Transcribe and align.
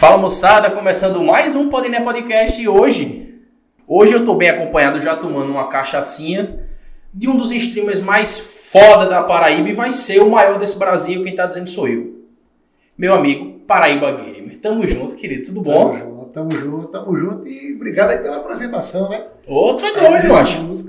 Fala 0.00 0.16
moçada, 0.16 0.70
começando 0.70 1.22
mais 1.22 1.54
um 1.54 1.68
Podiné 1.68 2.00
Podcast 2.00 2.58
e 2.58 2.66
hoje, 2.66 3.34
hoje 3.86 4.14
eu 4.14 4.24
tô 4.24 4.34
bem 4.34 4.48
acompanhado 4.48 5.02
já 5.02 5.14
tomando 5.14 5.52
uma 5.52 5.68
cachaçinha 5.68 6.66
de 7.12 7.28
um 7.28 7.36
dos 7.36 7.52
streamers 7.52 8.00
mais 8.00 8.40
foda 8.40 9.06
da 9.06 9.22
Paraíba 9.22 9.68
e 9.68 9.74
vai 9.74 9.92
ser 9.92 10.22
o 10.22 10.30
maior 10.30 10.58
desse 10.58 10.78
Brasil, 10.78 11.22
quem 11.22 11.34
tá 11.34 11.44
dizendo 11.44 11.68
sou 11.68 11.86
eu. 11.86 12.18
Meu 12.96 13.12
amigo 13.12 13.60
Paraíba 13.66 14.10
Gamer. 14.12 14.58
Tamo 14.58 14.86
junto, 14.86 15.16
querido, 15.16 15.44
tudo 15.44 15.60
bom? 15.60 15.90
Tamo 15.90 15.98
junto, 16.00 16.30
tamo 16.30 16.50
junto, 16.52 16.88
tamo 16.88 17.18
junto 17.18 17.46
e 17.46 17.74
obrigado 17.74 18.12
aí 18.12 18.20
pela 18.20 18.36
apresentação, 18.36 19.06
né? 19.10 19.26
Outro 19.46 19.86
é 19.86 19.92
doido, 19.92 20.32
macho. 20.32 20.82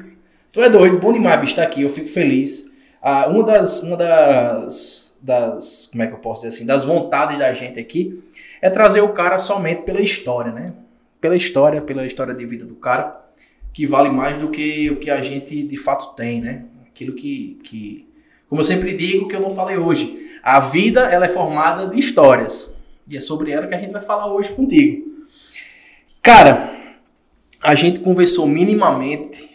Tu 0.54 0.62
é 0.62 0.70
doido, 0.70 1.00
bom 1.00 1.12
demais, 1.12 1.38
bicho, 1.38 1.52
estar 1.52 1.64
aqui, 1.64 1.82
eu 1.82 1.90
fico 1.90 2.08
feliz. 2.08 2.72
Ah, 3.02 3.28
uma 3.28 3.44
das, 3.44 3.84
uma 3.84 3.98
das, 3.98 5.14
das, 5.22 5.90
como 5.92 6.02
é 6.02 6.08
que 6.08 6.14
eu 6.14 6.20
posso 6.20 6.44
dizer 6.44 6.56
assim, 6.56 6.66
das 6.66 6.86
vontades 6.86 7.38
da 7.38 7.52
gente 7.52 7.78
aqui 7.78 8.24
é 8.62 8.70
trazer 8.70 9.02
o 9.02 9.10
cara 9.10 9.38
somente 9.38 9.84
pela 9.84 10.02
história, 10.02 10.52
né? 10.52 10.74
Pela 11.20 11.36
história, 11.36 11.82
pela 11.82 12.06
história 12.06 12.34
de 12.34 12.46
vida 12.46 12.66
do 12.66 12.76
cara, 12.76 13.20
que 13.74 13.86
vale 13.86 14.10
mais 14.10 14.38
do 14.38 14.50
que 14.50 14.90
o 14.90 14.98
que 14.98 15.10
a 15.10 15.22
gente 15.22 15.64
de 15.64 15.78
fato 15.78 16.14
tem, 16.16 16.42
né? 16.42 16.66
Aquilo 16.88 17.14
que, 17.14 17.60
que 17.64 18.08
como 18.48 18.62
eu 18.62 18.66
sempre 18.66 18.94
digo, 18.94 19.28
que 19.28 19.36
eu 19.36 19.40
não 19.40 19.56
falei 19.56 19.78
hoje, 19.78 20.30
a 20.44 20.60
vida 20.60 21.02
ela 21.02 21.26
é 21.26 21.30
formada 21.30 21.88
de 21.88 21.98
histórias. 21.98 22.74
E 23.08 23.16
é 23.16 23.22
sobre 23.22 23.50
ela 23.52 23.66
que 23.66 23.74
a 23.74 23.80
gente 23.80 23.94
vai 23.94 24.02
falar 24.02 24.28
hoje 24.28 24.52
contigo. 24.54 25.10
Cara, 26.22 26.70
a 27.62 27.74
gente 27.76 28.00
conversou 28.02 28.46
minimamente, 28.46 29.50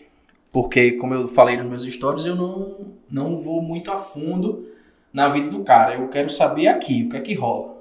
porque 0.50 0.92
como 0.92 1.14
eu 1.14 1.28
falei 1.28 1.56
nos 1.56 1.66
meus 1.66 1.83
stories, 1.84 2.25
eu 2.25 2.34
não, 2.34 2.95
não 3.11 3.38
vou 3.38 3.61
muito 3.61 3.92
a 3.92 3.98
fundo 3.98 4.66
na 5.12 5.28
vida 5.28 5.48
do 5.48 5.62
cara. 5.62 5.97
Eu 5.97 6.09
quero 6.09 6.30
saber 6.30 6.69
aqui, 6.69 7.05
o 7.05 7.11
que 7.11 7.16
é 7.16 7.20
que 7.20 7.34
rola. 7.34 7.76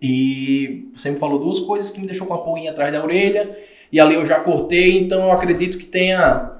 E 0.00 0.90
você 0.94 1.10
me 1.10 1.18
falou 1.18 1.38
duas 1.38 1.60
coisas 1.60 1.90
que 1.90 2.00
me 2.00 2.06
deixou 2.06 2.26
com 2.26 2.34
a 2.34 2.38
pulguinha 2.38 2.70
atrás 2.70 2.92
da 2.92 3.02
orelha. 3.02 3.56
E 3.90 3.98
ali 3.98 4.14
eu 4.14 4.24
já 4.24 4.40
cortei, 4.40 4.98
então 4.98 5.22
eu 5.22 5.32
acredito 5.32 5.78
que 5.78 5.86
tenha. 5.86 6.54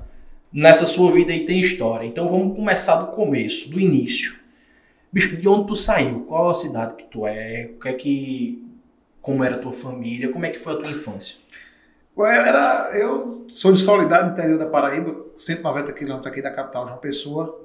Nessa 0.51 0.87
sua 0.87 1.13
vida 1.13 1.31
aí 1.31 1.45
tem 1.45 1.61
história. 1.61 2.07
Então 2.07 2.27
vamos 2.27 2.57
começar 2.57 2.97
do 2.97 3.09
começo, 3.09 3.69
do 3.69 3.79
início. 3.79 4.35
Bicho, 5.13 5.37
de 5.37 5.47
onde 5.47 5.67
tu 5.67 5.75
saiu? 5.75 6.21
Qual 6.21 6.49
a 6.49 6.55
cidade 6.55 6.95
que 6.95 7.05
tu 7.05 7.27
é? 7.27 7.71
O 7.75 7.79
que 7.79 7.89
é 7.89 7.93
que. 7.93 8.65
Como 9.21 9.45
era 9.45 9.57
a 9.57 9.59
tua 9.59 9.73
família? 9.73 10.33
Como 10.33 10.47
é 10.47 10.49
que 10.49 10.59
foi 10.59 10.73
a 10.73 10.77
tua 10.77 10.91
infância? 10.91 11.37
Eu, 12.17 12.25
era, 12.25 12.91
eu 12.95 13.47
sou 13.49 13.73
de 13.73 13.81
Solidade, 13.81 14.31
interior 14.31 14.59
da 14.59 14.67
Paraíba, 14.67 15.15
190 15.37 15.93
quilômetros 15.93 16.33
aqui 16.33 16.43
da 16.43 16.51
capital 16.51 16.87
de 16.87 16.93
uma 16.93 16.99
pessoa. 16.99 17.65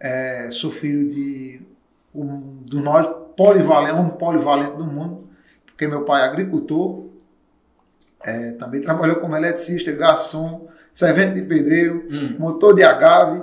É, 0.00 0.48
sou 0.50 0.70
filho 0.70 1.08
de 1.08 1.60
do 2.24 2.80
nós 2.80 3.06
polivalente, 3.36 3.98
um 3.98 4.08
polivalente 4.10 4.76
do 4.76 4.84
mundo, 4.84 5.28
porque 5.66 5.86
meu 5.86 6.04
pai 6.04 6.22
é 6.22 6.24
agricultor, 6.24 7.06
é, 8.24 8.52
também 8.52 8.80
trabalhou 8.80 9.16
como 9.16 9.36
eletricista, 9.36 9.92
garçom, 9.92 10.68
servente 10.92 11.34
de 11.34 11.42
pedreiro, 11.42 12.04
Hum. 12.10 12.36
motor 12.38 12.74
de 12.74 12.82
agave, 12.82 13.42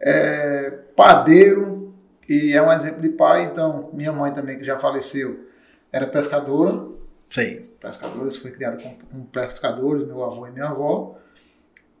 é, 0.00 0.70
padeiro, 0.96 1.94
e 2.28 2.52
é 2.52 2.62
um 2.62 2.72
exemplo 2.72 3.02
de 3.02 3.10
pai. 3.10 3.44
Então, 3.44 3.90
minha 3.92 4.12
mãe 4.12 4.32
também, 4.32 4.56
que 4.58 4.64
já 4.64 4.76
faleceu, 4.78 5.46
era 5.92 6.06
pescadora, 6.06 6.86
Sei. 7.28 7.60
pescadores, 7.80 8.36
foi 8.36 8.50
criado 8.52 8.82
com, 8.82 8.94
com 8.94 9.24
pescadores, 9.26 10.06
meu 10.06 10.24
avô 10.24 10.46
e 10.46 10.50
minha 10.50 10.66
avó. 10.68 11.18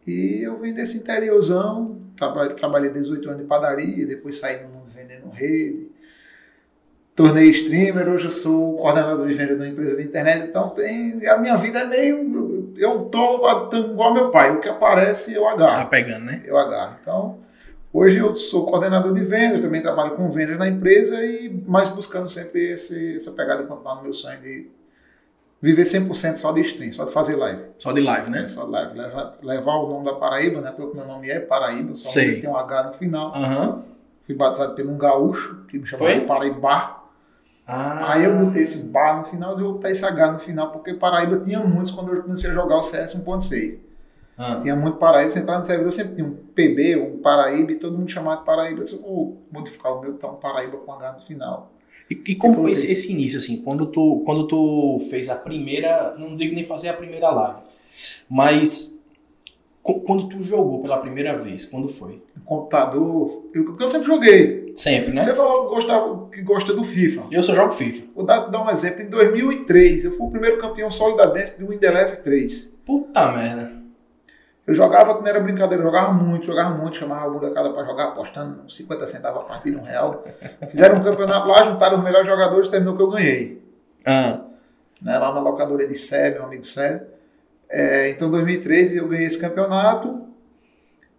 E 0.06 0.42
eu 0.42 0.58
vim 0.58 0.72
desse 0.72 0.96
interiorzão, 0.96 2.00
trabalhei, 2.16 2.54
trabalhei 2.54 2.90
18 2.90 3.28
anos 3.28 3.42
de 3.42 3.46
padaria, 3.46 4.06
depois 4.06 4.36
saí 4.36 4.58
do 4.60 4.68
mundo 4.68 4.86
vendendo 4.86 5.28
rede. 5.28 5.89
Tornei 7.20 7.50
streamer, 7.50 8.08
hoje 8.08 8.24
eu 8.26 8.30
sou 8.30 8.76
coordenador 8.76 9.26
de 9.26 9.34
venda 9.34 9.54
de 9.54 9.60
uma 9.62 9.68
empresa 9.68 9.96
de 9.96 10.02
internet, 10.04 10.46
então 10.48 10.70
tem, 10.70 11.26
a 11.28 11.36
minha 11.38 11.54
vida 11.56 11.80
é 11.80 11.84
meio. 11.84 12.72
Eu 12.78 13.00
tô, 13.02 13.38
tô 13.68 13.76
igual 13.76 14.14
meu 14.14 14.30
pai, 14.30 14.50
o 14.56 14.60
que 14.60 14.68
aparece 14.68 15.34
eu 15.34 15.42
Tá 15.42 15.50
agarro. 15.52 15.90
pegando, 15.90 16.24
né? 16.24 16.42
Eu 16.46 16.56
agarro. 16.56 16.96
Então, 17.00 17.38
hoje 17.92 18.16
eu 18.16 18.32
sou 18.32 18.64
coordenador 18.64 19.12
de 19.12 19.22
vendas, 19.22 19.60
também 19.60 19.82
trabalho 19.82 20.12
com 20.12 20.30
vendas 20.30 20.56
na 20.58 20.66
empresa, 20.66 21.22
e 21.24 21.50
mais 21.66 21.88
buscando 21.90 22.28
sempre 22.28 22.70
esse, 22.72 23.16
essa 23.16 23.32
pegada 23.32 23.62
de 23.62 23.68
continuar 23.68 23.96
no 23.96 24.02
meu 24.02 24.12
sonho 24.14 24.40
de 24.40 24.68
viver 25.60 25.82
100% 25.82 26.36
só 26.36 26.52
de 26.52 26.62
stream, 26.62 26.90
só 26.92 27.04
de 27.04 27.12
fazer 27.12 27.36
live. 27.36 27.64
Só 27.78 27.92
de 27.92 28.00
live, 28.00 28.30
né? 28.30 28.44
É 28.44 28.48
só 28.48 28.64
live. 28.64 28.96
Levar, 28.96 29.36
levar 29.42 29.74
o 29.76 29.88
nome 29.90 30.06
da 30.06 30.14
Paraíba, 30.14 30.62
né? 30.62 30.72
Porque 30.74 30.96
meu 30.96 31.06
nome 31.06 31.28
é 31.28 31.38
Paraíba, 31.38 31.94
só 31.94 32.10
tem 32.18 32.48
um 32.48 32.56
H 32.56 32.82
no 32.84 32.92
final. 32.94 33.30
Aham. 33.34 33.82
Fui 34.22 34.34
batizado 34.34 34.74
por 34.74 34.86
um 34.86 34.96
gaúcho, 34.96 35.64
que 35.68 35.78
me 35.78 35.86
chamava 35.86 36.10
Foi? 36.10 36.20
de 36.20 36.26
Paraíba. 36.26 36.99
Ah. 37.66 38.12
Aí 38.12 38.24
eu 38.24 38.44
botei 38.44 38.62
esse 38.62 38.88
bar 38.88 39.18
no 39.18 39.24
final, 39.24 39.52
eu 39.52 39.58
vou 39.58 39.72
botar 39.74 39.90
esse 39.90 40.04
H 40.04 40.32
no 40.32 40.38
final, 40.38 40.70
porque 40.70 40.94
Paraíba 40.94 41.38
tinha 41.38 41.60
muitos 41.60 41.92
quando 41.92 42.12
eu 42.12 42.22
comecei 42.22 42.50
a 42.50 42.54
jogar 42.54 42.78
o 42.78 42.82
CS 42.82 43.14
1.6. 43.14 43.78
Ah. 44.36 44.58
Tinha 44.62 44.74
muito 44.74 44.96
Paraíba, 44.96 45.30
você 45.30 45.38
entrava 45.38 45.58
no 45.58 45.64
servidor, 45.64 45.92
sempre 45.92 46.14
tinha 46.14 46.26
um 46.26 46.34
PB, 46.54 46.96
um 46.96 47.18
Paraíba, 47.18 47.72
e 47.72 47.76
todo 47.76 47.96
mundo 47.96 48.10
chamava 48.10 48.38
de 48.38 48.44
Paraíba. 48.44 48.82
Eu 48.82 49.02
vou 49.02 49.38
modificar 49.52 49.92
o 49.92 50.00
meu, 50.00 50.12
botar 50.12 50.28
um 50.28 50.36
Paraíba 50.36 50.78
com 50.78 50.92
H 50.92 51.12
no 51.12 51.20
final. 51.20 51.72
E, 52.10 52.20
e 52.26 52.34
como 52.34 52.54
foi 52.54 52.72
esse, 52.72 52.90
esse 52.90 53.12
início, 53.12 53.38
assim, 53.38 53.58
quando 53.58 53.86
tu, 53.86 54.22
quando 54.24 54.48
tu 54.48 54.98
fez 55.08 55.28
a 55.28 55.36
primeira, 55.36 56.16
não 56.18 56.34
digo 56.34 56.54
nem 56.54 56.64
fazer 56.64 56.88
a 56.88 56.94
primeira 56.94 57.30
live, 57.30 57.60
mas 58.28 58.99
quando 60.00 60.28
tu 60.28 60.42
jogou 60.42 60.80
pela 60.80 60.98
primeira 60.98 61.34
vez, 61.34 61.64
quando 61.64 61.88
foi? 61.88 62.22
Computador, 62.44 63.48
eu, 63.52 63.64
porque 63.64 63.82
eu 63.82 63.88
sempre 63.88 64.06
joguei. 64.06 64.72
Sempre, 64.74 65.12
né? 65.12 65.24
Você 65.24 65.34
falou 65.34 65.68
que, 65.68 65.74
gostava, 65.74 66.28
que 66.30 66.42
gosta 66.42 66.72
do 66.72 66.84
FIFA. 66.84 67.26
Eu 67.30 67.42
só 67.42 67.54
jogo 67.54 67.72
FIFA. 67.72 68.06
Vou 68.14 68.24
dar, 68.24 68.46
dar 68.46 68.62
um 68.64 68.70
exemplo. 68.70 69.02
Em 69.02 69.08
2003, 69.08 70.04
eu 70.04 70.12
fui 70.12 70.26
o 70.26 70.30
primeiro 70.30 70.58
campeão 70.58 70.90
solidadense 70.90 71.58
do 71.58 71.68
Windeleve 71.68 72.18
3. 72.18 72.72
Puta 72.84 73.32
merda. 73.32 73.80
Eu 74.66 74.74
jogava, 74.74 75.14
não 75.14 75.26
era 75.26 75.40
brincadeira, 75.40 75.82
eu 75.82 75.86
jogava 75.86 76.12
muito, 76.12 76.46
jogava 76.46 76.76
muito, 76.76 76.96
chamava 76.96 77.26
a 77.26 77.30
molecada 77.30 77.72
pra 77.72 77.84
jogar, 77.84 78.04
apostando 78.04 78.70
50 78.70 79.06
centavos 79.06 79.42
a 79.42 79.44
partir 79.44 79.72
de 79.72 79.76
um 79.76 79.82
real. 79.82 80.22
Fizeram 80.70 80.98
um 80.98 81.02
campeonato 81.02 81.48
lá, 81.48 81.64
juntaram 81.64 81.98
os 81.98 82.04
melhores 82.04 82.28
jogadores, 82.28 82.68
terminou 82.68 82.96
que 82.96 83.02
eu 83.02 83.10
ganhei. 83.10 83.62
Ah. 84.06 84.40
Né, 85.02 85.18
lá 85.18 85.34
na 85.34 85.40
locadora 85.40 85.86
de 85.86 85.94
Sé, 85.96 86.30
meu 86.30 86.44
amigo 86.44 86.64
Sé. 86.64 87.04
É, 87.70 88.10
então, 88.10 88.28
em 88.28 88.30
2013, 88.32 88.96
eu 88.98 89.06
ganhei 89.08 89.26
esse 89.26 89.38
campeonato 89.38 90.22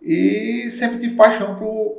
e 0.02 0.70
sempre 0.70 0.98
tive 0.98 1.16
paixão 1.16 1.56
por, 1.56 1.96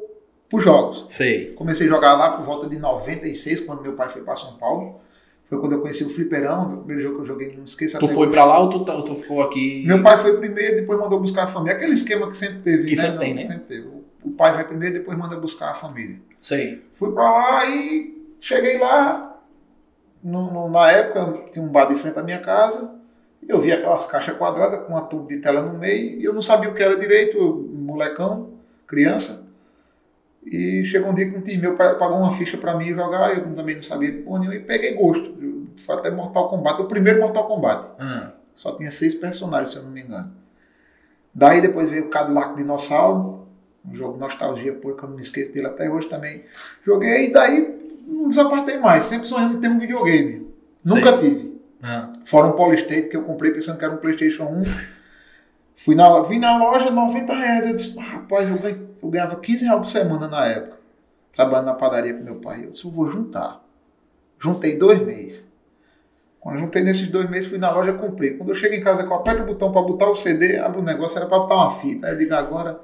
por 0.49 0.61
jogos. 0.61 1.07
Sei. 1.09 1.53
Comecei 1.55 1.87
a 1.87 1.91
jogar 1.91 2.15
lá 2.15 2.37
por 2.37 2.45
volta 2.45 2.69
de 2.69 2.79
96, 2.79 3.61
quando 3.61 3.83
meu 3.83 3.95
pai 3.95 4.09
foi 4.09 4.23
para 4.23 4.37
São 4.37 4.55
Paulo. 4.57 5.01
Foi 5.45 5.59
quando 5.61 5.73
eu 5.73 5.81
conheci 5.81 6.03
o 6.05 6.09
Fliperão, 6.09 6.75
o 6.75 6.77
primeiro 6.79 7.03
jogo 7.03 7.17
que 7.17 7.23
eu 7.23 7.27
joguei, 7.27 7.49
não 7.57 7.65
esqueça 7.65 7.99
Tu 7.99 8.09
foi 8.09 8.31
pra 8.31 8.45
lá 8.45 8.59
ou 8.59 8.71
tu, 8.71 8.85
tá- 8.85 8.95
ou 8.95 9.05
tu 9.05 9.15
ficou 9.15 9.43
aqui? 9.43 9.85
Meu 9.87 10.01
pai 10.01 10.17
foi 10.17 10.37
primeiro, 10.37 10.77
depois 10.77 10.99
mandou 10.99 11.21
buscar 11.21 11.43
a 11.45 11.47
família. 11.47 11.77
Aquele 11.77 11.93
esquema 11.93 12.27
que 12.29 12.37
sempre 12.37 12.59
teve, 12.61 12.85
Que 12.85 12.91
né? 12.91 12.95
sempre 12.97 13.19
tem, 13.19 13.35
Não, 13.35 13.43
né? 13.43 13.47
Sempre 13.49 13.65
teve. 13.67 13.89
O- 14.25 14.31
pai 14.31 14.53
vai 14.53 14.65
primeiro, 14.67 14.95
depois 14.95 15.19
manda 15.19 15.37
buscar 15.37 15.71
a 15.71 15.75
família. 15.75 16.19
Sei. 16.41 16.83
Fui 16.95 17.13
pra 17.13 17.31
lá 17.31 17.67
e 17.69 18.19
cheguei 18.41 18.79
lá. 18.79 19.29
no- 20.25 20.53
no- 20.53 20.71
na 20.71 20.89
época, 20.91 21.47
tinha 21.51 21.65
um 21.65 21.69
bar 21.69 21.87
de 21.87 21.97
frente 21.97 22.17
à 22.19 22.23
minha 22.23 22.39
casa. 22.39 22.95
Eu 23.49 23.61
vi 23.61 23.73
aquelas 23.73 24.05
caixas 24.07 24.37
quadradas 24.37 24.81
com 24.87 24.93
uma 24.93 25.03
tubo 25.03 25.27
de 25.29 25.39
tela 25.39 25.63
no 25.63 25.79
meio. 25.79 26.21
E 26.21 26.25
eu 26.25 26.33
não 26.33 26.43
sabia 26.43 26.71
o 26.71 26.75
que 26.75 26.83
era 26.83 26.97
direito, 26.97 27.37
eu, 27.37 27.69
molecão, 27.75 28.51
criança. 28.87 29.45
E 30.45 30.83
chegou 30.85 31.11
um 31.11 31.15
dia 31.15 31.31
que 31.31 31.37
um 31.37 31.41
time 31.41 31.61
meu 31.63 31.75
pa- 31.75 31.95
pagou 31.95 32.19
uma 32.19 32.33
ficha 32.33 32.57
pra 32.57 32.77
mim 32.77 32.93
jogar. 32.95 33.37
Eu 33.37 33.53
também 33.55 33.77
não 33.77 33.83
sabia 33.83 34.11
de 34.11 34.19
porra 34.19 34.41
nenhuma. 34.41 34.57
E 34.57 34.61
peguei 34.61 34.95
gosto. 34.95 35.35
Foi 35.77 35.95
até 35.97 36.11
Mortal 36.11 36.49
Kombat, 36.51 36.81
o 36.83 36.87
primeiro 36.87 37.21
Mortal 37.21 37.47
Kombat. 37.47 37.91
Ah. 37.99 38.33
Só 38.55 38.75
tinha 38.77 38.91
seis 38.91 39.15
personagens, 39.15 39.71
se 39.71 39.77
eu 39.77 39.83
não 39.83 39.91
me 39.91 40.03
engano. 40.03 40.33
Daí 41.35 41.61
depois 41.61 41.91
veio 41.91 42.05
o 42.07 42.09
Cadillac 42.09 42.55
Dinossauro, 42.57 43.47
um 43.89 43.95
jogo 43.95 44.19
nostalgia 44.19 44.73
pura, 44.75 44.95
que 44.97 45.03
eu 45.03 45.09
não 45.09 45.17
me 45.17 45.23
esqueço 45.23 45.53
dele 45.53 45.67
até 45.67 45.89
hoje 45.91 46.09
também. 46.09 46.45
Joguei 46.85 47.29
e 47.29 47.33
daí 47.33 47.79
não 48.07 48.29
desapartei 48.29 48.79
mais, 48.79 49.05
sempre 49.07 49.27
sonhando 49.27 49.57
em 49.57 49.61
ter 49.61 49.69
um 49.69 49.79
videogame. 49.79 50.47
Nunca 50.85 51.17
tive. 51.19 51.52
Ah. 51.83 52.13
Fora 52.25 52.47
um 52.49 52.53
Polystate 52.53 53.09
que 53.09 53.17
eu 53.17 53.25
comprei 53.25 53.51
pensando 53.53 53.79
que 53.79 53.85
era 53.85 53.93
um 53.95 53.99
Playstation 53.99 54.45
1. 54.45 54.63
Fui 55.77 55.95
na, 55.97 56.23
vim 56.23 56.39
na 56.39 56.57
loja, 56.59 56.91
90 56.91 57.35
reais. 57.35 57.67
Eu 57.67 57.75
disse, 57.75 57.99
"Ah, 57.99 58.03
rapaz, 58.03 58.49
eu, 58.49 58.59
ganho- 58.59 58.89
eu 59.03 59.09
ganhava 59.09 59.37
15 59.41 59.65
reais 59.65 59.81
por 59.81 59.87
semana 59.87 60.29
na 60.29 60.47
época, 60.47 60.77
trabalhando 61.33 61.67
na 61.67 61.75
padaria 61.75 62.15
com 62.15 62.23
meu 62.23 62.37
pai. 62.37 62.65
Eu 62.65 62.71
disse, 62.71 62.85
eu 62.85 62.91
vou 62.91 63.11
juntar. 63.11 63.61
Juntei 64.39 64.79
dois 64.79 65.05
meses. 65.05 65.45
Quando 66.39 66.59
juntei 66.61 66.83
nesses 66.83 67.09
dois 67.09 67.29
meses, 67.31 67.49
fui 67.49 67.59
na 67.59 67.71
loja 67.71 67.91
e 67.91 67.99
comprei. 67.99 68.37
Quando 68.37 68.49
eu 68.51 68.55
chego 68.55 68.75
em 68.75 68.81
casa, 68.81 69.03
eu 69.03 69.15
aperto 69.15 69.43
o 69.43 69.47
botão 69.47 69.73
para 69.73 69.83
botar 69.83 70.09
o 70.11 70.15
CD, 70.15 70.59
abre 70.59 70.79
o 70.81 70.83
negócio, 70.83 71.17
era 71.19 71.27
para 71.27 71.39
botar 71.39 71.55
uma 71.55 71.71
fita. 71.71 72.07
Aí 72.07 72.13
eu 72.15 72.19
digo, 72.19 72.35
agora. 72.35 72.81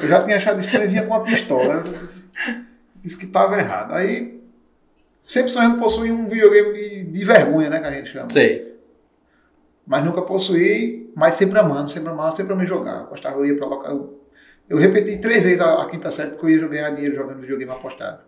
Eu 0.00 0.08
já 0.08 0.22
tinha 0.24 0.36
achado 0.36 0.60
estranho, 0.60 0.88
vinha 0.90 1.02
com 1.06 1.14
uma 1.14 1.22
pistola. 1.24 1.74
Eu 1.74 1.82
disse, 1.82 2.26
disse 3.02 3.16
que 3.18 3.26
estava 3.26 3.58
errado. 3.58 3.92
Aí, 3.92 4.41
sempre 5.24 5.50
sonhando 5.50 5.78
possuir 5.78 6.12
um 6.12 6.28
videogame 6.28 6.72
de, 6.72 7.04
de 7.04 7.24
vergonha, 7.24 7.70
né, 7.70 7.80
que 7.80 7.86
a 7.86 7.90
gente 7.90 8.10
chama. 8.10 8.30
Sei. 8.30 8.72
Mas 9.86 10.04
nunca 10.04 10.22
possuí, 10.22 11.10
mas 11.14 11.34
sempre 11.34 11.58
amando, 11.58 11.90
sempre 11.90 12.10
amando, 12.10 12.34
sempre 12.34 12.52
amei 12.52 12.66
jogar. 12.66 13.00
Eu 13.02 13.06
gostava, 13.06 13.38
eu 13.38 13.46
ia 13.46 13.56
pra 13.56 13.66
local. 13.66 13.90
Eu, 13.90 14.20
eu 14.70 14.78
repeti 14.78 15.18
três 15.18 15.42
vezes 15.42 15.60
a, 15.60 15.82
a 15.82 15.88
quinta 15.88 16.10
série 16.10 16.30
porque 16.30 16.46
eu 16.46 16.50
ia 16.50 16.68
ganhar 16.68 16.90
dinheiro 16.90 17.16
jogando 17.16 17.40
videogame 17.40 17.70
apostado. 17.72 18.20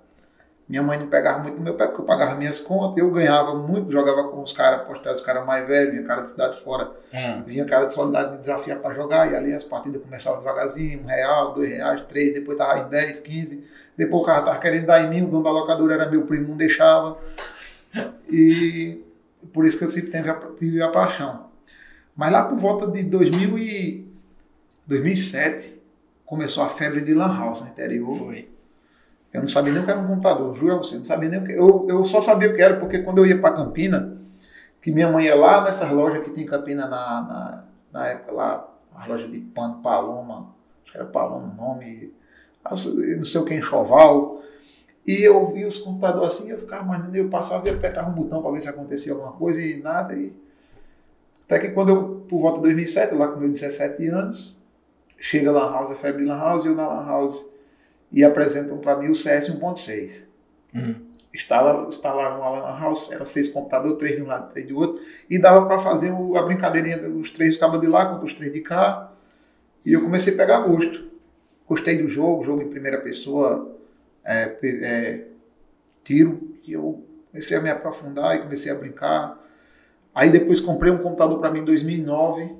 Minha 0.66 0.82
mãe 0.82 0.98
não 0.98 1.08
pegava 1.08 1.40
muito 1.40 1.58
no 1.58 1.62
meu 1.62 1.74
pé, 1.74 1.86
porque 1.86 2.00
eu 2.00 2.06
pagava 2.06 2.36
minhas 2.36 2.58
contas, 2.58 2.96
eu 2.96 3.10
ganhava 3.10 3.54
muito, 3.54 3.92
jogava 3.92 4.28
com 4.28 4.42
os 4.42 4.50
caras 4.50 4.86
postados, 4.86 5.20
os 5.20 5.24
caras 5.26 5.44
mais 5.44 5.68
velhos, 5.68 5.92
vinha 5.92 6.04
cara 6.04 6.22
de 6.22 6.30
cidade 6.30 6.58
fora, 6.62 6.90
Hum. 7.12 7.42
vinha 7.46 7.66
cara 7.66 7.84
de 7.84 7.92
solidariedade 7.92 8.32
me 8.36 8.38
desafiar 8.40 8.78
para 8.78 8.94
jogar, 8.94 9.30
e 9.30 9.36
ali 9.36 9.52
as 9.52 9.62
partidas 9.62 10.00
começavam 10.02 10.38
devagarzinho, 10.38 11.02
um 11.02 11.06
real, 11.06 11.52
dois 11.52 11.68
reais, 11.68 12.02
três, 12.08 12.32
depois 12.32 12.56
tava 12.56 12.78
em 12.80 12.88
10, 12.88 13.20
15, 13.20 13.62
depois 13.96 14.22
o 14.22 14.26
cara 14.26 14.42
tava 14.42 14.58
querendo 14.58 14.86
dar 14.86 15.04
em 15.04 15.10
mim, 15.10 15.22
o 15.22 15.30
dono 15.30 15.44
da 15.44 15.50
locadora 15.50 15.94
era 15.94 16.10
meu 16.10 16.22
primo, 16.22 16.48
não 16.48 16.56
deixava. 16.56 17.18
E 18.28 19.00
por 19.52 19.64
isso 19.64 19.78
que 19.78 19.84
eu 19.84 19.88
sempre 19.88 20.10
tive 20.10 20.28
a, 20.28 20.34
tive 20.56 20.82
a 20.82 20.90
paixão. 20.90 21.46
Mas 22.16 22.32
lá 22.32 22.44
por 22.44 22.58
volta 22.58 22.86
de 22.86 23.02
2000 23.04 23.58
e 23.58 24.08
2007, 24.86 25.80
começou 26.24 26.62
a 26.62 26.68
febre 26.68 27.00
de 27.00 27.14
Lan 27.14 27.36
House 27.36 27.60
no 27.60 27.68
interior. 27.68 28.12
Foi. 28.12 28.48
Eu 29.32 29.42
não 29.42 29.48
sabia 29.48 29.72
nem 29.72 29.82
o 29.82 29.84
que 29.84 29.90
era 29.90 30.00
um 30.00 30.06
computador, 30.06 30.54
juro 30.54 30.74
a 30.74 30.76
você, 30.76 30.96
não 30.96 31.04
sabia 31.04 31.28
nem 31.28 31.40
o 31.40 31.44
que. 31.44 31.52
Eu, 31.52 31.86
eu 31.88 32.04
só 32.04 32.20
sabia 32.20 32.50
o 32.50 32.54
que 32.54 32.62
era 32.62 32.78
porque 32.78 33.00
quando 33.00 33.18
eu 33.18 33.26
ia 33.26 33.40
para 33.40 33.54
Campina, 33.54 34.16
que 34.80 34.92
minha 34.92 35.10
mãe 35.10 35.26
ia 35.26 35.34
lá 35.34 35.64
nessas 35.64 35.90
lojas 35.90 36.22
que 36.22 36.30
tem 36.30 36.44
em 36.44 36.46
Campina 36.46 36.86
na, 36.86 37.22
na, 37.22 37.64
na 37.92 38.06
época 38.08 38.32
lá, 38.32 38.68
a 38.94 39.06
loja 39.06 39.26
de 39.26 39.40
pano 39.40 39.82
Paloma, 39.82 40.54
acho 40.84 40.92
que 40.92 40.98
era 40.98 41.06
Paloma 41.06 41.52
o 41.52 41.56
nome, 41.56 42.12
não 42.70 43.24
sei 43.24 43.40
o 43.40 43.44
que, 43.44 43.54
enxoval. 43.54 44.42
E 45.06 45.22
eu 45.22 45.52
via 45.52 45.68
os 45.68 45.78
computadores 45.78 46.34
assim, 46.34 46.50
eu 46.50 46.58
ficava 46.58 46.84
imaginando, 46.84 47.16
eu 47.16 47.28
passava 47.28 47.68
e 47.68 47.70
apertava 47.70 48.08
um 48.10 48.14
botão 48.14 48.40
para 48.40 48.50
ver 48.52 48.60
se 48.60 48.68
acontecia 48.68 49.12
alguma 49.12 49.32
coisa 49.32 49.60
e 49.60 49.76
nada. 49.76 50.14
E... 50.14 50.34
Até 51.44 51.58
que 51.58 51.70
quando 51.70 51.90
eu, 51.90 52.24
por 52.28 52.38
volta 52.38 52.56
de 52.56 52.62
2007, 52.62 53.14
lá 53.14 53.28
com 53.28 53.38
meus 53.38 53.60
17 53.60 54.06
anos, 54.08 54.56
chega 55.18 55.52
Lan 55.52 55.70
House, 55.70 55.90
a 55.90 55.94
febre 55.94 56.22
de 56.22 56.28
Lan 56.28 56.38
House, 56.38 56.64
e 56.64 56.68
eu 56.68 56.74
na 56.74 56.88
Lan 56.88 57.06
House 57.06 57.44
e 58.10 58.24
apresentam 58.24 58.78
para 58.78 58.96
mim 58.96 59.10
o 59.10 59.14
CS 59.14 59.48
1.6. 59.48 60.24
Uhum. 60.74 60.94
Instala, 61.34 61.88
instalaram 61.88 62.38
lá 62.38 62.72
na 62.72 62.78
house, 62.78 63.10
eram 63.10 63.24
seis 63.24 63.48
computadores, 63.48 63.98
três 63.98 64.14
de 64.14 64.22
um 64.22 64.26
lado, 64.26 64.50
três 64.50 64.68
de 64.68 64.72
outro, 64.72 65.02
e 65.28 65.36
dava 65.36 65.66
para 65.66 65.78
fazer 65.78 66.12
o, 66.12 66.36
a 66.36 66.42
brincadeirinha 66.42 66.96
dos 66.96 67.32
três 67.32 67.56
cabos 67.56 67.80
de 67.80 67.88
lá 67.88 68.06
contra 68.06 68.24
os 68.24 68.32
três 68.32 68.52
de 68.52 68.60
cá. 68.60 69.12
E 69.84 69.92
eu 69.92 70.02
comecei 70.02 70.32
a 70.32 70.36
pegar 70.36 70.60
gosto. 70.60 71.13
Gostei 71.68 72.02
do 72.02 72.08
jogo, 72.08 72.44
jogo 72.44 72.62
em 72.62 72.68
primeira 72.68 72.98
pessoa, 72.98 73.74
é, 74.24 74.56
é, 74.62 75.24
tiro, 76.02 76.56
e 76.66 76.72
eu 76.72 77.02
comecei 77.30 77.56
a 77.56 77.60
me 77.60 77.70
aprofundar 77.70 78.36
e 78.36 78.42
comecei 78.42 78.70
a 78.70 78.74
brincar. 78.74 79.42
Aí 80.14 80.30
depois 80.30 80.60
comprei 80.60 80.92
um 80.92 80.98
computador 80.98 81.38
para 81.38 81.50
mim 81.50 81.60
em 81.60 81.64
2009. 81.64 82.54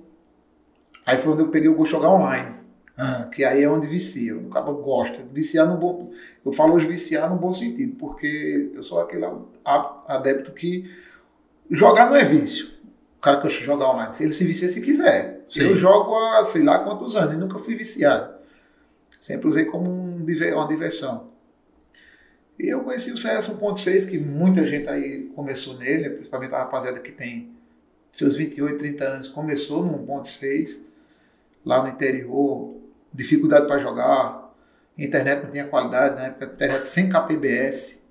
Aí 1.07 1.19
foi 1.19 1.33
onde 1.33 1.43
eu 1.43 1.49
peguei 1.49 1.69
o 1.69 1.85
de 1.85 1.91
jogar 1.91 2.11
online. 2.11 2.57
Ah, 2.97 3.29
Que 3.31 3.45
aí 3.45 3.63
é 3.63 3.69
onde 3.69 3.87
vicia. 3.87 4.37
O 4.37 4.49
cara 4.49 4.65
gosta. 4.73 5.19
Viciar 5.33 5.67
no 5.67 5.77
bom. 5.77 6.13
Eu 6.45 6.53
falo 6.53 6.75
hoje 6.75 6.87
viciar 6.87 7.29
no 7.31 7.37
bom 7.37 7.53
sentido, 7.53 7.97
porque 7.97 8.71
eu 8.75 8.83
sou 8.83 9.01
aquele 9.01 9.27
adepto 9.65 10.53
que 10.53 10.91
jogar 11.71 12.07
não 12.07 12.17
é 12.17 12.25
vício. 12.25 12.69
O 13.19 13.21
cara 13.21 13.41
que 13.41 13.49
jogar 13.49 13.91
online, 13.91 14.13
se 14.13 14.25
ele 14.25 14.33
se 14.33 14.45
vicia 14.45 14.69
se 14.69 14.81
quiser. 14.81 15.45
Sim. 15.49 15.63
Eu 15.63 15.79
jogo 15.79 16.15
há 16.15 16.45
sei 16.45 16.63
lá 16.63 16.81
quantos 16.81 17.17
anos 17.17 17.35
e 17.35 17.37
nunca 17.37 17.59
fui 17.59 17.75
viciado. 17.75 18.34
Sempre 19.25 19.49
usei 19.49 19.65
como 19.65 19.91
um 19.91 20.23
uma 20.55 20.69
diversão. 20.69 21.31
E 22.59 22.69
eu 22.69 22.85
conheci 22.85 23.11
o 23.11 23.17
CS 23.17 23.49
1.6, 23.49 24.11
que 24.11 24.19
muita 24.19 24.67
gente 24.67 24.87
aí 24.87 25.33
começou 25.35 25.79
nele, 25.79 26.11
principalmente 26.11 26.55
a 26.55 26.59
rapaziada 26.59 27.01
que 27.01 27.11
tem 27.11 27.51
seus 28.13 28.37
28, 28.37 28.77
30 28.77 29.05
anos, 29.05 29.29
começou 29.29 29.83
no 29.83 29.99
1.6, 30.07 30.79
lá 31.65 31.83
no 31.83 31.89
interior, 31.89 32.77
dificuldade 33.15 33.67
para 33.67 33.79
jogar, 33.79 34.55
internet 34.99 35.43
não 35.43 35.51
tinha 35.51 35.65
qualidade, 35.69 36.17
na 36.17 36.27
época 36.27 36.45
internet 36.45 36.87
sem 36.87 37.09
KPBS, 37.09 38.03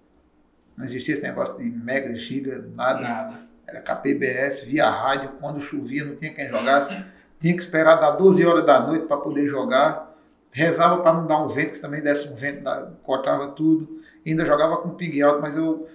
não 0.76 0.84
existia 0.84 1.14
esse 1.14 1.22
negócio 1.22 1.60
de 1.60 1.70
mega, 1.70 2.16
giga, 2.16 2.68
nada. 2.76 3.02
nada. 3.02 3.40
Era 3.68 3.82
KPBS, 3.82 4.66
via 4.66 4.90
rádio, 4.90 5.34
quando 5.40 5.62
chovia 5.62 6.04
não 6.06 6.16
tinha 6.16 6.34
quem 6.34 6.50
jogasse, 6.50 7.06
tinha 7.40 7.54
que 7.54 7.62
esperar 7.62 7.98
dar 7.98 8.14
12 8.14 8.44
horas 8.44 8.66
da 8.66 8.80
noite 8.80 9.06
para 9.06 9.18
poder 9.18 9.46
jogar. 9.46 10.12
Rezava 10.54 11.02
para 11.02 11.14
não 11.14 11.26
dar 11.28 11.44
um 11.44 11.48
vento, 11.48 11.72
que 11.72 11.82
também 11.82 12.02
desse 12.02 12.28
um 12.30 12.36
vento, 12.36 12.64
cortava 13.04 13.48
tudo. 13.50 13.88
Ainda 14.26 14.46
jogava 14.46 14.78
com 14.78 14.90
ping 14.92 15.22
alto, 15.22 15.42
mas 15.42 15.58
eu 15.58 15.88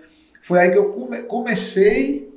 foi 0.43 0.59
aí 0.59 0.71
que 0.71 0.77
eu 0.79 0.91
come- 0.93 1.23
comecei 1.23 2.29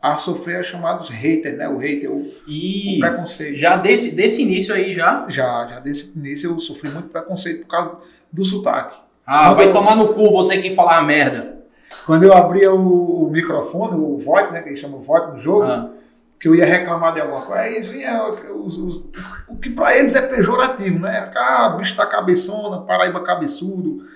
a 0.00 0.16
sofrer 0.16 0.60
os 0.60 0.66
chamados 0.66 1.08
haters, 1.08 1.56
né? 1.56 1.68
O 1.68 1.76
hater, 1.78 2.10
o, 2.10 2.20
o 2.20 3.00
preconceito. 3.00 3.56
já 3.56 3.76
desse, 3.76 4.14
desse 4.14 4.42
início 4.42 4.72
aí 4.74 4.92
já. 4.92 5.26
Já, 5.28 5.66
já 5.68 5.80
desse 5.80 6.12
início 6.14 6.50
eu 6.52 6.60
sofri 6.60 6.90
muito 6.90 7.08
preconceito 7.08 7.62
por 7.62 7.68
causa 7.68 7.92
do 8.32 8.44
sotaque. 8.44 8.96
Ah, 9.26 9.46
Quando 9.48 9.56
vai 9.56 9.68
eu- 9.68 9.72
tomar 9.72 9.96
no 9.96 10.14
cu 10.14 10.30
você 10.32 10.58
que 10.58 10.70
falar 10.70 10.98
a 10.98 11.02
merda. 11.02 11.58
Quando 12.06 12.22
eu 12.24 12.32
abria 12.34 12.72
o, 12.72 13.24
o 13.26 13.30
microfone, 13.30 13.94
o 13.98 14.18
VoIP, 14.18 14.52
né, 14.52 14.60
que 14.62 14.68
eles 14.68 14.78
chamam 14.80 15.00
VoIP 15.00 15.34
no 15.36 15.40
jogo, 15.40 15.62
Ah, 15.64 15.90
que 16.38 16.46
eu 16.48 16.54
ia 16.54 16.64
reclamar 16.64 17.14
de 17.14 17.20
alguma 17.20 17.40
coisa, 17.40 17.60
aí 17.62 17.80
vinha 17.80 18.28
os- 18.28 18.78
os- 18.78 19.04
o 19.48 19.56
que 19.56 19.70
pra 19.70 19.96
eles 19.96 20.14
é 20.14 20.22
pejorativo, 20.22 20.98
né? 21.00 21.30
Ah, 21.36 21.70
bicho 21.70 21.96
tá 21.96 22.06
cabeçona, 22.06 22.82
Paraíba 22.82 23.20
cabeçudo, 23.22 24.06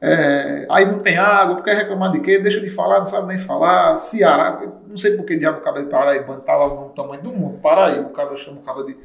é, 0.00 0.66
aí 0.70 0.86
não 0.86 0.98
tem 1.00 1.16
água, 1.18 1.56
porque 1.56 1.72
reclamar 1.72 2.10
de 2.12 2.20
quê? 2.20 2.38
Deixa 2.38 2.60
de 2.60 2.70
falar, 2.70 2.98
não 2.98 3.04
sabe 3.04 3.26
nem 3.28 3.38
falar, 3.38 3.96
Ceará, 3.96 4.60
não 4.86 4.96
sei 4.96 5.16
por 5.16 5.24
que 5.24 5.36
diabo 5.36 5.58
o 5.58 5.62
cabo 5.62 5.78
de 5.80 5.86
Paraíba 5.86 6.36
tá 6.36 6.54
lá 6.56 6.68
no 6.68 6.90
tamanho 6.90 7.22
do 7.22 7.32
mundo, 7.32 7.58
Paraíba, 7.58 8.02
o 8.08 8.10
cabo 8.12 8.36
chama 8.36 8.58
o 8.60 8.62
cabo 8.62 8.82
de... 8.84 8.96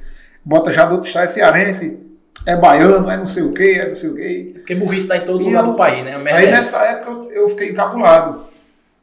Bota 0.46 0.72
já 0.72 0.86
do 0.86 0.94
outro 0.96 1.08
estado, 1.08 1.24
é 1.24 1.28
cearense, 1.28 2.00
é 2.46 2.56
baiano, 2.56 3.10
é 3.10 3.18
não 3.18 3.28
sei 3.28 3.44
o 3.44 3.54
quê, 3.54 3.80
é 3.82 3.88
não 3.88 3.96
sei 3.96 4.10
o 4.10 4.16
quê. 4.16 4.48
porque 4.54 4.76
burrice 4.76 5.08
tá 5.08 5.18
em 5.18 5.26
todo 5.26 5.42
E 5.42 5.46
lugar 5.46 5.64
eu- 5.64 5.72
do 5.72 5.76
país, 5.76 6.04
né? 6.06 6.18
Merda 6.18 6.40
Aí 6.40 6.46
é 6.46 6.50
essa. 6.52 6.80
nessa 6.80 6.92
época 6.92 7.10
eu, 7.12 7.32
eu 7.32 7.50
fiquei 7.50 7.72
encabulado. 7.72 8.46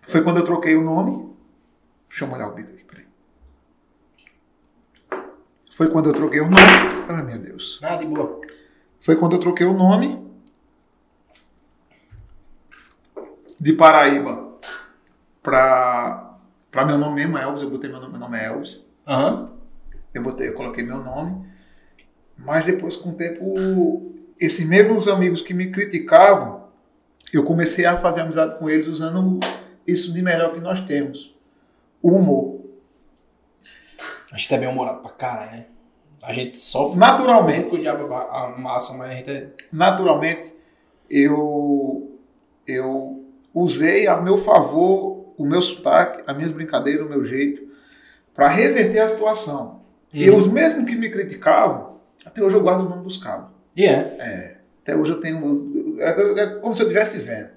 Foi 0.06 0.22
quando 0.22 0.38
eu 0.38 0.44
troquei 0.44 0.74
o 0.76 0.82
nome. 0.82 1.26
Deixa 2.08 2.24
eu 2.24 2.28
molhar 2.28 2.48
o 2.48 2.54
bico 2.54 2.70
aqui. 2.72 2.85
Foi 5.76 5.90
quando 5.90 6.08
eu 6.08 6.14
troquei 6.14 6.40
o 6.40 6.44
nome. 6.44 6.56
Ai 7.06 7.22
meu 7.22 7.38
Deus. 7.38 7.78
Ah, 7.82 7.96
de 7.96 8.06
boa. 8.06 8.40
Foi 8.98 9.14
quando 9.14 9.34
eu 9.34 9.38
troquei 9.38 9.66
o 9.66 9.74
nome 9.74 10.26
de 13.60 13.74
Paraíba 13.74 14.54
pra, 15.42 16.38
pra 16.70 16.86
meu 16.86 16.96
nome 16.96 17.16
mesmo, 17.16 17.36
Elvis. 17.36 17.60
Eu 17.60 17.68
botei 17.68 17.90
meu 17.90 18.00
nome, 18.00 18.12
meu 18.12 18.20
nome 18.20 18.38
é 18.38 18.46
Elvis. 18.46 18.86
Aham. 19.06 19.50
Eu 20.14 20.22
botei, 20.22 20.48
eu 20.48 20.54
coloquei 20.54 20.82
meu 20.82 21.04
nome. 21.04 21.46
Mas 22.38 22.64
depois, 22.64 22.96
com 22.96 23.10
o 23.10 23.14
tempo, 23.14 24.14
esses 24.40 24.66
mesmos 24.66 25.06
amigos 25.06 25.42
que 25.42 25.52
me 25.52 25.70
criticavam, 25.70 26.68
eu 27.30 27.44
comecei 27.44 27.84
a 27.84 27.98
fazer 27.98 28.22
amizade 28.22 28.58
com 28.58 28.70
eles 28.70 28.88
usando 28.88 29.40
isso 29.86 30.10
de 30.10 30.22
melhor 30.22 30.54
que 30.54 30.60
nós 30.60 30.80
temos. 30.80 31.36
O 32.00 32.12
humor. 32.12 32.64
A 34.32 34.36
gente 34.36 34.54
é 34.54 34.58
bem 34.58 34.68
humorado 34.68 35.00
pra 35.00 35.10
caralho, 35.12 35.50
né? 35.52 35.66
A 36.22 36.32
gente 36.32 36.56
sofre 36.56 36.98
Naturalmente, 36.98 37.70
com 37.70 37.76
o 37.76 37.78
diabo 37.78 38.12
a 38.12 38.54
massa, 38.58 38.94
mas 38.94 39.10
a 39.10 39.14
gente 39.14 39.30
é. 39.30 39.50
naturalmente, 39.72 40.52
eu, 41.08 42.18
eu 42.66 43.24
usei 43.54 44.06
a 44.06 44.16
meu 44.20 44.36
favor 44.36 45.24
o 45.38 45.44
meu 45.44 45.60
sotaque, 45.60 46.22
as 46.26 46.34
minhas 46.36 46.50
brincadeiras, 46.52 47.04
o 47.06 47.08
meu 47.10 47.24
jeito, 47.24 47.62
para 48.34 48.48
reverter 48.48 49.00
a 49.00 49.06
situação. 49.06 49.82
E 50.12 50.30
Uhum. 50.30 50.38
os 50.38 50.46
mesmos 50.46 50.84
que 50.86 50.96
me 50.96 51.10
criticavam, 51.10 51.96
até 52.24 52.42
hoje 52.42 52.56
eu 52.56 52.62
guardo 52.62 52.86
o 52.86 52.88
nome 52.88 53.02
dos 53.02 53.18
cabos. 53.18 53.50
E 53.76 53.84
é. 53.84 54.56
Até 54.82 54.96
hoje 54.96 55.12
eu 55.12 55.20
tenho. 55.20 56.00
É, 56.00 56.40
é 56.40 56.46
como 56.60 56.74
se 56.74 56.80
eu 56.82 56.86
estivesse 56.86 57.18
vendo. 57.18 57.50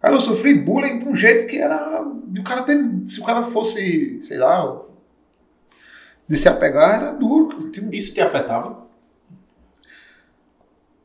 Cara, 0.00 0.14
eu 0.14 0.20
sofri 0.20 0.54
bullying 0.54 0.98
de 1.00 1.08
um 1.08 1.16
jeito 1.16 1.46
que 1.46 1.58
era. 1.58 2.04
De 2.26 2.40
o 2.40 2.44
cara 2.44 2.62
ter, 2.62 2.78
se 3.04 3.18
o 3.20 3.24
cara 3.24 3.42
fosse, 3.42 4.20
sei 4.22 4.38
lá, 4.38 4.80
de 6.28 6.36
se 6.36 6.48
apegar, 6.48 7.02
era 7.02 7.12
duro. 7.12 7.56
Isso 7.92 8.14
te 8.14 8.20
afetava? 8.20 8.86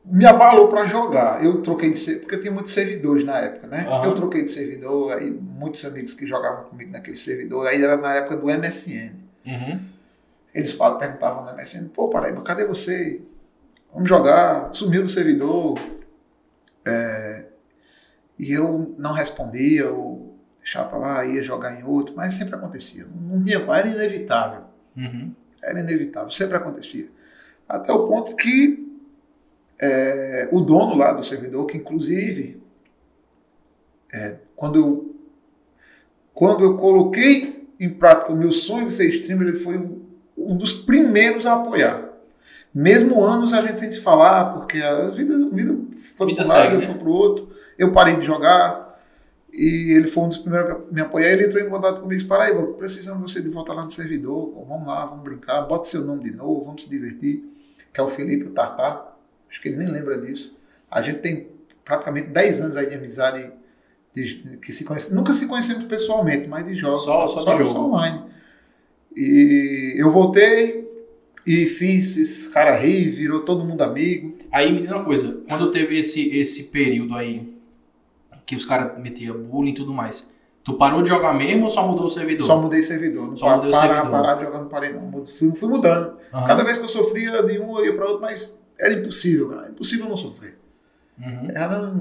me 0.04 0.26
abalou 0.26 0.68
para 0.68 0.84
jogar. 0.86 1.44
Eu 1.44 1.62
troquei 1.62 1.90
de 1.90 1.98
ser, 1.98 2.20
porque 2.20 2.38
tinha 2.38 2.52
muitos 2.52 2.72
servidores 2.72 3.24
na 3.24 3.38
época, 3.38 3.66
né? 3.66 3.86
Aham. 3.86 4.04
Eu 4.04 4.14
troquei 4.14 4.42
de 4.42 4.50
servidor, 4.50 5.12
aí 5.12 5.30
muitos 5.30 5.84
amigos 5.84 6.14
que 6.14 6.26
jogavam 6.26 6.64
comigo 6.64 6.90
naquele 6.90 7.16
servidor, 7.16 7.66
aí 7.66 7.82
era 7.82 7.96
na 7.96 8.14
época 8.14 8.36
do 8.36 8.46
MSN. 8.46 9.14
Uhum. 9.46 9.80
Eles 10.54 10.72
falam, 10.72 10.98
perguntavam 10.98 11.44
no 11.44 11.56
MSN, 11.56 11.88
pô, 11.88 12.08
Paraíba, 12.08 12.42
cadê 12.42 12.66
você? 12.66 13.22
Vamos 13.92 14.08
jogar, 14.08 14.72
sumiu 14.72 15.02
do 15.02 15.08
servidor. 15.08 15.78
É, 16.84 17.46
e 18.38 18.52
eu 18.52 18.94
não 18.98 19.12
respondia, 19.12 19.82
eu 19.82 20.34
deixava 20.58 20.88
pra 20.88 20.98
lá, 20.98 21.24
ia 21.24 21.42
jogar 21.42 21.78
em 21.78 21.84
outro, 21.84 22.14
mas 22.16 22.34
sempre 22.34 22.54
acontecia. 22.54 23.06
Tinha 23.44 23.60
como, 23.60 23.72
era 23.72 23.88
inevitável. 23.88 24.71
Uhum. 24.96 25.32
Era 25.62 25.80
inevitável, 25.80 26.30
sempre 26.30 26.56
acontecia. 26.56 27.08
Até 27.68 27.92
o 27.92 28.04
ponto 28.04 28.36
que 28.36 28.82
é, 29.80 30.48
o 30.52 30.60
dono 30.60 30.94
lá 30.96 31.12
do 31.12 31.22
servidor, 31.22 31.66
que 31.66 31.76
inclusive, 31.76 32.62
é, 34.12 34.36
quando, 34.54 34.78
eu, 34.78 35.16
quando 36.32 36.64
eu 36.64 36.76
coloquei 36.76 37.68
em 37.80 37.88
prática 37.88 38.32
o 38.32 38.36
meu 38.36 38.52
sonho 38.52 38.84
de 38.84 38.92
ser 38.92 39.08
streamer, 39.08 39.48
ele 39.48 39.56
foi 39.56 39.76
um, 39.76 40.02
um 40.36 40.56
dos 40.56 40.72
primeiros 40.72 41.46
a 41.46 41.54
apoiar. 41.54 42.10
Mesmo 42.74 43.22
anos 43.22 43.52
a 43.52 43.60
gente 43.60 43.80
sem 43.80 43.90
se 43.90 44.00
falar, 44.00 44.52
porque 44.54 44.80
a 44.80 45.08
vida, 45.08 45.34
a 45.34 45.48
vida 45.48 45.76
foi 46.16 46.32
para 46.34 46.44
um 46.44 46.48
lado, 46.48 46.78
né? 46.78 46.86
fui 46.86 46.94
para 46.94 47.08
o 47.08 47.12
outro. 47.12 47.50
Eu 47.76 47.92
parei 47.92 48.16
de 48.16 48.24
jogar, 48.24 48.91
E 49.52 49.92
ele 49.92 50.06
foi 50.06 50.24
um 50.24 50.28
dos 50.28 50.38
primeiros 50.38 50.70
a 50.70 50.80
me 50.90 51.02
apoiar. 51.02 51.30
Ele 51.30 51.44
entrou 51.44 51.62
em 51.62 51.68
contato 51.68 51.96
comigo 51.96 52.14
e 52.14 52.16
disse: 52.16 52.28
Paraíba, 52.28 52.66
precisamos 52.68 53.22
de 53.24 53.32
você 53.32 53.42
de 53.42 53.50
volta 53.50 53.74
lá 53.74 53.82
no 53.82 53.90
servidor. 53.90 54.64
Vamos 54.66 54.86
lá, 54.86 55.04
vamos 55.04 55.22
brincar. 55.22 55.60
Bota 55.62 55.84
seu 55.84 56.02
nome 56.02 56.24
de 56.24 56.32
novo, 56.32 56.62
vamos 56.62 56.82
se 56.82 56.88
divertir. 56.88 57.44
Que 57.92 58.00
é 58.00 58.02
o 58.02 58.08
Felipe, 58.08 58.46
o 58.46 58.50
Tartar. 58.50 59.18
Acho 59.50 59.60
que 59.60 59.68
ele 59.68 59.76
nem 59.76 59.88
lembra 59.88 60.18
disso. 60.18 60.58
A 60.90 61.02
gente 61.02 61.20
tem 61.20 61.48
praticamente 61.84 62.28
10 62.28 62.60
anos 62.62 62.76
aí 62.76 62.86
de 62.86 62.94
amizade. 62.94 63.52
De, 64.14 64.58
que 64.62 64.72
se 64.72 64.84
conhece, 64.84 65.14
nunca 65.14 65.32
se 65.32 65.46
conhecemos 65.46 65.84
pessoalmente, 65.84 66.48
mas 66.48 66.66
de 66.66 66.74
jogos. 66.74 67.02
Só, 67.02 67.28
só, 67.28 67.44
de 67.44 67.50
jogo. 67.58 67.66
Só 67.66 67.86
online. 67.86 68.22
E 69.14 69.94
eu 69.98 70.10
voltei 70.10 70.90
e 71.46 71.66
fiz 71.66 72.16
esse 72.16 72.48
cara 72.50 72.74
rir, 72.76 73.10
virou 73.10 73.40
todo 73.40 73.64
mundo 73.64 73.82
amigo. 73.82 74.34
Aí 74.50 74.72
me 74.72 74.80
diz 74.80 74.90
uma 74.90 75.04
coisa, 75.04 75.42
quando 75.46 75.70
teve 75.70 75.98
esse, 75.98 76.34
esse 76.36 76.64
período 76.64 77.14
aí 77.14 77.52
que 78.52 78.56
os 78.56 78.66
caras 78.66 78.98
metiam 78.98 79.36
bullying 79.38 79.70
e 79.70 79.74
tudo 79.74 79.94
mais. 79.94 80.30
Tu 80.62 80.74
parou 80.74 81.02
de 81.02 81.08
jogar 81.08 81.32
mesmo 81.32 81.64
ou 81.64 81.70
só 81.70 81.88
mudou 81.88 82.06
o 82.06 82.10
servidor? 82.10 82.46
Só 82.46 82.60
mudei 82.60 82.82
servidor. 82.82 83.28
Não 83.28 83.36
Só 83.36 83.56
mudei 83.56 83.70
o 83.70 83.72
parar, 83.72 83.94
servidor. 83.94 84.10
Parar 84.10 84.34
de 84.34 84.44
jogar 84.44 84.58
não 84.58 84.68
parei 84.68 84.92
não. 84.92 85.26
Fui, 85.26 85.54
fui 85.54 85.68
mudando. 85.68 86.18
Aham. 86.32 86.46
Cada 86.46 86.62
vez 86.62 86.78
que 86.78 86.84
eu 86.84 86.88
sofria 86.88 87.42
de 87.42 87.58
um, 87.58 87.78
eu 87.78 87.86
ia 87.86 87.94
para 87.94 88.06
outro, 88.06 88.20
mas 88.20 88.60
era 88.78 88.92
impossível, 88.92 89.48
cara. 89.48 89.70
Impossível 89.70 90.08
não 90.08 90.16
sofrer. 90.16 90.58
Uhum. 91.18 91.48
Era 91.54 91.92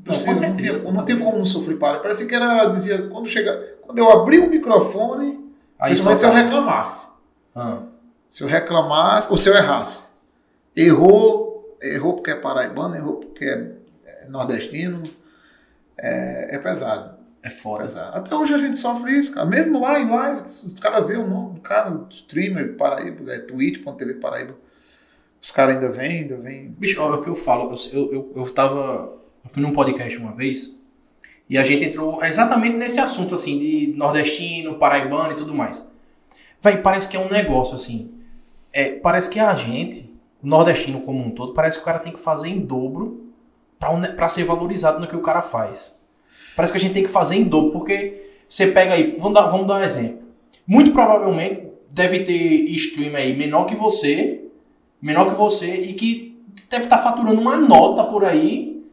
impossível. 0.00 0.32
Não, 0.32 0.34
certeza, 0.34 0.54
tinha, 0.54 0.92
não 0.92 1.04
tinha 1.04 1.18
como 1.18 1.38
não 1.38 1.46
sofrer 1.46 1.78
para. 1.78 2.00
Parece 2.00 2.26
que 2.26 2.34
era, 2.34 2.66
dizia, 2.66 3.06
quando 3.06 3.28
chega, 3.28 3.78
quando 3.82 3.98
eu 3.98 4.10
abri 4.10 4.38
o 4.38 4.50
microfone, 4.50 5.52
Aí 5.78 5.90
principalmente 5.92 6.18
se 6.18 6.26
eu 6.26 6.32
reclamasse. 6.32 7.06
Ah. 7.54 7.82
Se 8.28 8.42
eu 8.42 8.48
reclamasse, 8.48 9.30
ou 9.30 9.38
se 9.38 9.48
eu 9.48 9.54
errasse. 9.54 10.04
Errou, 10.76 11.78
errou 11.82 12.14
porque 12.14 12.32
é 12.32 12.34
paraibano, 12.34 12.96
errou 12.96 13.16
porque 13.16 13.44
é 13.44 13.80
é 14.24 14.28
nordestino. 14.28 15.02
É, 16.00 16.56
é 16.56 16.58
pesado. 16.58 17.18
É 17.42 17.50
foda. 17.50 17.84
Pesado. 17.84 18.16
Até 18.16 18.34
hoje 18.34 18.54
a 18.54 18.58
gente 18.58 18.78
sofre 18.78 19.18
isso, 19.18 19.34
cara. 19.34 19.46
Mesmo 19.46 19.80
lá 19.80 20.00
em 20.00 20.08
live, 20.08 20.42
os 20.42 20.78
caras 20.80 21.06
veem 21.06 21.20
o 21.20 21.28
nome 21.28 21.54
do 21.54 21.60
cara, 21.60 21.90
o 21.90 22.06
streamer 22.10 22.76
Paraíba, 22.76 23.32
é 23.32 23.38
twitch.tv 23.38 24.14
Paraíba. 24.14 24.54
Os 25.40 25.50
caras 25.50 25.76
ainda 25.76 25.90
vêm, 25.90 26.22
ainda 26.22 26.36
vêm. 26.36 26.74
Bicho, 26.78 27.00
ó, 27.00 27.14
é 27.14 27.16
o 27.16 27.22
que 27.22 27.28
eu 27.28 27.34
falo. 27.34 27.74
Eu, 27.92 28.12
eu, 28.12 28.32
eu, 28.36 28.50
tava. 28.52 29.12
Eu 29.42 29.50
fui 29.50 29.62
num 29.62 29.72
podcast 29.72 30.18
uma 30.18 30.32
vez 30.32 30.76
e 31.48 31.56
a 31.56 31.64
gente 31.64 31.84
entrou 31.84 32.22
exatamente 32.24 32.76
nesse 32.76 33.00
assunto, 33.00 33.34
assim, 33.34 33.58
de 33.58 33.94
nordestino, 33.96 34.76
paraibano 34.76 35.32
e 35.32 35.36
tudo 35.36 35.54
mais. 35.54 35.86
Vai, 36.60 36.80
parece 36.80 37.08
que 37.08 37.16
é 37.16 37.20
um 37.20 37.28
negócio, 37.28 37.74
assim. 37.74 38.12
É, 38.72 38.90
parece 38.90 39.28
que 39.30 39.40
a 39.40 39.54
gente, 39.54 40.14
o 40.42 40.46
nordestino 40.46 41.00
como 41.00 41.24
um 41.24 41.30
todo, 41.30 41.54
parece 41.54 41.78
que 41.78 41.82
o 41.82 41.84
cara 41.84 41.98
tem 41.98 42.12
que 42.12 42.20
fazer 42.20 42.48
em 42.48 42.60
dobro 42.60 43.29
um 43.88 44.02
pra 44.14 44.28
ser 44.28 44.44
valorizado 44.44 45.00
no 45.00 45.06
que 45.06 45.16
o 45.16 45.22
cara 45.22 45.40
faz. 45.40 45.94
Parece 46.54 46.72
que 46.72 46.78
a 46.78 46.80
gente 46.80 46.92
tem 46.92 47.04
que 47.04 47.08
fazer 47.08 47.36
em 47.36 47.44
dobro, 47.44 47.72
porque 47.72 48.30
você 48.46 48.66
pega 48.66 48.92
aí, 48.92 49.16
vamos 49.18 49.32
dar, 49.32 49.46
vamos 49.46 49.66
dar 49.66 49.76
um 49.76 49.82
exemplo. 49.82 50.18
Muito 50.66 50.92
provavelmente 50.92 51.70
deve 51.88 52.20
ter 52.20 52.34
stream 52.74 53.16
aí 53.16 53.34
menor 53.34 53.64
que 53.64 53.74
você, 53.74 54.44
menor 55.00 55.30
que 55.30 55.34
você, 55.34 55.72
e 55.72 55.94
que 55.94 56.44
deve 56.68 56.84
estar 56.84 56.98
faturando 56.98 57.40
uma 57.40 57.56
nota 57.56 58.04
por 58.04 58.24
aí, 58.24 58.84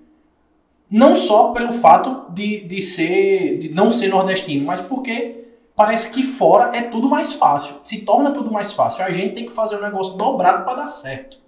não 0.90 1.16
só 1.16 1.52
pelo 1.52 1.74
fato 1.74 2.32
de, 2.32 2.62
de 2.62 2.82
ser, 2.82 3.58
de 3.58 3.70
não 3.70 3.92
ser 3.92 4.08
nordestino, 4.08 4.66
mas 4.66 4.80
porque 4.80 5.46
parece 5.76 6.12
que 6.12 6.24
fora 6.24 6.76
é 6.76 6.82
tudo 6.84 7.10
mais 7.10 7.34
fácil, 7.34 7.76
se 7.84 8.00
torna 8.00 8.32
tudo 8.32 8.52
mais 8.52 8.72
fácil. 8.72 9.04
A 9.04 9.12
gente 9.12 9.36
tem 9.36 9.46
que 9.46 9.52
fazer 9.52 9.76
o 9.76 9.82
negócio 9.82 10.18
dobrado 10.18 10.64
para 10.64 10.76
dar 10.76 10.88
certo, 10.88 11.40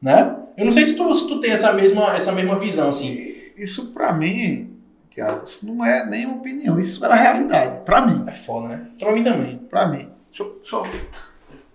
né? 0.00 0.36
Eu 0.56 0.64
não 0.64 0.72
sei 0.72 0.84
se 0.84 0.96
tu, 0.96 1.14
se 1.14 1.28
tu 1.28 1.40
tem 1.40 1.50
essa 1.50 1.72
mesma, 1.72 2.14
essa 2.14 2.32
mesma 2.32 2.58
visão, 2.58 2.88
assim. 2.88 3.34
Isso 3.56 3.92
pra 3.92 4.12
mim, 4.12 4.76
Thiago, 5.14 5.44
isso 5.44 5.66
não 5.66 5.84
é 5.84 6.06
nem 6.06 6.26
uma 6.26 6.36
opinião, 6.36 6.78
isso 6.78 7.04
é 7.04 7.08
a 7.10 7.14
realidade. 7.14 7.84
Pra 7.84 8.06
mim. 8.06 8.24
É 8.26 8.32
foda, 8.32 8.68
né? 8.68 8.86
Pra 8.98 9.12
mim 9.12 9.22
também. 9.22 9.58
Pra 9.58 9.86
mim. 9.86 10.10
Deixa 10.28 10.42
eu. 10.42 10.58
Deixa 10.60 10.76
eu... 10.76 10.86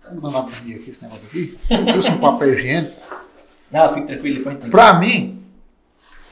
Dando 0.04 0.28
uma 0.28 0.44
pandemia 0.44 0.78
aqui 0.78 0.90
esse 0.90 1.04
negócio 1.04 1.26
aqui. 1.28 1.58
Eu 1.70 1.86
trouxe 1.86 2.10
um 2.10 2.20
papel 2.20 2.54
higiênico. 2.54 3.26
Não, 3.72 3.94
fique 3.94 4.08
tranquilo, 4.08 4.38
depois. 4.38 4.70
Pra 4.70 4.94
mim, 4.96 5.44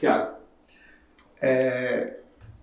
Thiago, 0.00 0.32
é, 1.40 2.16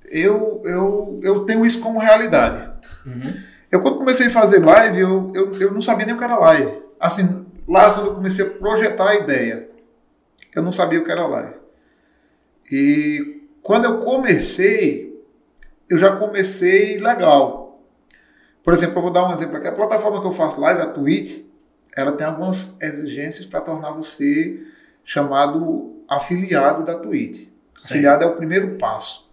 eu, 0.05 0.61
eu, 0.65 1.19
eu 1.23 1.39
tenho 1.45 1.65
isso 1.65 1.81
como 1.81 1.99
realidade. 1.99 2.71
Uhum. 3.05 3.33
Eu, 3.71 3.81
quando 3.81 3.97
comecei 3.97 4.27
a 4.27 4.29
fazer 4.29 4.63
live, 4.63 4.99
eu, 4.99 5.31
eu, 5.33 5.51
eu 5.53 5.73
não 5.73 5.81
sabia 5.81 6.05
nem 6.05 6.13
o 6.13 6.17
que 6.17 6.23
era 6.23 6.37
live. 6.37 6.73
Assim, 6.99 7.45
lá 7.67 7.93
quando 7.93 8.07
eu 8.07 8.15
comecei 8.15 8.45
a 8.45 8.49
projetar 8.49 9.09
a 9.09 9.15
ideia, 9.15 9.69
eu 10.55 10.63
não 10.63 10.71
sabia 10.71 10.99
o 10.99 11.03
que 11.03 11.11
era 11.11 11.27
live. 11.27 11.55
E 12.71 13.43
quando 13.61 13.85
eu 13.85 13.99
comecei, 13.99 15.23
eu 15.89 15.97
já 15.97 16.15
comecei 16.15 16.97
legal. 16.97 17.81
Por 18.63 18.73
exemplo, 18.73 18.97
eu 18.97 19.01
vou 19.01 19.11
dar 19.11 19.27
um 19.27 19.33
exemplo 19.33 19.57
aqui. 19.57 19.67
A 19.67 19.71
plataforma 19.71 20.19
que 20.19 20.27
eu 20.27 20.31
faço 20.31 20.59
live, 20.59 20.81
a 20.81 20.87
Twitch, 20.87 21.45
ela 21.95 22.11
tem 22.11 22.27
algumas 22.27 22.75
exigências 22.81 23.45
para 23.45 23.61
tornar 23.61 23.91
você 23.91 24.61
chamado 25.03 26.03
afiliado 26.07 26.83
da 26.83 26.95
Twitch. 26.95 27.47
Certo. 27.77 27.85
Afiliado 27.85 28.23
é 28.23 28.27
o 28.27 28.35
primeiro 28.35 28.77
passo. 28.77 29.31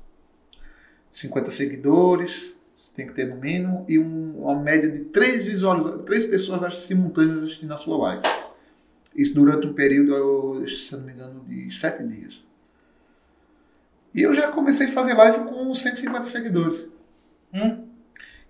50 1.11 1.50
seguidores, 1.50 2.55
você 2.76 2.90
tem 2.95 3.07
que 3.07 3.12
ter 3.14 3.26
no 3.26 3.37
mínimo, 3.37 3.85
e 3.88 3.99
um- 3.99 4.43
uma 4.43 4.61
média 4.61 4.90
de 4.90 5.00
três 5.07 5.45
visualizações, 5.45 6.04
três 6.04 6.25
pessoas 6.25 6.78
simultâneas 6.78 7.45
assistindo 7.45 7.73
a 7.73 7.76
sua 7.76 7.97
live. 7.99 8.23
Isso 9.14 9.35
durante 9.35 9.66
um 9.66 9.73
período, 9.73 10.69
se 10.69 10.93
eu 10.93 10.99
não 10.99 11.07
me 11.07 11.12
engano, 11.12 11.45
de 11.45 11.71
sete 11.71 12.02
dias. 12.02 12.45
E 14.14 14.23
eu 14.23 14.35
já 14.35 14.50
comecei 14.50 14.88
a 14.88 14.93
fazer 14.93 15.14
live 15.14 15.45
com 15.49 15.75
150 15.75 16.26
seguidores. 16.26 16.87
Hum. 17.52 17.87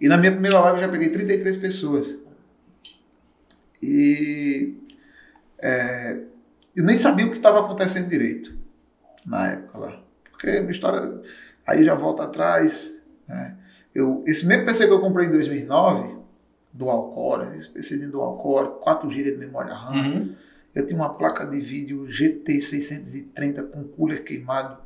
E 0.00 0.09
na 0.09 0.16
minha 0.16 0.33
primeira 0.33 0.61
live 0.61 0.78
eu 0.78 0.87
já 0.87 0.88
peguei 0.90 1.11
33 1.11 1.57
pessoas. 1.57 2.16
E 3.83 4.75
é, 5.62 6.23
eu 6.75 6.85
nem 6.85 6.97
sabia 6.97 7.26
o 7.26 7.31
que 7.31 7.37
estava 7.37 7.61
acontecendo 7.61 8.09
direito 8.09 8.54
na 9.25 9.52
época 9.52 9.78
lá. 9.78 10.02
Porque 10.31 10.49
a 10.49 10.61
minha 10.61 10.73
história. 10.73 11.23
Aí 11.66 11.85
já 11.85 11.95
volta 11.95 12.25
atrás. 12.25 12.95
Né? 13.28 13.57
Eu, 13.95 14.25
esse 14.27 14.47
mesmo 14.47 14.67
PC 14.67 14.87
que 14.87 14.93
eu 14.93 15.01
comprei 15.01 15.27
em 15.27 15.31
2009, 15.31 16.17
dual 16.73 17.11
core, 17.11 17.57
esse 17.57 17.69
PCzinho 17.69 18.11
dual 18.11 18.37
core, 18.39 18.81
4 18.81 19.09
GB 19.09 19.33
de 19.33 19.39
memória 19.39 19.73
RAM. 19.73 19.95
Uhum. 19.95 20.35
Eu 20.75 20.85
tinha 20.85 20.99
uma 20.99 21.15
placa 21.15 21.47
de 21.47 21.61
vídeo 21.61 22.07
GT630 22.09 23.71
com 23.71 23.85
cooler 23.85 24.25
queimado. 24.25 24.83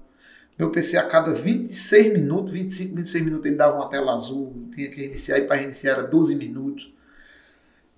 Meu 0.59 0.71
PC 0.71 0.99
a 0.99 1.07
cada 1.07 1.33
26 1.33 2.13
minutos, 2.13 2.53
25, 2.53 2.95
26 2.97 3.25
minutos, 3.25 3.47
ele 3.47 3.57
dava 3.57 3.77
uma 3.77 3.89
tela 3.89 4.13
azul, 4.15 4.69
tinha 4.75 4.91
que 4.91 4.97
reiniciar, 4.97 5.39
e 5.39 5.47
para 5.47 5.57
reiniciar 5.57 5.99
era 5.99 6.07
12 6.07 6.35
minutos. 6.35 6.93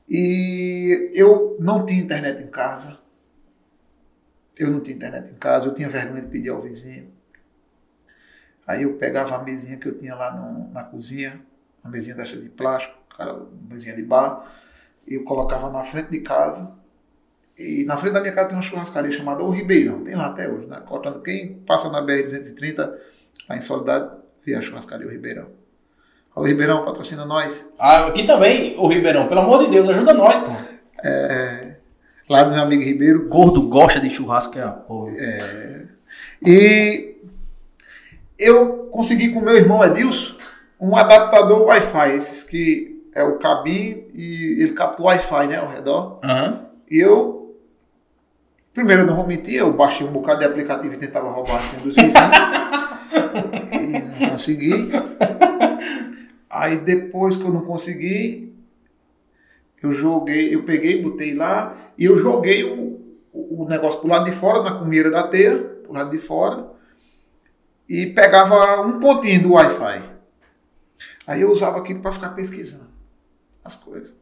E 0.09 1.11
eu 1.14 1.57
não 1.59 1.85
tinha 1.85 2.00
internet 2.00 2.43
em 2.43 2.49
casa. 2.49 2.99
Eu 4.57 4.71
não 4.71 4.81
tinha 4.81 4.95
internet 4.95 5.31
em 5.31 5.37
casa, 5.37 5.67
eu 5.67 5.75
tinha 5.75 5.88
vergonha 5.88 6.21
de 6.21 6.29
pedir 6.29 6.50
ao 6.50 6.61
vizinho. 6.61 7.09
Aí 8.70 8.84
eu 8.84 8.94
pegava 8.94 9.34
a 9.34 9.42
mesinha 9.42 9.76
que 9.76 9.88
eu 9.88 9.98
tinha 9.98 10.14
lá 10.14 10.32
no- 10.32 10.72
na 10.72 10.84
cozinha, 10.84 11.40
uma 11.82 11.90
mesinha 11.90 12.14
dessa 12.14 12.36
de 12.36 12.48
plástico, 12.48 12.94
cara, 13.16 13.34
uma 13.34 13.48
mesinha 13.68 13.96
de 13.96 14.02
bar, 14.02 14.46
e 15.08 15.14
eu 15.14 15.24
colocava 15.24 15.68
na 15.70 15.82
frente 15.82 16.10
de 16.10 16.20
casa. 16.20 16.72
E 17.58 17.84
na 17.84 17.96
frente 17.96 18.12
da 18.12 18.20
minha 18.20 18.32
casa 18.32 18.48
tem 18.48 18.56
uma 18.56 18.62
churrascaria 18.62 19.10
chamada 19.10 19.42
O 19.42 19.50
Ribeirão, 19.50 20.04
tem 20.04 20.14
lá 20.14 20.26
até 20.26 20.48
hoje, 20.48 20.66
né? 20.68 20.80
Cortando, 20.86 21.20
quem 21.20 21.54
passa 21.66 21.90
na 21.90 22.00
BR-230, 22.00 22.92
lá 23.48 23.56
em 23.56 23.60
Soledade, 23.60 24.10
vê 24.44 24.54
a 24.54 24.62
churrascaria 24.62 25.06
O 25.06 25.10
Ribeirão. 25.10 25.48
Alô, 26.34 26.46
Ribeirão, 26.46 26.84
patrocina 26.84 27.24
nós. 27.24 27.66
Ah, 27.76 28.06
aqui 28.06 28.22
também, 28.22 28.76
o 28.78 28.86
Ribeirão, 28.86 29.26
pelo 29.26 29.40
amor 29.40 29.64
de 29.64 29.70
Deus, 29.70 29.88
ajuda 29.88 30.14
nós, 30.14 30.36
pô. 30.36 30.52
Lá 32.28 32.44
do 32.44 32.52
meu 32.52 32.62
amigo 32.62 32.84
Ribeiro. 32.84 33.28
Gordo 33.28 33.68
gosta 33.68 33.98
de 33.98 34.08
churrasco, 34.08 34.56
é 34.56 34.62
a 34.62 34.70
porra. 34.70 35.12
E 36.46 37.10
eu 38.40 38.88
consegui 38.90 39.32
com 39.32 39.40
meu 39.40 39.54
irmão 39.54 39.85
Edilson 39.85 40.35
um 40.80 40.97
adaptador 40.97 41.62
Wi-Fi, 41.66 42.14
esses 42.14 42.42
que 42.42 43.04
é 43.14 43.23
o 43.23 43.38
cabine 43.38 44.06
e 44.14 44.62
ele 44.62 44.73
capta 44.73 45.02
o 45.02 45.04
Wi-Fi, 45.04 45.47
né, 45.47 45.56
ao 45.56 45.68
redor. 45.68 46.18
Aham. 46.25 46.66
E 46.90 46.99
eu, 46.99 47.54
primeiro 48.73 49.02
eu 49.02 49.06
não 49.06 49.14
vou 49.14 49.26
mentir, 49.26 49.56
eu 49.56 49.73
baixei 49.73 50.06
um 50.06 50.11
bocado 50.11 50.40
de 50.40 50.47
aplicativo 50.47 50.94
e 50.94 50.97
tentava 50.97 51.30
roubar 51.30 51.59
assim 51.59 51.76
dos 51.82 51.94
vizinhos. 51.94 52.14
e 53.73 54.20
não 54.20 54.30
consegui. 54.30 54.90
Aí 56.49 56.78
depois 56.78 57.37
que 57.37 57.44
eu 57.44 57.52
não 57.52 57.61
consegui, 57.61 58.54
eu 59.82 59.92
joguei, 59.92 60.54
eu 60.54 60.62
peguei, 60.62 61.02
botei 61.02 61.35
lá 61.35 61.76
e 61.97 62.06
eu 62.06 62.16
joguei 62.16 62.64
o, 62.64 63.00
o 63.32 63.62
o 63.62 63.68
negócio 63.68 64.00
pro 64.00 64.09
lado 64.09 64.25
de 64.25 64.32
fora, 64.32 64.62
na 64.62 64.78
comieira 64.78 65.11
da 65.11 65.28
teia, 65.28 65.56
pro 65.56 65.92
lado 65.92 66.11
de 66.11 66.18
fora, 66.18 66.66
e 67.90 68.06
pegava 68.06 68.82
um 68.82 69.00
pontinho 69.00 69.42
do 69.42 69.52
Wi-Fi. 69.54 70.09
Aí 71.26 71.40
eu 71.40 71.50
usava 71.50 71.80
aquilo 71.80 72.00
para 72.00 72.12
ficar 72.12 72.30
pesquisando 72.30 72.88
as 73.64 73.75
coisas. 73.75 74.12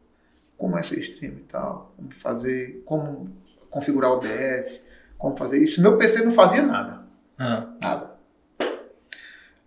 Como 0.56 0.78
é 0.78 0.82
ser 0.82 1.00
stream 1.00 1.34
e 1.34 1.44
tal, 1.44 1.92
como 1.94 2.10
fazer, 2.10 2.82
como 2.86 3.30
configurar 3.68 4.10
o 4.10 4.14
OBS, 4.14 4.86
como 5.18 5.36
fazer 5.36 5.58
isso. 5.58 5.82
Meu 5.82 5.98
PC 5.98 6.24
não 6.24 6.32
fazia 6.32 6.62
nada. 6.62 7.02
Ah. 7.38 7.68
Nada. 7.82 8.10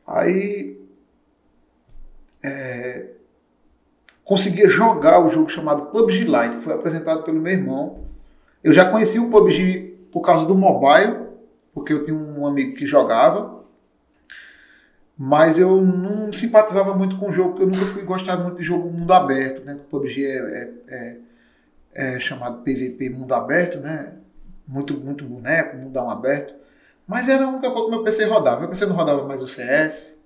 Aí 0.08 0.82
é, 2.44 3.06
conseguia 4.26 4.68
jogar 4.68 5.24
o 5.24 5.30
jogo 5.30 5.48
chamado 5.48 5.86
PUBG 5.92 6.24
Lite, 6.24 6.58
que 6.58 6.64
foi 6.64 6.74
apresentado 6.74 7.22
pelo 7.22 7.40
meu 7.40 7.54
irmão. 7.54 8.04
Eu 8.64 8.74
já 8.74 8.90
conheci 8.90 9.20
o 9.20 9.30
PUBG 9.30 10.08
por 10.12 10.22
causa 10.22 10.44
do 10.44 10.56
mobile, 10.56 11.28
porque 11.72 11.94
eu 11.94 12.02
tinha 12.02 12.18
um 12.18 12.48
amigo 12.48 12.76
que 12.76 12.88
jogava, 12.88 13.61
mas 15.24 15.60
eu 15.60 15.80
não 15.80 16.34
simpatizava 16.34 16.96
muito 16.96 17.16
com 17.18 17.30
o 17.30 17.32
jogo, 17.32 17.50
porque 17.50 17.62
eu 17.62 17.68
nunca 17.68 17.86
fui 17.86 18.02
gostar 18.02 18.38
muito 18.38 18.58
de 18.58 18.64
jogo 18.64 18.90
mundo 18.90 19.14
aberto, 19.14 19.64
né? 19.64 19.76
O 19.76 19.88
PUBG 19.88 20.26
é, 20.26 20.38
é, 20.40 20.72
é, 20.88 22.16
é 22.16 22.20
chamado 22.20 22.64
PVP 22.64 23.08
mundo 23.12 23.32
aberto, 23.32 23.78
né? 23.78 24.16
Muito, 24.68 25.00
muito 25.00 25.24
boneco, 25.24 25.78
mundão 25.78 26.10
aberto. 26.10 26.56
Mas 27.06 27.30
era 27.30 27.46
a 27.46 27.50
única 27.50 27.70
coisa 27.70 27.86
que 27.86 27.92
meu 27.92 28.04
PC 28.04 28.26
rodava. 28.26 28.62
Meu 28.62 28.70
PC 28.70 28.88
não 28.88 28.96
rodava 28.96 29.28
mais 29.28 29.44
o 29.44 29.48
CS, 29.48 30.18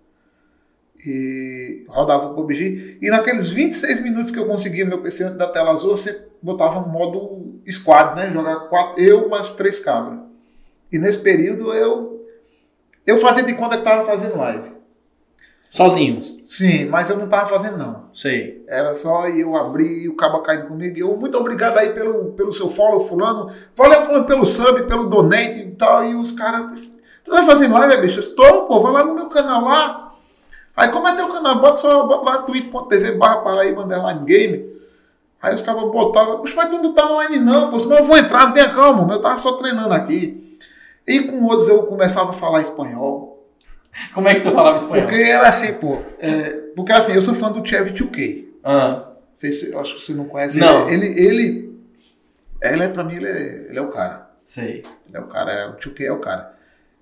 e 1.05 1.83
rodava 1.89 2.27
o 2.27 2.33
PUBG. 2.33 2.99
E 3.01 3.09
naqueles 3.09 3.49
26 3.49 3.99
minutos 4.01 4.31
que 4.31 4.39
eu 4.39 4.45
conseguia 4.45 4.85
meu 4.85 5.01
PC 5.01 5.25
antes 5.25 5.37
da 5.37 5.47
tela 5.47 5.71
azul, 5.71 5.97
você 5.97 6.25
botava 6.41 6.79
modo 6.79 7.59
squad, 7.69 8.15
né? 8.15 8.31
Jogar 8.31 8.69
quatro, 8.69 9.03
eu 9.03 9.27
mais 9.27 9.51
três 9.51 9.77
cabras. 9.77 10.19
E 10.89 10.97
nesse 10.97 11.17
período 11.17 11.73
eu 11.73 12.25
eu 13.05 13.17
fazia 13.17 13.43
de 13.43 13.53
conta 13.55 13.75
que 13.75 13.83
estava 13.83 14.05
fazendo 14.05 14.37
live. 14.37 14.74
Sozinhos? 15.69 16.41
Sim, 16.45 16.85
mas 16.85 17.09
eu 17.09 17.17
não 17.17 17.25
estava 17.25 17.45
fazendo 17.47 17.77
não. 17.77 18.05
Sei. 18.13 18.63
Era 18.67 18.93
só 18.95 19.27
eu 19.27 19.55
abrir 19.55 20.03
e 20.03 20.09
o 20.09 20.15
cabo 20.15 20.39
caindo 20.39 20.67
comigo. 20.67 20.97
Eu, 20.97 21.17
muito 21.17 21.37
obrigado 21.37 21.77
aí 21.77 21.89
pelo, 21.93 22.31
pelo 22.31 22.51
seu 22.51 22.69
follow, 22.69 22.99
fulano. 22.99 23.51
Valeu, 23.75 24.01
fulano, 24.01 24.25
pelo 24.25 24.45
sub, 24.45 24.83
pelo 24.83 25.07
donate 25.07 25.59
e 25.59 25.71
tal. 25.71 26.05
E 26.05 26.15
os 26.15 26.31
caras... 26.31 26.95
Você 27.23 27.31
tá 27.31 27.43
fazendo 27.43 27.73
live, 27.73 28.01
bicho? 28.01 28.19
Estou, 28.19 28.67
pô. 28.67 28.79
Vai 28.79 28.93
lá 28.93 29.03
no 29.03 29.15
meu 29.15 29.27
canal 29.27 29.63
lá 29.63 30.05
Aí 30.75 30.89
como 30.89 31.07
é 31.07 31.15
teu 31.15 31.29
canal? 31.29 31.61
Bota 31.61 31.75
só 31.77 32.05
bota 32.05 32.29
lá 32.29 32.37
twitch.tv 32.39 33.13
barra 33.13 33.37
Paraíba 33.37 33.83
Underline 33.83 34.25
Game. 34.25 34.75
Aí 35.41 35.53
os 35.53 35.61
caras 35.61 35.83
botavam, 35.83 36.43
mas 36.55 36.69
tu 36.69 36.77
não 36.81 36.93
tá 36.93 37.09
online 37.09 37.39
não, 37.39 37.69
pô, 37.69 37.79
senão 37.79 37.97
eu 37.97 38.03
vou 38.03 38.17
entrar, 38.17 38.47
não 38.47 38.53
tenha 38.53 38.69
calma, 38.73 39.13
eu 39.13 39.21
tava 39.21 39.37
só 39.37 39.53
treinando 39.53 39.93
aqui. 39.93 40.57
E 41.07 41.21
com 41.21 41.43
outros 41.43 41.69
eu 41.69 41.83
começava 41.83 42.31
a 42.31 42.33
falar 42.33 42.61
espanhol. 42.61 43.34
Como 44.13 44.27
é 44.27 44.35
que 44.35 44.41
tu 44.41 44.51
falava 44.51 44.75
espanhol? 44.75 45.07
Porque 45.07 45.21
era 45.21 45.47
assim, 45.47 45.73
pô, 45.73 46.01
é, 46.19 46.49
porque 46.75 46.91
assim, 46.91 47.13
eu 47.13 47.21
sou 47.21 47.33
fã 47.33 47.51
do 47.51 47.65
Chevy 47.65 47.91
2K. 47.91 48.45
Ah. 48.63 49.11
Sei 49.33 49.51
se, 49.51 49.71
eu 49.71 49.79
acho 49.79 49.95
que 49.95 50.01
você 50.01 50.13
não 50.13 50.25
conhece. 50.25 50.57
Não. 50.59 50.89
Ele, 50.89 51.07
ele, 51.07 51.17
ele, 51.27 51.79
ele 52.61 52.83
é, 52.83 52.87
pra 52.87 53.03
mim, 53.03 53.15
ele 53.15 53.27
é, 53.27 53.65
ele 53.69 53.77
é 53.77 53.81
o 53.81 53.89
cara. 53.89 54.29
Sei. 54.43 54.83
Ele 55.07 55.17
é 55.17 55.19
o 55.19 55.27
cara, 55.27 55.51
é, 55.51 55.67
o 55.67 55.75
2K 55.75 56.01
é 56.01 56.11
o 56.11 56.19
cara. 56.19 56.53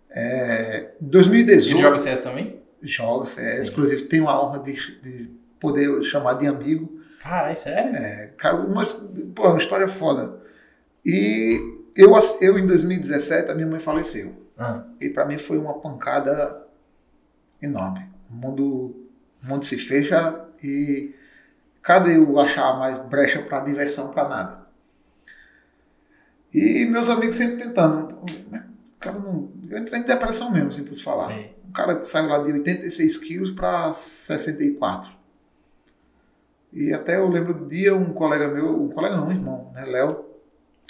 É, 0.10 0.92
2018... 1.02 1.76
Ele 1.76 1.82
joga 1.82 1.98
CS 1.98 2.22
também? 2.22 2.64
joga 2.84 3.26
CS. 3.26 3.70
É, 3.70 3.72
inclusive, 3.72 4.04
tenho 4.04 4.28
a 4.28 4.44
honra 4.44 4.60
de, 4.60 4.74
de 5.02 5.30
poder 5.60 6.04
chamar 6.04 6.34
de 6.34 6.48
amigo. 6.48 7.02
Caralho, 7.22 7.56
sério? 7.56 7.96
É, 7.96 8.32
cara, 8.38 8.58
uma, 8.58 8.84
pô, 9.34 9.48
uma 9.48 9.58
história 9.58 9.88
foda. 9.88 10.38
E 11.06 11.60
eu, 11.96 12.14
eu, 12.42 12.60
em 12.60 12.66
2017, 12.66 13.50
a 13.50 13.56
minha 13.56 13.68
mãe 13.68 13.80
faleceu. 13.80 14.34
Ah. 14.58 14.84
E 15.00 15.10
para 15.10 15.26
mim 15.26 15.38
foi 15.38 15.58
uma 15.58 15.80
pancada 15.80 16.62
enorme. 17.63 18.10
O 18.29 18.36
mundo, 18.36 19.08
o 19.43 19.48
mundo 19.48 19.63
se 19.63 19.77
fecha 19.77 20.46
e 20.63 21.13
cadê 21.82 22.17
eu 22.17 22.39
achar 22.39 22.77
mais 22.77 23.00
brecha 23.00 23.41
para 23.41 23.62
diversão, 23.62 24.12
para 24.12 24.27
nada? 24.27 24.63
E 26.53 26.86
meus 26.86 27.10
amigos 27.10 27.36
sempre 27.36 27.63
tentando. 27.63 28.24
Cara, 29.00 29.20
não, 29.20 29.51
eu 29.70 29.77
entrei 29.77 30.00
em 30.00 30.03
depressão 30.03 30.51
mesmo, 30.51 30.72
simples 30.72 31.01
falar. 31.01 31.29
Sim 31.29 31.63
cara 31.74 31.98
que 31.98 32.08
saiu 32.08 32.29
lá 32.29 32.38
de 32.38 32.51
86 32.51 33.17
quilos 33.17 33.51
para 33.51 33.91
64. 33.91 35.12
E 36.72 36.94
até 36.94 37.18
eu 37.18 37.27
lembro 37.27 37.53
do 37.53 37.66
dia 37.66 37.96
um 37.96 38.14
colega 38.14 38.48
meu, 38.48 38.81
um 38.81 38.90
colega 38.90 39.18
não, 39.18 39.27
um 39.27 39.31
irmão, 39.31 39.72
né, 39.74 39.85
Léo. 39.85 40.25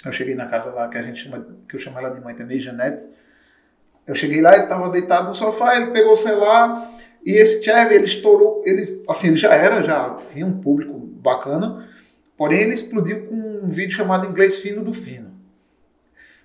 Eu 0.04 0.12
cheguei 0.12 0.34
na 0.34 0.46
casa 0.46 0.70
lá 0.70 0.88
que 0.88 0.98
a 0.98 1.02
gente 1.02 1.24
chama, 1.24 1.46
que 1.68 1.76
eu 1.76 1.80
chamo 1.80 1.98
ela 1.98 2.10
de 2.10 2.20
mãe 2.20 2.34
também, 2.34 2.60
Janete. 2.60 3.08
Eu 4.06 4.14
cheguei 4.14 4.40
lá, 4.40 4.54
ele 4.54 4.64
estava 4.64 4.90
deitado 4.90 5.28
no 5.28 5.34
sofá, 5.34 5.76
ele 5.76 5.90
pegou 5.90 6.12
o 6.12 6.16
celular 6.16 6.94
e 7.24 7.32
esse 7.32 7.62
Chevy, 7.62 7.94
ele 7.94 8.04
estourou, 8.04 8.62
ele, 8.66 9.02
assim, 9.08 9.28
ele 9.28 9.38
já 9.38 9.54
era, 9.54 9.82
já 9.82 10.18
tinha 10.28 10.44
um 10.44 10.60
público 10.60 10.98
bacana, 10.98 11.88
porém 12.36 12.60
ele 12.60 12.74
explodiu 12.74 13.26
com 13.26 13.34
um 13.34 13.68
vídeo 13.68 13.96
chamado 13.96 14.28
Inglês 14.28 14.58
Fino 14.58 14.84
do 14.84 14.92
Fino. 14.92 15.32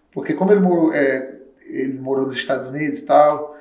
Porque 0.09 0.33
como 0.33 0.51
ele 0.51 0.61
morou, 0.61 0.93
é, 0.93 1.35
ele 1.65 1.99
morou 1.99 2.23
nos 2.23 2.33
Estados 2.33 2.65
Unidos 2.65 2.99
e 2.99 3.05
tal, 3.05 3.57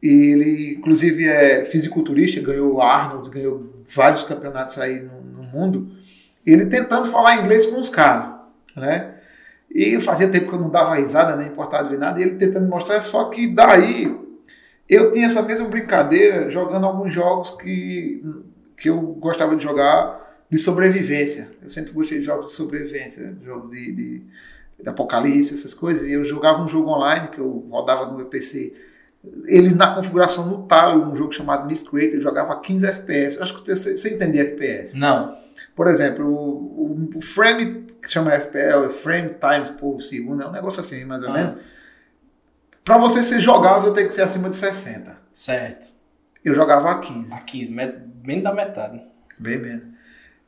e 0.00 0.32
ele, 0.32 0.74
inclusive, 0.78 1.28
é 1.28 1.64
fisiculturista, 1.64 2.40
ganhou 2.40 2.80
Arnold, 2.80 3.30
ganhou 3.30 3.82
vários 3.94 4.22
campeonatos 4.22 4.78
aí 4.78 5.00
no, 5.00 5.20
no 5.20 5.48
mundo. 5.48 5.92
Ele 6.44 6.66
tentando 6.66 7.06
falar 7.06 7.36
inglês 7.36 7.66
com 7.66 7.78
os 7.78 7.88
caras, 7.88 8.34
né? 8.76 9.11
E 9.74 9.98
fazia 10.00 10.28
tempo 10.28 10.48
que 10.48 10.54
eu 10.54 10.60
não 10.60 10.68
dava 10.68 10.94
risada, 10.94 11.36
nem 11.36 11.48
importava 11.48 11.88
de 11.88 11.96
nada, 11.96 12.20
e 12.20 12.24
ele 12.24 12.36
tentando 12.36 12.68
mostrar, 12.68 13.00
só 13.00 13.30
que 13.30 13.46
daí 13.46 14.14
eu 14.88 15.10
tinha 15.10 15.26
essa 15.26 15.42
mesma 15.42 15.68
brincadeira 15.68 16.50
jogando 16.50 16.84
alguns 16.84 17.12
jogos 17.12 17.50
que, 17.50 18.22
que 18.76 18.90
eu 18.90 19.00
gostava 19.00 19.56
de 19.56 19.64
jogar 19.64 20.20
de 20.50 20.58
sobrevivência. 20.58 21.50
Eu 21.62 21.68
sempre 21.70 21.92
gostei 21.92 22.18
de 22.18 22.24
jogos 22.26 22.46
de 22.46 22.52
sobrevivência, 22.52 23.34
jogo 23.42 23.70
de, 23.70 23.92
de, 23.92 24.22
de 24.82 24.88
apocalipse, 24.88 25.54
essas 25.54 25.72
coisas. 25.72 26.06
E 26.06 26.12
eu 26.12 26.24
jogava 26.24 26.62
um 26.62 26.68
jogo 26.68 26.90
online 26.90 27.28
que 27.28 27.38
eu 27.38 27.66
rodava 27.70 28.06
no 28.06 28.16
meu 28.16 28.26
PC 28.26 28.74
ele 29.46 29.74
na 29.74 29.94
configuração 29.94 30.46
no 30.46 30.66
talo, 30.66 31.10
um 31.10 31.16
jogo 31.16 31.32
chamado 31.32 31.66
Miscreate, 31.66 32.14
ele 32.14 32.22
jogava 32.22 32.58
15 32.58 32.86
FPS. 32.86 33.40
acho 33.40 33.54
que 33.54 33.74
você, 33.74 33.96
você 33.96 34.14
entende 34.14 34.40
FPS. 34.40 34.98
Não. 34.98 35.36
Por 35.74 35.88
exemplo, 35.88 36.26
o, 36.26 37.10
o, 37.14 37.20
frame 37.20 37.86
que 38.00 38.06
se 38.06 38.14
chama 38.14 38.32
FPS, 38.32 38.94
frame 38.96 39.30
times 39.40 39.70
por 39.70 40.00
segundo, 40.02 40.42
é 40.42 40.46
um 40.46 40.52
negócio 40.52 40.80
assim, 40.80 41.04
mais 41.04 41.22
ou 41.22 41.30
ah. 41.30 41.32
menos. 41.32 41.62
Para 42.84 42.98
você 42.98 43.22
ser 43.22 43.40
jogável, 43.40 43.92
tem 43.92 44.06
que 44.06 44.12
ser 44.12 44.22
acima 44.22 44.50
de 44.50 44.56
60. 44.56 45.16
Certo. 45.32 45.90
Eu 46.44 46.54
jogava 46.54 46.90
a 46.90 46.98
15. 46.98 47.34
A 47.34 47.40
15, 47.40 47.72
menos 47.72 48.42
da 48.42 48.52
metade. 48.52 49.02
Bem 49.38 49.58
menos. 49.58 49.92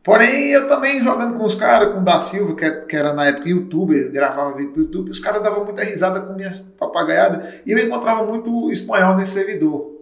Porém, 0.02 0.50
eu 0.50 0.68
também 0.68 1.02
jogando 1.02 1.38
com 1.38 1.44
os 1.44 1.54
caras, 1.54 1.94
com 1.94 2.00
o 2.00 2.04
da 2.04 2.18
Silva, 2.18 2.54
que, 2.54 2.70
que 2.70 2.94
era 2.94 3.14
na 3.14 3.24
época 3.26 3.48
youtuber, 3.48 4.12
gravava 4.12 4.54
vídeo 4.54 4.72
pro 4.72 4.82
YouTube, 4.82 5.10
os 5.10 5.18
caras 5.18 5.42
davam 5.42 5.64
muita 5.64 5.82
risada 5.82 6.20
com 6.20 6.34
minha 6.34 6.52
papagaiada 6.78 7.62
e 7.64 7.72
eu 7.72 7.78
encontrava 7.78 8.22
muito 8.26 8.70
espanhol 8.70 9.16
nesse 9.16 9.32
servidor. 9.32 9.94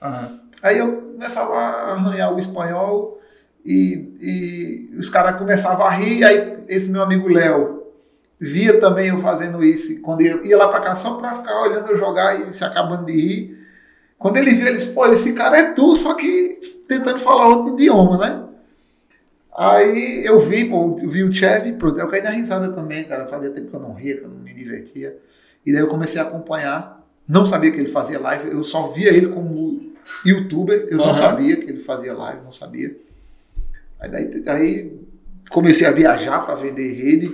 Uhum. 0.00 0.40
Aí 0.62 0.78
eu 0.78 1.02
começava 1.12 1.54
a 1.54 1.92
arranhar 1.94 2.32
o 2.32 2.38
espanhol 2.38 3.20
e, 3.64 4.90
e 4.92 4.98
os 4.98 5.08
caras 5.08 5.38
começavam 5.38 5.86
a 5.86 5.90
rir, 5.90 6.24
aí 6.24 6.64
esse 6.68 6.90
meu 6.90 7.02
amigo 7.02 7.28
Léo 7.28 7.82
via 8.40 8.78
também 8.78 9.08
eu 9.08 9.18
fazendo 9.18 9.62
isso, 9.64 9.92
e 9.92 9.98
quando 9.98 10.20
eu 10.20 10.44
ia 10.44 10.56
lá 10.56 10.68
pra 10.68 10.80
cá 10.80 10.94
só 10.94 11.16
pra 11.16 11.34
ficar 11.34 11.60
olhando 11.62 11.90
eu 11.90 11.98
jogar 11.98 12.48
e 12.48 12.52
se 12.52 12.64
acabando 12.64 13.06
de 13.06 13.12
rir. 13.12 13.58
Quando 14.16 14.36
ele 14.36 14.52
viu, 14.52 14.66
ele 14.66 14.76
disse, 14.76 14.92
pô, 14.94 15.06
esse 15.06 15.32
cara 15.34 15.56
é 15.56 15.72
tu, 15.72 15.94
só 15.94 16.14
que 16.14 16.60
tentando 16.88 17.18
falar 17.18 17.48
outro 17.48 17.74
idioma, 17.74 18.18
né? 18.18 18.44
Aí 19.56 20.24
eu 20.24 20.38
vi, 20.38 20.64
pô, 20.64 20.96
vi 20.96 21.24
o 21.24 21.32
Chevy, 21.32 21.72
pronto, 21.72 21.98
eu 21.98 22.08
caí 22.08 22.22
na 22.22 22.30
risada 22.30 22.72
também, 22.72 23.02
cara. 23.04 23.26
Fazia 23.26 23.50
tempo 23.50 23.68
que 23.68 23.74
eu 23.74 23.80
não 23.80 23.92
ria, 23.92 24.16
que 24.16 24.24
eu 24.24 24.28
não 24.28 24.38
me 24.38 24.52
divertia. 24.54 25.16
E 25.66 25.72
daí 25.72 25.80
eu 25.82 25.88
comecei 25.88 26.20
a 26.20 26.24
acompanhar. 26.24 27.04
Não 27.28 27.44
sabia 27.44 27.70
que 27.70 27.78
ele 27.78 27.88
fazia 27.88 28.18
live, 28.20 28.50
eu 28.50 28.62
só 28.62 28.84
via 28.88 29.10
ele 29.10 29.28
como 29.28 29.92
youtuber, 30.24 30.86
eu 30.88 30.98
uhum. 30.98 31.06
não 31.06 31.14
sabia 31.14 31.56
que 31.56 31.68
ele 31.68 31.78
fazia 31.80 32.14
live, 32.14 32.40
não 32.42 32.52
sabia. 32.52 32.96
Aí, 34.00 34.10
daí, 34.10 34.42
aí 34.46 34.98
comecei 35.50 35.86
a 35.86 35.90
viajar 35.90 36.40
para 36.40 36.54
vender 36.54 36.92
rede. 36.92 37.30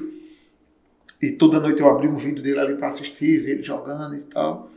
E 1.20 1.30
toda 1.32 1.60
noite 1.60 1.80
eu 1.80 1.88
abri 1.88 2.06
um 2.08 2.16
vídeo 2.16 2.42
dele 2.42 2.60
ali 2.60 2.74
para 2.74 2.88
assistir, 2.88 3.38
ver 3.38 3.52
ele 3.52 3.62
jogando 3.62 4.14
e 4.14 4.22
tal. 4.24 4.70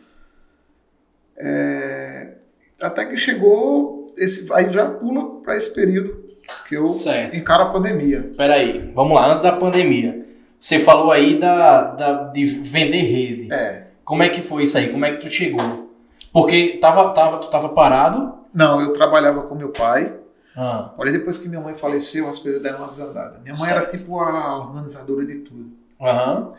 É, 1.35 2.35
até 2.81 3.05
que 3.05 3.17
chegou 3.17 4.13
esse, 4.17 4.51
aí 4.53 4.69
já 4.69 4.89
pula 4.89 5.41
para 5.41 5.55
esse 5.55 5.73
período 5.73 6.25
que 6.67 6.75
eu 6.75 6.87
certo. 6.87 7.35
encaro 7.35 7.63
a 7.63 7.69
pandemia. 7.71 8.31
Peraí, 8.35 8.91
vamos 8.93 9.15
lá, 9.15 9.27
antes 9.27 9.41
da 9.41 9.51
pandemia. 9.51 10.25
Você 10.59 10.79
falou 10.79 11.11
aí 11.11 11.35
da, 11.35 11.83
da, 11.83 12.23
de 12.29 12.45
vender 12.45 13.01
rede. 13.01 13.53
É. 13.53 13.87
Como 14.03 14.23
é 14.23 14.29
que 14.29 14.41
foi 14.41 14.63
isso 14.63 14.77
aí? 14.77 14.89
Como 14.89 15.05
é 15.05 15.11
que 15.11 15.21
tu 15.21 15.29
chegou? 15.29 15.91
Porque 16.31 16.77
tava, 16.81 17.09
tava, 17.13 17.37
tu 17.37 17.49
tava 17.49 17.69
parado? 17.69 18.33
Não, 18.53 18.81
eu 18.81 18.93
trabalhava 18.93 19.43
com 19.43 19.55
meu 19.55 19.69
pai. 19.69 20.13
Ah. 20.57 20.91
Porém, 20.95 21.13
depois 21.13 21.37
que 21.37 21.47
minha 21.47 21.61
mãe 21.61 21.75
faleceu, 21.75 22.27
as 22.27 22.39
coisas 22.39 22.61
deram 22.61 22.79
uma 22.79 22.87
desandada. 22.87 23.39
Minha 23.39 23.55
mãe 23.55 23.67
certo. 23.69 23.77
era 23.77 23.85
tipo 23.85 24.19
a 24.19 24.57
organizadora 24.57 25.23
de 25.23 25.35
tudo. 25.41 25.71
Uhum. 25.99 26.53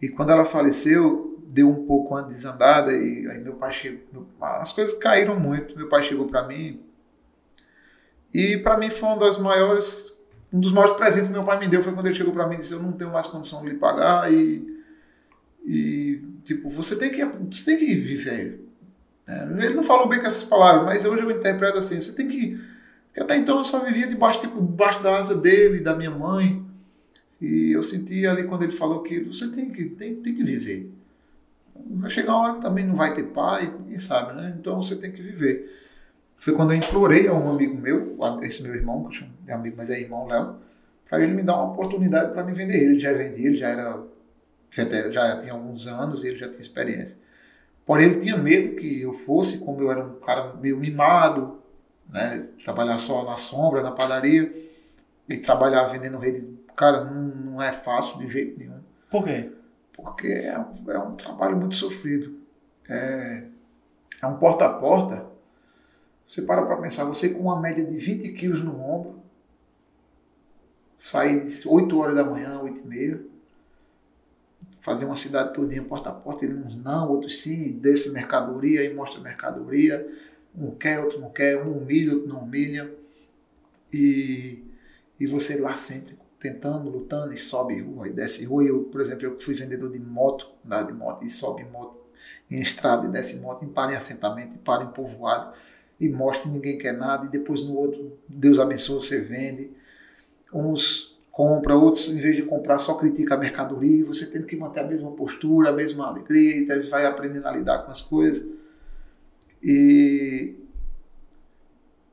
E 0.00 0.08
quando 0.08 0.30
ela 0.30 0.46
faleceu, 0.46 1.38
deu 1.46 1.68
um 1.68 1.86
pouco 1.86 2.14
uma 2.14 2.22
desandada 2.22 2.92
e 2.92 3.28
aí 3.28 3.38
meu 3.38 3.54
pai 3.54 3.70
chegou. 3.70 4.26
As 4.40 4.72
coisas 4.72 4.98
caíram 4.98 5.38
muito. 5.38 5.76
Meu 5.76 5.88
pai 5.88 6.02
chegou 6.02 6.26
para 6.26 6.48
mim, 6.48 6.80
e 8.34 8.58
para 8.58 8.76
mim 8.76 8.90
foi 8.90 9.08
um 9.10 9.18
das 9.18 9.38
maiores, 9.38 10.12
um 10.52 10.58
dos 10.58 10.72
maiores 10.72 10.92
presentes 10.96 11.28
que 11.28 11.32
meu 11.32 11.44
pai 11.44 11.56
me 11.60 11.68
deu 11.68 11.80
foi 11.80 11.92
quando 11.92 12.06
ele 12.06 12.16
chegou 12.16 12.32
para 12.32 12.48
mim 12.48 12.56
e 12.56 12.58
disse: 12.58 12.72
Eu 12.72 12.82
não 12.82 12.90
tenho 12.90 13.12
mais 13.12 13.28
condição 13.28 13.62
de 13.62 13.70
lhe 13.70 13.76
pagar 13.76 14.30
e, 14.32 14.82
e 15.64 16.20
tipo, 16.44 16.68
você 16.68 16.96
tem 16.96 17.12
que, 17.12 17.24
você 17.24 17.64
tem 17.64 17.78
que 17.78 17.94
viver. 17.94 18.60
É, 19.26 19.44
ele 19.64 19.74
não 19.74 19.84
falou 19.84 20.08
bem 20.08 20.20
com 20.20 20.26
essas 20.26 20.42
palavras, 20.42 20.84
mas 20.84 21.04
hoje 21.04 21.22
eu 21.22 21.30
interpreto 21.30 21.78
assim: 21.78 22.00
você 22.00 22.12
tem 22.12 22.26
que. 22.26 22.60
Porque 23.14 23.22
até 23.22 23.36
então 23.36 23.58
eu 23.58 23.62
só 23.62 23.78
vivia 23.78 24.08
debaixo, 24.08 24.40
tipo, 24.40 24.60
debaixo 24.60 25.00
da 25.00 25.18
asa 25.18 25.36
dele, 25.36 25.78
da 25.78 25.94
minha 25.94 26.10
mãe. 26.10 26.66
E 27.40 27.70
eu 27.70 27.80
senti 27.80 28.26
ali 28.26 28.42
quando 28.42 28.64
ele 28.64 28.72
falou 28.72 29.04
que 29.04 29.20
você 29.20 29.52
tem 29.52 29.70
que, 29.70 29.84
tem, 29.84 30.16
tem 30.16 30.34
que 30.34 30.42
viver. 30.42 30.92
Vai 31.90 32.10
chegar 32.10 32.32
uma 32.32 32.42
hora 32.42 32.54
que 32.54 32.60
também 32.60 32.84
não 32.84 32.96
vai 32.96 33.14
ter 33.14 33.22
pai, 33.28 33.72
quem 33.86 33.96
sabe, 33.96 34.34
né? 34.34 34.56
Então 34.58 34.82
você 34.82 34.96
tem 34.96 35.12
que 35.12 35.22
viver. 35.22 35.72
Foi 36.36 36.54
quando 36.54 36.72
eu 36.72 36.78
implorei 36.78 37.28
a 37.28 37.32
um 37.32 37.48
amigo 37.48 37.80
meu, 37.80 38.16
esse 38.42 38.64
meu 38.64 38.74
irmão, 38.74 39.04
que 39.04 39.14
eu 39.14 39.20
chamo 39.20 39.30
de 39.44 39.52
amigo, 39.52 39.76
mas 39.78 39.90
é 39.90 40.00
irmão 40.00 40.26
Léo, 40.26 40.56
para 41.08 41.22
ele 41.22 41.34
me 41.34 41.44
dar 41.44 41.54
uma 41.54 41.72
oportunidade 41.72 42.32
para 42.32 42.42
me 42.42 42.52
vender. 42.52 42.82
Ele 42.82 42.98
já 42.98 43.12
vendia, 43.12 43.46
ele 43.46 43.58
já 43.58 43.68
era 43.68 44.02
já 45.12 45.38
tinha 45.38 45.52
alguns 45.52 45.86
anos, 45.86 46.24
ele 46.24 46.36
já 46.36 46.48
tinha 46.48 46.60
experiência. 46.60 47.16
Porém, 47.86 48.06
ele 48.06 48.16
tinha 48.16 48.36
medo 48.36 48.74
que 48.74 49.02
eu 49.02 49.12
fosse, 49.12 49.58
como 49.58 49.80
eu 49.82 49.92
era 49.92 50.04
um 50.04 50.14
cara 50.16 50.54
meio 50.54 50.76
mimado, 50.76 51.62
né? 52.08 52.46
Trabalhar 52.62 52.98
só 52.98 53.24
na 53.24 53.36
sombra, 53.36 53.82
na 53.82 53.92
padaria, 53.92 54.70
e 55.28 55.38
trabalhar 55.38 55.84
vendendo 55.84 56.18
rede, 56.18 56.46
cara, 56.76 57.04
não, 57.04 57.22
não 57.22 57.62
é 57.62 57.72
fácil 57.72 58.18
de 58.18 58.28
jeito 58.28 58.58
nenhum. 58.58 58.80
Por 59.10 59.24
quê? 59.24 59.52
Porque 59.92 60.26
é, 60.26 60.54
é 60.88 60.98
um 60.98 61.14
trabalho 61.14 61.56
muito 61.56 61.74
sofrido. 61.74 62.36
É, 62.88 63.44
é 64.22 64.26
um 64.26 64.36
porta 64.38 64.66
a 64.66 64.72
porta. 64.72 65.26
Você 66.26 66.42
para 66.42 66.64
para 66.64 66.76
pensar, 66.76 67.04
você 67.04 67.28
com 67.28 67.40
uma 67.40 67.60
média 67.60 67.84
de 67.84 67.96
20 67.96 68.32
quilos 68.32 68.62
no 68.62 68.80
ombro, 68.80 69.22
sair 70.98 71.44
de 71.44 71.68
8 71.68 71.98
horas 71.98 72.16
da 72.16 72.24
manhã, 72.24 72.60
8 72.60 72.80
e 72.80 72.86
meia, 72.86 73.20
fazer 74.80 75.04
uma 75.04 75.16
cidade 75.16 75.52
todinha 75.52 75.82
porta 75.82 76.10
a 76.10 76.12
porta, 76.12 76.44
ele 76.44 76.54
uns 76.54 76.74
não, 76.74 77.10
outros 77.10 77.40
sim, 77.40 77.72
desce 77.78 78.10
mercadoria 78.10 78.84
e 78.84 78.94
mostra 78.94 79.20
mercadoria, 79.20 80.06
um 80.56 80.70
quer, 80.70 81.00
outro 81.00 81.20
não 81.20 81.30
quer, 81.30 81.62
um 81.62 81.78
humilha, 81.78 82.14
outro 82.14 82.28
não 82.28 82.40
humilha, 82.40 82.92
e, 83.92 84.64
e 85.18 85.26
você 85.26 85.56
lá 85.56 85.76
sempre 85.76 86.16
tentando, 86.38 86.90
lutando, 86.90 87.32
e 87.32 87.36
sobe 87.36 87.80
rua, 87.80 88.08
e 88.08 88.12
desce 88.12 88.44
rua, 88.44 88.64
eu, 88.64 88.84
por 88.84 89.00
exemplo, 89.00 89.24
eu 89.24 89.40
fui 89.40 89.54
vendedor 89.54 89.90
de 89.90 89.98
moto, 89.98 90.46
andar 90.64 90.82
de 90.82 90.92
moto, 90.92 91.24
e 91.24 91.30
sobe 91.30 91.64
moto 91.64 91.96
em 92.50 92.60
estrada, 92.60 93.06
e 93.06 93.10
desce 93.10 93.36
moto, 93.40 93.64
e 93.64 93.68
para 93.68 93.92
em 93.92 93.96
assentamento, 93.96 94.56
e 94.56 94.58
para 94.58 94.84
em 94.84 94.88
povoado, 94.88 95.54
e 95.98 96.08
mostra, 96.08 96.50
ninguém 96.50 96.76
quer 96.76 96.92
nada, 96.92 97.26
e 97.26 97.28
depois 97.30 97.62
no 97.62 97.74
outro, 97.74 98.18
Deus 98.28 98.58
abençoe, 98.58 98.96
você 98.96 99.20
vende, 99.20 99.70
uns 100.52 101.16
compra, 101.32 101.74
outros, 101.74 102.10
em 102.10 102.18
vez 102.18 102.36
de 102.36 102.42
comprar, 102.42 102.78
só 102.78 102.94
critica 102.94 103.34
a 103.34 103.38
mercadoria, 103.38 104.00
e 104.00 104.02
você 104.02 104.26
tem 104.26 104.42
que 104.42 104.54
manter 104.54 104.80
a 104.80 104.86
mesma 104.86 105.10
postura, 105.12 105.70
a 105.70 105.72
mesma 105.72 106.06
alegria, 106.06 106.58
e 106.58 106.88
vai 106.88 107.06
aprendendo 107.06 107.48
a 107.48 107.52
lidar 107.52 107.84
com 107.84 107.90
as 107.90 108.00
coisas. 108.00 108.46
E 109.64 110.56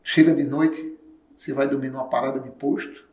chega 0.02 0.34
de 0.34 0.44
noite, 0.46 0.98
você 1.36 1.54
vai 1.54 1.68
dormir 1.68 1.90
numa 1.90 2.08
parada 2.08 2.40
de 2.40 2.50
posto, 2.50 3.06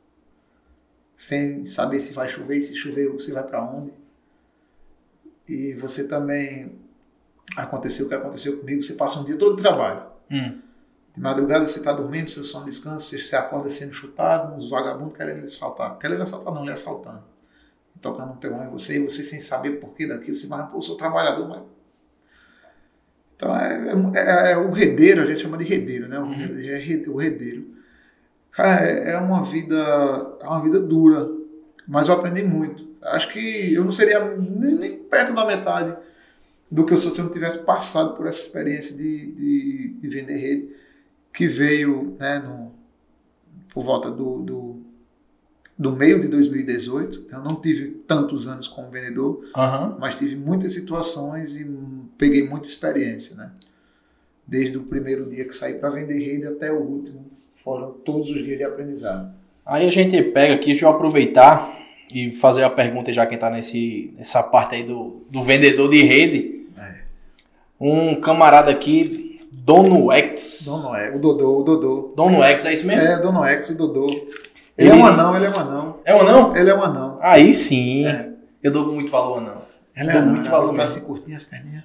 sem 1.16 1.66
saber 1.66 1.98
se 1.98 2.12
vai 2.12 2.28
chover, 2.28 2.56
e 2.56 2.62
se 2.62 2.76
chover, 2.76 3.08
você 3.08 3.32
vai 3.32 3.42
para 3.42 3.60
onde. 3.64 3.92
E 5.48 5.74
você 5.74 6.06
também 6.06 6.78
aconteceu 7.56 8.06
o 8.06 8.08
que 8.08 8.14
aconteceu 8.14 8.58
comigo, 8.60 8.80
você 8.80 8.94
passa 8.94 9.18
um 9.18 9.24
dia 9.24 9.36
todo 9.36 9.56
de 9.56 9.62
trabalho. 9.62 10.06
Hum. 10.30 10.60
De 11.12 11.20
madrugada 11.20 11.66
você 11.66 11.80
está 11.80 11.92
dormindo, 11.92 12.30
seu 12.30 12.44
sono 12.44 12.66
descansa, 12.66 13.18
você 13.18 13.34
acorda 13.34 13.68
sendo 13.68 13.92
chutado, 13.92 14.54
uns 14.54 14.70
vagabundos 14.70 15.16
querendo 15.16 15.40
lhe 15.40 15.46
assaltar. 15.46 15.98
Querendo 15.98 16.22
assaltar 16.22 16.54
não, 16.54 16.64
lhe 16.64 16.70
assaltando. 16.70 17.24
Tocando 18.00 18.34
um 18.34 18.36
terror 18.36 18.62
em 18.62 18.70
você, 18.70 18.98
e 18.98 19.02
você 19.02 19.24
sem 19.24 19.40
saber 19.40 19.80
porquê 19.80 20.06
daquilo, 20.06 20.36
você 20.36 20.46
vai, 20.46 20.64
pô, 20.68 20.76
eu 20.76 20.82
sou 20.82 20.96
trabalhador, 20.96 21.48
mas... 21.48 21.77
Então 23.38 23.56
é, 23.56 23.92
é, 24.16 24.48
é, 24.48 24.52
é, 24.52 24.56
o 24.56 24.72
redeiro, 24.72 25.22
a 25.22 25.26
gente 25.26 25.40
chama 25.40 25.56
de 25.56 25.64
redeiro, 25.64 26.08
né? 26.08 26.18
O, 26.18 26.24
uhum. 26.24 26.58
é, 26.58 27.08
o 27.08 27.16
redeiro. 27.16 27.66
Cara, 28.50 28.84
é, 28.84 29.12
é 29.12 29.16
uma 29.16 29.44
vida, 29.44 29.76
é 30.40 30.44
uma 30.44 30.60
vida 30.60 30.80
dura, 30.80 31.30
mas 31.86 32.08
eu 32.08 32.14
aprendi 32.14 32.42
muito. 32.42 32.88
Acho 33.00 33.28
que 33.32 33.72
eu 33.72 33.84
não 33.84 33.92
seria 33.92 34.34
nem, 34.36 34.74
nem 34.74 34.96
perto 34.96 35.32
da 35.32 35.46
metade 35.46 35.96
do 36.70 36.84
que 36.84 36.92
eu 36.92 36.98
sou 36.98 37.12
se 37.12 37.20
eu 37.20 37.24
não 37.26 37.32
tivesse 37.32 37.58
passado 37.60 38.16
por 38.16 38.26
essa 38.26 38.40
experiência 38.40 38.94
de, 38.96 39.32
de, 39.32 39.88
de 40.00 40.08
vender 40.08 40.36
rede 40.36 40.68
que 41.32 41.46
veio 41.46 42.16
né, 42.18 42.40
no, 42.40 42.72
por 43.72 43.84
volta 43.84 44.10
do, 44.10 44.42
do, 44.42 44.82
do, 45.78 45.92
meio 45.92 46.20
de 46.20 46.26
2018. 46.26 47.26
Eu 47.30 47.40
não 47.40 47.54
tive 47.54 47.90
tantos 48.04 48.48
anos 48.48 48.66
como 48.66 48.90
vendedor, 48.90 49.44
uhum. 49.56 49.96
mas 50.00 50.16
tive 50.16 50.34
muitas 50.34 50.72
situações 50.72 51.54
e 51.54 51.64
peguei 52.18 52.46
muita 52.46 52.66
experiência. 52.66 53.34
Né? 53.34 53.50
Desde 54.46 54.76
o 54.76 54.82
primeiro 54.82 55.26
dia 55.28 55.44
que 55.44 55.54
saí 55.54 55.74
para 55.74 55.88
vender 55.88 56.18
rede 56.18 56.46
até 56.46 56.70
o 56.70 56.80
último, 56.80 57.24
foram 57.54 57.92
todos 57.92 58.30
os 58.30 58.44
dias 58.44 58.58
de 58.58 58.64
aprendizado. 58.64 59.32
Aí 59.64 59.86
a 59.86 59.90
gente 59.90 60.20
pega 60.22 60.54
aqui, 60.54 60.66
deixa 60.66 60.86
eu 60.86 60.90
aproveitar 60.90 61.78
e 62.12 62.32
fazer 62.32 62.64
a 62.64 62.70
pergunta 62.70 63.12
já 63.12 63.26
quem 63.26 63.34
está 63.34 63.50
nessa 63.50 64.42
parte 64.42 64.74
aí 64.74 64.82
do, 64.82 65.22
do 65.30 65.42
vendedor 65.42 65.88
de 65.88 66.02
rede. 66.02 66.66
É. 66.76 66.96
Um 67.78 68.20
camarada 68.20 68.70
aqui 68.70 69.28
Dono 69.58 70.10
X. 70.12 70.62
Dono 70.64 70.94
X, 70.94 71.14
o 71.14 71.18
Dodô, 71.18 71.58
o 71.58 71.62
Dodô. 71.62 72.12
Dono 72.16 72.42
X, 72.42 72.64
é 72.64 72.72
isso 72.72 72.86
mesmo? 72.86 73.02
É, 73.02 73.18
Dono 73.18 73.44
X, 73.44 73.70
o 73.70 73.76
Dodô. 73.76 74.08
Ele, 74.08 74.30
ele, 74.78 74.90
é 74.90 74.94
um 74.94 75.04
anão, 75.04 75.36
ele 75.36 75.44
é 75.44 75.50
um 75.50 75.58
anão. 75.58 75.96
É 76.04 76.14
um 76.14 76.20
anão? 76.20 76.56
Ele 76.56 76.70
é 76.70 76.74
um 76.74 76.82
anão. 76.82 77.18
Aí 77.20 77.52
sim. 77.52 78.06
É. 78.06 78.30
Eu 78.62 78.72
dou 78.72 78.86
muito 78.92 79.10
valor 79.10 79.34
ao 79.34 79.38
anão. 79.38 79.57
Ele 79.98 80.10
é 80.10 80.20
muito 80.20 80.50
valor. 80.50 80.74
Pra 80.74 80.86
se 80.86 81.00
curtir 81.00 81.34
as 81.34 81.44
perninhas. 81.44 81.84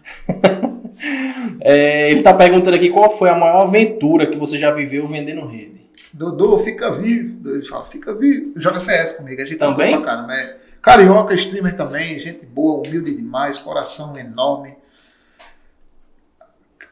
é, 1.62 2.12
ele 2.12 2.22
tá 2.22 2.34
perguntando 2.34 2.76
aqui 2.76 2.90
qual 2.90 3.10
foi 3.10 3.30
a 3.30 3.36
maior 3.36 3.64
aventura 3.64 4.28
que 4.28 4.38
você 4.38 4.58
já 4.58 4.72
viveu 4.72 5.08
vendendo 5.08 5.46
rede. 5.48 5.84
Dodô, 6.14 6.58
fica 6.60 6.92
vivo. 6.92 7.50
Ele 7.50 7.66
fala, 7.66 7.84
fica 7.84 8.14
vivo. 8.14 8.54
Joga 8.56 8.80
CS 8.80 9.14
comigo. 9.14 9.42
A 9.42 9.46
gente 9.46 9.58
também? 9.58 10.00
Pra 10.00 10.06
cara, 10.06 10.34
é 10.34 10.64
Carioca, 10.84 11.34
streamer 11.34 11.78
também, 11.78 12.20
gente 12.20 12.46
boa, 12.46 12.86
humilde 12.86 13.16
demais, 13.16 13.58
coração 13.58 14.18
enorme. 14.18 14.76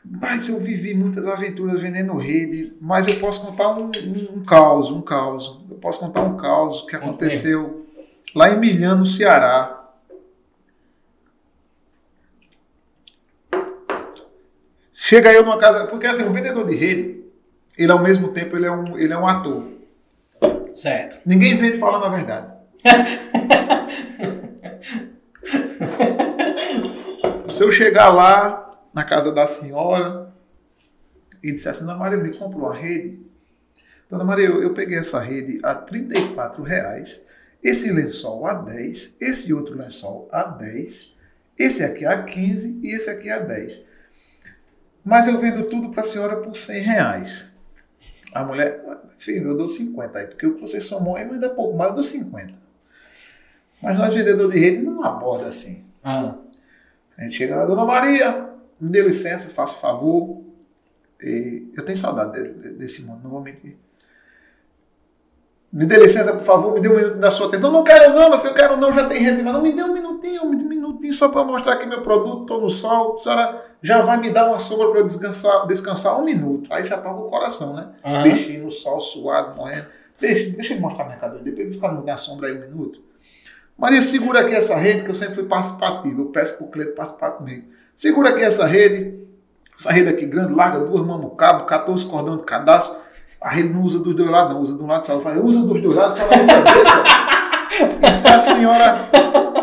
Mas 0.04 0.48
eu 0.48 0.62
vivi 0.62 0.94
muitas 0.94 1.28
aventuras 1.28 1.82
vendendo 1.82 2.18
rede, 2.18 2.74
mas 2.80 3.06
eu 3.06 3.20
posso 3.20 3.46
contar 3.46 3.68
um, 3.68 3.88
um, 3.88 4.38
um 4.38 4.44
caos, 4.46 4.90
um 4.90 5.02
caos. 5.02 5.60
Eu 5.70 5.76
posso 5.76 6.00
contar 6.00 6.22
um 6.22 6.38
caos 6.38 6.84
que 6.84 6.96
aconteceu 6.96 7.86
lá 8.34 8.50
em 8.50 8.60
Milhão, 8.60 8.98
no 8.98 9.06
Ceará. 9.06 9.81
Chega 15.12 15.34
eu 15.34 15.44
numa 15.44 15.58
casa, 15.58 15.88
porque 15.88 16.08
assim, 16.08 16.24
o 16.24 16.32
vendedor 16.32 16.66
de 16.66 16.74
rede, 16.74 17.22
ele 17.78 17.92
ao 17.92 18.02
mesmo 18.02 18.30
tempo 18.30 18.56
ele 18.56 18.66
é 18.66 18.72
um, 18.72 18.98
ele 18.98 19.12
é 19.12 19.18
um 19.18 19.28
ator. 19.28 19.68
Certo. 20.74 21.20
Ninguém 21.26 21.58
vende 21.58 21.78
falando 21.78 22.06
a 22.06 22.16
verdade. 22.16 22.50
Se 27.50 27.62
eu 27.62 27.70
chegar 27.74 28.08
lá 28.08 28.80
na 28.94 29.04
casa 29.04 29.34
da 29.34 29.46
senhora 29.46 30.32
e 31.44 31.52
disse 31.52 31.68
assim, 31.68 31.86
Dona 31.86 31.98
Maria, 31.98 32.18
me 32.18 32.34
comprou 32.34 32.68
uma 32.68 32.74
rede. 32.74 33.20
Dona 34.10 34.24
Maria, 34.24 34.46
eu, 34.46 34.64
eu 34.64 34.74
peguei 34.74 34.98
essa 34.98 35.20
rede 35.20 35.60
a 35.62 35.76
34 35.76 36.64
reais, 36.64 37.22
esse 37.62 37.92
lençol 37.92 38.48
a 38.48 38.54
10, 38.54 39.18
esse 39.20 39.54
outro 39.54 39.78
lençol 39.78 40.30
a 40.32 40.44
10, 40.44 41.14
esse 41.60 41.84
aqui 41.84 42.06
a 42.06 42.24
15 42.24 42.80
e 42.82 42.96
esse 42.96 43.10
aqui 43.10 43.30
a 43.30 43.40
10. 43.40 43.91
Mas 45.04 45.28
eu 45.28 45.38
vendo 45.38 45.64
tudo 45.64 45.90
para 45.90 46.02
a 46.02 46.04
senhora 46.04 46.38
por 46.38 46.56
100 46.56 46.82
reais. 46.82 47.52
A 48.34 48.44
mulher, 48.44 48.84
filho, 49.18 49.50
eu 49.50 49.58
dou 49.58 49.68
50 49.68 50.20
aí, 50.20 50.28
porque 50.28 50.46
o 50.46 50.56
que 50.56 50.62
você 50.62 50.80
somou 50.80 51.16
aí 51.16 51.28
vai 51.28 51.40
dar 51.40 51.50
pouco 51.50 51.78
mais, 51.78 51.90
eu 51.90 51.96
dou 51.96 52.04
50. 52.04 52.54
Mas 53.82 53.98
nós, 53.98 54.14
vendedores 54.14 54.54
de 54.54 54.60
rede, 54.60 54.82
não 54.82 55.04
aborda 55.04 55.48
assim. 55.48 55.84
Ah. 56.04 56.36
A 57.18 57.24
gente 57.24 57.36
chega 57.36 57.56
lá, 57.56 57.66
Dona 57.66 57.84
Maria, 57.84 58.50
me 58.80 58.90
dê 58.90 59.02
licença, 59.02 59.50
faça 59.50 59.76
favor. 59.76 60.44
E 61.22 61.72
eu 61.76 61.84
tenho 61.84 61.98
saudade 61.98 62.34
de, 62.34 62.54
de, 62.54 62.74
desse 62.74 63.04
mundo, 63.04 63.22
não 63.24 63.32
vou 63.32 63.42
mentir. 63.42 63.78
Me 65.72 65.86
dê 65.86 65.98
licença, 65.98 66.34
por 66.34 66.44
favor, 66.44 66.74
me 66.74 66.82
dê 66.82 66.90
um 66.90 66.96
minuto 66.96 67.18
da 67.18 67.32
sua 67.32 67.48
atenção. 67.48 67.72
Não, 67.72 67.80
não 67.80 67.84
quero 67.86 68.14
não, 68.14 68.30
meu 68.30 68.38
filho, 68.40 68.54
quero 68.54 68.76
não, 68.76 68.92
já 68.92 69.06
tem 69.06 69.20
rede, 69.20 69.42
mas 69.42 69.54
não 69.54 69.62
me 69.62 69.72
dê 69.72 69.82
um 69.82 69.94
minutinho, 69.94 70.44
um 70.44 70.50
minutinho 70.50 71.14
só 71.14 71.30
para 71.30 71.46
mostrar 71.46 71.78
que 71.78 71.86
meu 71.86 72.02
produto, 72.02 72.42
estou 72.42 72.60
no 72.60 72.70
sol. 72.70 73.14
A 73.14 73.18
senhora 73.18 73.66
já 73.82 74.02
vai 74.02 74.18
me 74.18 74.30
dar 74.32 74.50
uma 74.50 74.60
sombra 74.60 74.90
para 74.90 75.00
eu 75.00 75.06
descansar, 75.06 75.66
descansar 75.68 76.20
um 76.20 76.26
minuto. 76.26 76.72
Aí 76.74 76.86
já 76.86 76.98
toca 76.98 77.22
o 77.22 77.30
coração, 77.30 77.74
né? 77.74 77.88
Uhum. 78.04 78.24
Bichinho 78.24 78.66
no 78.66 78.72
sol, 78.72 79.00
suado, 79.00 79.56
morrendo. 79.56 79.86
Deixa, 80.20 80.50
deixa 80.52 80.74
eu 80.74 80.82
mostrar 80.82 81.06
a 81.06 81.10
mercadoria, 81.10 81.44
depois 81.44 81.68
ele 81.68 81.74
ficar 81.74 81.94
na 81.94 82.18
sombra 82.18 82.50
aí 82.50 82.58
um 82.58 82.62
minuto. 82.62 83.02
Maria, 83.78 84.02
segura 84.02 84.42
aqui 84.42 84.54
essa 84.54 84.76
rede 84.76 85.04
que 85.04 85.10
eu 85.10 85.16
sempre 85.16 85.36
fui 85.36 85.46
participativo. 85.46 86.24
Eu 86.24 86.26
peço 86.28 86.58
para 86.58 86.68
o 86.68 86.70
cliente 86.70 86.92
participar 86.92 87.32
comigo. 87.32 87.68
Segura 87.96 88.30
aqui 88.30 88.44
essa 88.44 88.66
rede. 88.66 89.20
Essa 89.80 89.92
rede 89.92 90.10
aqui 90.10 90.26
grande, 90.26 90.54
larga 90.54 90.80
duas 90.80 91.04
mãos 91.04 91.22
no 91.22 91.32
cabo, 91.32 91.64
14 91.66 92.06
cordões 92.06 92.40
de 92.40 92.46
cadastro. 92.46 93.02
A 93.42 93.50
rede 93.50 93.70
não 93.70 93.82
usa 93.82 94.00
dos 94.00 94.16
dois 94.16 94.30
lados, 94.30 94.54
não. 94.54 94.62
Usa 94.62 94.78
de 94.78 94.84
um 94.84 94.88
lado, 94.88 95.06
só 95.06 95.20
fala, 95.20 95.42
usa 95.42 95.62
dos 95.62 95.82
dois 95.82 95.96
lados, 95.96 96.20
a 96.20 96.24
senhora 96.24 96.44
usa 96.44 96.62
desse. 96.62 98.08
e 98.08 98.14
se 98.14 98.28
a 98.28 98.40
senhora 98.40 99.10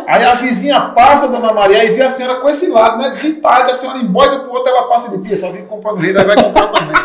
Aí 0.08 0.24
a 0.24 0.34
vizinha 0.36 0.80
passa, 0.94 1.28
dona 1.28 1.52
Maria, 1.52 1.84
e 1.84 1.90
vê 1.90 2.02
a 2.02 2.08
senhora 2.08 2.40
com 2.40 2.48
esse 2.48 2.70
lado, 2.70 2.96
né? 2.96 3.10
De 3.10 3.34
tarde, 3.34 3.72
a 3.72 3.74
senhora 3.74 3.98
emboga 3.98 4.40
pro 4.40 4.54
outro, 4.54 4.72
ela 4.72 4.88
passa 4.88 5.10
de 5.10 5.18
pia, 5.18 5.36
só 5.36 5.52
vem 5.52 5.66
comprar 5.66 5.92
no 5.92 5.98
rei, 5.98 6.16
aí 6.16 6.24
vai 6.24 6.42
comprar 6.42 6.68
também. 6.68 6.96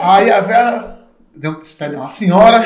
Aí 0.00 0.30
a 0.30 0.40
velha. 0.40 0.96
Deu, 1.34 1.60
espera, 1.60 2.04
a 2.04 2.08
senhora. 2.08 2.62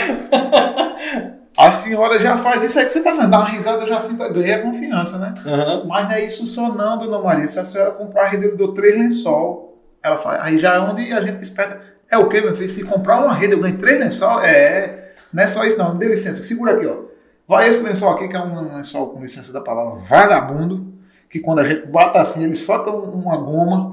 A 1.56 1.70
senhora 1.70 2.20
já 2.20 2.36
faz 2.36 2.62
isso 2.62 2.78
aí 2.78 2.84
que 2.84 2.92
você 2.92 3.02
tá 3.02 3.12
vendo, 3.12 3.30
dá 3.30 3.38
uma 3.38 3.48
risada, 3.48 3.82
eu 3.82 3.88
já 3.88 3.98
sinto, 3.98 4.18
ganhei 4.34 4.52
a 4.52 4.62
confiança, 4.62 5.16
né? 5.16 5.32
Aham. 5.46 5.84
Mas 5.86 6.04
não 6.04 6.14
é 6.14 6.24
isso 6.26 6.46
só 6.46 6.68
não, 6.68 6.98
dona 6.98 7.18
Maria. 7.18 7.48
Se 7.48 7.58
a 7.58 7.64
senhora 7.64 7.92
comprar 7.92 8.24
a 8.24 8.28
rede, 8.28 8.44
eu 8.44 8.56
dou 8.58 8.74
três 8.74 8.98
lençol. 8.98 9.65
Ela 10.06 10.18
fala, 10.18 10.42
aí 10.42 10.58
já 10.58 10.74
é 10.74 10.78
onde 10.78 11.12
a 11.12 11.20
gente 11.20 11.38
desperta. 11.38 11.80
É 12.10 12.16
o 12.16 12.28
quê, 12.28 12.40
meu 12.40 12.54
filho? 12.54 12.68
Se 12.68 12.84
comprar 12.84 13.20
uma 13.24 13.34
rede, 13.34 13.54
eu 13.54 13.60
ganho 13.60 13.76
três 13.76 13.98
lençol? 13.98 14.40
É, 14.40 15.12
não 15.32 15.42
é 15.42 15.48
só 15.48 15.64
isso 15.64 15.76
não. 15.76 15.92
Me 15.94 15.98
dê 15.98 16.06
licença, 16.06 16.42
segura 16.44 16.74
aqui, 16.74 16.86
ó. 16.86 16.98
Vai 17.48 17.68
esse 17.68 17.82
lençol 17.82 18.10
aqui, 18.12 18.28
que 18.28 18.36
é 18.36 18.40
um 18.40 18.74
lençol, 18.76 19.08
com 19.10 19.20
licença 19.20 19.52
da 19.52 19.60
palavra, 19.60 20.00
vagabundo, 20.08 20.94
que 21.28 21.40
quando 21.40 21.58
a 21.60 21.64
gente 21.64 21.86
bata 21.88 22.20
assim, 22.20 22.44
ele 22.44 22.56
solta 22.56 22.90
um- 22.90 23.10
uma 23.22 23.36
goma, 23.36 23.90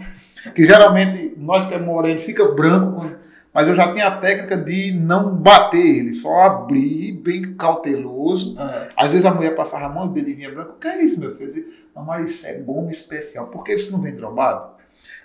que 0.53 0.65
geralmente 0.65 1.33
nós 1.37 1.65
que 1.65 1.73
é 1.73 1.79
moreno 1.79 2.19
fica 2.19 2.45
branco, 2.51 3.11
mas 3.53 3.67
eu 3.67 3.75
já 3.75 3.91
tenho 3.91 4.05
a 4.07 4.11
técnica 4.17 4.57
de 4.57 4.91
não 4.91 5.35
bater 5.35 5.79
ele, 5.83 6.13
só 6.13 6.41
abrir, 6.41 7.13
bem 7.23 7.53
cauteloso. 7.55 8.55
Aham. 8.59 8.87
Às 8.97 9.11
vezes 9.11 9.25
a 9.25 9.31
mulher 9.33 9.55
passava 9.55 9.85
a 9.85 9.89
mão, 9.89 10.05
o 10.05 10.09
dedo 10.09 10.25
vinha 10.35 10.51
branco. 10.51 10.73
O 10.73 10.79
que 10.79 10.87
é 10.87 11.03
isso, 11.03 11.19
meu 11.19 11.31
filho? 11.35 11.65
Não, 11.95 12.03
mas 12.03 12.25
isso 12.29 12.47
é 12.47 12.53
goma 12.53 12.89
especial. 12.89 13.47
Por 13.47 13.63
que 13.63 13.73
isso 13.73 13.91
não 13.91 14.01
vem 14.01 14.15
drobado? 14.15 14.73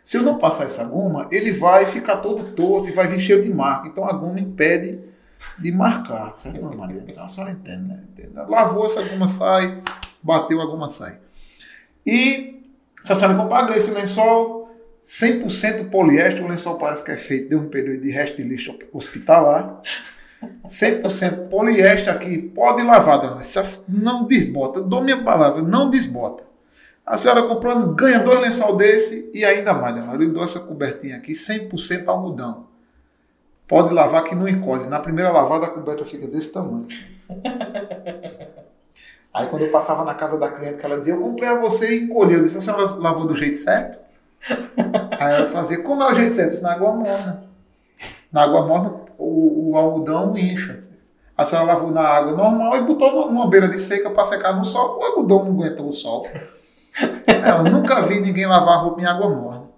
Se 0.02 0.16
eu 0.16 0.22
não 0.22 0.38
passar 0.38 0.64
essa 0.64 0.84
goma, 0.84 1.28
ele 1.30 1.52
vai 1.52 1.84
ficar 1.87 2.18
todo 2.18 2.52
torto 2.54 2.88
e 2.88 2.92
vai 2.92 3.06
vir 3.06 3.20
cheio 3.20 3.42
de 3.42 3.52
marca. 3.52 3.88
Então 3.88 4.04
a 4.04 4.12
goma 4.12 4.40
impede 4.40 5.00
de 5.58 5.72
marcar. 5.72 6.34
Dona 6.52 6.76
Maria? 6.76 7.04
Então 7.06 7.24
a 7.24 7.28
senhora 7.28 7.52
entende, 7.52 7.82
né? 7.82 8.02
Entende? 8.11 8.32
Lavou, 8.34 8.87
essa 8.87 9.02
goma 9.02 9.28
sai, 9.28 9.82
bateu, 10.22 10.61
a 10.61 10.66
goma 10.66 10.88
sai. 10.88 11.18
E 12.06 12.64
se 13.00 13.12
a 13.12 13.14
senhora 13.14 13.37
comprar, 13.37 13.62
ganha 13.62 13.76
esse 13.76 13.90
lençol 13.90 14.70
100% 15.02 15.90
poliéster. 15.90 16.44
O 16.44 16.48
lençol 16.48 16.76
parece 16.76 17.04
que 17.04 17.12
é 17.12 17.16
feito 17.16 17.50
de 17.50 17.56
um 17.56 17.68
período 17.68 18.00
de 18.00 18.11
resto 18.11 18.37
de 18.37 18.42
lixo 18.42 18.76
hospitalar. 18.92 19.80
100% 20.64 21.48
poliéster 21.48 22.12
aqui, 22.12 22.38
pode 22.38 22.82
lavar, 22.82 23.20
dona. 23.20 23.40
Não 23.88 24.24
desbota, 24.24 24.80
dou 24.80 25.02
minha 25.02 25.22
palavra, 25.22 25.62
não 25.62 25.90
desbota. 25.90 26.47
A 27.11 27.16
senhora 27.16 27.44
comprando, 27.49 27.94
ganha 27.94 28.18
dois 28.18 28.38
lençol 28.40 28.77
desse 28.77 29.31
e 29.33 29.42
ainda 29.44 29.73
mais, 29.73 29.94
dona. 29.94 30.12
Eu 30.23 30.31
dou 30.31 30.44
essa 30.44 30.61
cobertinha 30.61 31.16
aqui, 31.16 31.33
100% 31.33 32.07
algodão. 32.07 32.66
Pode 33.66 33.94
lavar 33.94 34.25
que 34.25 34.35
não 34.35 34.47
encolhe. 34.47 34.87
Na 34.87 35.01
primeira 35.01 35.31
lavada 35.33 35.66
a 35.66 35.71
coberta 35.71 36.05
fica 36.05 36.27
desse 36.27 36.51
tamanho. 36.51 36.87
Aí 39.33 39.47
quando 39.49 39.62
eu 39.62 39.71
passava 39.71 40.05
na 40.05 40.14
casa 40.14 40.38
da 40.38 40.51
cliente, 40.51 40.79
que 40.79 40.87
ela 40.87 40.99
dizia, 40.99 41.14
eu 41.14 41.21
comprei 41.21 41.49
a 41.49 41.55
você 41.55 41.97
e 41.97 42.05
encolheu. 42.05 42.38
Eu 42.38 42.44
disse, 42.44 42.59
a 42.59 42.61
senhora 42.61 42.85
lavou 42.97 43.27
do 43.27 43.37
jeito 43.37 43.57
certo? 43.57 43.99
Aí 45.18 45.35
ela 45.35 45.47
fazia, 45.49 45.83
como 45.83 46.03
é 46.03 46.12
o 46.12 46.14
jeito 46.14 46.33
certo? 46.35 46.47
Eu 46.49 46.51
disse, 46.51 46.62
na 46.62 46.73
água 46.73 46.92
morna. 46.92 47.44
Na 48.33 48.42
água 48.42 48.66
morna, 48.66 48.94
o, 49.16 49.71
o 49.71 49.77
algodão 49.77 50.37
incha. 50.37 50.85
A 51.37 51.44
senhora 51.44 51.68
lavou 51.73 51.90
na 51.90 52.03
água 52.03 52.33
normal 52.33 52.77
e 52.77 52.81
botou 52.85 53.11
numa- 53.12 53.27
numa 53.27 53.49
beira 53.49 53.68
de 53.68 53.79
seca 53.79 54.11
para 54.11 54.25
secar 54.25 54.55
no 54.57 54.64
sol. 54.64 54.99
O 54.99 55.05
algodão 55.05 55.44
não 55.44 55.53
aguentou 55.53 55.88
o 55.88 55.92
sol. 55.92 56.27
Ela 57.26 57.62
nunca 57.64 58.02
vi 58.02 58.20
ninguém 58.20 58.46
lavar 58.46 58.82
roupa 58.82 59.00
em 59.00 59.06
água 59.06 59.28
morna. 59.28 59.68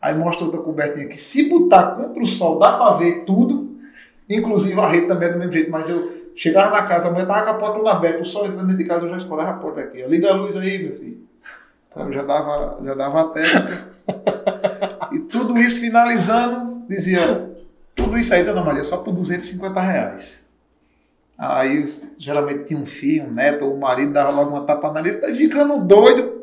Aí 0.00 0.14
mostra 0.14 0.44
outra 0.44 0.60
cobertinha 0.60 1.06
aqui. 1.06 1.18
Se 1.18 1.48
botar 1.48 1.92
contra 1.92 2.22
o 2.22 2.26
sol, 2.26 2.58
dá 2.58 2.72
para 2.72 2.96
ver 2.96 3.24
tudo. 3.24 3.74
Inclusive 4.28 4.78
a 4.78 4.88
rede 4.88 5.06
também 5.06 5.28
é 5.28 5.32
do 5.32 5.38
mesmo 5.38 5.52
jeito. 5.52 5.70
Mas 5.70 5.88
eu 5.88 6.32
chegava 6.36 6.70
na 6.70 6.82
casa, 6.82 7.08
a 7.08 7.10
mulher 7.10 7.26
tava 7.26 7.44
com 7.44 7.50
a 7.50 7.54
porta 7.54 7.90
aberta. 7.90 8.20
O 8.20 8.24
sol 8.24 8.46
entrando 8.46 8.66
dentro 8.66 8.82
de 8.82 8.88
casa, 8.88 9.06
eu 9.06 9.10
já 9.10 9.16
escolava 9.16 9.50
a 9.50 9.54
porta 9.54 9.80
aqui. 9.80 10.02
Liga 10.06 10.30
a 10.30 10.34
luz 10.34 10.56
aí, 10.56 10.82
meu 10.82 10.92
filho. 10.92 11.18
Então 11.88 12.06
eu 12.06 12.12
já 12.12 12.22
dava, 12.22 12.78
já 12.84 12.94
dava 12.94 13.20
a. 13.20 15.14
E 15.14 15.20
tudo 15.20 15.56
isso 15.56 15.80
finalizando, 15.80 16.82
dizia, 16.88 17.50
tudo 17.94 18.18
isso 18.18 18.34
aí, 18.34 18.42
dona 18.42 18.62
Maria, 18.62 18.82
só 18.82 18.98
por 18.98 19.12
250 19.14 19.80
reais. 19.80 20.40
Aí 21.38 21.88
geralmente 22.18 22.64
tinha 22.64 22.78
um 22.78 22.86
filho, 22.86 23.24
um 23.24 23.32
neto 23.32 23.64
ou 23.64 23.76
um 23.76 23.78
marido, 23.78 24.12
dava 24.12 24.32
logo 24.32 24.50
uma 24.50 24.64
tapa 24.64 24.88
na 24.88 24.94
nariz, 24.94 25.20
tá 25.20 25.28
ficando 25.28 25.78
doido. 25.78 26.33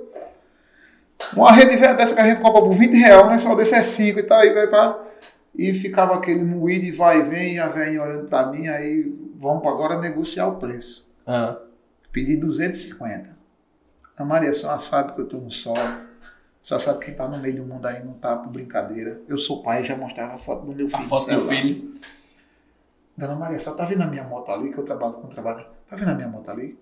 Uma 1.36 1.52
rede 1.52 1.78
dessa 1.78 2.14
que 2.14 2.22
a 2.22 2.28
gente 2.28 2.42
compra 2.42 2.62
por 2.62 2.72
20 2.72 2.94
reais, 2.96 3.26
um 3.26 3.30
lençol 3.30 3.56
desse 3.56 3.76
é 3.76 3.84
5 3.84 4.20
e 4.20 4.24
tal, 4.24 4.40
aí 4.40 4.54
vai 4.54 4.68
pra... 4.68 5.08
E 5.54 5.74
ficava 5.74 6.16
aquele 6.16 6.44
moído 6.44 6.86
e 6.86 6.92
vai 6.92 7.20
e 7.20 7.24
vem, 7.24 7.56
e 7.56 7.60
a 7.60 7.68
velhinha 7.68 8.02
olhando 8.02 8.28
pra 8.28 8.48
mim, 8.48 8.68
aí 8.68 9.14
vamos 9.36 9.66
agora 9.68 10.00
negociar 10.00 10.48
o 10.48 10.56
preço. 10.56 11.10
Aham. 11.28 11.58
Pedi 12.12 12.38
250. 12.38 13.36
A 14.18 14.26
Maria, 14.26 14.54
senhora 14.54 14.80
sabe 14.80 15.14
que 15.14 15.22
eu 15.22 15.28
tô 15.28 15.38
no 15.38 15.52
sol. 15.52 15.76
Senhora 16.62 16.84
sabe 16.84 17.00
que 17.00 17.06
quem 17.06 17.16
tá 17.16 17.28
no 17.28 17.38
meio 17.38 17.56
do 17.56 17.66
mundo 17.66 17.86
aí 17.86 18.04
não 18.04 18.14
tá 18.14 18.36
por 18.36 18.50
brincadeira. 18.50 19.22
Eu 19.28 19.38
sou 19.38 19.62
pai, 19.62 19.84
já 19.84 19.96
mostrava 19.96 20.34
a 20.34 20.38
foto 20.38 20.66
do 20.66 20.74
meu 20.74 20.88
filho. 20.88 21.00
A 21.00 21.02
foto 21.02 21.30
do 21.30 21.42
filho. 21.42 21.96
Dona 23.18 23.36
Maria, 23.36 23.60
você 23.60 23.72
tá 23.72 23.84
vendo 23.84 24.04
a 24.04 24.08
minha 24.08 24.24
moto 24.24 24.52
ali, 24.52 24.72
que 24.72 24.78
eu 24.78 24.86
trabalho 24.86 25.14
com 25.14 25.28
trabalho? 25.28 25.66
Tá 25.90 25.96
vendo 25.96 26.12
a 26.12 26.14
minha 26.14 26.28
moto 26.28 26.50
ali? 26.50 26.78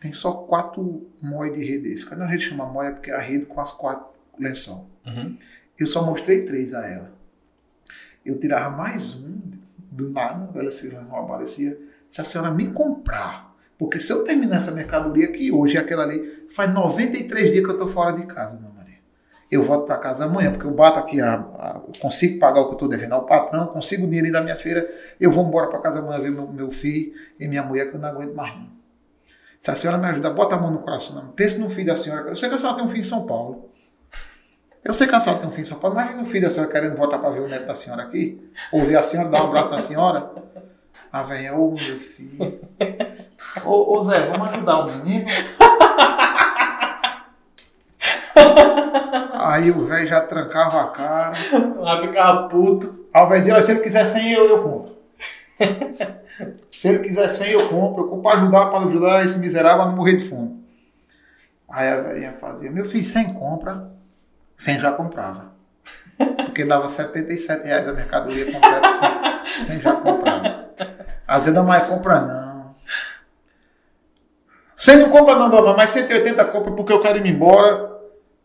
Tem 0.00 0.12
só 0.12 0.32
quatro 0.32 1.06
móis 1.22 1.52
de 1.52 1.62
rede 1.64 1.90
desse. 1.90 2.06
Quando 2.06 2.22
a 2.22 2.26
gente 2.26 2.48
chama 2.48 2.64
mói 2.66 2.86
é 2.88 2.90
porque 2.92 3.10
é 3.10 3.14
a 3.14 3.20
rede 3.20 3.46
com 3.46 3.60
as 3.60 3.70
quatro 3.72 4.06
lençol. 4.38 4.88
Uhum. 5.06 5.36
Eu 5.78 5.86
só 5.86 6.02
mostrei 6.04 6.44
três 6.44 6.72
a 6.74 6.86
ela. 6.86 7.12
Eu 8.24 8.38
tirava 8.38 8.70
mais 8.76 9.14
um 9.14 9.40
do 9.90 10.10
nada, 10.10 10.50
ela 10.58 10.70
se 10.70 10.94
aparecia. 10.96 11.78
Se 12.06 12.20
a 12.20 12.24
senhora 12.24 12.50
me 12.50 12.70
comprar, 12.72 13.54
porque 13.78 14.00
se 14.00 14.12
eu 14.12 14.24
terminar 14.24 14.56
essa 14.56 14.70
mercadoria 14.72 15.26
aqui 15.26 15.50
hoje, 15.52 15.76
aquela 15.78 16.02
ali, 16.02 16.46
faz 16.50 16.72
93 16.72 17.50
dias 17.52 17.64
que 17.64 17.70
eu 17.70 17.76
tô 17.78 17.86
fora 17.86 18.12
de 18.12 18.26
casa, 18.26 18.56
dona 18.56 18.70
Maria. 18.76 18.96
Eu 19.50 19.62
volto 19.62 19.84
para 19.86 19.96
casa 19.98 20.24
amanhã, 20.26 20.50
porque 20.52 20.66
eu 20.66 20.70
bato 20.70 20.98
aqui, 20.98 21.20
a, 21.20 21.34
a- 21.34 21.80
eu 21.86 21.92
consigo 22.00 22.38
pagar 22.38 22.60
o 22.60 22.68
que 22.68 22.74
eu 22.74 22.78
tô 22.78 22.88
devendo 22.88 23.14
ao 23.14 23.26
patrão, 23.26 23.66
consigo 23.68 24.04
o 24.04 24.08
dinheiro 24.08 24.30
da 24.32 24.40
minha 24.42 24.56
feira, 24.56 24.88
eu 25.18 25.30
vou 25.30 25.46
embora 25.46 25.68
para 25.68 25.78
casa 25.80 25.98
amanhã 26.00 26.20
ver 26.20 26.30
meu, 26.30 26.46
meu 26.48 26.70
filho 26.70 27.12
e 27.38 27.46
minha 27.48 27.62
mulher, 27.62 27.90
que 27.90 27.96
eu 27.96 28.00
não 28.00 28.08
aguento 28.08 28.34
mais 28.34 28.54
não. 28.56 28.79
Se 29.60 29.70
a 29.70 29.76
senhora 29.76 29.98
me 29.98 30.06
ajudar, 30.06 30.30
bota 30.30 30.54
a 30.54 30.58
mão 30.58 30.70
no 30.70 30.82
coração, 30.82 31.14
não. 31.16 31.32
pense 31.32 31.58
no 31.58 31.68
filho 31.68 31.88
da 31.88 31.94
senhora. 31.94 32.30
Eu 32.30 32.34
sei 32.34 32.48
que 32.48 32.54
a 32.54 32.58
senhora 32.58 32.78
tem 32.78 32.86
um 32.86 32.88
filho 32.88 33.00
em 33.00 33.02
São 33.02 33.26
Paulo. 33.26 33.68
Eu 34.82 34.94
sei 34.94 35.06
que 35.06 35.14
a 35.14 35.20
senhora 35.20 35.38
tem 35.38 35.50
um 35.50 35.52
filho 35.52 35.66
em 35.66 35.68
São 35.68 35.78
Paulo. 35.78 35.94
Imagina 36.00 36.22
o 36.22 36.24
filho 36.24 36.44
da 36.44 36.48
senhora 36.48 36.72
querendo 36.72 36.96
voltar 36.96 37.18
para 37.18 37.28
ver 37.28 37.40
o 37.40 37.46
neto 37.46 37.66
da 37.66 37.74
senhora 37.74 38.04
aqui. 38.04 38.50
Ou 38.72 38.80
ver 38.86 38.96
a 38.96 39.02
senhora, 39.02 39.28
dar 39.28 39.42
um 39.42 39.48
abraço 39.48 39.68
na 39.68 39.78
senhora. 39.78 40.30
A 41.12 41.22
velha, 41.22 41.54
ô 41.54 41.72
meu 41.72 41.98
filho. 41.98 42.58
Ô, 43.66 43.98
ô 43.98 44.02
Zé, 44.02 44.30
vamos 44.30 44.50
ajudar 44.50 44.78
o 44.78 44.90
menino? 45.04 45.26
Aí 49.34 49.70
o 49.70 49.84
velho 49.84 50.08
já 50.08 50.22
trancava 50.22 50.84
a 50.84 50.86
cara. 50.88 51.32
Lá 51.76 52.00
ficava 52.00 52.48
puto. 52.48 53.06
Aí 53.12 53.22
o 53.22 53.28
velho 53.28 53.40
dizia, 53.40 53.52
"Olha, 53.52 53.62
se 53.62 53.72
ele 53.72 53.80
quiser 53.80 54.06
100, 54.06 54.32
eu, 54.32 54.48
eu 54.48 54.62
compro. 54.62 54.99
se 56.70 56.88
ele 56.88 57.00
quiser 57.00 57.28
100, 57.28 57.50
eu 57.50 57.68
compro. 57.68 58.04
Eu 58.04 58.08
compro 58.08 58.22
para 58.22 58.38
ajudar, 58.38 58.66
para 58.66 58.86
ajudar 58.86 59.24
esse 59.24 59.38
miserável 59.38 59.82
a 59.82 59.86
não 59.86 59.96
morrer 59.96 60.16
de 60.16 60.24
fome. 60.24 60.60
Aí 61.68 61.88
a 61.88 62.00
velhinha 62.00 62.32
fazia, 62.32 62.70
meu 62.70 62.84
filho, 62.84 63.04
100 63.04 63.34
compra. 63.34 63.90
100 64.56 64.80
já 64.80 64.92
comprava. 64.92 65.52
Porque 66.44 66.64
dava 66.64 66.86
77 66.86 67.64
reais 67.64 67.88
a 67.88 67.92
mercadoria 67.92 68.52
completa, 68.52 68.92
100, 68.92 69.64
100 69.64 69.80
já 69.80 69.96
comprava. 69.96 70.70
A 71.26 71.38
Zé 71.38 71.52
mais 71.62 71.86
compra 71.86 72.20
não. 72.20 72.74
100 74.76 74.96
não 74.96 75.10
compra 75.10 75.36
não, 75.36 75.48
dona, 75.48 75.74
mas 75.74 75.90
180 75.90 76.44
compra 76.46 76.72
porque 76.72 76.92
eu 76.92 77.00
quero 77.00 77.18
ir 77.18 77.26
embora 77.26 77.88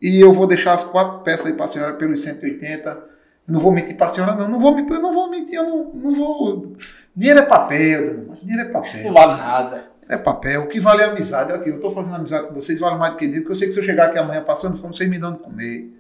e 0.02 0.22
eu 0.22 0.32
vou 0.32 0.46
deixar 0.46 0.74
as 0.74 0.84
quatro 0.84 1.24
peças 1.24 1.48
aí 1.48 1.54
para 1.54 1.66
a 1.66 1.68
senhora 1.68 1.94
pelos 1.94 2.22
180. 2.22 2.90
Eu 2.90 3.00
não 3.48 3.60
vou 3.60 3.72
mentir 3.72 3.98
para 3.98 4.06
a 4.06 4.10
senhora, 4.10 4.36
não. 4.36 4.48
Não 4.48 4.60
vou, 4.60 4.78
eu 4.78 5.02
não 5.02 5.14
vou 5.14 5.30
mentir, 5.30 5.56
eu 5.56 5.66
não, 5.66 5.92
não 5.94 6.14
vou. 6.14 6.76
Dinheiro 7.16 7.40
é 7.40 7.46
papel, 7.46 8.36
dinheiro 8.44 8.68
é 8.68 8.72
papel. 8.72 9.04
Não 9.04 9.14
vale 9.14 9.38
nada. 9.38 9.92
É 10.08 10.18
papel. 10.18 10.64
O 10.64 10.68
que 10.68 10.80
vale 10.80 11.02
é 11.02 11.06
amizade. 11.06 11.54
Aqui, 11.54 11.70
eu 11.70 11.76
estou 11.76 11.92
fazendo 11.92 12.16
amizade 12.16 12.48
com 12.48 12.54
vocês, 12.54 12.80
vale 12.80 12.98
mais 12.98 13.14
do 13.14 13.18
que 13.18 13.26
dinheiro, 13.26 13.44
porque 13.44 13.54
eu 13.54 13.56
sei 13.56 13.68
que 13.68 13.74
se 13.74 13.80
eu 13.80 13.84
chegar 13.84 14.08
aqui 14.08 14.18
amanhã 14.18 14.44
passando 14.44 14.78
fome, 14.78 14.96
vocês 14.96 15.10
me 15.10 15.18
dão 15.18 15.32
de 15.32 15.40
comer. 15.40 15.92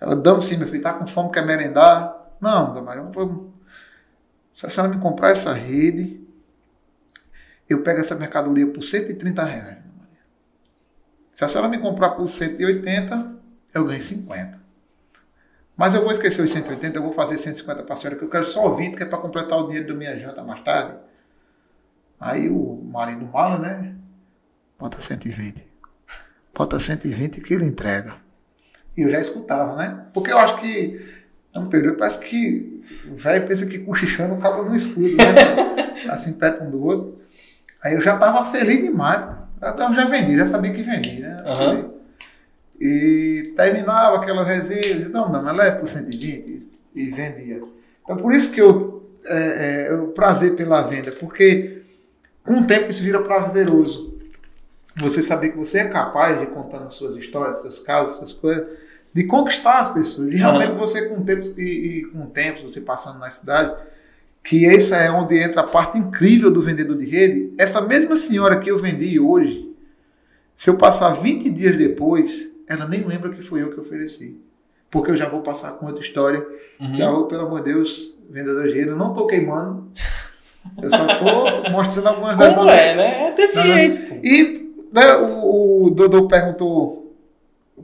Ela, 0.00 0.16
damos 0.16 0.44
sim, 0.44 0.56
meu 0.56 0.66
filho, 0.66 0.82
tá 0.82 0.92
com 0.92 1.06
fome, 1.06 1.30
quer 1.30 1.46
merendar? 1.46 2.14
Não, 2.40 2.76
eu 2.76 3.10
vou... 3.10 3.54
se 4.52 4.66
a 4.66 4.68
senhora 4.68 4.92
me 4.92 5.00
comprar 5.00 5.30
essa 5.30 5.52
rede, 5.52 6.20
eu 7.68 7.82
pego 7.82 8.00
essa 8.00 8.14
mercadoria 8.16 8.66
por 8.66 8.82
130 8.82 9.44
reais. 9.44 9.78
Se 11.32 11.44
a 11.44 11.48
senhora 11.48 11.68
me 11.68 11.78
comprar 11.78 12.10
por 12.10 12.26
180, 12.26 13.34
eu 13.72 13.84
ganho 13.84 14.02
50. 14.02 14.63
Mas 15.76 15.94
eu 15.94 16.02
vou 16.02 16.12
esquecer 16.12 16.42
os 16.42 16.50
180, 16.50 16.98
eu 16.98 17.02
vou 17.02 17.12
fazer 17.12 17.36
150 17.36 17.82
para 17.82 17.92
a 17.92 17.96
senhora, 17.96 18.16
que 18.16 18.24
eu 18.24 18.30
quero 18.30 18.44
só 18.44 18.68
20, 18.70 18.96
que 18.96 19.02
é 19.02 19.06
para 19.06 19.18
completar 19.18 19.58
o 19.58 19.66
dinheiro 19.66 19.88
da 19.88 19.94
minha 19.94 20.18
janta 20.18 20.42
mais 20.42 20.60
tarde. 20.60 20.96
Aí 22.20 22.48
o 22.48 22.80
marido 22.84 23.26
malo, 23.26 23.60
né? 23.60 23.94
Bota 24.78 25.00
120. 25.00 25.66
Bota 26.54 26.78
120 26.78 27.40
que 27.40 27.54
ele 27.54 27.64
entrega. 27.64 28.14
E 28.96 29.02
eu 29.02 29.10
já 29.10 29.18
escutava, 29.18 29.76
né? 29.76 30.06
Porque 30.12 30.30
eu 30.30 30.38
acho 30.38 30.56
que 30.56 31.04
é 31.52 31.58
um 31.58 31.66
período, 31.66 31.96
parece 31.96 32.20
que 32.20 32.82
o 33.10 33.16
velho 33.16 33.46
pensa 33.46 33.66
que 33.66 33.78
cochichando 33.80 34.34
o 34.34 34.40
cabo 34.40 34.62
não 34.62 34.74
escuta, 34.74 35.32
né? 35.32 35.94
assim 36.08 36.34
perto 36.34 36.64
um 36.64 36.70
do 36.70 36.84
outro. 36.84 37.16
Aí 37.82 37.94
eu 37.94 38.00
já 38.00 38.16
tava 38.16 38.44
feliz 38.44 38.82
demais. 38.82 39.36
Eu 39.60 39.94
já 39.94 40.04
vendi, 40.04 40.36
já 40.36 40.46
sabia 40.46 40.72
que 40.72 40.82
vendi, 40.82 41.20
né? 41.20 41.42
Aham. 41.44 41.93
E 42.80 43.52
terminava 43.56 44.16
aquelas 44.16 44.46
resenhas, 44.46 45.04
então 45.04 45.30
não, 45.30 45.42
mas 45.42 45.56
leva 45.56 45.76
por 45.76 45.86
120 45.86 46.66
e 46.94 47.10
vendia. 47.10 47.60
Então 48.02 48.16
por 48.16 48.32
isso 48.32 48.52
que 48.52 48.60
eu, 48.60 49.02
é, 49.26 49.86
é, 49.86 49.94
o 49.94 50.08
prazer 50.08 50.54
pela 50.54 50.82
venda, 50.82 51.12
porque 51.12 51.82
com 52.42 52.60
o 52.60 52.66
tempo 52.66 52.90
isso 52.90 53.02
vira 53.02 53.22
prazeroso. 53.22 54.14
Você 54.96 55.22
saber 55.22 55.50
que 55.50 55.56
você 55.56 55.78
é 55.78 55.88
capaz 55.88 56.38
de 56.38 56.46
contando 56.46 56.90
suas 56.90 57.16
histórias, 57.16 57.62
seus 57.62 57.78
casos, 57.80 58.16
suas 58.16 58.32
coisas, 58.32 58.66
de 59.12 59.24
conquistar 59.24 59.80
as 59.80 59.88
pessoas. 59.88 60.32
E 60.32 60.36
realmente 60.36 60.74
você 60.76 61.08
com 61.08 61.20
o 61.20 61.24
tempo 61.24 61.42
e, 61.58 61.62
e 61.62 62.04
com 62.06 62.24
o 62.24 62.26
tempo 62.26 62.62
você 62.62 62.80
passando 62.80 63.18
na 63.18 63.30
cidade, 63.30 63.74
que 64.42 64.66
essa 64.66 64.96
é 64.96 65.10
onde 65.10 65.38
entra 65.38 65.62
a 65.62 65.64
parte 65.64 65.98
incrível 65.98 66.50
do 66.50 66.60
vendedor 66.60 66.98
de 66.98 67.06
rede. 67.06 67.54
Essa 67.56 67.80
mesma 67.80 68.14
senhora 68.14 68.58
que 68.58 68.70
eu 68.70 68.76
vendi 68.76 69.18
hoje, 69.18 69.74
se 70.54 70.68
eu 70.68 70.76
passar 70.76 71.12
20 71.12 71.48
dias 71.50 71.76
depois, 71.76 72.53
ela 72.68 72.86
nem 72.86 73.04
lembra 73.04 73.30
que 73.30 73.42
foi 73.42 73.62
eu 73.62 73.70
que 73.70 73.80
ofereci. 73.80 74.40
Porque 74.90 75.10
eu 75.10 75.16
já 75.16 75.28
vou 75.28 75.40
passar 75.40 75.72
com 75.72 75.86
outra 75.86 76.02
história. 76.02 76.44
Uhum. 76.80 76.96
Já 76.96 77.10
vou, 77.10 77.26
pelo 77.26 77.46
amor 77.46 77.62
de 77.62 77.72
Deus, 77.72 78.16
vendedor 78.30 78.68
de 78.68 78.78
eu 78.78 78.96
não 78.96 79.12
tô 79.12 79.26
queimando. 79.26 79.88
Eu 80.82 80.88
só 80.88 81.04
tô 81.16 81.24
mostrando 81.70 82.08
algumas 82.08 82.36
das 82.38 82.48
Como 82.54 82.62
nossas- 82.62 82.78
é, 82.80 82.94
né? 82.94 83.28
É 83.28 83.32
desse 83.32 83.56
Não, 83.58 83.64
jeito. 83.64 84.14
e 84.26 84.74
né, 84.92 85.16
o, 85.16 85.86
o 85.86 85.90
Dodô 85.90 86.28
perguntou 86.28 87.12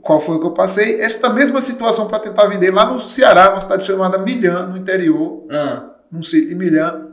qual 0.01 0.19
foi 0.19 0.37
o 0.37 0.39
que 0.39 0.45
eu 0.47 0.51
passei. 0.51 1.01
Esta 1.01 1.29
mesma 1.29 1.59
situação 1.61 2.07
para 2.07 2.19
tentar 2.19 2.45
vender 2.45 2.71
lá 2.71 2.85
no 2.91 2.97
Ceará, 2.97 3.49
numa 3.49 3.61
cidade 3.61 3.85
chamada 3.85 4.17
Milhã, 4.17 4.65
no 4.65 4.77
interior, 4.77 5.45
Ah, 5.51 5.89
num 6.11 6.23
sítio 6.23 6.53
em 6.53 6.55
Milhã. 6.55 7.07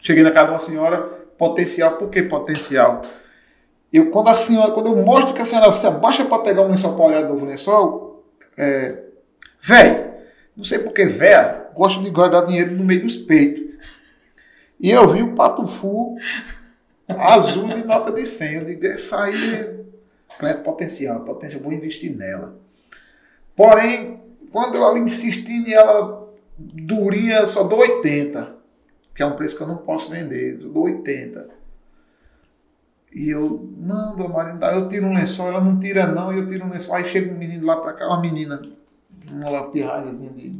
Cheguei 0.00 0.22
na 0.24 0.30
casa 0.30 0.46
de 0.46 0.52
uma 0.52 0.58
senhora, 0.58 1.02
potencial. 1.38 1.92
Por 1.96 2.08
que 2.08 2.22
potencial? 2.22 3.02
Eu, 3.92 4.10
quando 4.10 4.28
a 4.28 4.36
senhora, 4.36 4.72
quando 4.72 4.86
eu 4.86 4.96
mostro 4.96 5.34
que 5.34 5.42
a 5.42 5.44
senhora 5.44 5.74
se 5.74 5.86
abaixa 5.86 6.24
para 6.24 6.42
pegar 6.42 6.62
um 6.62 6.70
lençol 6.70 6.94
para 6.94 7.04
olhar 7.04 7.22
de 7.22 7.28
novo 7.28 7.44
lençol, 7.44 8.24
é, 8.56 9.02
véi, 9.60 10.10
não 10.56 10.64
sei 10.64 10.78
por 10.78 10.92
que 10.92 11.04
véia, 11.04 11.66
gosta 11.74 12.00
de 12.00 12.10
guardar 12.10 12.46
dinheiro 12.46 12.72
no 12.72 12.84
meio 12.84 13.02
dos 13.02 13.16
peitos. 13.16 13.62
E 14.80 14.90
eu 14.90 15.08
vi 15.08 15.22
o 15.22 15.34
patufu 15.34 16.16
azul 17.08 17.68
de 17.68 17.84
nota 17.84 18.10
de 18.10 18.24
100. 18.24 18.54
Eu 18.54 18.64
digo, 18.64 18.86
essa 18.86 19.24
aí 19.24 19.54
é, 19.54 20.48
é 20.48 20.54
potencial, 20.54 21.20
potencial, 21.20 21.62
vou 21.62 21.72
investir 21.72 22.16
nela. 22.16 22.58
Porém, 23.54 24.20
quando 24.50 24.84
ali 24.84 25.00
insistindo 25.00 25.68
e 25.68 25.74
ela 25.74 26.28
durinha, 26.58 27.44
só 27.46 27.62
dou 27.62 27.80
80, 27.80 28.56
que 29.14 29.22
é 29.22 29.26
um 29.26 29.36
preço 29.36 29.56
que 29.56 29.62
eu 29.62 29.68
não 29.68 29.78
posso 29.78 30.10
vender, 30.10 30.60
eu 30.60 30.68
dou 30.70 30.84
80. 30.84 31.61
E 33.14 33.28
eu, 33.28 33.70
não, 33.82 34.16
dona 34.16 34.54
dá. 34.54 34.74
eu 34.74 34.88
tiro 34.88 35.06
um 35.06 35.14
lençol, 35.14 35.48
ela 35.48 35.60
não 35.60 35.78
tira 35.78 36.06
não, 36.06 36.32
e 36.32 36.38
eu 36.38 36.46
tiro 36.46 36.64
um 36.64 36.70
lençol, 36.70 36.94
aí 36.94 37.04
chega 37.04 37.32
um 37.32 37.36
menino 37.36 37.66
lá 37.66 37.76
pra 37.76 37.92
cá, 37.92 38.06
uma 38.06 38.20
menina, 38.20 38.60
uma 39.30 39.70
pirralhazinha 39.70 40.30
de 40.30 40.58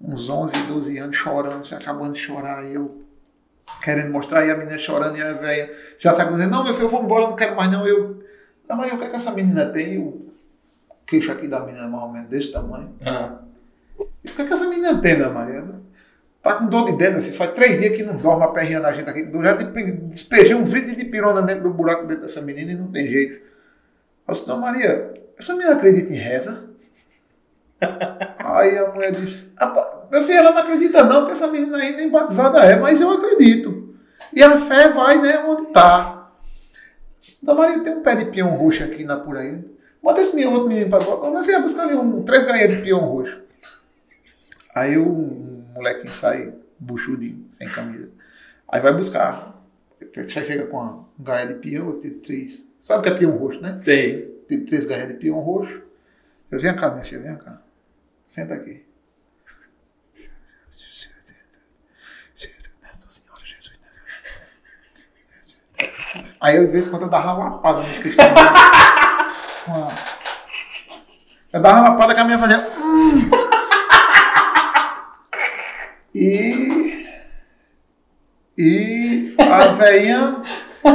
uns 0.00 0.28
11, 0.28 0.62
12 0.66 0.98
anos, 0.98 1.16
chorando, 1.16 1.64
se 1.66 1.74
acabando 1.74 2.14
de 2.14 2.20
chorar, 2.20 2.64
e 2.64 2.74
eu 2.74 2.88
querendo 3.82 4.10
mostrar, 4.10 4.46
e 4.46 4.50
a 4.50 4.56
menina 4.56 4.78
chorando, 4.78 5.18
e 5.18 5.22
a 5.22 5.34
velha 5.34 5.70
já 5.98 6.12
sabe 6.12 6.32
dizendo, 6.32 6.50
não, 6.50 6.64
meu 6.64 6.72
filho, 6.72 6.86
eu 6.86 6.90
vou 6.90 7.02
embora, 7.02 7.28
não 7.28 7.36
quero 7.36 7.54
mais 7.54 7.70
não, 7.70 7.86
eu, 7.86 8.24
não, 8.66 8.76
Maria, 8.76 8.94
o 8.94 8.98
que 8.98 9.04
é 9.04 9.08
que 9.10 9.16
essa 9.16 9.32
menina 9.32 9.66
tem? 9.66 9.98
O 9.98 10.26
queixo 11.06 11.30
aqui 11.30 11.46
da 11.46 11.60
menina 11.60 11.84
é 11.84 11.88
mais 11.88 12.04
ou 12.04 12.10
menos 12.10 12.28
desse 12.30 12.50
tamanho. 12.52 12.94
ah. 13.04 13.38
E 14.24 14.30
o 14.30 14.34
que, 14.34 14.42
é 14.42 14.46
que 14.46 14.52
essa 14.52 14.68
menina 14.68 15.00
tem, 15.00 15.18
Dona 15.18 15.30
Maria? 15.30 15.64
Tá 16.42 16.54
com 16.54 16.66
dor 16.66 16.86
de 16.86 16.92
dentro, 16.92 17.14
meu 17.14 17.20
filho. 17.22 17.36
Faz 17.36 17.52
três 17.52 17.78
dias 17.78 17.96
que 17.96 18.02
não 18.02 18.16
dorme 18.16 18.44
aperreando 18.44 18.86
a 18.86 18.92
gente 18.92 19.08
aqui. 19.10 19.28
Eu 19.32 19.42
já 19.42 19.52
de- 19.52 19.92
despejei 19.92 20.54
um 20.54 20.64
vidro 20.64 20.96
de 20.96 21.04
pirona 21.04 21.42
dentro 21.42 21.64
do 21.64 21.70
buraco 21.70 22.06
dentro 22.06 22.22
dessa 22.22 22.40
menina 22.40 22.72
e 22.72 22.76
não 22.76 22.90
tem 22.90 23.06
jeito. 23.08 23.34
Eu 24.26 24.32
disse, 24.34 24.50
Maria, 24.54 25.12
essa 25.38 25.52
menina 25.54 25.74
acredita 25.74 26.12
em 26.12 26.16
reza? 26.16 26.64
Aí 28.38 28.76
a 28.78 28.90
mulher 28.92 29.10
disse, 29.10 29.52
"Apa, 29.56 30.06
meu 30.10 30.22
filho, 30.22 30.38
ela 30.38 30.52
não 30.52 30.58
acredita 30.62 31.02
não, 31.04 31.20
porque 31.20 31.32
essa 31.32 31.46
menina 31.46 31.78
aí 31.78 31.94
nem 31.96 32.10
batizada 32.10 32.58
é, 32.60 32.76
mas 32.78 33.00
eu 33.00 33.10
acredito. 33.10 33.94
E 34.34 34.42
a 34.42 34.56
fé 34.58 34.88
vai, 34.88 35.18
né, 35.20 35.38
onde 35.46 35.68
tá. 35.72 36.30
Dona 37.42 37.58
Maria, 37.60 37.82
tem 37.82 37.94
um 37.94 38.02
pé 38.02 38.14
de 38.14 38.26
peão 38.26 38.50
roxo 38.56 38.82
aqui 38.84 39.04
na 39.04 39.16
por 39.16 39.36
aí. 39.36 39.62
Bota 40.02 40.20
esse 40.20 40.34
meu 40.36 40.50
outro 40.52 40.68
menino 40.68 40.88
pra. 40.88 41.00
Meu 41.30 41.42
filho, 41.42 41.60
buscar 41.62 41.82
ali 41.84 41.94
um, 41.94 42.22
três 42.22 42.44
galinhas 42.46 42.70
de 42.70 42.82
peão 42.82 43.00
roxo. 43.00 43.40
Aí 44.74 44.96
o 44.96 45.49
molequinho 45.74 46.12
sai 46.12 46.54
buchudinho, 46.78 47.44
sem 47.48 47.68
camisa. 47.68 48.08
Aí 48.68 48.80
vai 48.80 48.92
buscar. 48.94 49.54
Já 50.16 50.44
chega 50.44 50.66
com 50.66 50.78
uma 50.78 51.08
gaia 51.18 51.46
de 51.48 51.54
peão, 51.54 51.98
tem 52.00 52.10
três. 52.18 52.66
Sabe 52.82 53.00
o 53.00 53.02
que 53.02 53.08
é 53.10 53.18
peão 53.18 53.36
roxo, 53.36 53.60
né? 53.60 53.76
Sei. 53.76 54.26
Tem 54.48 54.64
três 54.64 54.86
gaias 54.86 55.08
de 55.08 55.14
peão 55.14 55.38
roxo. 55.40 55.82
Eu 56.50 56.58
venho 56.58 56.76
cá, 56.76 56.90
minha 56.90 57.04
filha, 57.04 57.20
vem 57.22 57.38
cá. 57.38 57.60
Senta 58.26 58.54
aqui. 58.54 58.84
Aí 66.40 66.56
eu 66.56 66.66
de 66.66 66.72
vez 66.72 66.88
em 66.88 66.90
quando 66.90 67.02
eu 67.02 67.08
dava 67.08 67.34
uma 67.34 67.50
lapada 67.50 67.82
no 67.82 68.00
cristão. 68.00 68.26
Eu 71.52 71.60
dava 71.60 71.80
uma 71.80 71.88
lapada 71.90 72.14
que 72.14 72.20
a 72.20 72.24
minha 72.24 72.38
fazia. 72.38 72.58
"Hum." 72.78 73.49
E. 76.20 77.06
E 78.58 79.34
a 79.38 79.68
velhinha 79.68 80.42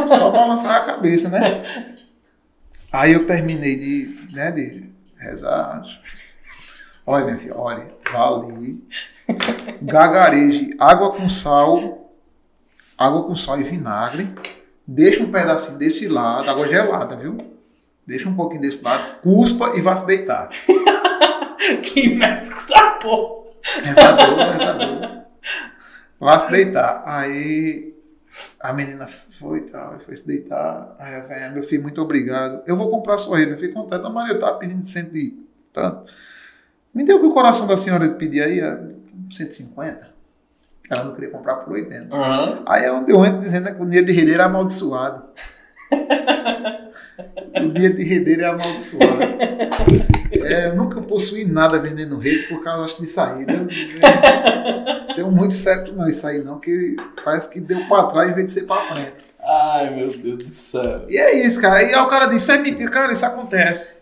só 0.07 0.29
balançava 0.29 0.75
a 0.75 0.85
cabeça, 0.85 1.29
né? 1.29 1.63
Aí 2.91 3.13
eu 3.13 3.25
terminei 3.25 3.75
de, 3.75 4.29
né, 4.31 4.51
de 4.51 4.87
rezar. 5.17 5.81
Olha, 7.07 7.25
minha 7.25 7.37
filha, 7.37 7.57
olha, 7.57 7.87
vale. 8.11 8.83
Gagareje, 9.81 10.75
água 10.79 11.11
com 11.11 11.27
sal, 11.27 12.13
água 12.95 13.23
com 13.23 13.35
sal 13.35 13.59
e 13.59 13.63
vinagre. 13.63 14.31
Deixa 14.85 15.23
um 15.23 15.31
pedacinho 15.31 15.79
desse 15.79 16.07
lado, 16.07 16.51
água 16.51 16.67
gelada, 16.67 17.15
viu? 17.15 17.35
Deixa 18.05 18.29
um 18.29 18.35
pouquinho 18.35 18.61
desse 18.61 18.83
lado, 18.83 19.21
cuspa 19.21 19.75
e 19.75 19.81
vá 19.81 19.95
se 19.95 20.05
deitar. 20.05 20.49
que 21.81 22.13
médico 22.13 22.67
da 22.69 22.91
porra. 22.91 23.44
Rezador, 23.83 24.37
rezador. 24.37 25.25
Vá 26.19 26.39
se 26.39 26.51
deitar. 26.51 27.03
Aí 27.05 27.93
a 28.59 28.73
menina 28.73 29.07
foi 29.07 29.59
e 29.59 29.61
tal, 29.63 29.99
foi 29.99 30.15
se 30.15 30.27
deitar. 30.27 30.95
Aí 30.99 31.15
a 31.15 31.21
velha, 31.21 31.49
meu 31.51 31.63
filho, 31.63 31.81
muito 31.81 32.01
obrigado. 32.01 32.61
Eu 32.65 32.75
vou 32.75 32.89
comprar 32.89 33.17
sua 33.17 33.37
rede. 33.37 33.51
Eu 33.51 33.57
fiquei 33.57 33.73
contente. 33.73 34.05
A 34.05 34.09
Maria, 34.09 34.33
eu 34.33 34.39
tava 34.39 34.57
pedindo 34.57 34.83
cento 34.83 35.15
e 35.15 35.45
tanto. 35.73 36.05
Me 36.93 37.03
deu 37.03 37.17
o 37.17 37.19
que 37.19 37.25
o 37.25 37.33
coração 37.33 37.67
da 37.67 37.75
senhora 37.75 38.07
pedir 38.09 38.41
aí, 38.41 38.59
é 38.59 38.79
150. 39.31 40.15
Ela 40.89 41.03
não 41.03 41.13
queria 41.13 41.29
comprar 41.29 41.55
por 41.55 41.73
80. 41.73 42.15
Aham. 42.15 42.63
Aí 42.67 42.83
é 42.83 42.91
onde 42.91 43.11
eu 43.11 43.25
entro 43.25 43.41
dizendo 43.41 43.73
que 43.73 43.81
o 43.81 43.85
dinheiro 43.85 44.05
de 44.05 44.13
redeiro 44.13 44.41
é 44.41 44.45
amaldiçoado. 44.45 45.25
o 47.57 47.69
dinheiro 47.71 47.95
de 47.95 48.03
redeiro 48.03 48.41
é 48.43 48.45
amaldiçoado. 48.45 49.19
É, 50.31 50.69
eu 50.69 50.75
nunca 50.75 51.01
possuí 51.01 51.45
nada 51.45 51.79
vendendo 51.79 52.17
rede 52.17 52.47
por 52.47 52.63
causa 52.63 52.85
acho, 52.85 53.01
de 53.01 53.07
saída. 53.07 53.67
Deu 55.15 55.31
muito 55.31 55.53
certo 55.53 55.93
não 55.93 56.07
isso 56.07 56.25
aí 56.25 56.43
não, 56.43 56.59
que 56.59 56.95
parece 57.23 57.49
que 57.49 57.59
deu 57.59 57.87
pra 57.87 58.03
trás 58.03 58.31
em 58.31 58.33
vez 58.33 58.47
de 58.47 58.53
ser 58.53 58.65
pra 58.65 58.81
frente. 58.83 59.13
Ai, 59.47 59.89
meu 59.91 60.17
Deus 60.17 60.37
do 60.37 60.49
céu. 60.49 61.05
E 61.07 61.17
é 61.17 61.45
isso, 61.45 61.61
cara. 61.61 61.83
E 61.83 61.93
aí 61.93 62.01
o 62.01 62.07
cara 62.07 62.25
disse, 62.25 62.51
é 62.51 62.57
mentira. 62.57 62.89
Cara, 62.89 63.13
isso 63.13 63.25
acontece. 63.25 63.97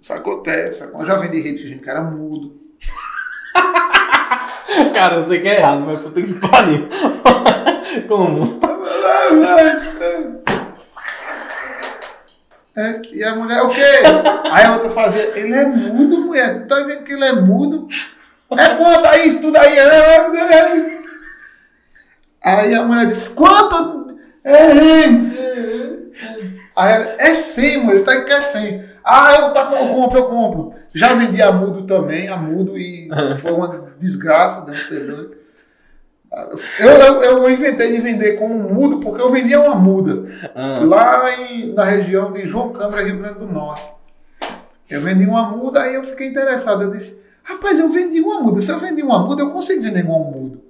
Isso 0.00 0.12
acontece. 0.12 0.84
Eu 0.84 1.06
já 1.06 1.16
vendi 1.16 1.40
rede 1.40 1.60
fingindo 1.60 1.82
que 1.82 1.90
era 1.90 2.02
mudo. 2.02 2.54
Cara, 4.94 5.16
eu 5.16 5.24
sei 5.24 5.40
que 5.40 5.48
é 5.48 5.58
errado, 5.58 5.84
mas 5.84 6.00
puta 6.00 6.22
que 6.22 6.34
pariu. 6.34 6.88
Como? 8.08 8.60
É, 12.76 13.02
e 13.12 13.22
a 13.22 13.36
mulher, 13.36 13.62
o 13.62 13.68
quê? 13.68 13.82
Aí 14.50 14.64
a 14.64 14.74
outra 14.74 14.90
fazia, 14.90 15.38
ele 15.38 15.54
é 15.54 15.64
mudo, 15.64 16.18
mulher. 16.22 16.66
Tá 16.66 16.80
vendo 16.80 17.04
que 17.04 17.12
ele 17.12 17.24
é 17.24 17.32
mudo? 17.32 17.86
É 18.50 18.74
quanto 18.74 19.06
aí, 19.06 19.28
isso 19.28 19.40
tudo 19.40 19.56
aí? 19.56 19.78
é, 19.78 19.82
é, 19.82 20.54
é. 20.54 21.04
Aí 22.44 22.74
a 22.74 22.84
mulher 22.84 23.06
disse, 23.06 23.30
quanto? 23.30 24.18
É, 24.42 24.52
é. 24.52 25.08
Aí 26.76 26.92
ela, 26.92 27.16
é 27.18 27.34
100, 27.34 27.84
mulher, 27.84 28.04
tá 28.04 28.24
que 28.24 28.32
é 28.32 28.40
100. 28.40 28.84
Ah, 29.04 29.34
eu, 29.34 29.52
tá, 29.52 29.70
eu 29.72 29.94
compro, 29.94 30.18
eu 30.18 30.24
compro. 30.24 30.74
Já 30.92 31.14
vendi 31.14 31.40
a 31.40 31.52
mudo 31.52 31.86
também, 31.86 32.28
a 32.28 32.36
mudo, 32.36 32.76
e 32.76 33.08
foi 33.38 33.52
uma 33.52 33.94
desgraça, 33.98 34.64
me 34.64 34.76
perdoe. 34.76 35.43
Eu, 36.80 36.88
eu, 36.88 37.22
eu 37.22 37.50
inventei 37.50 37.92
de 37.92 38.00
vender 38.00 38.32
como 38.36 38.54
mudo 38.74 38.98
porque 38.98 39.20
eu 39.22 39.28
vendia 39.30 39.60
uma 39.60 39.74
muda 39.76 40.24
Ah, 40.54 40.80
lá 40.82 41.30
em- 41.40 41.72
na 41.72 41.84
região 41.84 42.32
de 42.32 42.44
João 42.46 42.72
Câmara, 42.72 43.02
Rio 43.04 43.18
Grande 43.18 43.38
do 43.38 43.46
Norte. 43.46 43.92
Eu 44.90 45.00
vendi 45.00 45.24
uma 45.26 45.44
muda, 45.50 45.82
aí 45.82 45.94
eu 45.94 46.02
fiquei 46.02 46.26
interessado. 46.28 46.82
Eu 46.82 46.90
disse, 46.90 47.20
rapaz, 47.42 47.78
eu 47.78 47.88
vendi 47.88 48.20
uma 48.20 48.40
muda. 48.40 48.60
Se 48.60 48.70
eu 48.72 48.78
vendi 48.78 49.02
uma 49.02 49.18
muda, 49.20 49.42
eu 49.42 49.50
consigo 49.50 49.80
vender 49.82 50.00
igual 50.00 50.20
um 50.20 50.30
mudo. 50.30 50.60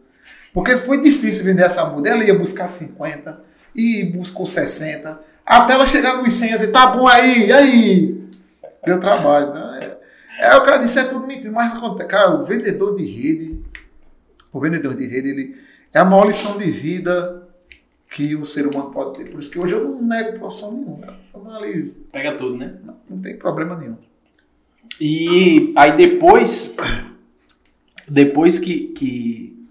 Porque 0.52 0.76
foi 0.76 1.00
difícil 1.00 1.44
vender 1.44 1.62
essa 1.64 1.84
muda. 1.86 2.08
Ela 2.10 2.22
ia 2.24 2.38
buscar 2.38 2.68
50, 2.68 3.40
e 3.74 4.04
buscou 4.04 4.46
60. 4.46 5.18
Até 5.44 5.72
ela 5.74 5.84
chegar 5.86 6.22
nos 6.22 6.32
100 6.34 6.48
e 6.48 6.52
dizer, 6.52 6.68
tá 6.68 6.86
bom 6.86 7.08
aí, 7.08 7.46
e 7.48 7.52
aí? 7.52 8.24
Deu 8.86 9.00
trabalho. 9.00 9.52
Né? 9.52 9.92
É, 10.40 10.54
o 10.56 10.62
cara 10.62 10.76
disse, 10.78 10.98
é 10.98 11.04
tudo 11.04 11.26
mentira, 11.26 11.52
mas. 11.52 11.72
Cara, 12.06 12.36
o 12.36 12.42
vendedor 12.44 12.94
de 12.94 13.04
rede, 13.04 13.53
o 14.54 14.60
vendedor 14.60 14.94
de 14.94 15.04
rede, 15.06 15.28
ele 15.28 15.56
é 15.92 15.98
a 15.98 16.04
maior 16.04 16.28
lição 16.28 16.56
de 16.56 16.70
vida 16.70 17.48
que 18.08 18.36
o 18.36 18.44
ser 18.44 18.68
humano 18.68 18.92
pode 18.92 19.18
ter. 19.18 19.28
Por 19.28 19.40
isso 19.40 19.50
que 19.50 19.58
hoje 19.58 19.74
eu 19.74 19.82
não 19.82 20.00
nego 20.00 20.38
profissão 20.38 20.72
nenhuma. 20.72 21.18
Ali, 21.56 21.92
Pega 22.12 22.36
tudo, 22.36 22.56
né? 22.56 22.76
Não, 22.84 22.96
não 23.10 23.18
tem 23.20 23.36
problema 23.36 23.76
nenhum. 23.76 23.96
E 25.00 25.72
aí 25.76 25.96
depois, 25.96 26.72
depois 28.08 28.60
que, 28.60 28.88
que, 28.88 29.66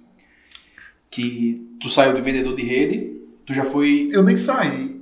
que 1.09 1.77
tu 1.79 1.89
saiu 1.89 2.13
de 2.13 2.21
vendedor 2.21 2.53
de 2.53 2.63
rede, 2.63 3.21
tu 3.45 3.53
já 3.53 3.63
foi... 3.63 4.03
Eu 4.11 4.21
nem 4.21 4.35
saí. 4.35 5.01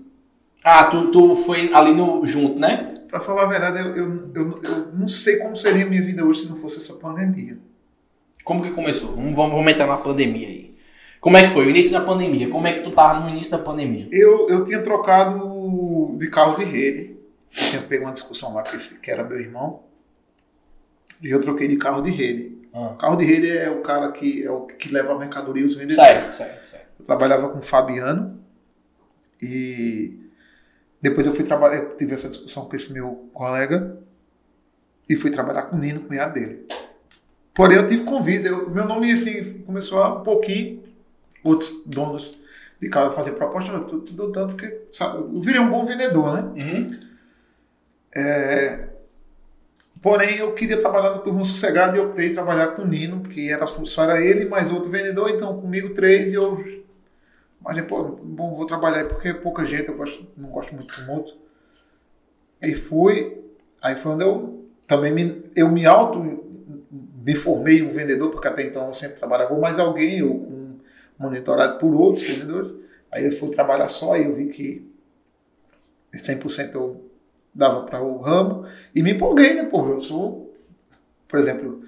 Ah, 0.63 0.83
tu, 0.83 1.07
tu 1.11 1.35
foi 1.37 1.73
ali 1.73 1.95
no 1.95 2.23
junto, 2.23 2.59
né? 2.59 2.93
Pra 3.07 3.19
falar 3.19 3.43
a 3.43 3.47
verdade, 3.47 3.79
eu, 3.79 3.95
eu, 3.95 4.31
eu, 4.35 4.61
eu 4.63 4.93
não 4.93 5.07
sei 5.07 5.37
como 5.37 5.55
seria 5.57 5.85
a 5.85 5.89
minha 5.89 6.03
vida 6.03 6.23
hoje 6.23 6.41
se 6.41 6.49
não 6.49 6.55
fosse 6.55 6.77
essa 6.77 6.93
pandemia. 6.93 7.57
Como 8.43 8.63
que 8.63 8.71
começou? 8.71 9.15
Vamos, 9.15 9.35
vamos 9.35 9.71
entrar 9.71 9.87
na 9.87 9.97
pandemia 9.97 10.47
aí. 10.47 10.75
Como 11.19 11.37
é 11.37 11.43
que 11.43 11.49
foi 11.49 11.67
o 11.67 11.69
início 11.69 11.93
da 11.93 12.01
pandemia? 12.01 12.49
Como 12.49 12.65
é 12.65 12.73
que 12.73 12.81
tu 12.81 12.91
tava 12.91 13.19
no 13.19 13.29
início 13.29 13.51
da 13.51 13.59
pandemia? 13.59 14.07
Eu, 14.11 14.49
eu 14.49 14.63
tinha 14.63 14.81
trocado 14.81 16.15
de 16.17 16.29
carro 16.29 16.57
de 16.57 16.65
rede. 16.65 17.15
Eu 17.55 17.69
tinha 17.69 17.81
pego 17.83 18.05
uma 18.05 18.13
discussão 18.13 18.53
lá 18.53 18.63
com 18.63 18.75
esse, 18.75 18.99
que 18.99 19.11
era 19.11 19.23
meu 19.23 19.39
irmão. 19.39 19.83
E 21.21 21.29
eu 21.29 21.39
troquei 21.39 21.67
de 21.67 21.77
carro 21.77 22.01
de 22.01 22.09
rede. 22.09 22.57
Ah. 22.73 22.95
Carro 22.97 23.17
de 23.17 23.25
rede 23.25 23.49
é 23.55 23.69
o 23.69 23.81
cara 23.81 24.11
que 24.11 24.43
é 24.43 24.49
o 24.49 24.61
que 24.61 24.91
leva 24.91 25.13
a 25.13 25.19
mercadoria 25.19 25.61
e 25.61 25.65
os 25.65 25.75
vendedores. 25.75 26.13
Certo, 26.13 26.31
certo, 26.31 26.67
certo. 26.67 26.87
Eu 26.99 27.05
trabalhava 27.05 27.49
com 27.49 27.59
o 27.59 27.61
Fabiano 27.61 28.39
e 29.39 30.19
depois 31.01 31.27
eu 31.27 31.33
fui 31.33 31.43
trabalhar, 31.43 31.77
eu 31.77 31.95
tive 31.95 32.13
essa 32.13 32.29
discussão 32.29 32.65
com 32.65 32.75
esse 32.75 32.91
meu 32.93 33.29
colega 33.33 33.97
e 35.09 35.15
fui 35.15 35.29
trabalhar 35.29 35.63
com 35.63 35.75
o 35.75 35.79
Nino, 35.79 36.01
cunhado 36.01 36.33
dele. 36.33 36.65
Porém, 37.53 37.77
eu 37.77 37.85
tive 37.85 38.03
convite, 38.03 38.45
eu, 38.45 38.69
meu 38.69 38.85
nome 38.85 39.11
assim 39.11 39.61
começou 39.61 40.01
a 40.01 40.19
um 40.19 40.23
pouquinho, 40.23 40.83
outros 41.43 41.83
donos 41.85 42.37
de 42.81 42.89
casa 42.89 43.11
fazer 43.11 43.33
proposta, 43.33 43.71
eu 43.71 44.29
dando 44.29 44.55
que 44.55 44.85
sabe, 44.89 45.17
eu 45.17 45.41
virei 45.41 45.59
um 45.59 45.69
bom 45.69 45.85
vendedor, 45.85 46.33
né? 46.33 46.63
Uhum. 46.63 46.99
É, 48.13 48.89
porém, 50.01 50.37
eu 50.37 50.53
queria 50.53 50.79
trabalhar 50.79 51.11
na 51.11 51.19
turma 51.19 51.43
sossegada 51.43 51.95
e 51.95 51.99
optei 51.99 52.33
trabalhar 52.33 52.69
com 52.69 52.81
o 52.83 52.87
Nino, 52.87 53.21
que 53.21 53.51
era 53.51 53.67
só 53.67 54.03
era 54.03 54.19
ele 54.19 54.45
mais 54.45 54.71
outro 54.71 54.89
vendedor, 54.89 55.29
então 55.29 55.59
comigo 55.59 55.93
três 55.93 56.31
e 56.31 56.35
eu. 56.35 56.81
Mas 57.61 57.75
depois, 57.75 58.15
bom, 58.23 58.55
vou 58.55 58.65
trabalhar 58.65 59.05
porque 59.07 59.27
é 59.27 59.33
pouca 59.33 59.63
gente, 59.65 59.87
eu 59.89 59.95
gosto, 59.95 60.25
não 60.35 60.49
gosto 60.49 60.73
muito 60.73 60.87
de 60.87 61.01
tumulto. 61.01 61.37
E 62.61 62.73
fui, 62.73 63.37
aí 63.81 63.95
foi 63.95 64.13
onde 64.13 64.23
eu 64.23 64.65
também 64.87 65.11
me, 65.11 65.43
eu 65.55 65.69
me 65.69 65.85
auto 65.85 66.19
me 67.23 67.35
formei 67.35 67.81
um 67.81 67.89
vendedor, 67.89 68.29
porque 68.31 68.47
até 68.47 68.63
então 68.63 68.87
eu 68.87 68.93
sempre 68.93 69.17
trabalhava 69.17 69.53
com 69.53 69.61
mais 69.61 69.79
alguém, 69.79 70.23
ou 70.23 70.39
com, 70.39 70.79
monitorado 71.17 71.77
por 71.77 71.93
outros 71.93 72.23
vendedores. 72.27 72.73
Aí 73.11 73.25
eu 73.25 73.31
fui 73.31 73.49
trabalhar 73.51 73.87
só 73.89 74.17
e 74.17 74.25
eu 74.25 74.33
vi 74.33 74.47
que 74.47 74.89
100% 76.13 76.73
eu 76.73 77.11
dava 77.53 77.83
para 77.83 78.01
o 78.01 78.17
ramo 78.19 78.65
e 78.95 79.03
me 79.03 79.11
empolguei, 79.11 79.53
né? 79.53 79.65
Pô, 79.65 79.87
eu 79.89 79.99
sou, 79.99 80.51
por 81.27 81.37
exemplo, 81.37 81.83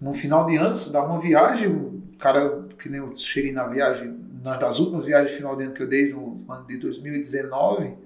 no 0.00 0.12
final 0.12 0.46
de 0.46 0.56
ano, 0.56 0.74
se 0.74 0.92
dá 0.92 1.02
uma 1.02 1.18
viagem, 1.18 2.02
cara 2.18 2.64
que 2.78 2.88
nem 2.88 3.00
eu 3.00 3.14
cheguei 3.16 3.52
na 3.52 3.66
viagem, 3.66 4.16
nas 4.42 4.60
das 4.60 4.78
últimas 4.78 5.04
viagens 5.04 5.32
de 5.32 5.36
final 5.38 5.56
de 5.56 5.64
ano 5.64 5.72
que 5.72 5.82
eu 5.82 5.88
dei 5.88 6.12
no 6.12 6.44
ano 6.48 6.66
de 6.66 6.76
2019, 6.76 7.96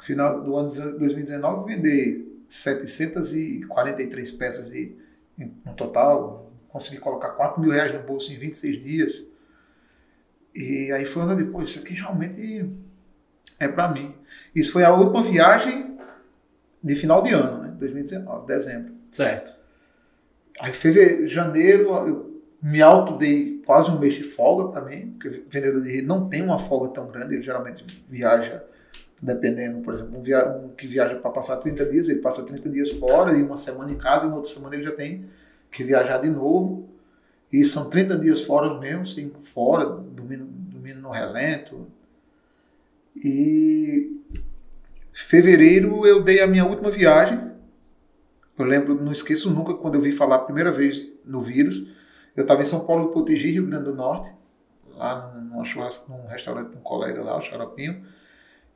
final 0.00 0.42
do 0.42 0.56
ano 0.56 0.68
de 0.68 0.80
2019, 0.80 1.74
vender 1.74 2.42
743 2.48 4.30
peças 4.32 4.70
de 4.70 4.96
no 5.38 5.74
total, 5.74 6.50
consegui 6.68 6.98
colocar 6.98 7.30
4 7.30 7.60
mil 7.60 7.70
reais 7.70 7.92
no 7.94 8.02
bolso 8.02 8.32
em 8.32 8.36
26 8.36 8.82
dias. 8.82 9.24
E 10.54 10.90
aí 10.92 11.04
foi 11.04 11.22
onde 11.22 11.44
depois, 11.44 11.70
isso 11.70 11.80
aqui 11.80 11.94
realmente 11.94 12.70
é 13.58 13.68
para 13.68 13.88
mim. 13.88 14.14
Isso 14.54 14.72
foi 14.72 14.84
a 14.84 14.92
última 14.92 15.22
viagem 15.22 15.98
de 16.82 16.94
final 16.94 17.22
de 17.22 17.32
ano, 17.32 17.62
né? 17.62 17.74
2019, 17.78 18.46
dezembro. 18.46 18.94
Certo. 19.10 19.52
Aí 20.60 20.72
fevereiro, 20.72 21.28
janeiro, 21.28 21.88
eu 22.06 22.42
me 22.62 22.82
auto 22.82 23.16
dei 23.16 23.62
quase 23.64 23.90
um 23.90 23.98
mês 23.98 24.14
de 24.14 24.22
folga 24.22 24.72
para 24.72 24.82
mim, 24.82 25.12
porque 25.12 25.44
vendedor 25.48 25.82
de 25.82 25.92
rede 25.92 26.06
não 26.06 26.28
tem 26.28 26.42
uma 26.42 26.58
folga 26.58 26.88
tão 26.92 27.08
grande, 27.08 27.34
ele 27.34 27.42
geralmente 27.42 27.84
viaja, 28.08 28.64
dependendo, 29.20 29.80
por 29.80 29.94
exemplo, 29.94 30.18
um, 30.18 30.22
via, 30.22 30.48
um 30.48 30.68
que 30.68 30.86
viaja 30.86 31.16
para 31.16 31.30
passar 31.30 31.56
30 31.56 31.86
dias, 31.86 32.08
ele 32.08 32.20
passa 32.20 32.44
30 32.44 32.68
dias 32.68 32.90
fora 32.90 33.36
e 33.36 33.42
uma 33.42 33.56
semana 33.56 33.90
em 33.90 33.96
casa, 33.96 34.26
e 34.26 34.28
na 34.28 34.36
outra 34.36 34.50
semana 34.50 34.74
ele 34.74 34.84
já 34.84 34.92
tem 34.92 35.24
que 35.70 35.82
viajar 35.82 36.18
de 36.18 36.28
novo. 36.28 36.88
E 37.52 37.64
são 37.64 37.88
30 37.88 38.18
dias 38.18 38.42
fora 38.42 38.78
mesmo, 38.78 39.06
sem 39.06 39.30
fora, 39.30 39.86
dormindo, 39.86 40.44
dormindo 40.44 41.00
no 41.00 41.10
relento. 41.10 41.86
E 43.16 44.20
fevereiro 45.12 46.06
eu 46.06 46.22
dei 46.22 46.40
a 46.40 46.46
minha 46.46 46.64
última 46.64 46.90
viagem. 46.90 47.48
Eu 48.58 48.64
lembro, 48.64 48.94
não 48.94 49.12
esqueço 49.12 49.50
nunca 49.50 49.74
quando 49.74 49.94
eu 49.94 50.00
vi 50.00 50.12
falar 50.12 50.36
a 50.36 50.40
primeira 50.40 50.70
vez 50.70 51.10
no 51.24 51.40
vírus. 51.40 51.86
Eu 52.36 52.42
estava 52.42 52.60
em 52.60 52.64
São 52.64 52.86
Paulo 52.86 53.06
do 53.06 53.12
Potigi, 53.12 53.50
Rio 53.50 53.66
Grande 53.66 53.84
do 53.84 53.94
Norte, 53.94 54.32
lá 54.94 55.32
numa 55.34 55.64
num 56.08 56.26
restaurante 56.28 56.70
com 56.70 56.78
um 56.78 56.82
colega 56.82 57.22
lá, 57.22 57.38
o 57.38 57.42
Xaropinho. 57.42 58.04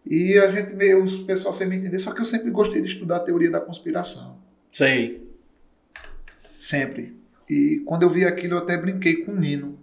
E 0.05 0.37
a 0.39 0.51
gente 0.51 0.75
meio, 0.75 1.05
o 1.05 1.25
pessoal 1.25 1.53
sem 1.53 1.69
me 1.69 1.77
entender, 1.77 1.99
só 1.99 2.13
que 2.13 2.21
eu 2.21 2.25
sempre 2.25 2.51
gostei 2.51 2.83
de 2.83 2.89
estudar 2.89 3.17
a 3.17 3.21
teoria 3.21 3.51
da 3.51 3.61
conspiração. 3.61 4.37
Sei. 4.71 5.29
Sempre. 6.59 7.17
E 7.49 7.83
quando 7.85 8.03
eu 8.03 8.11
vi 8.11 8.25
aquilo, 8.25 8.55
eu 8.55 8.59
até 8.59 8.77
brinquei 8.77 9.25
com 9.25 9.33
o 9.33 9.37
Nino. 9.37 9.79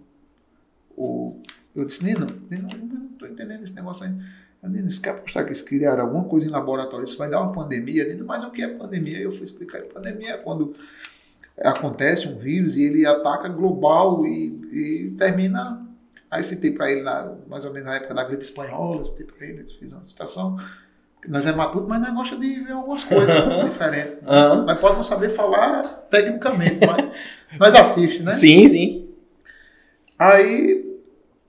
O, 0.95 1.41
eu 1.75 1.85
disse, 1.85 2.03
Nino, 2.03 2.41
Nino, 2.49 2.67
não 2.67 3.11
estou 3.11 3.27
entendendo 3.27 3.63
esse 3.63 3.75
negócio 3.75 4.05
aí. 4.05 4.11
Eu, 4.61 4.69
Nino, 4.69 4.89
você 4.89 5.01
quer 5.01 5.11
apostar 5.11 5.43
que 5.43 5.49
eles 5.49 5.61
criaram 5.61 6.03
alguma 6.03 6.25
coisa 6.25 6.45
em 6.45 6.49
laboratório? 6.49 7.05
Isso 7.05 7.17
vai 7.17 7.29
dar 7.29 7.41
uma 7.41 7.53
pandemia? 7.53 8.05
Nino, 8.05 8.25
mas 8.25 8.43
o 8.43 8.51
que 8.51 8.61
é 8.61 8.67
pandemia? 8.67 9.19
Eu 9.19 9.31
fui 9.31 9.43
explicar. 9.43 9.81
Pandemia 9.83 10.31
é 10.31 10.37
quando 10.37 10.75
acontece 11.57 12.27
um 12.27 12.37
vírus 12.37 12.75
e 12.75 12.83
ele 12.83 13.05
ataca 13.05 13.47
global 13.47 14.25
e, 14.25 14.47
e 14.71 15.15
termina. 15.17 15.85
Aí 16.29 16.43
citei 16.43 16.71
para 16.71 16.91
ele, 16.91 17.01
na, 17.01 17.35
mais 17.47 17.65
ou 17.65 17.73
menos 17.73 17.87
na 17.87 17.95
época 17.95 18.13
da 18.13 18.23
gripe 18.23 18.43
espanhola, 18.43 19.03
citei 19.03 19.25
para 19.25 19.45
ele, 19.45 19.63
fiz 19.65 19.91
uma 19.91 20.05
citação. 20.05 20.57
Nós 21.27 21.45
é 21.45 21.51
matuto, 21.51 21.87
mas 21.87 22.01
nós 22.01 22.13
gosta 22.13 22.37
de 22.37 22.59
ver 22.61 22.71
algumas 22.71 23.03
coisas 23.03 23.65
diferentes. 23.65 24.27
Uhum. 24.27 24.65
Nós 24.65 24.79
pode 24.79 24.95
não 24.95 25.03
saber 25.03 25.29
falar 25.29 25.81
tecnicamente, 26.09 26.79
mas 26.85 27.59
nós 27.59 27.75
assiste, 27.75 28.21
né? 28.21 28.33
Sim, 28.35 28.67
sim. 28.67 29.09
Aí, 30.17 30.99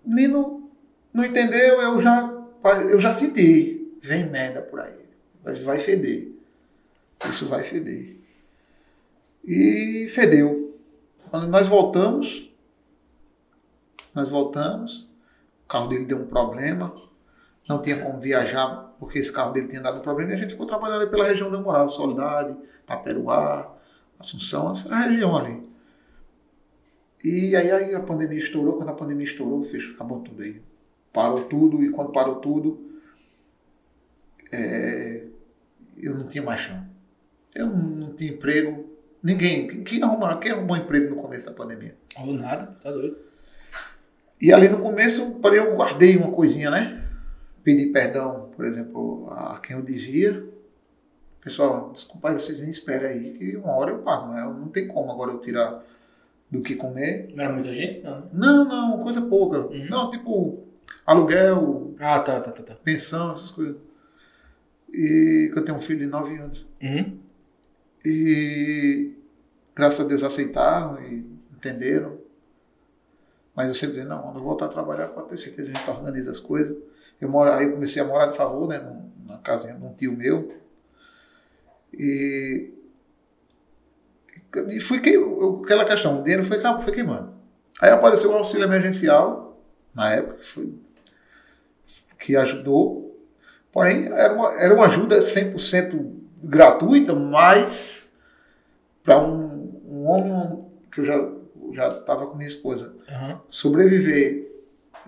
Nino 0.05 0.71
não 1.13 1.25
entendeu, 1.25 1.81
eu 1.81 2.01
já, 2.01 2.33
eu 2.91 3.01
já 3.01 3.13
senti. 3.13 3.97
Vem 4.03 4.27
merda 4.27 4.63
por 4.63 4.81
aí. 4.81 5.05
Mas 5.45 5.61
vai 5.61 5.79
feder. 5.79 6.29
Isso 7.29 7.47
vai 7.47 7.63
feder. 7.63 8.17
E 9.45 10.07
fedeu. 10.09 10.79
Quando 11.31 11.49
nós 11.49 11.67
voltamos, 11.67 12.50
nós 14.15 14.29
voltamos, 14.29 15.09
o 15.65 15.69
carro 15.69 15.89
dele 15.89 16.05
deu 16.05 16.19
um 16.19 16.27
problema, 16.27 16.95
não 17.69 17.81
tinha 17.81 18.01
como 18.01 18.21
viajar 18.21 18.91
porque 19.01 19.19
esse 19.19 19.33
carro 19.33 19.53
dele 19.53 19.67
tinha 19.67 19.81
dado 19.81 19.99
um 19.99 20.03
problema 20.03 20.33
e 20.33 20.35
a 20.35 20.37
gente 20.37 20.51
ficou 20.51 20.67
trabalhando 20.67 21.09
pela 21.09 21.27
região 21.27 21.53
eu 21.53 21.61
morava, 21.61 21.89
Soledade, 21.89 22.55
Taperuá, 22.85 23.75
Assunção, 24.19 24.73
essa 24.73 24.95
região 24.95 25.35
ali. 25.35 25.67
E 27.25 27.57
aí, 27.57 27.71
aí 27.71 27.95
a 27.95 28.01
pandemia 28.01 28.39
estourou, 28.39 28.77
quando 28.77 28.91
a 28.91 28.95
pandemia 28.95 29.25
estourou, 29.25 29.63
fechou, 29.63 29.95
acabou 29.95 30.21
tudo 30.21 30.43
aí. 30.43 30.61
Parou 31.11 31.45
tudo 31.45 31.83
e 31.83 31.91
quando 31.91 32.13
parou 32.13 32.37
tudo, 32.37 32.91
é, 34.53 35.25
eu 35.97 36.15
não 36.15 36.27
tinha 36.27 36.43
mais 36.43 36.61
chão. 36.61 36.87
Eu 37.55 37.67
não, 37.67 38.15
tinha 38.15 38.33
emprego. 38.33 38.89
Ninguém. 39.23 39.67
Quem 39.85 40.03
arrumou, 40.03 40.39
quem 40.39 40.53
arrumou 40.53 40.77
emprego 40.77 41.15
no 41.15 41.21
começo 41.21 41.47
da 41.47 41.53
pandemia? 41.53 41.97
Ou 42.19 42.35
nada, 42.35 42.79
tá 42.83 42.91
doido. 42.91 43.17
E 44.41 44.53
ali 44.53 44.69
no 44.69 44.81
começo, 44.81 45.33
porém, 45.41 45.59
eu 45.59 45.77
guardei 45.77 46.17
uma 46.17 46.33
coisinha, 46.33 46.71
né? 46.71 47.05
Pedi 47.63 47.87
perdão, 47.87 48.51
por 48.57 48.65
exemplo, 48.65 49.29
a 49.31 49.59
quem 49.59 49.77
eu 49.77 49.83
devia. 49.83 50.49
Pessoal, 51.43 51.91
desculpa 51.93 52.31
aí, 52.31 52.35
vocês 52.35 52.61
me 52.61 52.71
esperem 52.71 53.09
aí, 53.09 53.33
que 53.33 53.57
uma 53.57 53.77
hora 53.77 53.91
eu 53.93 53.99
pago, 53.99 54.33
né? 54.33 54.43
Não 54.43 54.69
tem 54.69 54.89
como 54.89 55.11
agora 55.13 55.33
eu 55.33 55.39
tirar 55.39 55.85
do 56.51 56.63
que 56.63 56.75
comer. 56.75 57.31
Não 57.35 57.45
era 57.45 57.53
muita 57.53 57.73
gente? 57.73 58.03
Não. 58.03 58.29
Não, 58.33 58.65
não, 58.65 59.03
coisa 59.03 59.21
pouca. 59.23 59.61
Uhum. 59.61 59.89
Não, 59.89 60.11
tipo, 60.11 60.65
aluguel, 61.07 61.95
Ah, 62.01 62.19
tá, 62.19 62.41
tá, 62.41 62.51
tá. 62.51 62.63
tá. 62.63 62.75
pensão, 62.75 63.35
essas 63.35 63.51
coisas. 63.51 63.77
E 64.93 65.51
que 65.53 65.59
eu 65.59 65.65
tenho 65.65 65.77
um 65.77 65.81
filho 65.81 66.01
de 66.01 66.07
9 66.07 66.37
anos. 66.37 66.67
Uhum. 66.83 67.19
E 68.05 69.13
graças 69.75 70.01
a 70.05 70.09
Deus 70.09 70.23
aceitaram 70.23 71.01
e 71.03 71.25
entenderam. 71.55 72.19
Mas 73.55 73.69
eu 73.69 73.75
sempre 73.75 73.97
dizia, 73.97 74.09
não, 74.09 74.23
quando 74.23 74.39
eu 74.39 74.43
voltar 74.43 74.67
a 74.67 74.69
trabalhar, 74.69 75.09
pode 75.09 75.29
ter 75.29 75.37
certeza, 75.37 75.71
a 75.71 75.75
gente 75.75 75.91
organiza 75.91 76.31
as 76.31 76.41
coisas. 76.41 76.77
Eu 77.21 77.29
moro, 77.29 77.53
aí 77.53 77.67
eu 77.67 77.73
comecei 77.73 78.01
a 78.01 78.05
morar 78.05 78.27
de 78.27 78.37
favor, 78.37 78.69
né? 78.69 78.81
Na 79.27 79.39
casinha 79.39 79.75
de 79.75 79.85
um 79.85 79.93
tio 79.93 80.17
meu. 80.17 80.55
E. 81.93 82.73
E 84.69 84.81
fui 84.81 85.01
que, 85.01 85.17
aquela 85.65 85.85
questão, 85.85 86.21
o 86.21 86.23
dinheiro 86.23 86.43
foi, 86.43 86.61
foi 86.81 86.93
queimando. 86.93 87.35
Aí 87.81 87.91
apareceu 87.91 88.31
o 88.31 88.37
auxílio 88.37 88.65
emergencial, 88.65 89.61
na 89.95 90.13
época, 90.13 90.39
que, 90.39 90.45
foi, 90.45 90.75
que 92.19 92.37
ajudou. 92.37 93.17
Porém, 93.73 94.07
era 94.07 94.33
uma, 94.33 94.61
era 94.61 94.75
uma 94.75 94.87
ajuda 94.87 95.21
100% 95.21 96.21
gratuita, 96.43 97.15
mas 97.15 98.09
para 99.03 99.21
um, 99.21 99.81
um 99.87 100.07
homem 100.09 100.65
que 100.91 101.01
eu 101.01 101.05
já 101.05 101.40
já 101.75 101.89
estava 101.89 102.27
com 102.27 102.37
minha 102.37 102.49
esposa, 102.49 102.95
uhum. 103.09 103.39
sobreviver 103.49 104.51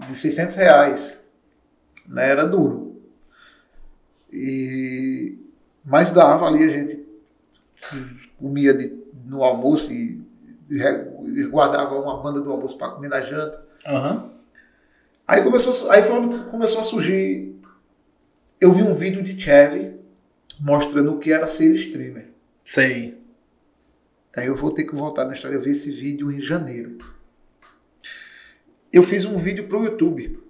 de 0.07 0.15
600 0.15 0.55
reais 0.55 1.19
né, 2.09 2.29
era 2.29 2.45
duro. 2.45 3.01
E, 4.33 5.39
mas 5.85 6.11
dava 6.11 6.47
ali, 6.47 6.65
a 6.65 6.69
gente 6.69 7.05
comia 8.39 8.73
de, 8.73 8.93
no 9.27 9.43
almoço 9.43 9.93
e, 9.93 10.23
e, 10.71 11.45
guardava 11.45 11.95
uma 11.99 12.23
banda 12.23 12.41
do 12.41 12.51
almoço 12.51 12.79
para 12.79 12.93
comer 12.93 13.09
na 13.09 13.21
janta. 13.21 13.63
Uhum. 13.87 14.31
Aí 15.27 15.43
começou, 15.43 15.91
aí 15.91 16.03
foi 16.03 16.17
começou 16.51 16.81
a 16.81 16.85
surgir. 16.85 17.55
Eu 18.61 18.73
vi 18.73 18.83
um 18.83 18.95
vídeo 18.95 19.23
de 19.23 19.39
Chevy 19.41 19.97
mostrando 20.61 21.15
o 21.15 21.19
que 21.19 21.33
era 21.33 21.47
ser 21.47 21.75
streamer. 21.75 22.29
Sei. 22.65 23.22
Aí 24.37 24.47
eu 24.47 24.55
vou 24.55 24.71
ter 24.71 24.85
que 24.85 24.95
voltar 24.95 25.25
na 25.25 25.35
história. 25.35 25.57
Eu 25.57 25.61
vi 25.61 25.71
esse 25.71 25.91
vídeo 25.91 26.33
em 26.33 26.41
janeiro. 26.41 26.97
Eu 28.93 29.03
fiz 29.03 29.25
um 29.25 29.37
vídeo 29.39 29.69
para 29.69 29.79
o 29.79 29.85
YouTube. 29.85 30.43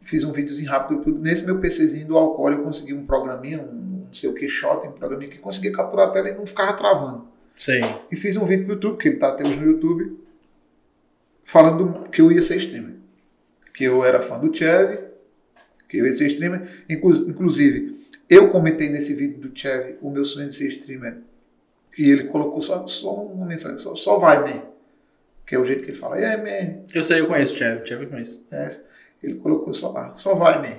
Fiz 0.00 0.24
um 0.24 0.32
videozinho 0.32 0.70
rápido. 0.70 1.18
Nesse 1.18 1.44
meu 1.46 1.58
PCzinho 1.58 2.06
do 2.06 2.16
Alcool 2.16 2.50
eu 2.50 2.62
consegui 2.62 2.92
um 2.92 3.06
programinha, 3.06 3.60
um 3.60 3.92
não 4.06 4.12
sei 4.12 4.28
o 4.28 4.34
que, 4.34 4.48
shot, 4.48 4.86
um 4.86 4.92
programinha 4.92 5.30
que 5.30 5.38
conseguia 5.38 5.72
capturar 5.72 6.08
a 6.08 6.10
tela 6.10 6.28
e 6.28 6.34
não 6.34 6.44
ficava 6.44 6.74
travando. 6.74 7.26
Sei. 7.56 7.82
E 8.10 8.16
fiz 8.16 8.36
um 8.36 8.44
vídeo 8.44 8.66
pro 8.66 8.74
YouTube, 8.74 8.98
que 8.98 9.08
ele 9.08 9.16
tá 9.16 9.28
até 9.28 9.42
hoje 9.44 9.58
no 9.58 9.66
YouTube, 9.66 10.18
falando 11.44 12.08
que 12.10 12.20
eu 12.20 12.30
ia 12.30 12.42
ser 12.42 12.56
streamer. 12.56 12.96
Que 13.72 13.84
eu 13.84 14.04
era 14.04 14.20
fã 14.20 14.38
do 14.38 14.54
Chevy, 14.54 14.98
que 15.88 15.96
eu 15.96 16.06
ia 16.06 16.12
ser 16.12 16.26
streamer. 16.26 16.84
Inclusive, 16.90 18.06
eu 18.28 18.50
comentei 18.50 18.90
nesse 18.90 19.14
vídeo 19.14 19.38
do 19.38 19.58
Chevy 19.58 19.96
o 20.02 20.10
meu 20.10 20.24
sonho 20.24 20.48
de 20.48 20.54
ser 20.54 20.68
streamer 20.68 21.22
e 21.96 22.10
ele 22.10 22.24
colocou 22.24 22.60
só, 22.60 22.86
só 22.86 23.14
uma 23.14 23.46
mensagem, 23.46 23.78
só, 23.78 23.94
só 23.94 24.18
vai, 24.18 24.40
man. 24.40 24.62
Que 25.46 25.54
é 25.54 25.58
o 25.58 25.64
jeito 25.64 25.82
que 25.82 25.90
ele 25.90 25.98
fala, 25.98 26.18
é, 26.18 26.36
man. 26.36 26.84
Eu 26.94 27.02
sei, 27.02 27.20
eu 27.20 27.26
conheço 27.26 27.54
o 27.54 27.56
Chevy, 27.56 27.86
Chevy 27.86 28.04
eu 28.04 28.10
conheço. 28.10 28.46
É, 28.50 28.70
ele 29.22 29.34
colocou 29.34 29.72
só 29.72 29.90
lá, 29.90 30.14
só 30.14 30.34
vai, 30.34 30.58
man. 30.58 30.76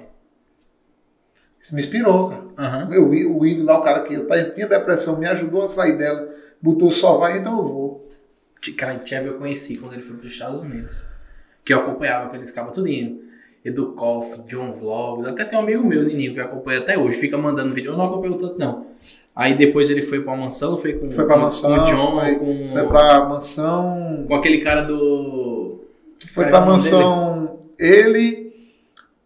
Isso 1.61 1.73
me 1.75 1.81
inspirou, 1.81 2.29
cara. 2.29 2.83
Uhum. 2.83 2.89
Meu, 2.89 3.37
o 3.37 3.45
ídolo 3.45 3.65
lá, 3.65 3.79
o 3.79 3.81
cara 3.81 4.01
que 4.01 4.13
eu 4.13 4.27
tinha 4.51 4.67
depressão, 4.67 5.17
me 5.17 5.25
ajudou 5.27 5.61
a 5.61 5.67
sair 5.67 5.97
dela, 5.97 6.33
botou 6.61 6.91
só 6.91 7.17
vai, 7.17 7.37
então 7.37 7.57
eu 7.57 7.63
vou. 7.63 8.11
Cara, 8.77 9.03
Chevy 9.03 9.27
eu 9.27 9.37
conheci 9.37 9.77
quando 9.77 9.93
ele 9.93 10.01
foi 10.01 10.17
para 10.17 10.25
os 10.25 10.33
Estados 10.33 10.59
Unidos. 10.59 11.03
Que 11.63 11.73
eu 11.73 11.79
acompanhava 11.79 12.27
aqueles 12.27 12.51
cabos 12.51 12.75
tudinho. 12.75 13.21
Edu 13.63 13.93
Koff, 13.93 14.41
John 14.41 14.73
Vlogs, 14.73 15.29
até 15.29 15.45
tem 15.45 15.57
um 15.57 15.61
amigo 15.61 15.85
meu, 15.85 16.03
Nininho, 16.03 16.33
que 16.33 16.39
acompanha 16.41 16.79
até 16.79 16.97
hoje, 16.97 17.17
fica 17.17 17.37
mandando 17.37 17.73
vídeo. 17.73 17.91
Eu 17.91 17.97
não 17.97 18.05
acompanho 18.05 18.37
tanto, 18.37 18.59
não. 18.59 18.87
Aí 19.35 19.55
depois 19.55 19.89
ele 19.89 20.01
foi 20.01 20.21
pra 20.21 20.35
mansão, 20.35 20.77
foi 20.77 20.93
com, 20.93 21.11
foi 21.11 21.25
pra 21.25 21.35
com, 21.35 21.41
mansão, 21.41 21.75
com 21.75 21.81
o 21.81 21.85
John, 21.85 22.19
foi, 22.19 22.35
com. 22.35 22.69
Foi 22.71 22.87
pra 22.87 23.25
mansão. 23.25 24.25
Com 24.27 24.35
aquele 24.35 24.59
cara 24.59 24.81
do. 24.81 25.83
Foi 26.33 26.45
cara 26.45 26.57
pra 26.57 26.65
mansão. 26.65 27.59
Dele. 27.77 28.13
Ele, 28.19 28.77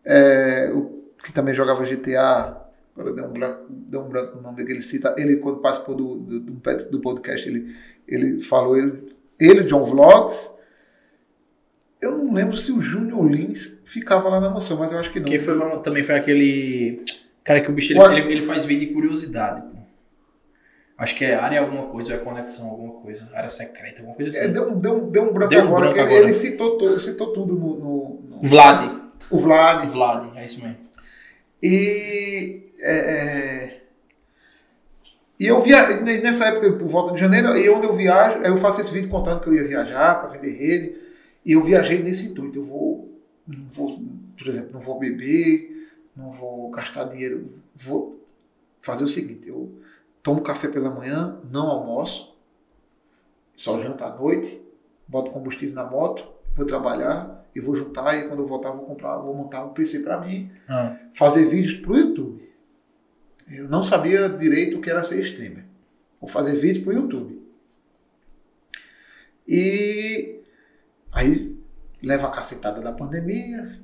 é, 0.06 0.72
o, 0.74 1.04
que 1.24 1.34
também 1.34 1.54
jogava 1.54 1.84
GTA. 1.84 2.58
Agora 2.96 3.14
deu 3.14 3.26
um 3.26 3.34
branco, 3.34 3.66
deu 3.70 4.02
um 4.02 4.10
branco 4.10 4.38
no 4.38 4.42
nome 4.42 4.56
dele. 4.56 4.74
Ele 4.74 4.82
cita. 4.82 5.14
Ele, 5.18 5.36
quando 5.36 5.60
participou 5.60 5.94
do, 5.94 6.16
do, 6.16 6.40
do, 6.40 6.62
do 6.92 7.00
podcast, 7.02 7.48
ele, 7.48 7.76
ele 8.08 8.40
falou. 8.40 8.78
Ele, 8.78 9.14
ele, 9.40 9.64
John 9.64 9.84
Vlogs 9.84 10.52
eu 12.02 12.12
não 12.18 12.34
lembro 12.34 12.56
se 12.56 12.72
o 12.72 12.80
Júnior 12.80 13.26
Lins 13.28 13.82
ficava 13.86 14.30
lá 14.30 14.40
na 14.40 14.50
mansão, 14.50 14.78
mas 14.78 14.92
eu 14.92 15.00
acho 15.00 15.12
que 15.12 15.20
não. 15.20 15.26
Quem 15.26 15.40
foi, 15.40 15.80
também 15.80 16.04
foi 16.04 16.16
aquele 16.16 17.02
cara 17.44 17.62
que 17.62 17.70
o 17.70 17.74
bicho 17.74 17.94
ele, 17.94 18.20
ele, 18.20 18.32
ele, 18.34 18.42
faz 18.42 18.66
vídeo 18.66 18.88
de 18.88 18.94
curiosidade, 18.94 19.62
pô. 19.62 19.77
Acho 20.98 21.16
que 21.16 21.26
é 21.26 21.36
área 21.36 21.62
alguma 21.62 21.84
coisa, 21.84 22.14
ou 22.14 22.20
é 22.20 22.24
conexão 22.24 22.70
alguma 22.70 22.94
coisa, 22.94 23.30
área 23.34 23.50
secreta, 23.50 24.00
alguma 24.00 24.16
coisa 24.16 24.36
é, 24.36 24.42
assim. 24.42 24.50
É, 24.50 24.52
deu, 24.52 24.76
deu, 24.76 25.02
deu 25.02 25.24
um 25.24 25.34
branco 25.34 25.50
deu 25.50 25.62
um 25.62 25.68
agora, 25.68 25.82
branco 25.82 26.00
ele, 26.00 26.08
agora. 26.08 26.24
ele, 26.24 26.34
citou, 26.34 26.78
tudo, 26.78 27.00
citou 27.00 27.34
tudo 27.34 27.54
no, 27.54 27.78
no, 27.78 28.22
no, 28.30 28.42
Vlad. 28.42 28.98
O 29.30 29.38
Vlad. 29.38 29.88
Vlad, 29.90 30.36
é 30.36 30.44
isso 30.44 30.62
mesmo. 30.62 30.78
E. 31.62 32.64
É, 32.80 32.98
é 32.98 33.78
e 35.40 35.46
eu 35.46 35.60
via, 35.60 36.02
nessa 36.02 36.48
época, 36.48 36.74
por 36.74 36.88
volta 36.88 37.14
de 37.14 37.20
janeiro, 37.20 37.56
e 37.56 37.70
onde 37.70 37.86
eu 37.86 37.94
viajo, 37.94 38.40
eu 38.40 38.58
faço 38.58 38.82
esse 38.82 38.92
vídeo 38.92 39.10
contando 39.10 39.40
que 39.40 39.48
eu 39.48 39.54
ia 39.54 39.64
viajar 39.64 40.16
para 40.16 40.30
vender 40.30 40.52
rede. 40.52 40.96
E 41.46 41.52
eu 41.52 41.64
viajei 41.64 42.02
nesse 42.02 42.30
intuito. 42.32 42.58
Eu 42.58 42.66
vou, 42.66 43.20
vou, 43.48 44.02
por 44.36 44.48
exemplo, 44.48 44.72
não 44.74 44.80
vou 44.80 44.98
beber, 44.98 45.92
não 46.16 46.32
vou 46.32 46.72
gastar 46.72 47.04
dinheiro. 47.04 47.54
Vou 47.76 48.20
fazer 48.82 49.04
o 49.04 49.08
seguinte: 49.08 49.48
eu 49.48 49.72
tomo 50.28 50.42
café 50.42 50.68
pela 50.68 50.90
manhã, 50.90 51.40
não 51.50 51.68
almoço, 51.68 52.38
só 53.56 53.80
janto 53.80 54.04
à 54.04 54.14
noite, 54.14 54.62
boto 55.08 55.32
combustível 55.32 55.74
na 55.74 55.90
moto, 55.90 56.28
vou 56.54 56.66
trabalhar 56.66 57.48
e 57.56 57.62
vou 57.62 57.74
juntar. 57.78 58.14
E 58.18 58.28
quando 58.28 58.42
eu 58.42 58.46
voltar, 58.46 58.72
vou 58.72 58.86
comprar, 58.86 59.20
vou 59.20 59.34
montar 59.34 59.64
um 59.64 59.74
PC 59.74 60.02
para 60.02 60.20
mim, 60.20 60.52
ah. 60.68 60.98
fazer 61.14 61.46
vídeos 61.46 61.80
para 61.80 61.92
o 61.94 61.98
YouTube. 61.98 62.54
Eu 63.50 63.70
não 63.70 63.84
sabia 63.84 64.28
direito 64.28 64.76
o 64.76 64.82
que 64.82 64.90
era 64.90 65.02
ser 65.02 65.22
streamer. 65.22 65.64
Vou 66.20 66.30
fazer 66.30 66.56
vídeos 66.56 66.84
para 66.84 66.94
o 66.94 66.98
YouTube. 66.98 67.42
E 69.48 70.42
Aí 71.14 71.58
leva 72.04 72.28
a 72.28 72.32
cacetada 72.32 72.82
da 72.82 72.92
pandemia, 72.92 73.80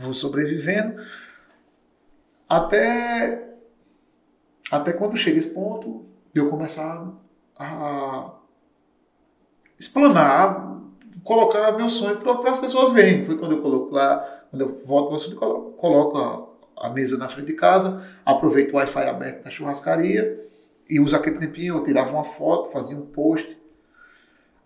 vou 0.00 0.14
sobrevivendo. 0.14 1.02
Até, 2.48 3.47
até 4.70 4.92
quando 4.92 5.16
chega 5.16 5.38
esse 5.38 5.50
ponto, 5.50 6.04
eu 6.34 6.48
começar 6.48 7.10
a 7.58 8.32
explanar, 9.78 10.78
colocar 11.24 11.72
meu 11.72 11.88
sonho 11.88 12.16
para 12.18 12.50
as 12.50 12.58
pessoas 12.58 12.90
verem. 12.90 13.24
Foi 13.24 13.36
quando 13.36 13.52
eu 13.52 13.62
coloco 13.62 13.94
lá, 13.94 14.18
quando 14.50 14.62
eu 14.62 14.82
volto 14.84 15.08
para 15.08 15.16
assunto, 15.16 15.36
coloco 15.76 16.18
a, 16.18 16.86
a, 16.86 16.90
mesa 16.90 17.16
na 17.16 17.28
frente 17.28 17.46
de 17.46 17.54
casa, 17.54 18.02
aproveito 18.24 18.72
o 18.72 18.76
Wi-Fi 18.76 19.08
aberto 19.08 19.44
da 19.44 19.50
churrascaria 19.50 20.46
e 20.88 21.00
uso 21.00 21.16
aquele 21.16 21.38
tempinho, 21.38 21.76
eu 21.76 21.82
tirava 21.82 22.12
uma 22.12 22.24
foto, 22.24 22.70
fazia 22.70 22.96
um 22.96 23.06
post 23.06 23.58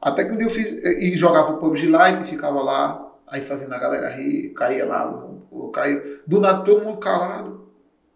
até 0.02 0.24
que 0.24 0.32
um 0.32 0.36
dia 0.36 0.46
eu 0.46 0.50
fiz, 0.50 0.68
e 0.68 1.16
jogava 1.16 1.52
o 1.52 1.58
PUBG 1.58 1.86
Lite 1.86 2.22
e 2.22 2.24
ficava 2.24 2.60
lá, 2.60 3.08
aí 3.24 3.40
fazendo 3.40 3.72
a 3.72 3.78
galera 3.78 4.08
rir, 4.08 4.48
caía 4.52 4.84
lá, 4.84 5.04
eu. 5.04 6.20
Do 6.26 6.40
nada 6.40 6.64
todo 6.64 6.84
mundo 6.84 6.98
calado, 6.98 7.61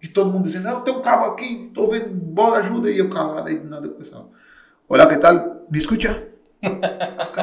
e 0.06 0.08
todo 0.08 0.30
mundo 0.30 0.44
dizendo, 0.44 0.64
não, 0.64 0.82
tem 0.82 0.94
um 0.94 1.02
cabo 1.02 1.24
aqui, 1.26 1.70
tô 1.74 1.88
vendo, 1.88 2.08
bora 2.08 2.60
ajuda, 2.60 2.90
e 2.90 2.98
eu 2.98 3.10
calado, 3.10 3.48
aí 3.48 3.58
do 3.58 3.68
nada 3.68 3.86
eu 3.86 3.92
começava, 3.92 4.28
olha 4.88 5.06
que 5.06 5.16
tal, 5.16 5.66
me 5.70 5.78
escuta. 5.78 6.28
As 7.18 7.34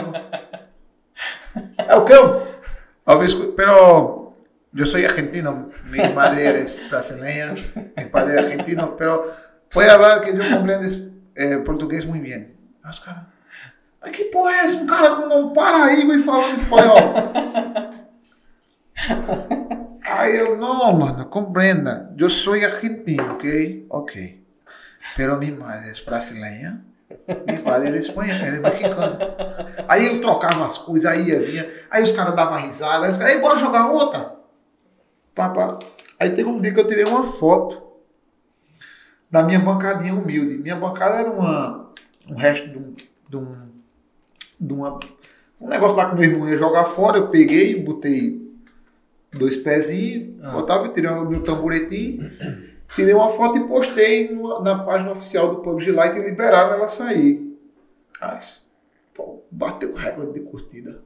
É 1.77 1.95
o 1.95 2.05
que? 2.05 2.13
Eu 2.13 3.19
me 3.19 3.25
escuto, 3.25 3.53
pero 3.53 4.33
yo 4.71 4.85
soy 4.85 5.05
argentino, 5.05 5.69
mi 5.85 5.99
madre 6.13 6.61
es 6.61 6.79
brasileña, 6.89 7.53
mi 7.97 8.05
padre 8.05 8.39
es 8.39 8.45
argentino, 8.45 8.95
pero 8.95 9.29
puede 9.69 9.89
hablar 9.89 10.21
que 10.21 10.33
yo 10.33 10.41
comprendo 10.55 10.87
eh, 11.35 11.57
portugués 11.65 12.05
muy 12.05 12.19
bien. 12.19 12.55
Os 12.87 12.99
caras, 12.99 13.23
mas 14.01 14.11
que 14.11 14.25
porra 14.25 14.51
é 14.51 14.63
essa? 14.63 14.81
Um 14.81 14.85
cara 14.85 15.15
com 15.15 15.35
um 15.35 15.53
Paraíba 15.53 16.15
e 16.15 16.19
falando 16.19 16.55
espanhol. 16.55 17.13
Aí 20.19 20.37
eu, 20.37 20.57
não, 20.57 20.93
mano, 20.93 21.25
compreenda. 21.25 22.13
Eu 22.17 22.29
sou 22.29 22.53
argentino, 22.53 23.33
ok? 23.33 23.85
Ok. 23.89 24.43
Pero 25.15 25.37
mi 25.37 25.51
madre 25.51 25.89
é 25.89 26.05
brasileira. 26.05 26.81
Meu 27.47 27.63
pai 27.63 27.87
era 27.87 27.97
espanhol, 27.97 28.35
era 28.35 28.59
mexicano. 28.59 29.17
Aí 29.87 30.07
eu 30.07 30.21
trocava 30.21 30.65
as 30.65 30.77
coisas, 30.77 31.11
aí 31.11 31.29
ia, 31.29 31.39
vinha. 31.39 31.69
Aí 31.91 32.03
os 32.03 32.11
caras 32.11 32.35
davam 32.35 32.61
risada. 32.61 33.05
Aí 33.05 33.09
os 33.09 33.17
caras, 33.17 33.41
bora 33.41 33.59
jogar 33.59 33.91
outra. 33.91 34.35
Papá. 35.35 35.79
Aí 36.19 36.31
teve 36.31 36.49
um 36.49 36.61
dia 36.61 36.73
que 36.73 36.79
eu 36.79 36.87
tirei 36.87 37.03
uma 37.03 37.23
foto 37.23 37.81
da 39.29 39.43
minha 39.43 39.59
bancadinha 39.59 40.13
humilde. 40.13 40.57
Minha 40.57 40.75
bancada 40.75 41.15
era 41.15 41.31
uma, 41.31 41.91
um 42.29 42.35
resto 42.35 42.69
de 42.69 42.77
um, 42.77 42.95
de 43.29 43.37
um 43.37 43.73
de 44.59 44.73
uma, 44.73 44.99
um 45.59 45.67
negócio 45.67 45.97
lá 45.97 46.09
que 46.09 46.15
meu 46.15 46.23
irmão 46.23 46.49
ia 46.49 46.57
jogar 46.57 46.85
fora, 46.85 47.17
eu 47.17 47.27
peguei, 47.27 47.81
botei 47.83 48.42
dois 49.33 49.57
pezinhos, 49.57 50.41
ah. 50.41 50.51
botava, 50.51 50.89
tirei 50.89 51.09
o 51.09 51.25
meu 51.25 51.41
tamboretinho, 51.41 52.31
tirei 52.87 53.13
uma 53.13 53.29
foto 53.29 53.57
e 53.57 53.67
postei 53.67 54.29
no, 54.33 54.61
na 54.61 54.83
página 54.83 55.11
oficial 55.11 55.55
do 55.55 55.61
PUBG 55.61 55.91
Lite 55.91 56.19
e 56.19 56.29
liberaram 56.29 56.75
ela 56.75 56.87
sair. 56.87 57.57
Mas, 58.21 58.65
pô, 59.13 59.43
bateu 59.51 59.93
recorde 59.93 60.33
de 60.33 60.41
curtida. 60.41 61.01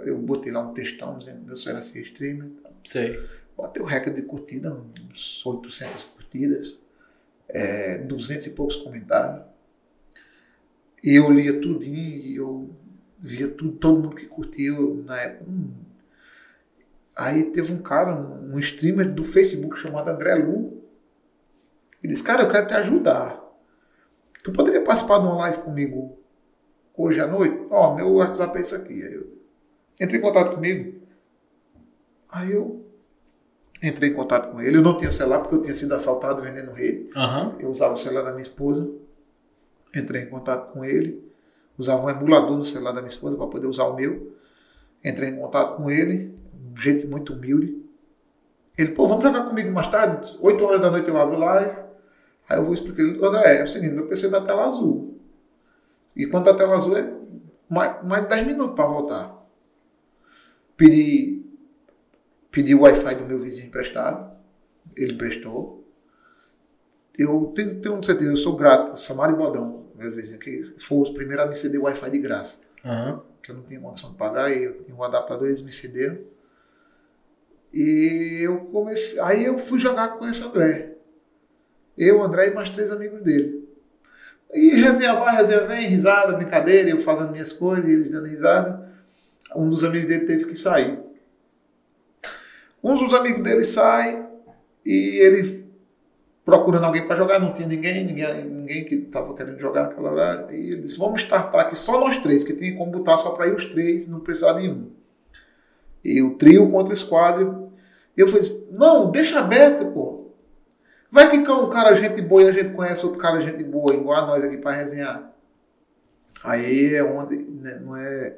Eu 0.00 0.18
botei 0.18 0.52
lá 0.52 0.60
um 0.60 0.72
textão 0.72 1.18
dizendo 1.18 1.44
meu 1.44 1.56
sonho 1.56 1.74
era 1.74 1.82
ser 1.82 2.00
streamer. 2.00 2.48
Sei. 2.84 3.20
Botei 3.56 3.82
o 3.82 3.86
recorde 3.86 4.20
de 4.20 4.26
curtida, 4.26 4.72
uns 4.72 5.44
800 5.44 6.04
curtidas, 6.04 6.78
é, 7.48 7.98
200 7.98 8.46
e 8.46 8.50
poucos 8.50 8.76
comentários. 8.76 9.44
E 11.02 11.16
eu 11.16 11.30
lia 11.30 11.60
tudinho 11.60 11.98
e 11.98 12.36
eu 12.36 12.70
via 13.18 13.48
tudo, 13.48 13.72
todo 13.72 14.00
mundo 14.00 14.16
que 14.16 14.26
curtiu 14.26 15.02
na 15.06 15.20
época. 15.20 15.50
Hum. 15.50 15.83
Aí 17.16 17.44
teve 17.44 17.72
um 17.72 17.78
cara, 17.78 18.14
um, 18.14 18.58
streamer 18.58 19.12
do 19.12 19.24
Facebook 19.24 19.78
chamado 19.78 20.08
André 20.08 20.34
Lu. 20.34 20.82
Ele 22.02 22.12
disse, 22.12 22.24
cara, 22.24 22.42
eu 22.42 22.48
quero 22.48 22.66
te 22.66 22.74
ajudar. 22.74 23.40
Tu 24.42 24.52
poderia 24.52 24.82
participar 24.82 25.18
de 25.18 25.26
uma 25.26 25.36
live 25.36 25.58
comigo 25.58 26.18
hoje 26.96 27.20
à 27.20 27.26
noite? 27.26 27.64
Ó, 27.70 27.92
oh, 27.92 27.94
meu 27.94 28.12
WhatsApp 28.14 28.58
é 28.58 28.60
isso 28.60 28.74
aqui. 28.74 29.02
Aí 29.02 29.14
eu 29.14 29.32
entrei 30.00 30.18
em 30.18 30.22
contato 30.22 30.54
comigo. 30.54 31.00
Aí 32.28 32.52
eu 32.52 32.84
entrei 33.80 34.10
em 34.10 34.14
contato 34.14 34.50
com 34.50 34.60
ele. 34.60 34.78
Eu 34.78 34.82
não 34.82 34.96
tinha 34.96 35.10
celular 35.10 35.38
porque 35.38 35.54
eu 35.54 35.62
tinha 35.62 35.74
sido 35.74 35.94
assaltado 35.94 36.42
vendendo 36.42 36.72
rede. 36.72 37.10
Uhum. 37.16 37.60
Eu 37.60 37.70
usava 37.70 37.94
o 37.94 37.96
celular 37.96 38.22
da 38.22 38.30
minha 38.32 38.42
esposa. 38.42 38.90
Entrei 39.94 40.22
em 40.22 40.28
contato 40.28 40.72
com 40.72 40.84
ele. 40.84 41.24
Usava 41.78 42.04
um 42.04 42.10
emulador 42.10 42.56
no 42.56 42.64
celular 42.64 42.92
da 42.92 43.00
minha 43.00 43.08
esposa 43.08 43.36
para 43.36 43.46
poder 43.46 43.66
usar 43.66 43.84
o 43.84 43.94
meu. 43.94 44.36
Entrei 45.04 45.30
em 45.30 45.36
contato 45.36 45.76
com 45.76 45.90
ele. 45.90 46.34
Gente 46.76 47.06
muito 47.06 47.32
humilde. 47.32 47.82
Ele, 48.76 48.90
pô, 48.92 49.06
vamos 49.06 49.22
jogar 49.22 49.44
comigo 49.46 49.72
mais 49.72 49.86
tarde? 49.86 50.36
8 50.40 50.64
horas 50.64 50.80
da 50.80 50.90
noite 50.90 51.08
eu 51.08 51.20
abro 51.20 51.38
live. 51.38 51.76
Aí 52.48 52.58
eu 52.58 52.64
vou 52.64 52.74
explicar. 52.74 53.02
André, 53.02 53.60
é 53.60 53.62
o 53.62 53.66
seguinte, 53.66 53.94
meu 53.94 54.06
PC 54.06 54.28
dá 54.28 54.40
tela 54.40 54.66
azul. 54.66 55.18
E 56.16 56.26
quando 56.26 56.44
dá 56.44 56.54
tela 56.54 56.76
azul 56.76 56.96
é 56.96 57.12
mais, 57.70 58.08
mais 58.08 58.22
de 58.24 58.28
10 58.28 58.46
minutos 58.46 58.74
para 58.74 58.86
voltar. 58.86 59.34
Pedi 60.76 61.44
Pedi 62.54 62.72
o 62.72 62.82
Wi-Fi 62.82 63.16
do 63.16 63.26
meu 63.26 63.36
vizinho 63.36 63.66
emprestado. 63.66 64.32
Ele 64.96 65.14
prestou. 65.14 65.84
Eu 67.18 67.52
tenho, 67.52 67.80
tenho 67.80 68.04
certeza, 68.04 68.30
eu 68.30 68.36
sou 68.36 68.54
grato. 68.54 68.96
Samara 68.96 69.32
e 69.32 69.34
Bodão, 69.34 69.86
meus 69.96 70.14
vizinhos, 70.14 70.40
que 70.40 70.62
foram 70.80 71.02
os 71.02 71.10
primeiros 71.10 71.44
a 71.44 71.48
me 71.48 71.56
ceder 71.56 71.82
Wi-Fi 71.82 72.10
de 72.12 72.18
graça. 72.20 72.60
Uhum. 72.84 73.20
Que 73.42 73.50
eu 73.50 73.56
não 73.56 73.64
tinha 73.64 73.80
condição 73.80 74.12
de 74.12 74.16
pagar, 74.16 74.52
e 74.52 74.62
eu 74.62 74.80
tinha 74.80 74.94
um 74.94 75.02
adaptador, 75.02 75.48
eles 75.48 75.62
me 75.62 75.72
cederam. 75.72 76.18
E 77.74 78.38
eu 78.40 78.66
comecei. 78.66 79.18
Aí 79.18 79.44
eu 79.44 79.58
fui 79.58 79.80
jogar 79.80 80.10
com 80.10 80.28
esse 80.28 80.44
André. 80.44 80.92
Eu, 81.98 82.22
André 82.22 82.46
e 82.46 82.54
mais 82.54 82.70
três 82.70 82.92
amigos 82.92 83.20
dele. 83.20 83.68
E 84.52 84.76
resenha 84.76 85.14
vai, 85.14 85.34
resenha 85.34 85.64
vem, 85.64 85.88
risada, 85.88 86.34
brincadeira, 86.34 86.88
eu 86.88 87.00
fazendo 87.00 87.32
minhas 87.32 87.50
coisas, 87.50 87.84
eles 87.90 88.08
dando 88.08 88.28
risada. 88.28 88.88
Um 89.56 89.68
dos 89.68 89.82
amigos 89.82 90.08
dele 90.08 90.24
teve 90.24 90.44
que 90.44 90.54
sair. 90.54 91.00
Um 92.82 92.94
dos 92.96 93.12
amigos 93.12 93.42
dele 93.42 93.64
sai 93.64 94.24
e 94.86 95.18
ele 95.18 95.64
procurando 96.44 96.84
alguém 96.84 97.04
para 97.04 97.16
jogar, 97.16 97.40
não 97.40 97.52
tinha 97.52 97.66
ninguém, 97.66 98.04
ninguém, 98.04 98.44
ninguém 98.44 98.84
que 98.84 98.94
estava 98.96 99.34
querendo 99.34 99.58
jogar 99.58 99.84
naquela 99.84 100.12
hora. 100.12 100.48
E 100.54 100.70
ele 100.70 100.82
disse: 100.82 100.98
Vamos 100.98 101.22
startar 101.22 101.62
aqui 101.62 101.76
só 101.76 101.98
nós 101.98 102.18
três, 102.18 102.44
que 102.44 102.52
tinha 102.52 102.76
como 102.76 102.92
botar 102.92 103.18
só 103.18 103.30
para 103.30 103.48
ir 103.48 103.56
os 103.56 103.64
três, 103.64 104.06
não 104.06 104.20
precisava 104.20 104.60
de 104.60 104.68
um. 104.68 104.90
E 106.04 106.22
o 106.22 106.36
trio 106.36 106.68
contra 106.68 106.90
o 106.90 106.94
esquadro. 106.94 107.63
E 108.16 108.20
eu 108.20 108.28
falei: 108.28 108.44
Não, 108.70 109.10
deixa 109.10 109.38
aberto, 109.38 109.86
pô. 109.92 110.30
Vai 111.10 111.30
que 111.30 111.48
um 111.50 111.70
cara 111.70 111.94
gente 111.94 112.20
boa 112.22 112.42
e 112.42 112.48
a 112.48 112.52
gente 112.52 112.74
conhece 112.74 113.04
outro 113.04 113.20
cara 113.20 113.40
gente 113.40 113.62
boa, 113.62 113.94
igual 113.94 114.18
a 114.18 114.26
nós 114.26 114.42
aqui 114.42 114.56
para 114.56 114.72
resenhar. 114.72 115.32
Aí 116.42 116.94
é 116.94 117.04
onde, 117.04 117.36
né, 117.36 117.80
não 117.84 117.96
é, 117.96 118.36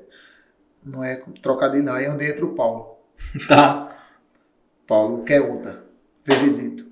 não 0.85 1.03
é 1.03 1.17
trocadilho, 1.41 1.85
não, 1.85 1.95
aí 1.95 2.05
é 2.05 2.11
onde 2.11 2.29
entra 2.29 2.45
o 2.45 2.55
Paulo. 2.55 2.97
Tá. 3.49 3.97
Paulo 4.87 5.25
quer 5.25 5.41
outra. 5.41 5.85
PVzito. 6.23 6.87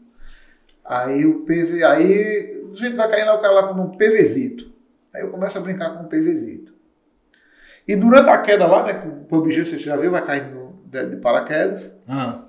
Aí 0.84 1.24
o 1.24 1.44
PV, 1.44 1.84
aí 1.84 2.68
a 2.70 2.74
gente 2.74 2.96
vai 2.96 3.10
cair 3.10 3.24
lá 3.24 3.34
o 3.34 3.40
cara 3.40 3.54
lá 3.54 3.68
como 3.68 3.82
um 3.82 3.96
PVzito. 3.96 4.72
Aí 5.14 5.22
eu 5.22 5.30
começo 5.30 5.56
a 5.56 5.60
brincar 5.60 5.96
com 5.96 6.04
o 6.04 6.08
PVzito. 6.08 6.74
E 7.86 7.94
durante 7.94 8.28
a 8.28 8.38
queda 8.38 8.66
lá, 8.66 8.84
né, 8.84 9.04
o 9.06 9.24
PUBG 9.26 9.64
você 9.64 9.78
já 9.78 9.96
viu, 9.96 10.10
vai 10.10 10.24
cair 10.24 10.50
de, 10.86 11.10
de, 11.10 11.16
paraquedas. 11.18 11.94
Uhum. 12.08 12.44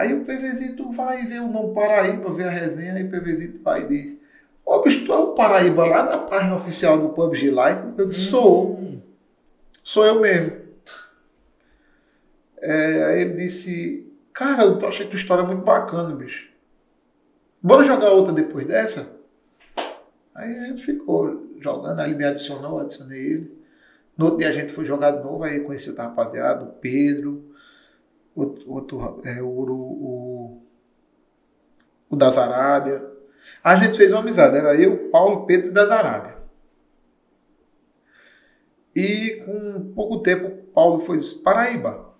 Aí 0.00 0.14
o 0.14 0.24
PVzito 0.24 0.90
vai 0.90 1.26
ver 1.26 1.42
o 1.42 1.48
nome 1.48 1.74
Paraíba, 1.74 2.32
ver 2.32 2.44
a 2.44 2.50
resenha, 2.50 2.98
e 2.98 3.04
o 3.04 3.10
PVzito 3.10 3.62
vai 3.62 3.82
e 3.82 3.88
diz: 3.88 4.18
Ô 4.64 4.76
oh, 4.76 4.82
bicho, 4.82 5.04
tu 5.04 5.12
é 5.12 5.18
o 5.18 5.34
Paraíba 5.34 5.84
lá 5.84 6.00
da 6.00 6.16
página 6.16 6.54
oficial 6.54 6.98
do 6.98 7.10
PUBG 7.10 7.50
Lite? 7.50 7.98
Eu 7.98 8.06
disse: 8.06 8.22
Sou. 8.22 8.76
Hum. 8.76 9.02
Sou 9.82 10.06
eu 10.06 10.18
mesmo. 10.18 10.56
É, 12.62 13.04
aí 13.04 13.20
ele 13.20 13.34
disse: 13.34 14.10
Cara, 14.32 14.64
eu 14.64 14.88
achei 14.88 15.06
tua 15.06 15.18
história 15.18 15.44
muito 15.44 15.62
bacana, 15.62 16.16
bicho. 16.16 16.48
Bora 17.62 17.82
jogar 17.82 18.10
outra 18.12 18.32
depois 18.32 18.66
dessa? 18.66 19.06
Aí 20.34 20.56
a 20.60 20.64
gente 20.68 20.82
ficou 20.82 21.46
jogando, 21.60 22.00
aí 22.00 22.08
ele 22.08 22.16
me 22.16 22.24
adicionou, 22.24 22.80
adicionei 22.80 23.20
ele. 23.20 23.64
No 24.16 24.24
outro 24.24 24.38
dia 24.38 24.48
a 24.48 24.52
gente 24.52 24.72
foi 24.72 24.86
jogar 24.86 25.10
de 25.10 25.22
novo, 25.22 25.44
aí 25.44 25.60
conheci 25.60 25.90
outra 25.90 26.04
rapaziada, 26.04 26.64
o 26.64 26.72
Pedro, 26.72 27.49
outro, 28.34 28.70
outro 28.70 29.20
é, 29.24 29.42
o, 29.42 29.48
o, 29.48 30.62
o 32.08 32.16
das 32.16 32.38
Arábia. 32.38 33.04
A 33.62 33.76
gente 33.76 33.96
fez 33.96 34.12
uma 34.12 34.20
amizade, 34.20 34.56
era 34.56 34.74
eu, 34.74 35.10
Paulo, 35.10 35.46
Pedro 35.46 35.68
e 35.68 35.72
das 35.72 35.90
Arábia. 35.90 36.36
E 38.94 39.42
com 39.44 39.92
pouco 39.94 40.20
tempo, 40.20 40.50
Paulo 40.72 40.98
foi 40.98 41.18
Paraíba. 41.42 42.10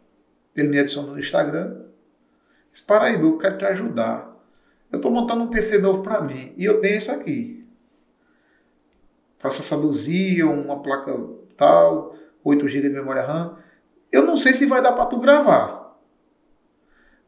Ele 0.56 0.68
me 0.68 0.78
adicionou 0.78 1.12
no 1.12 1.18
Instagram. 1.18 1.84
Disse, 2.72 2.84
Paraíba, 2.84 3.24
eu 3.24 3.38
quero 3.38 3.58
te 3.58 3.64
ajudar. 3.64 4.30
Eu 4.90 4.96
estou 4.96 5.11
montando 5.11 5.44
um 5.44 5.50
PC 5.50 5.78
novo 5.78 6.02
para 6.02 6.20
mim 6.20 6.52
e 6.56 6.64
eu 6.64 6.80
tenho 6.80 6.96
esse 6.96 7.11
aqui. 7.11 7.66
Processador 9.38 9.92
Xeon, 9.92 10.52
uma 10.52 10.82
placa 10.82 11.16
tal, 11.56 12.14
8 12.44 12.68
GB 12.68 12.88
de 12.88 12.94
memória 12.94 13.22
RAM. 13.22 13.56
Eu 14.11 14.24
não 14.24 14.36
sei 14.36 14.52
se 14.52 14.66
vai 14.66 14.82
dar 14.82 14.92
para 14.92 15.06
tu 15.06 15.18
gravar. 15.18 15.80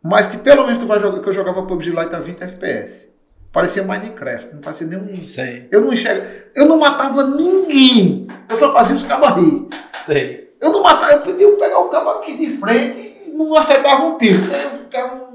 Mas 0.03 0.27
que 0.27 0.37
pelo 0.37 0.67
menos 0.67 0.79
tu 0.79 0.87
vai 0.87 0.99
jogar, 0.99 1.21
que 1.21 1.29
eu 1.29 1.33
jogava 1.33 1.63
PUBG 1.63 1.91
Lite 1.91 2.15
a 2.15 2.19
20 2.19 2.43
FPS. 2.43 3.09
Parecia 3.53 3.83
Minecraft, 3.83 4.55
não 4.55 4.61
parecia 4.61 4.87
nenhum. 4.87 5.27
Sei. 5.27 5.69
Eu 5.71 5.83
não 5.83 5.93
enxergo. 5.93 6.27
Eu 6.55 6.67
não 6.67 6.79
matava 6.79 7.27
ninguém. 7.27 8.27
Eu 8.49 8.57
só 8.57 8.73
fazia 8.73 8.97
os 8.97 9.03
cabos 9.03 9.31
rir. 9.43 9.69
Sei. 10.05 10.55
Eu 10.61 10.73
não 10.73 10.83
matava, 10.83 11.13
eu 11.13 11.21
podia 11.21 11.53
pegar 11.57 11.79
o 11.79 11.89
cabo 11.89 12.11
aqui 12.11 12.37
de 12.37 12.57
frente 12.57 13.23
e 13.27 13.31
não 13.31 13.55
acertava 13.55 14.05
um 14.05 14.17
tiro. 14.17 14.41
Eu 14.43 14.79
ficava 14.79 15.33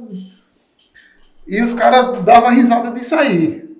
e 1.47 1.61
os 1.61 1.73
caras 1.73 2.23
davam 2.25 2.49
risada 2.49 2.91
disso 2.91 3.15
aí. 3.15 3.73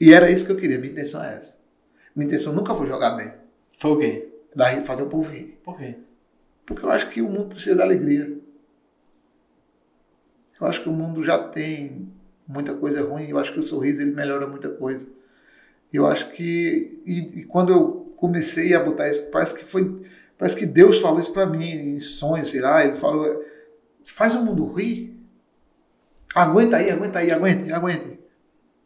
E 0.00 0.12
era 0.12 0.30
isso 0.30 0.44
que 0.44 0.52
eu 0.52 0.56
queria. 0.56 0.78
Minha 0.78 0.92
intenção 0.92 1.24
é 1.24 1.34
essa. 1.34 1.58
Minha 2.14 2.26
intenção 2.26 2.52
nunca 2.52 2.74
foi 2.74 2.88
jogar 2.88 3.10
bem. 3.10 3.32
Foi 3.78 3.90
o 3.92 3.98
quê? 3.98 4.28
Dar, 4.54 4.74
fazer 4.82 5.04
o 5.04 5.08
povo 5.08 5.30
rir. 5.30 5.60
Por 5.62 5.76
quê? 5.76 5.94
Porque 6.66 6.84
eu 6.84 6.90
acho 6.90 7.08
que 7.08 7.22
o 7.22 7.28
mundo 7.28 7.50
precisa 7.50 7.76
da 7.76 7.84
alegria. 7.84 8.36
Eu 10.60 10.66
acho 10.66 10.82
que 10.82 10.88
o 10.88 10.92
mundo 10.92 11.24
já 11.24 11.38
tem 11.38 12.08
muita 12.46 12.74
coisa 12.74 13.02
ruim. 13.02 13.28
Eu 13.28 13.38
acho 13.38 13.52
que 13.52 13.58
o 13.58 13.62
sorriso 13.62 14.02
ele 14.02 14.12
melhora 14.12 14.46
muita 14.46 14.68
coisa. 14.68 15.06
Eu 15.92 16.06
acho 16.06 16.30
que. 16.30 17.02
E, 17.04 17.40
e 17.40 17.44
quando 17.44 17.72
eu 17.72 18.14
comecei 18.16 18.74
a 18.74 18.82
botar 18.82 19.08
isso, 19.08 19.30
parece 19.30 19.56
que 19.56 19.64
foi. 19.64 20.02
Parece 20.38 20.56
que 20.56 20.66
Deus 20.66 21.00
falou 21.00 21.18
isso 21.18 21.32
para 21.32 21.46
mim 21.46 21.94
em 21.94 21.98
sonhos, 21.98 22.50
sei 22.50 22.60
lá. 22.60 22.84
Ele 22.84 22.96
falou: 22.96 23.44
faz 24.04 24.34
o 24.34 24.44
mundo 24.44 24.66
rir. 24.72 25.14
Aguenta 26.34 26.76
aí, 26.76 26.90
aguenta 26.90 27.18
aí, 27.18 27.30
aguente, 27.30 27.72
aguente. 27.72 28.18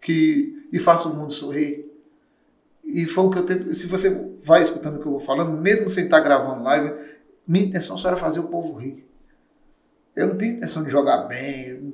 Que, 0.01 0.69
e 0.73 0.79
faça 0.79 1.09
o 1.09 1.15
mundo 1.15 1.33
sorrir. 1.33 1.91
E 2.85 3.07
foi 3.07 3.25
o 3.25 3.31
que 3.31 3.39
eu 3.39 3.45
tenho. 3.45 3.75
Se 3.75 3.87
você 3.87 4.11
vai 4.43 4.63
escutando 4.63 4.97
o 4.97 5.01
que 5.01 5.07
eu 5.07 5.13
vou 5.13 5.21
falando, 5.21 5.53
mesmo 5.53 5.89
sem 5.91 6.05
estar 6.05 6.21
gravando 6.21 6.63
live, 6.63 6.95
minha 7.47 7.65
intenção 7.65 7.97
só 7.97 8.09
era 8.09 8.17
fazer 8.17 8.41
o 8.41 8.49
povo 8.49 8.75
rir. 8.75 9.10
Eu 10.15 10.29
não 10.29 10.37
tinha 10.37 10.53
intenção 10.53 10.83
de 10.85 10.91
jogar 10.91 11.25
bem, 11.29 11.93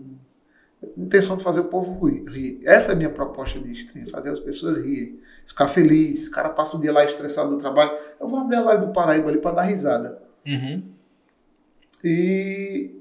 intenção 0.97 1.37
de 1.37 1.43
fazer 1.43 1.61
o 1.61 1.65
povo 1.65 2.07
rir. 2.07 2.61
Essa 2.65 2.93
é 2.93 2.95
a 2.95 2.97
minha 2.97 3.11
proposta 3.11 3.59
de 3.59 3.73
stream, 3.73 4.07
fazer 4.07 4.31
as 4.31 4.41
pessoas 4.41 4.79
rirem, 4.79 5.21
ficar 5.45 5.69
feliz. 5.69 6.29
O 6.29 6.31
cara 6.31 6.51
passa 6.51 6.77
o 6.77 6.81
dia 6.81 6.93
lá 6.93 7.05
estressado 7.05 7.51
do 7.51 7.59
trabalho. 7.59 7.93
Eu 8.21 8.27
vou 8.29 8.41
abrir 8.41 8.57
a 8.57 8.65
live 8.65 8.87
do 8.87 8.93
Paraíba 8.93 9.29
ali 9.29 9.39
para 9.39 9.57
dar 9.57 9.63
risada. 9.63 10.23
Uhum. 10.47 10.83
E 12.05 12.95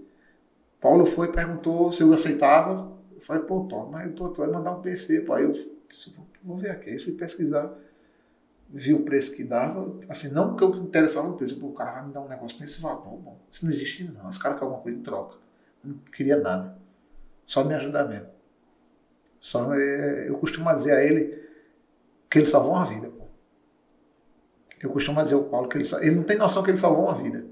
Paulo 0.80 1.05
foi 1.05 1.28
e 1.28 1.32
perguntou 1.32 1.91
se 1.91 2.03
eu 2.03 2.13
aceitava. 2.13 2.93
Eu 3.13 3.22
falei, 3.22 3.43
pô, 3.43 3.66
Paulo, 3.66 3.91
mas 3.91 4.11
pô, 4.13 4.30
tu 4.30 4.38
vai 4.38 4.47
mandar 4.47 4.72
um 4.72 4.82
PC. 4.82 5.22
Pô. 5.22 5.34
Aí 5.34 5.43
eu 5.43 5.51
disse, 5.88 6.13
vou 6.43 6.57
ver 6.57 6.72
aqui. 6.72 6.91
Aí 6.91 6.99
fui 6.99 7.13
pesquisar, 7.13 7.74
vi 8.76 8.93
o 8.93 9.03
preço 9.03 9.34
que 9.34 9.43
dava. 9.43 9.97
Assim, 10.09 10.32
não 10.32 10.49
porque 10.49 10.63
eu 10.65 10.69
me 10.69 10.82
interessava 10.82 11.28
no 11.28 11.38
preço. 11.38 11.57
Pô, 11.57 11.67
o 11.67 11.73
cara 11.73 11.93
vai 11.93 12.05
me 12.05 12.13
dar 12.13 12.19
um 12.19 12.28
negócio 12.28 12.59
nesse 12.59 12.82
valor. 12.82 13.17
Bom, 13.17 13.39
isso 13.49 13.63
não 13.63 13.71
existe 13.71 14.03
não. 14.03 14.28
Os 14.28 14.38
caras 14.38 14.59
querem 14.59 14.73
alguma 14.73 14.84
coisa 14.84 14.97
em 14.99 15.01
troca. 15.01 15.38
Não 15.82 15.95
queria 16.11 16.38
nada. 16.38 16.78
Só 17.45 17.63
me 17.63 17.73
ajudar 17.73 18.03
mesmo. 18.03 18.28
Só, 19.39 19.73
é, 19.73 20.28
eu 20.28 20.38
costumo 20.38 20.71
dizer 20.73 20.91
a 20.91 21.03
ele 21.03 21.41
que 22.30 22.39
ele 22.39 22.47
salvou 22.47 22.73
uma 22.73 22.84
vida. 22.84 23.07
Pô. 23.07 23.26
Eu 24.82 24.89
costumo 24.89 25.23
dizer 25.23 25.36
ao 25.36 25.45
Paulo 25.45 25.69
que 25.69 25.78
ele, 25.78 25.88
ele 26.01 26.15
não 26.15 26.23
tem 26.23 26.38
noção 26.38 26.61
que 26.61 26.69
ele 26.69 26.78
salvou 26.78 27.05
uma 27.05 27.15
vida. 27.15 27.45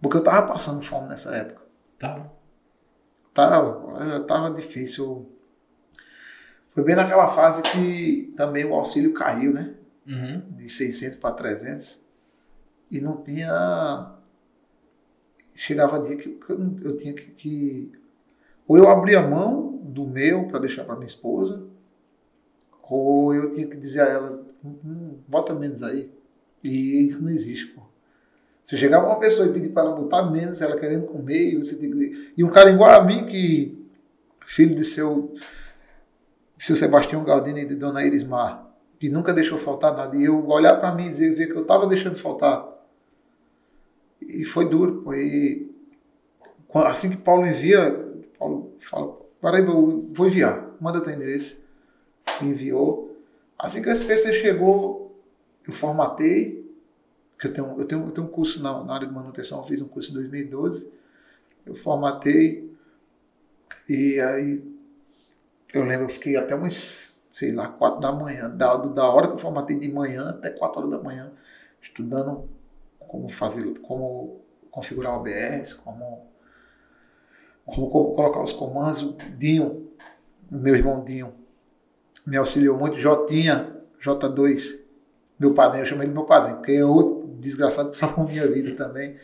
Porque 0.00 0.16
eu 0.16 0.22
tava 0.22 0.46
passando 0.46 0.80
fome 0.80 1.08
nessa 1.08 1.36
época. 1.36 1.60
Tá. 1.98 2.30
Tava, 3.34 4.20
tava 4.20 4.50
difícil. 4.50 5.30
Foi 6.70 6.82
bem 6.82 6.96
naquela 6.96 7.28
fase 7.28 7.60
que 7.62 8.32
também 8.36 8.64
o 8.64 8.74
auxílio 8.74 9.12
caiu, 9.12 9.52
né? 9.52 9.74
Uhum. 10.08 10.42
De 10.56 10.68
600 10.68 11.16
para 11.16 11.34
300. 11.34 12.00
E 12.90 13.00
não 13.00 13.22
tinha. 13.22 14.14
Chegava 15.54 16.00
dia 16.00 16.16
que 16.16 16.38
eu, 16.48 16.76
eu 16.82 16.96
tinha 16.96 17.12
que, 17.12 17.26
que. 17.32 17.92
Ou 18.66 18.76
eu 18.76 18.88
abria 18.88 19.20
mão 19.20 19.78
do 19.82 20.06
meu 20.06 20.46
para 20.46 20.60
deixar 20.60 20.84
para 20.84 20.94
minha 20.94 21.06
esposa, 21.06 21.66
ou 22.82 23.34
eu 23.34 23.50
tinha 23.50 23.66
que 23.66 23.76
dizer 23.76 24.02
a 24.02 24.06
ela: 24.06 24.46
"Hum, 24.64 25.18
bota 25.26 25.54
menos 25.54 25.82
aí. 25.82 26.10
E 26.64 27.04
isso 27.04 27.22
não 27.22 27.30
existe, 27.30 27.66
pô. 27.66 27.82
Se 28.64 28.76
chegava 28.76 29.06
uma 29.06 29.18
pessoa 29.18 29.48
e 29.48 29.52
pedir 29.52 29.70
para 29.70 29.84
ela 29.84 29.96
botar 29.96 30.30
menos, 30.30 30.60
ela 30.60 30.78
querendo 30.78 31.06
comer, 31.06 31.54
e 31.54 31.56
você 31.56 31.76
tem 31.76 31.90
que. 31.90 32.32
E 32.36 32.44
um 32.44 32.48
cara 32.48 32.70
igual 32.70 33.00
a 33.00 33.04
mim, 33.04 33.26
que 33.26 33.78
filho 34.44 34.74
de 34.74 34.84
seu, 34.84 35.34
seu 36.56 36.76
Sebastião 36.76 37.24
Galdini 37.24 37.62
e 37.62 37.66
de 37.66 37.74
Dona 37.74 38.04
Irismar, 38.04 38.67
que 38.98 39.08
nunca 39.08 39.32
deixou 39.32 39.58
faltar 39.58 39.96
nada, 39.96 40.16
e 40.16 40.24
eu 40.24 40.46
olhar 40.48 40.76
para 40.76 40.92
mim 40.94 41.06
e 41.06 41.08
dizer 41.08 41.34
ver 41.34 41.46
que 41.46 41.54
eu 41.54 41.62
estava 41.62 41.86
deixando 41.86 42.16
faltar. 42.16 42.66
E 44.20 44.44
foi 44.44 44.68
duro, 44.68 45.04
assim 46.86 47.10
que 47.10 47.16
Paulo 47.16 47.46
envia, 47.46 48.06
Paulo 48.38 48.74
fala, 48.78 49.16
Paraíba, 49.40 49.70
eu 49.70 50.08
vou 50.12 50.26
enviar, 50.26 50.74
manda 50.80 51.00
teu 51.00 51.12
endereço. 51.12 51.58
Enviou. 52.42 53.16
Assim 53.58 53.82
que 53.82 53.88
esse 53.88 54.04
PC 54.04 54.32
chegou, 54.34 55.16
eu 55.66 55.72
formatei, 55.72 56.68
que 57.38 57.46
eu 57.46 57.52
tenho, 57.52 57.80
eu 57.80 57.84
tenho, 57.84 58.06
eu 58.06 58.10
tenho 58.10 58.26
um 58.26 58.30
curso 58.30 58.62
na, 58.62 58.82
na 58.84 58.94
área 58.94 59.06
de 59.06 59.14
manutenção, 59.14 59.58
eu 59.58 59.64
fiz 59.64 59.80
um 59.80 59.88
curso 59.88 60.10
em 60.10 60.14
2012, 60.14 60.90
eu 61.66 61.74
formatei, 61.74 62.68
e 63.88 64.20
aí 64.20 64.62
eu 65.72 65.84
lembro, 65.84 66.06
eu 66.06 66.08
fiquei 66.08 66.36
até 66.36 66.54
umas, 66.54 67.17
sei 67.38 67.52
lá, 67.52 67.68
quatro 67.68 68.00
da 68.00 68.12
manhã, 68.12 68.50
da, 68.50 68.76
da 68.76 69.08
hora 69.10 69.28
que 69.28 69.34
eu 69.34 69.38
formatei 69.38 69.78
de 69.78 69.90
manhã 69.92 70.30
até 70.30 70.50
quatro 70.50 70.80
horas 70.80 70.90
da 70.90 70.98
manhã, 71.02 71.32
estudando 71.82 72.48
como 72.98 73.28
fazer, 73.30 73.78
como 73.80 74.40
configurar 74.70 75.14
o 75.14 75.20
OBS, 75.20 75.74
como, 75.74 76.26
como, 77.64 77.88
co- 77.88 78.12
colocar 78.14 78.42
os 78.42 78.52
comandos. 78.52 79.02
O 79.02 79.16
Dinho, 79.36 79.88
meu 80.50 80.74
irmão 80.76 81.04
Dinho, 81.04 81.34
me 82.26 82.36
auxiliou 82.36 82.78
muito. 82.78 82.98
Jotinha, 82.98 83.76
J2, 84.00 84.80
meu 85.38 85.54
padrinho, 85.54 85.82
eu 85.84 85.86
chamo 85.86 86.02
ele 86.02 86.12
meu 86.12 86.24
padrinho, 86.24 86.56
porque 86.58 86.72
é 86.72 86.84
outro 86.84 87.28
desgraçado 87.40 87.90
que 87.90 87.96
salvou 87.98 88.26
minha 88.26 88.46
vida 88.46 88.74
também. 88.76 89.16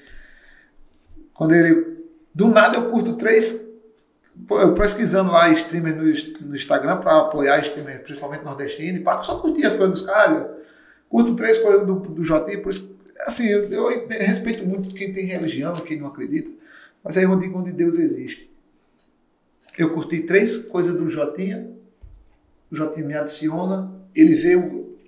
Quando 1.32 1.54
ele. 1.54 2.04
Do 2.34 2.48
nada 2.48 2.78
eu 2.78 2.90
curto 2.90 3.16
três. 3.16 3.63
Eu 4.50 4.74
pesquisando 4.74 5.30
lá 5.30 5.50
streamer 5.50 5.96
no, 5.96 6.04
no 6.48 6.56
Instagram 6.56 6.98
para 6.98 7.18
apoiar 7.18 7.60
streamer, 7.60 8.02
principalmente 8.02 8.44
nordestino, 8.44 8.98
e 8.98 9.00
pá, 9.00 9.22
só 9.22 9.38
curti 9.38 9.64
as 9.64 9.74
coisas 9.74 10.00
dos 10.00 10.06
caras. 10.06 10.46
Curto 11.08 11.36
três 11.36 11.58
coisas 11.58 11.86
do, 11.86 11.94
do 11.94 12.24
Jotinha, 12.24 12.60
por 12.60 12.70
isso 12.70 12.94
assim, 13.20 13.46
eu, 13.46 13.70
eu 13.70 14.08
respeito 14.08 14.66
muito 14.66 14.94
quem 14.94 15.12
tem 15.12 15.26
religião, 15.26 15.74
quem 15.76 15.98
não 15.98 16.08
acredita, 16.08 16.50
mas 17.02 17.16
aí 17.16 17.24
eu 17.24 17.36
digo 17.36 17.58
onde 17.58 17.72
Deus 17.72 17.98
existe. 17.98 18.50
Eu 19.78 19.94
curti 19.94 20.20
três 20.20 20.58
coisas 20.58 20.94
do 20.94 21.08
Jotinha, 21.08 21.70
o 22.70 22.76
Jotinha 22.76 23.06
me 23.06 23.14
adiciona, 23.14 23.92
ele 24.14 24.34
vê 24.34 24.54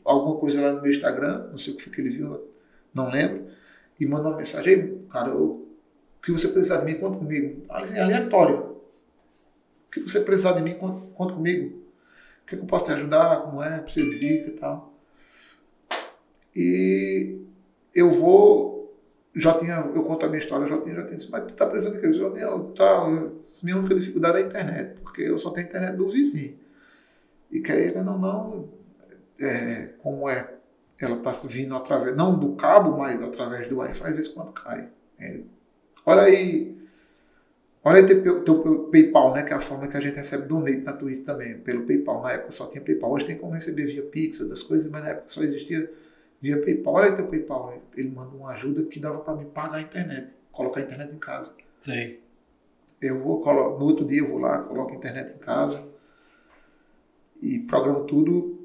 alguma 0.05 0.37
coisa 0.37 0.61
lá 0.61 0.72
no 0.72 0.83
meu 0.83 0.91
Instagram, 0.91 1.49
não 1.51 1.59
sei 1.59 1.74
o 1.74 1.77
que 1.77 1.83
foi 1.83 1.93
que 1.93 2.01
ele 2.01 2.11
viu, 2.11 2.49
não 2.95 3.11
lembro, 3.11 3.47
e 3.99 4.07
manda 4.07 4.29
uma 4.29 4.37
mensagem, 4.37 4.72
"Ei, 4.72 5.07
cara, 5.11 5.35
o 5.35 5.66
que 6.27 6.33
você 6.33 6.49
precisar 6.49 6.79
de 6.79 6.87
mim, 6.87 6.95
conta 6.95 7.18
comigo. 7.18 7.62
Assim, 7.68 7.99
aleatório. 7.99 8.76
Que 10.03 10.11
você 10.11 10.21
precisar 10.21 10.53
de 10.53 10.63
mim, 10.63 10.75
conta, 10.75 11.07
conta 11.15 11.33
comigo. 11.35 11.69
O 12.43 12.47
que, 12.47 12.55
é 12.55 12.59
que 12.59 12.65
eu 12.65 12.67
posso 12.67 12.85
te 12.85 12.93
ajudar, 12.93 13.43
como 13.43 13.63
é, 13.63 13.79
preciso 13.79 14.11
de 14.11 14.19
dica 14.19 14.49
e 14.49 14.53
tal. 14.53 14.95
E 16.55 17.41
eu 17.95 18.11
vou. 18.11 18.95
Já 19.35 19.55
tinha, 19.55 19.91
eu 19.95 20.03
conto 20.03 20.25
a 20.25 20.29
minha 20.29 20.39
história, 20.39 20.67
já 20.67 20.81
tinha, 20.81 20.95
já 20.95 21.05
tinha, 21.05 21.19
mas 21.31 21.45
tu 21.53 21.55
tá 21.55 21.67
precisando 21.67 21.97
de 21.97 22.01
quê? 22.01 22.13
Já 22.15 22.31
tinha, 22.31 22.47
tá, 22.75 23.07
eu- 23.07 23.43
minha 23.65 23.77
única 23.77 23.95
dificuldade 23.95 24.39
é 24.39 24.43
a 24.43 24.47
internet, 24.47 25.01
porque 25.01 25.23
eu 25.23 25.39
só 25.39 25.51
tenho 25.51 25.67
internet 25.67 25.95
do 25.97 26.09
vizinho. 26.09 26.59
E 27.51 27.61
querendo 27.61 28.13
ou 28.13 28.19
não, 28.19 28.69
é, 29.39 29.91
como 29.99 30.29
é, 30.29 30.55
ela 30.99 31.17
tá 31.17 31.33
vindo 31.47 31.75
através, 31.77 32.17
não 32.17 32.39
do 32.39 32.55
cabo, 32.55 32.97
mas 32.97 33.23
através 33.23 33.69
do 33.69 33.77
Wi-Fi, 33.77 34.13
vezes 34.13 34.29
quando 34.29 34.53
cai. 34.53 34.89
Olha 36.07 36.23
aí, 36.23 36.76
olha 37.87 38.05
teu, 38.05 38.43
teu 38.43 38.89
PayPal, 38.91 39.32
né, 39.32 39.43
que 39.45 39.53
é 39.53 39.57
a 39.57 39.61
forma 39.61 39.87
que 39.87 39.97
a 39.97 40.01
gente 40.01 40.16
recebe 40.16 40.47
donate 40.49 40.78
na 40.78 40.93
Twitch 40.93 41.24
também, 41.24 41.59
pelo 41.61 41.87
PayPal. 41.87 42.20
Na 42.22 42.32
época 42.32 42.51
só 42.51 42.66
tinha 42.66 42.82
PayPal, 42.82 43.12
hoje 43.12 43.26
tem 43.26 43.39
como 43.39 43.53
receber 43.53 43.87
via 43.87 44.03
Pix, 44.03 44.39
das 44.49 44.62
coisas, 44.62 44.91
mas 44.91 45.03
na 45.05 45.11
época 45.11 45.28
só 45.28 45.43
existia 45.43 45.91
via 46.41 46.61
PayPal. 46.61 46.95
Olha 46.95 47.14
teu 47.14 47.26
PayPal, 47.26 47.80
ele 47.97 48.11
manda 48.11 48.34
uma 48.37 48.53
ajuda 48.53 48.84
que 48.84 48.99
dava 48.99 49.20
para 49.20 49.34
me 49.37 49.45
pagar 49.47 49.76
a 49.76 49.80
internet, 49.80 50.34
colocar 50.51 50.80
a 50.80 50.82
internet 50.82 51.14
em 51.14 51.18
casa. 51.18 51.55
Sei. 51.78 52.20
Eu 53.01 53.16
vou, 53.18 53.41
colo- 53.41 53.78
no 53.78 53.84
outro 53.84 54.05
dia 54.05 54.20
eu 54.20 54.28
vou 54.28 54.39
lá, 54.39 54.61
coloco 54.62 54.93
a 54.93 54.97
internet 54.97 55.32
em 55.34 55.39
casa 55.39 55.87
e 57.41 57.59
programo 57.61 58.05
tudo 58.05 58.59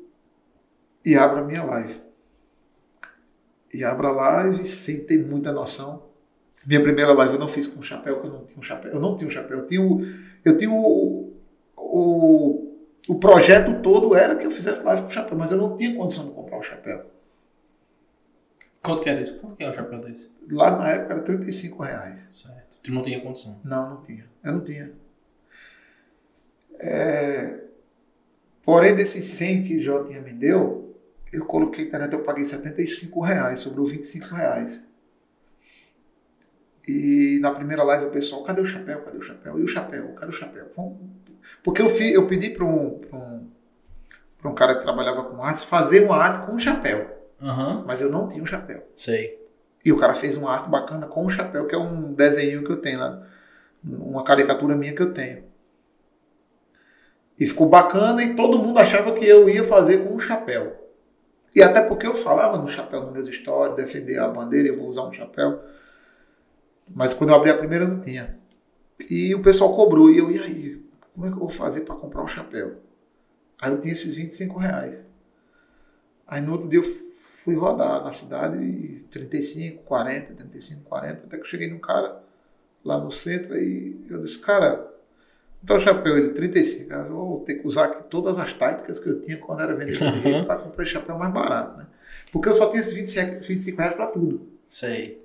e 1.06 1.16
abro 1.16 1.40
a 1.42 1.44
minha 1.44 1.64
live. 1.64 2.02
E 3.74 3.84
abro 3.84 4.08
a 4.08 4.12
live 4.12 4.66
sem 4.66 5.04
ter 5.06 5.26
muita 5.26 5.52
noção. 5.52 6.11
Minha 6.66 6.82
primeira 6.82 7.14
live 7.14 7.34
eu 7.34 7.40
não 7.40 7.48
fiz 7.48 7.68
com 7.68 7.82
chapéu, 7.82 8.16
porque 8.16 8.28
eu 8.28 8.34
não 8.34 8.46
tinha 8.46 8.60
um 8.60 8.64
chapéu. 8.64 8.92
Eu 8.92 9.00
não 9.00 9.16
tinha 9.16 9.28
um 9.28 9.32
chapéu. 9.32 9.60
Eu 9.60 9.66
tinha 9.66 9.82
o, 9.82 10.02
eu 10.46 10.58
tinha 10.58 10.72
o, 10.72 11.34
o, 11.76 12.78
o 13.10 13.16
projeto 13.16 13.82
todo 13.82 14.16
era 14.16 14.36
que 14.36 14.46
eu 14.46 14.52
fizesse 14.52 14.84
live 14.84 15.04
com 15.04 15.10
chapéu, 15.10 15.38
mas 15.38 15.52
eu 15.52 15.58
não 15.58 15.76
tinha 15.76 15.96
condição 15.96 16.26
de 16.26 16.32
comprar 16.32 16.58
o 16.58 16.64
chapéu. 16.64 17.06
Quanto 18.82 19.04
que 19.04 19.10
era 19.10 19.22
isso? 19.22 19.38
Quanto 19.40 19.56
que 19.56 19.64
é 19.64 19.70
o 19.70 19.74
chapéu 19.74 20.00
desse? 20.00 20.32
Lá 20.50 20.78
na 20.78 20.90
época 20.90 21.14
era 21.14 21.22
35 21.22 21.84
reais. 21.84 22.30
Certo. 22.34 22.78
Tu 22.84 22.92
não 22.92 23.04
tinha 23.04 23.22
condição. 23.22 23.60
Não, 23.64 23.90
não 23.92 24.02
tinha. 24.02 24.26
Eu 24.44 24.54
não 24.54 24.64
tinha. 24.64 24.92
É, 26.80 27.62
Porém, 28.64 28.96
desses 28.96 29.26
100 29.26 29.64
que 29.64 29.82
Jó 29.82 30.04
tinha 30.04 30.22
me 30.22 30.34
deu, 30.34 30.96
eu 31.32 31.46
coloquei 31.46 31.90
eu 32.12 32.24
paguei 32.24 32.44
75 32.44 33.22
reais, 33.22 33.62
sobrou 33.62 33.86
25 33.86 34.36
reais. 34.36 34.84
E 36.88 37.40
na 37.42 37.52
primeira 37.52 37.84
live 37.84 38.06
o 38.06 38.10
pessoal, 38.10 38.44
cadê 38.44 38.62
o 38.62 38.66
chapéu? 38.66 39.02
Cadê 39.02 39.18
o 39.18 39.22
chapéu? 39.22 39.60
E 39.60 39.64
o 39.64 39.68
chapéu? 39.68 40.10
Cadê 40.14 40.32
o 40.32 40.36
chapéu? 40.36 40.72
Porque 41.64 41.82
eu, 41.82 41.90
fi, 41.90 42.12
eu 42.12 42.26
pedi 42.28 42.50
para 42.50 42.66
um, 42.66 43.00
pra 43.00 43.18
um, 43.18 43.48
pra 44.38 44.50
um 44.50 44.56
cara 44.56 44.76
que 44.76 44.82
trabalhava 44.82 45.24
com 45.24 45.44
artes 45.44 45.64
fazer 45.64 46.04
uma 46.04 46.16
arte 46.16 46.46
com 46.46 46.54
um 46.54 46.60
chapéu, 46.60 47.08
Aham. 47.42 47.84
mas 47.86 48.02
eu 48.02 48.10
não 48.10 48.28
tinha 48.28 48.42
um 48.42 48.48
chapéu. 48.48 48.84
Sei. 48.98 49.40
E 49.84 49.92
o 49.92 49.98
cara 49.98 50.14
fez 50.14 50.38
uma 50.38 50.52
arte 50.52 50.70
bacana 50.70 51.08
com 51.08 51.26
o 51.26 51.30
chapéu, 51.30 51.66
que 51.68 51.76
é 51.76 51.78
um 51.78 52.14
desenho 52.14 52.64
que 52.64 52.72
eu 52.72 52.78
tenho 52.78 53.00
lá. 53.00 53.28
Uma 53.84 54.24
caricatura 54.24 54.76
minha 54.76 54.94
que 54.94 55.02
eu 55.02 55.12
tenho. 55.12 55.44
E 57.40 57.46
ficou 57.46 57.68
bacana 57.68 58.24
e 58.24 58.36
todo 58.36 58.60
mundo 58.60 58.78
achava 58.78 59.12
que 59.14 59.26
eu 59.26 59.50
ia 59.50 59.64
fazer 59.64 60.06
com 60.06 60.14
um 60.14 60.20
chapéu. 60.20 60.78
E 61.56 61.62
até 61.62 61.82
porque 61.82 62.06
eu 62.06 62.14
falava 62.14 62.58
no 62.58 62.70
chapéu 62.70 63.02
nos 63.02 63.12
meus 63.12 63.28
stories, 63.28 63.76
defender 63.76 64.20
a 64.20 64.28
bandeira, 64.28 64.68
eu 64.68 64.78
vou 64.78 64.88
usar 64.88 65.04
um 65.04 65.12
chapéu. 65.12 65.60
Mas 66.94 67.14
quando 67.14 67.30
eu 67.32 67.36
abri 67.36 67.50
a 67.50 67.58
primeira 67.58 67.88
não 67.88 68.00
tinha. 68.00 68.38
E 69.10 69.34
o 69.34 69.42
pessoal 69.42 69.76
cobrou. 69.76 70.12
E 70.12 70.18
eu, 70.18 70.32
e 70.32 70.40
aí? 70.40 70.86
Como 71.14 71.26
é 71.26 71.30
que 71.30 71.36
eu 71.36 71.40
vou 71.40 71.50
fazer 71.50 71.82
para 71.82 71.96
comprar 71.96 72.24
o 72.24 72.28
chapéu? 72.28 72.78
Aí 73.60 73.72
eu 73.72 73.80
tinha 73.80 73.94
esses 73.94 74.16
25 74.16 74.58
reais. 74.60 75.06
Aí 76.28 76.42
no 76.42 76.54
outro 76.54 76.68
dia 76.68 76.80
eu 76.80 76.84
fui 76.84 77.56
rodar 77.56 78.04
na 78.04 78.12
cidade 78.12 78.58
e 78.64 79.02
35, 79.10 79.84
40, 79.84 80.34
35, 80.34 80.84
40, 80.84 81.26
até 81.26 81.38
que 81.38 81.44
eu 81.44 81.48
cheguei 81.48 81.70
num 81.70 81.80
cara 81.80 82.24
lá 82.84 82.98
no 82.98 83.12
centro 83.12 83.58
e 83.58 84.06
eu 84.10 84.20
disse, 84.22 84.40
cara, 84.40 84.92
então 85.64 85.78
o 85.78 85.80
chapéu 85.80 86.18
ele 86.18 86.30
35, 86.30 86.94
eu 86.94 87.10
vou 87.10 87.40
ter 87.42 87.56
que 87.56 87.68
usar 87.68 87.86
aqui 87.86 88.04
todas 88.10 88.40
as 88.40 88.54
táticas 88.54 88.98
que 88.98 89.08
eu 89.08 89.22
tinha 89.22 89.38
quando 89.38 89.62
era 89.62 89.76
vendedor 89.76 90.12
de 90.14 90.20
rede 90.20 90.46
para 90.46 90.60
comprar 90.60 90.86
chapéu 90.86 91.18
mais 91.18 91.32
barato, 91.32 91.78
né? 91.78 91.88
Porque 92.32 92.50
eu 92.50 92.54
só 92.54 92.70
tinha 92.70 92.80
esses 92.80 92.94
25, 92.94 93.40
25 93.42 93.78
reais 93.78 93.94
para 93.94 94.08
tudo. 94.08 94.48
Sei. 94.70 95.21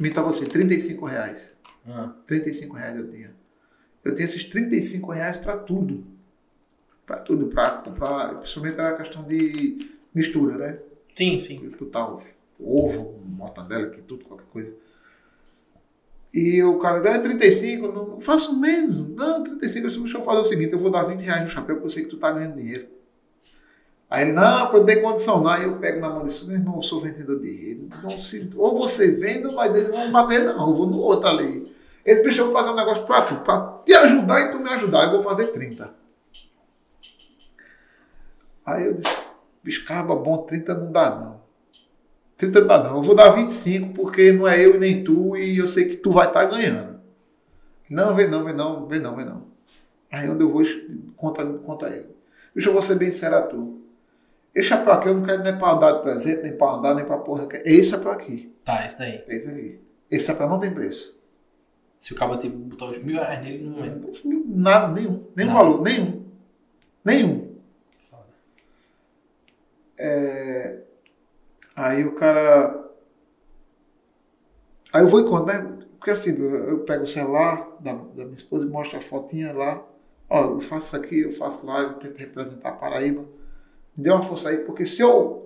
Então 0.00 0.24
você, 0.24 0.46
35 0.46 1.04
reais. 1.04 1.52
Ah. 1.86 2.14
35 2.26 2.74
reais 2.76 2.96
eu 2.96 3.10
tinha. 3.10 3.34
Eu 4.02 4.14
tinha 4.14 4.24
esses 4.24 4.44
35 4.46 5.12
reais 5.12 5.36
para 5.36 5.56
tudo. 5.56 6.04
Para 7.04 7.18
tudo, 7.18 7.46
para 7.48 7.70
comprar, 7.78 8.34
principalmente 8.38 8.78
era 8.78 8.90
a 8.90 8.96
questão 8.96 9.22
de 9.24 9.90
mistura, 10.14 10.56
né? 10.56 10.78
Sim, 11.14 11.40
sim. 11.42 11.70
o 12.58 12.84
ovo, 12.84 13.20
mortandela 13.26 13.86
aqui, 13.86 14.00
tudo, 14.02 14.24
qualquer 14.24 14.46
coisa. 14.46 14.72
E 16.32 16.62
o 16.62 16.78
cara, 16.78 17.00
ganha 17.00 17.20
35, 17.20 17.88
não, 17.88 18.06
não 18.06 18.20
faço 18.20 18.58
menos. 18.58 19.00
Não, 19.00 19.42
35, 19.42 19.84
eu 19.84 19.88
disse, 19.88 20.00
deixa 20.00 20.18
eu 20.18 20.22
fazer 20.22 20.38
o 20.38 20.44
seguinte, 20.44 20.72
eu 20.72 20.78
vou 20.78 20.90
dar 20.90 21.02
20 21.02 21.20
reais 21.22 21.42
no 21.42 21.48
chapéu 21.48 21.76
porque 21.76 21.86
eu 21.86 21.90
sei 21.90 22.04
que 22.04 22.10
tu 22.10 22.16
tá 22.16 22.30
ganhando 22.30 22.54
dinheiro. 22.56 22.88
Aí 24.10 24.24
ele, 24.24 24.32
não, 24.32 24.66
pô, 24.66 24.78
não 24.78 24.84
tem 24.84 25.00
condição 25.00 25.40
não. 25.40 25.50
Aí 25.50 25.62
eu 25.62 25.76
pego 25.76 26.00
na 26.00 26.10
mão 26.10 26.24
desse, 26.24 26.44
meu 26.44 26.56
irmão, 26.56 26.76
eu 26.76 26.82
sou 26.82 27.00
vendedor 27.00 27.38
de 27.38 27.48
rede. 27.48 27.82
Então, 27.86 28.10
se, 28.18 28.50
ou 28.56 28.76
você 28.76 29.12
vende, 29.12 29.44
mas 29.54 29.72
eles 29.72 29.88
não 29.88 29.98
vão 29.98 30.12
bater, 30.12 30.44
não. 30.44 30.68
Eu 30.68 30.74
vou 30.74 30.86
no 30.88 30.98
outro 30.98 31.28
ali. 31.28 31.72
Eles 32.04 32.20
precisam 32.20 32.50
fazer 32.50 32.70
um 32.70 32.74
negócio 32.74 33.06
pra 33.06 33.22
tu, 33.22 33.36
pra 33.36 33.80
te 33.84 33.94
ajudar 33.94 34.40
e 34.40 34.50
tu 34.50 34.58
me 34.58 34.68
ajudar. 34.70 35.04
Eu 35.04 35.12
vou 35.12 35.22
fazer 35.22 35.46
30. 35.48 35.94
Aí 38.66 38.86
eu 38.86 38.94
disse, 38.94 39.16
bicho, 39.62 39.84
caramba, 39.84 40.16
bom, 40.16 40.38
30 40.38 40.74
não 40.74 40.90
dá 40.90 41.14
não. 41.14 41.40
30 42.36 42.60
não 42.60 42.66
dá 42.66 42.82
não. 42.82 42.96
Eu 42.96 43.02
vou 43.02 43.14
dar 43.14 43.30
25 43.30 43.94
porque 43.94 44.32
não 44.32 44.48
é 44.48 44.60
eu 44.64 44.74
e 44.74 44.78
nem 44.78 45.04
tu 45.04 45.36
e 45.36 45.58
eu 45.58 45.68
sei 45.68 45.88
que 45.88 45.96
tu 45.96 46.10
vai 46.10 46.26
estar 46.26 46.48
tá 46.48 46.50
ganhando. 46.50 46.98
Não, 47.88 48.12
vem 48.14 48.28
não, 48.28 48.44
vem 48.44 48.54
não, 48.54 48.86
vem 48.86 49.00
não, 49.00 49.14
vem 49.14 49.24
não. 49.24 49.44
Aí 50.10 50.28
onde 50.28 50.42
eu 50.42 50.50
vou, 50.50 50.62
conta, 51.16 51.44
conta 51.44 51.88
ele. 51.88 52.08
Bicho, 52.54 52.68
eu 52.68 52.72
vou 52.72 52.82
ser 52.82 52.96
bem 52.96 53.12
sincero 53.12 53.36
a 53.36 53.42
tu. 53.42 53.80
Esse 54.54 54.68
chapéu 54.68 54.92
aqui 54.92 55.08
eu 55.08 55.14
não 55.14 55.22
quero 55.22 55.42
nem 55.42 55.56
para 55.56 55.72
andar 55.72 55.92
de 55.92 56.02
presente, 56.02 56.42
nem 56.42 56.56
para 56.56 56.72
andar, 56.72 56.94
nem 56.94 57.04
para 57.04 57.18
porra. 57.18 57.48
Esse 57.64 57.90
chapéu 57.90 58.10
aqui. 58.10 58.52
Tá, 58.64 58.84
esse 58.84 58.98
daí. 58.98 59.24
Esse 59.28 59.48
aqui. 59.48 59.80
Esse 60.10 60.26
chapéu 60.26 60.48
não 60.48 60.58
tem 60.58 60.74
preço. 60.74 61.20
Se 61.98 62.12
o 62.12 62.16
cara 62.16 62.36
botar 62.36 62.86
os 62.86 63.02
mil 63.02 63.16
reais 63.16 63.42
nele, 63.44 63.68
não 63.68 63.84
é. 63.84 63.94
Nada, 64.46 64.92
nenhum. 64.92 65.26
Nenhum 65.36 65.52
Nada. 65.52 65.64
valor, 65.64 65.82
nenhum. 65.82 66.24
Nenhum. 67.04 67.56
Foda. 68.10 68.24
É... 69.98 70.82
Aí 71.76 72.04
o 72.04 72.14
cara. 72.14 72.90
Aí 74.92 75.02
eu 75.02 75.06
vou 75.06 75.20
e 75.20 75.28
conto, 75.28 75.46
né? 75.46 75.78
Porque 75.98 76.10
assim, 76.10 76.36
eu 76.40 76.80
pego 76.80 77.04
o 77.04 77.06
celular 77.06 77.76
da, 77.78 77.92
da 77.92 78.24
minha 78.24 78.32
esposa 78.32 78.66
e 78.66 78.68
mostro 78.68 78.98
a 78.98 79.02
fotinha 79.02 79.52
lá. 79.52 79.84
Ó, 80.28 80.54
eu 80.54 80.60
faço 80.60 80.86
isso 80.86 80.96
aqui, 80.96 81.20
eu 81.20 81.30
faço 81.30 81.66
lá, 81.66 81.80
eu 81.82 81.92
tento 81.94 82.16
representar 82.18 82.70
a 82.70 82.72
Paraíba 82.72 83.24
dê 84.00 84.10
uma 84.10 84.22
força 84.22 84.48
aí, 84.48 84.58
porque 84.58 84.86
se 84.86 85.02
eu 85.02 85.40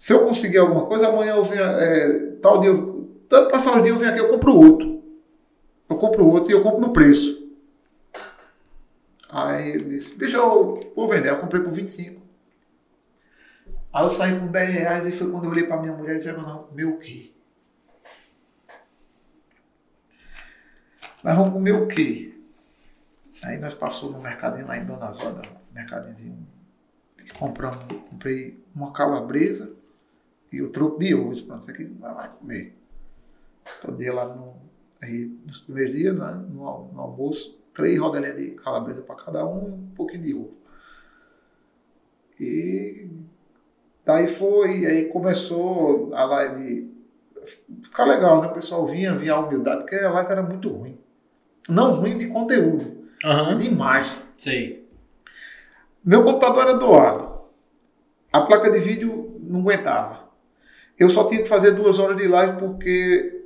se 0.00 0.14
eu 0.14 0.20
conseguir 0.20 0.56
alguma 0.56 0.86
coisa, 0.86 1.08
amanhã 1.08 1.34
eu 1.34 1.44
venho, 1.44 1.62
é, 1.62 2.36
tal 2.40 2.58
dia, 2.58 2.72
tanto 3.28 3.50
passar 3.50 3.76
o 3.76 3.82
dia 3.82 3.92
eu 3.92 3.98
venho 3.98 4.10
aqui, 4.10 4.18
eu 4.18 4.28
compro 4.28 4.56
outro. 4.56 5.04
Eu 5.86 5.96
compro 5.96 6.26
outro 6.26 6.50
e 6.50 6.54
eu 6.54 6.62
compro 6.62 6.80
no 6.80 6.90
preço. 6.90 7.38
Aí 9.30 9.72
ele 9.72 9.90
disse, 9.90 10.14
bicho, 10.14 10.38
eu 10.38 10.92
vou 10.96 11.06
vender. 11.06 11.28
Eu 11.28 11.36
comprei 11.36 11.62
por 11.62 11.70
25. 11.70 12.18
Aí 13.92 14.02
eu 14.02 14.08
saí 14.08 14.40
com 14.40 14.46
10 14.46 14.70
reais 14.70 15.06
e 15.06 15.12
foi 15.12 15.30
quando 15.30 15.44
eu 15.44 15.50
olhei 15.50 15.66
pra 15.66 15.76
minha 15.76 15.92
mulher 15.92 16.14
e 16.14 16.16
disse, 16.16 16.32
não, 16.32 16.68
meu 16.72 16.96
quê? 16.96 17.32
Nós 21.22 21.36
vamos 21.36 21.52
comer 21.52 21.72
o 21.72 21.86
quê? 21.86 22.40
Aí 23.42 23.58
nós 23.58 23.74
passamos 23.74 24.16
no 24.16 24.22
mercadinho 24.22 24.66
lá 24.66 24.78
em 24.78 24.86
Dona 24.86 25.10
Wanda, 25.10 25.42
mercadinho 25.74 26.46
compramos, 27.38 27.78
comprei 28.10 28.62
uma 28.74 28.92
calabresa 28.92 29.72
e 30.52 30.62
o 30.62 30.70
troco 30.70 30.98
de. 30.98 31.10
Pronto, 31.10 31.62
isso 31.62 31.70
aqui 31.70 31.84
vai 31.84 32.30
comer. 32.38 32.76
Todo 33.80 33.96
dia 33.96 34.12
lá 34.12 34.34
no, 34.34 34.56
aí, 35.00 35.30
nos 35.46 35.60
primeiros 35.60 35.94
dias, 35.94 36.16
né, 36.16 36.32
no, 36.50 36.92
no 36.92 37.00
almoço, 37.00 37.58
três 37.72 37.98
rodelinhas 37.98 38.36
de 38.36 38.50
calabresa 38.52 39.02
para 39.02 39.14
cada 39.14 39.46
um 39.46 39.68
e 39.68 39.72
um 39.72 39.94
pouquinho 39.94 40.22
de 40.22 40.34
ovo. 40.34 40.54
E 42.38 43.08
daí 44.04 44.26
foi, 44.26 44.86
aí 44.86 45.04
começou 45.06 46.14
a 46.14 46.24
live 46.24 46.90
ficar 47.82 48.04
legal, 48.04 48.40
né? 48.40 48.48
O 48.48 48.52
pessoal 48.52 48.86
vinha, 48.86 49.14
vinha 49.14 49.34
a 49.34 49.40
humildade, 49.40 49.82
porque 49.82 49.96
a 49.96 50.10
live 50.10 50.30
era 50.30 50.42
muito 50.42 50.68
ruim. 50.68 50.98
Não 51.68 51.94
ruim 51.94 52.16
de 52.16 52.28
conteúdo, 52.28 53.04
uhum. 53.24 53.56
de 53.56 53.66
imagem. 53.66 54.16
Sei. 54.36 54.79
Meu 56.04 56.24
computador 56.24 56.62
era 56.62 56.74
doado. 56.74 57.40
A 58.32 58.40
placa 58.40 58.70
de 58.70 58.78
vídeo 58.78 59.38
não 59.40 59.60
aguentava. 59.60 60.30
Eu 60.98 61.10
só 61.10 61.24
tinha 61.24 61.42
que 61.42 61.48
fazer 61.48 61.72
duas 61.72 61.98
horas 61.98 62.16
de 62.16 62.28
live 62.28 62.58
porque 62.58 63.44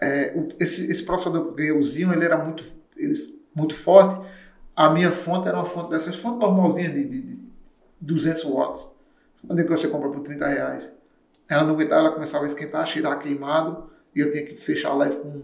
é, 0.00 0.34
esse, 0.60 0.90
esse 0.90 1.04
processador 1.04 1.42
que 1.42 1.48
eu 1.48 1.54
ganhei, 1.54 1.72
o 1.72 2.12
ele 2.12 2.24
era 2.24 2.36
muito, 2.36 2.64
ele, 2.96 3.12
muito 3.54 3.74
forte. 3.74 4.18
A 4.76 4.90
minha 4.90 5.10
fonte 5.10 5.48
era 5.48 5.56
uma 5.56 5.64
fonte 5.64 5.90
dessas 5.90 6.16
fontes 6.16 6.38
normalzinha 6.38 6.90
de, 6.90 7.04
de, 7.04 7.22
de 7.22 7.50
200 8.00 8.44
watts. 8.44 8.90
Onde 9.48 9.62
é 9.62 9.64
que 9.64 9.70
você 9.70 9.88
compra 9.88 10.08
por 10.08 10.20
30 10.20 10.46
reais? 10.46 10.94
Ela 11.48 11.64
não 11.64 11.74
aguentava, 11.74 12.02
ela 12.02 12.12
começava 12.12 12.44
a 12.44 12.46
esquentar, 12.46 12.86
cheirar 12.86 13.18
queimado, 13.18 13.90
e 14.14 14.20
eu 14.20 14.30
tinha 14.30 14.44
que 14.44 14.56
fechar 14.56 14.90
a 14.90 14.94
live 14.94 15.16
com 15.16 15.42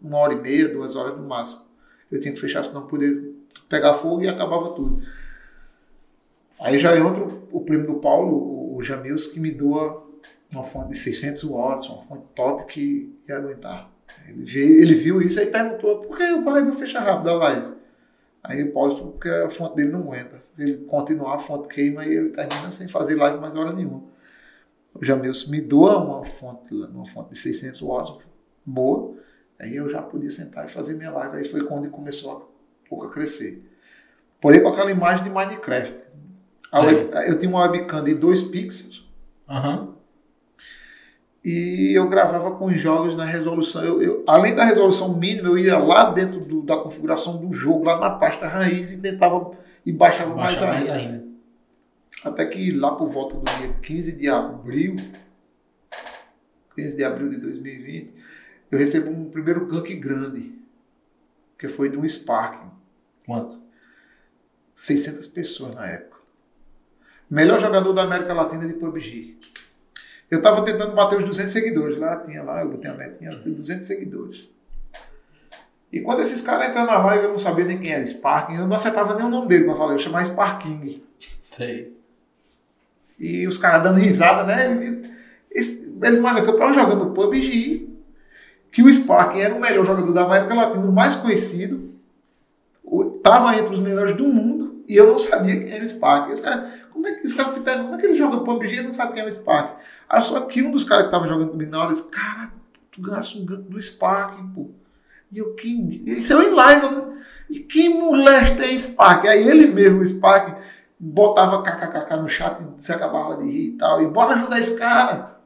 uma 0.00 0.18
hora 0.18 0.34
e 0.34 0.40
meia, 0.40 0.68
duas 0.68 0.96
horas 0.96 1.16
no 1.16 1.26
máximo. 1.26 1.62
Eu 2.10 2.20
tinha 2.20 2.32
que 2.32 2.40
fechar, 2.40 2.64
senão 2.64 2.86
poder 2.86 3.34
pegar 3.68 3.94
fogo 3.94 4.22
e 4.22 4.28
acabava 4.28 4.70
tudo. 4.74 5.02
Aí 6.62 6.78
já 6.78 6.96
entra 6.96 7.24
o 7.50 7.60
primo 7.60 7.86
do 7.86 7.94
Paulo, 7.96 8.76
o 8.76 8.82
Jamils, 8.82 9.26
que 9.26 9.40
me 9.40 9.50
doa 9.50 10.06
uma 10.52 10.62
fonte 10.62 10.90
de 10.90 10.98
600 10.98 11.44
watts, 11.44 11.88
uma 11.88 12.02
fonte 12.02 12.24
top 12.34 12.64
que 12.66 13.18
ia 13.28 13.36
aguentar. 13.36 13.90
Ele, 14.28 14.44
veio, 14.44 14.82
ele 14.82 14.94
viu 14.94 15.20
isso 15.20 15.40
e 15.40 15.46
perguntou 15.46 16.00
por 16.02 16.16
que 16.16 16.22
o 16.22 16.44
Paraíba 16.44 16.72
fecha 16.72 17.00
rápido 17.00 17.30
a 17.30 17.34
live. 17.34 17.74
Aí 18.44 18.62
o 18.62 18.72
Paulo 18.72 19.12
porque 19.12 19.28
a 19.28 19.50
fonte 19.50 19.76
dele 19.76 19.90
não 19.90 20.00
aguenta. 20.00 20.40
Se 20.40 20.50
ele 20.58 20.78
continuar, 20.84 21.34
a 21.34 21.38
fonte 21.38 21.68
queima 21.68 22.04
e 22.04 22.14
ele 22.14 22.30
termina 22.30 22.70
sem 22.70 22.86
fazer 22.86 23.16
live 23.16 23.40
mais 23.40 23.54
hora 23.54 23.72
nenhuma. 23.72 24.02
O 24.94 25.04
Jamilson 25.04 25.50
me 25.50 25.60
doa 25.60 25.98
uma 25.98 26.24
fonte, 26.24 26.72
uma 26.74 27.06
fonte 27.06 27.30
de 27.30 27.38
600 27.38 27.80
watts, 27.80 28.26
boa. 28.64 29.16
Aí 29.58 29.76
eu 29.76 29.88
já 29.88 30.02
podia 30.02 30.30
sentar 30.30 30.66
e 30.66 30.68
fazer 30.68 30.94
minha 30.94 31.10
live. 31.10 31.36
Aí 31.36 31.44
foi 31.44 31.64
quando 31.64 31.88
começou 31.88 32.36
a, 32.36 32.88
pouco 32.88 33.06
a 33.06 33.10
crescer. 33.10 33.68
Porém, 34.40 34.60
com 34.60 34.68
aquela 34.68 34.90
imagem 34.90 35.24
de 35.24 35.30
Minecraft. 35.30 36.12
Web, 36.80 37.10
eu 37.28 37.38
tinha 37.38 37.50
uma 37.50 37.60
webcam 37.60 38.02
de 38.02 38.14
2 38.14 38.44
pixels. 38.44 39.04
Uhum. 39.48 39.92
E 41.44 41.92
eu 41.96 42.08
gravava 42.08 42.52
com 42.52 42.66
os 42.66 42.80
jogos 42.80 43.16
na 43.16 43.24
resolução. 43.24 43.82
Eu, 43.82 44.00
eu, 44.00 44.24
além 44.26 44.54
da 44.54 44.64
resolução 44.64 45.18
mínima, 45.18 45.48
eu 45.48 45.58
ia 45.58 45.76
lá 45.76 46.10
dentro 46.10 46.40
do, 46.40 46.62
da 46.62 46.76
configuração 46.76 47.36
do 47.36 47.52
jogo, 47.52 47.84
lá 47.84 47.98
na 47.98 48.10
pasta 48.10 48.46
raiz, 48.46 48.92
e 48.92 48.98
tentava 48.98 49.50
e 49.84 49.92
baixava 49.92 50.34
mais, 50.34 50.60
mais 50.62 50.88
ainda. 50.88 51.14
ainda. 51.14 51.32
Até 52.24 52.46
que 52.46 52.70
lá 52.70 52.94
por 52.94 53.08
volta 53.08 53.36
do 53.36 53.44
dia 53.44 53.74
15 53.82 54.12
de 54.12 54.28
abril, 54.28 54.94
15 56.76 56.96
de 56.96 57.04
abril 57.04 57.30
de 57.30 57.38
2020, 57.38 58.14
eu 58.70 58.78
recebo 58.78 59.10
um 59.10 59.28
primeiro 59.28 59.66
gank 59.66 59.92
grande, 59.96 60.54
que 61.58 61.68
foi 61.68 61.88
de 61.88 61.96
um 61.96 62.08
Spark. 62.08 62.64
Quanto? 63.26 63.60
600 64.72 65.26
pessoas 65.26 65.74
na 65.74 65.86
época. 65.86 66.11
Melhor 67.32 67.58
jogador 67.58 67.94
da 67.94 68.02
América 68.02 68.34
Latina 68.34 68.66
de 68.66 68.74
PUBG. 68.74 69.38
Eu 70.30 70.36
estava 70.36 70.62
tentando 70.66 70.94
bater 70.94 71.18
os 71.18 71.24
200 71.24 71.50
seguidores. 71.50 71.98
Lá 71.98 72.18
tinha 72.18 72.42
lá, 72.42 72.60
eu 72.60 72.68
botei 72.68 72.90
a 72.90 72.94
metinha, 72.94 73.40
tinha 73.40 73.54
200 73.54 73.86
seguidores. 73.86 74.50
E 75.90 76.02
quando 76.02 76.20
esses 76.20 76.42
caras 76.42 76.68
entram 76.68 76.84
na 76.84 76.98
live, 76.98 77.24
eu 77.24 77.30
não 77.30 77.38
sabia 77.38 77.64
nem 77.64 77.78
quem 77.78 77.90
era 77.90 78.06
Sparking, 78.06 78.56
eu 78.56 78.66
não 78.66 78.76
acertava 78.76 79.14
nem 79.14 79.24
o 79.24 79.30
nome 79.30 79.48
dele 79.48 79.64
para 79.64 79.74
falar, 79.74 79.94
eu 79.94 79.98
chamava 79.98 80.22
Sparking. 80.22 81.02
Sei. 81.48 81.96
E 83.18 83.46
os 83.46 83.56
caras 83.56 83.82
dando 83.82 83.98
risada, 83.98 84.44
né? 84.44 85.00
Eles 85.50 86.18
imaginam 86.18 86.44
que 86.44 86.50
eu 86.50 86.54
estava 86.54 86.74
jogando 86.74 87.14
PUBG, 87.14 87.88
que 88.70 88.82
o 88.82 88.92
Sparking 88.92 89.40
era 89.40 89.54
o 89.54 89.60
melhor 89.60 89.86
jogador 89.86 90.12
da 90.12 90.26
América 90.26 90.54
Latina, 90.54 90.84
o 90.84 90.92
mais 90.92 91.14
conhecido, 91.14 91.94
estava 93.16 93.56
entre 93.56 93.72
os 93.72 93.80
melhores 93.80 94.14
do 94.14 94.28
mundo, 94.28 94.84
e 94.86 94.96
eu 94.96 95.06
não 95.06 95.18
sabia 95.18 95.58
quem 95.58 95.72
era 95.72 95.88
Sparking. 95.88 96.32
Esse 96.32 96.42
cara, 96.42 96.81
como 97.02 97.08
é 97.08 97.18
que 97.18 97.26
os 97.26 97.34
caras 97.34 97.54
se 97.54 97.60
perguntam, 97.60 97.86
como 97.86 97.96
é 97.96 98.00
que 98.00 98.06
ele 98.06 98.16
joga 98.16 98.44
PUBG 98.44 98.76
e 98.76 98.82
não 98.82 98.92
sabe 98.92 99.14
quem 99.14 99.22
é 99.22 99.26
o 99.26 99.30
Spark? 99.30 99.80
Aí 100.08 100.22
só 100.22 100.40
que 100.42 100.62
um 100.62 100.70
dos 100.70 100.84
caras 100.84 101.06
que 101.06 101.10
tava 101.10 101.26
jogando 101.26 101.50
comigo 101.50 101.70
na 101.72 101.80
hora 101.80 101.88
disse, 101.88 102.08
cara, 102.08 102.52
tu 102.92 103.02
ganhaste 103.02 103.40
um 103.40 103.44
do 103.44 103.82
Spark, 103.82 104.38
pô. 104.54 104.70
E 105.32 105.38
eu, 105.38 105.52
que. 105.54 106.02
Isso 106.06 106.32
é 106.32 106.44
em 106.44 106.50
live, 106.50 106.94
né? 106.94 107.24
E 107.50 107.58
que 107.58 107.88
molesta 107.88 108.64
é 108.64 108.78
Spark? 108.78 109.26
Aí 109.26 109.48
ele 109.48 109.66
mesmo, 109.66 110.00
o 110.00 110.06
Spark, 110.06 110.56
botava 110.96 111.60
kkkk 111.62 112.16
no 112.16 112.28
chat 112.28 112.62
e 112.62 112.80
se 112.80 112.92
acabava 112.92 113.42
de 113.42 113.50
rir 113.50 113.68
e 113.70 113.72
tal. 113.72 114.00
E 114.00 114.06
bora 114.06 114.34
ajudar 114.34 114.60
esse 114.60 114.78
cara. 114.78 115.40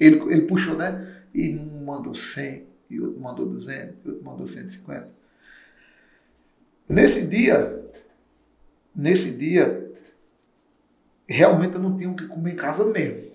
Ele, 0.00 0.20
ele 0.32 0.42
puxou, 0.42 0.74
né? 0.74 1.22
E 1.32 1.54
mandou 1.54 2.14
100, 2.14 2.66
e 2.90 3.00
outro 3.00 3.20
mandou 3.20 3.46
200, 3.46 3.94
e 4.04 4.08
outro 4.08 4.24
mandou 4.24 4.46
150. 4.46 5.14
Nesse 6.88 7.26
dia, 7.26 7.84
nesse 8.94 9.30
dia, 9.32 9.85
realmente 11.28 11.74
eu 11.74 11.80
não 11.80 11.94
tinha 11.94 12.10
o 12.10 12.16
que 12.16 12.26
comer 12.26 12.52
em 12.52 12.56
casa 12.56 12.84
mesmo. 12.90 13.32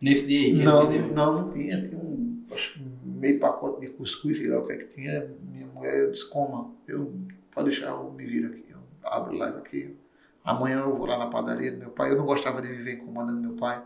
Nesse 0.00 0.26
dia 0.26 0.40
aí? 0.40 0.56
Que 0.56 0.62
não, 0.62 0.90
não, 1.08 1.42
não 1.42 1.50
tinha. 1.50 1.82
Tinha 1.82 1.98
um, 1.98 2.44
acho, 2.52 2.80
meio 3.04 3.40
pacote 3.40 3.80
de 3.80 3.92
cuscuz, 3.92 4.36
sei 4.36 4.48
lá 4.48 4.60
o 4.60 4.66
que 4.66 4.72
é 4.72 4.76
que 4.76 4.84
tinha. 4.86 5.30
Minha 5.42 5.66
mulher 5.68 6.10
disse, 6.10 6.28
coma, 6.28 6.70
eu, 6.86 7.14
pode 7.50 7.70
deixar, 7.70 7.88
eu 7.88 8.12
me 8.12 8.24
vir 8.24 8.46
aqui. 8.46 8.64
Eu 8.70 8.78
abro 9.02 9.36
live 9.36 9.58
aqui. 9.58 9.96
Amanhã 10.44 10.80
eu 10.80 10.94
vou 10.94 11.06
lá 11.06 11.16
na 11.16 11.26
padaria 11.26 11.72
do 11.72 11.78
meu 11.78 11.90
pai. 11.90 12.10
Eu 12.10 12.16
não 12.16 12.26
gostava 12.26 12.60
de 12.60 12.68
viver 12.68 12.94
incomodando 12.94 13.40
meu 13.40 13.54
pai. 13.54 13.82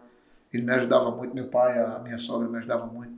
Ele 0.52 0.64
me 0.64 0.72
ajudava 0.72 1.10
muito, 1.10 1.34
meu 1.34 1.46
pai, 1.46 1.78
a 1.78 2.00
minha 2.00 2.18
sogra 2.18 2.48
me 2.48 2.58
ajudava 2.58 2.86
muito. 2.86 3.12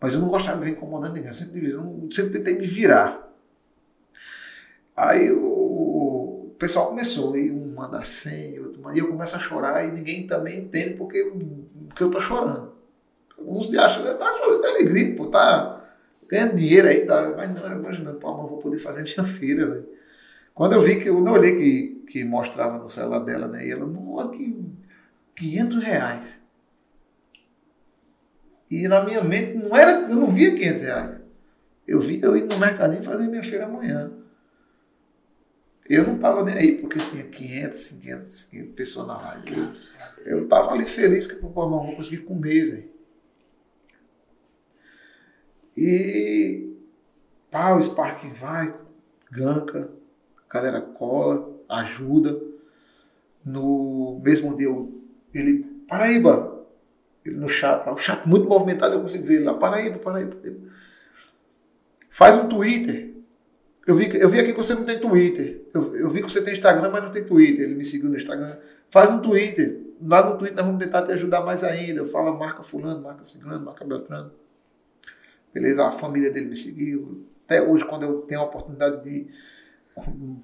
Mas 0.00 0.14
eu 0.14 0.20
não 0.20 0.28
gostava 0.28 0.58
de 0.58 0.64
viver 0.64 0.76
incomodando 0.76 1.14
ninguém. 1.14 1.28
Eu 1.28 1.34
sempre, 1.34 1.70
eu 1.70 2.08
sempre 2.10 2.32
tentei 2.32 2.58
me 2.58 2.66
virar. 2.66 3.28
Aí 4.96 5.28
eu 5.28 5.57
pessoal 6.58 6.88
começou, 6.88 7.36
e 7.36 7.50
um 7.50 7.74
manda 7.74 8.04
100, 8.04 8.60
outro 8.60 8.82
manda, 8.82 8.96
e 8.96 8.98
eu 8.98 9.08
começo 9.08 9.36
a 9.36 9.38
chorar 9.38 9.86
e 9.86 9.92
ninguém 9.92 10.26
também 10.26 10.60
entende 10.60 10.94
porque, 10.94 11.32
porque 11.88 12.02
eu 12.02 12.10
tô 12.10 12.20
chorando. 12.20 12.72
Uns 13.38 13.74
acham, 13.76 14.02
tá 14.18 14.36
chorando 14.36 14.60
de 14.60 14.66
alegria, 14.66 15.16
pô, 15.16 15.26
tá 15.26 15.84
ganhando 16.28 16.56
dinheiro 16.56 16.88
aí, 16.88 17.06
tá, 17.06 17.32
mas 17.36 17.54
não, 17.54 17.72
imaginando, 17.72 18.18
pô, 18.18 18.36
mas 18.36 18.50
vou 18.50 18.58
poder 18.58 18.78
fazer 18.78 19.02
minha 19.02 19.24
feira, 19.24 19.66
velho. 19.66 19.88
Quando 20.54 20.72
eu 20.72 20.80
vi 20.80 21.00
que, 21.00 21.08
eu 21.08 21.20
não 21.20 21.32
olhei 21.32 21.56
que, 21.56 22.04
que 22.08 22.24
mostrava 22.24 22.78
no 22.78 22.88
celular 22.88 23.20
dela, 23.20 23.46
né, 23.46 23.64
e 23.64 23.70
ela, 23.70 23.86
aqui, 24.24 24.60
500 25.36 25.82
reais. 25.82 26.40
E 28.70 28.86
na 28.88 29.04
minha 29.04 29.22
mente, 29.22 29.56
não 29.56 29.76
era, 29.76 30.10
eu 30.10 30.16
não 30.16 30.26
via 30.26 30.54
500 30.54 30.82
reais. 30.82 31.18
Eu 31.86 32.00
vi 32.00 32.20
eu 32.22 32.36
ir 32.36 32.44
no 32.44 32.58
mercadinho 32.58 33.02
fazer 33.02 33.26
minha 33.28 33.42
feira 33.42 33.64
amanhã. 33.64 34.10
Eu 35.88 36.06
não 36.06 36.16
estava 36.16 36.44
nem 36.44 36.54
aí 36.54 36.76
porque 36.76 36.98
tinha 36.98 37.24
500, 37.24 37.88
500, 37.88 38.42
500 38.42 38.74
pessoas 38.74 39.06
na 39.06 39.18
live. 39.18 39.76
Eu, 40.26 40.38
eu 40.40 40.48
tava 40.48 40.72
ali 40.72 40.84
feliz 40.84 41.26
que 41.26 41.42
eu 41.42 41.48
vou 41.48 41.96
conseguir 41.96 42.24
comer, 42.24 42.70
velho. 42.70 42.90
E 45.74 46.76
pá, 47.50 47.72
o 47.72 47.82
Spark 47.82 48.24
vai, 48.34 48.74
ganca, 49.30 49.90
a 50.48 50.54
galera 50.54 50.80
cola, 50.80 51.56
ajuda. 51.68 52.38
No 53.44 54.20
mesmo 54.22 54.54
dia, 54.56 54.68
ele, 55.32 55.64
Paraíba, 55.88 56.66
ele 57.24 57.36
no 57.36 57.48
chat, 57.48 57.86
lá, 57.86 57.94
o 57.94 57.98
chat 57.98 58.28
muito 58.28 58.46
movimentado, 58.46 58.94
eu 58.94 59.00
consigo 59.00 59.24
ver 59.24 59.36
ele 59.36 59.44
lá, 59.44 59.54
Paraíba, 59.54 59.98
Paraíba. 59.98 60.36
Faz 62.10 62.34
um 62.34 62.48
Twitter. 62.48 63.07
Eu 63.88 63.94
vi, 63.94 64.06
eu 64.20 64.28
vi 64.28 64.38
aqui 64.38 64.52
que 64.52 64.56
você 64.58 64.74
não 64.74 64.84
tem 64.84 65.00
Twitter. 65.00 65.62
Eu, 65.72 65.96
eu 65.96 66.10
vi 66.10 66.20
que 66.20 66.30
você 66.30 66.42
tem 66.42 66.52
Instagram, 66.52 66.90
mas 66.90 67.02
não 67.02 67.10
tem 67.10 67.24
Twitter. 67.24 67.64
Ele 67.64 67.74
me 67.74 67.82
seguiu 67.82 68.10
no 68.10 68.18
Instagram. 68.18 68.58
Faz 68.90 69.10
um 69.10 69.18
Twitter. 69.18 69.80
Lá 70.02 70.28
no 70.28 70.36
Twitter 70.36 70.56
nós 70.56 70.66
vamos 70.66 70.84
tentar 70.84 71.06
te 71.06 71.12
ajudar 71.12 71.40
mais 71.40 71.64
ainda. 71.64 72.04
Fala 72.04 72.36
marca 72.36 72.62
fulano, 72.62 73.00
marca 73.00 73.24
ciclano, 73.24 73.64
marca 73.64 73.86
beltrano. 73.86 74.30
Beleza? 75.54 75.86
A 75.86 75.90
família 75.90 76.30
dele 76.30 76.50
me 76.50 76.56
seguiu. 76.56 77.24
Até 77.46 77.62
hoje, 77.62 77.82
quando 77.86 78.02
eu 78.02 78.20
tenho 78.20 78.42
a 78.42 78.44
oportunidade 78.44 79.02
de 79.02 79.26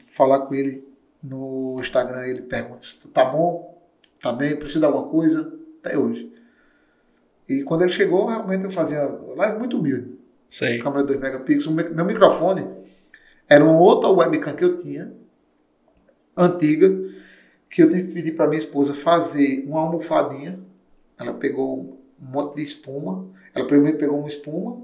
falar 0.06 0.46
com 0.46 0.54
ele 0.54 0.82
no 1.22 1.76
Instagram, 1.80 2.26
ele 2.26 2.40
pergunta 2.40 2.80
se 2.80 3.06
tá 3.08 3.26
bom, 3.26 3.78
tá 4.22 4.32
bem, 4.32 4.56
precisa 4.56 4.80
de 4.80 4.86
alguma 4.86 5.06
coisa. 5.08 5.52
Até 5.80 5.98
hoje. 5.98 6.32
E 7.46 7.62
quando 7.62 7.82
ele 7.82 7.92
chegou, 7.92 8.24
realmente 8.24 8.64
eu 8.64 8.70
fazia 8.70 9.04
live 9.36 9.58
muito 9.58 9.78
humilde. 9.78 10.18
Sei. 10.50 10.78
Câmera 10.78 11.04
2 11.04 11.20
megapixels. 11.20 11.74
Meu 11.90 12.06
microfone 12.06 12.82
era 13.48 13.64
uma 13.64 13.78
outra 13.78 14.08
webcam 14.08 14.54
que 14.54 14.64
eu 14.64 14.76
tinha, 14.76 15.12
antiga, 16.36 16.90
que 17.70 17.82
eu 17.82 17.88
tive 17.88 18.04
que 18.04 18.12
pedir 18.12 18.32
para 18.32 18.46
minha 18.46 18.58
esposa 18.58 18.94
fazer 18.94 19.64
uma 19.66 19.80
almofadinha. 19.80 20.60
Ela 21.18 21.34
pegou 21.34 21.98
um 22.20 22.26
monte 22.26 22.56
de 22.56 22.62
espuma. 22.62 23.26
Ela 23.54 23.66
primeiro 23.66 23.98
pegou 23.98 24.18
uma 24.18 24.26
espuma, 24.26 24.82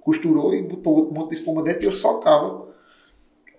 costurou 0.00 0.54
e 0.54 0.62
botou 0.62 0.94
outro 0.94 1.14
monte 1.14 1.30
de 1.30 1.34
espuma 1.36 1.62
dentro 1.62 1.84
e 1.84 1.86
eu 1.86 1.92
socava 1.92 2.68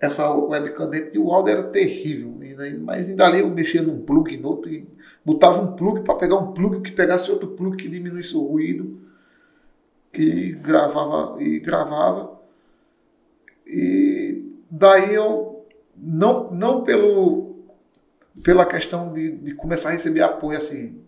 essa 0.00 0.32
webcam 0.32 0.88
dentro 0.88 1.16
e 1.16 1.18
o 1.18 1.30
áudio 1.32 1.52
era 1.52 1.62
terrível. 1.64 2.34
Mas 2.82 3.08
ainda 3.08 3.26
ali 3.26 3.40
eu 3.40 3.50
mexia 3.50 3.82
num 3.82 4.02
plug, 4.02 4.36
no 4.36 4.48
outro, 4.48 4.72
e 4.72 4.86
botava 5.24 5.60
um 5.60 5.74
plug 5.74 6.02
para 6.02 6.14
pegar 6.14 6.36
um 6.36 6.52
plug 6.52 6.80
que 6.80 6.92
pegasse 6.92 7.30
outro 7.30 7.48
plug 7.48 7.76
que 7.76 7.88
diminuísse 7.88 8.36
o 8.36 8.44
ruído 8.44 9.00
que 10.12 10.52
gravava 10.52 11.42
e 11.42 11.58
gravava. 11.58 12.43
E 13.66 14.44
daí 14.70 15.14
eu, 15.14 15.66
não, 15.96 16.50
não 16.50 16.82
pelo, 16.82 17.64
pela 18.42 18.66
questão 18.66 19.12
de, 19.12 19.30
de 19.30 19.54
começar 19.54 19.90
a 19.90 19.92
receber 19.92 20.22
apoio 20.22 20.58
assim, 20.58 21.02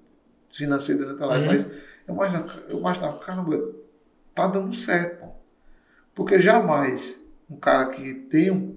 financeiro 0.51 1.03
durante 1.03 1.23
a 1.23 1.27
live, 1.27 1.47
uhum. 1.47 1.53
mas 1.53 1.67
eu 2.07 2.15
imaginava, 2.15 2.65
eu 2.69 2.79
imaginava, 2.79 3.19
caramba, 3.19 3.75
tá 4.35 4.47
dando 4.47 4.75
certo. 4.75 5.21
Pô. 5.21 5.33
Porque 6.15 6.41
jamais 6.41 7.23
um 7.49 7.57
cara 7.57 7.91
que 7.91 8.15
tem 8.15 8.51
um, 8.51 8.77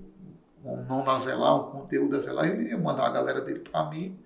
um 0.64 0.84
nome 0.84 1.10
a 1.10 1.20
zelar, 1.20 1.56
um 1.56 1.72
conteúdo 1.72 2.16
a 2.16 2.20
zelar, 2.20 2.48
ele 2.48 2.70
ia 2.70 2.78
mandar 2.78 3.08
a 3.08 3.12
galera 3.12 3.42
dele 3.42 3.60
para 3.60 3.90
mim. 3.90 4.18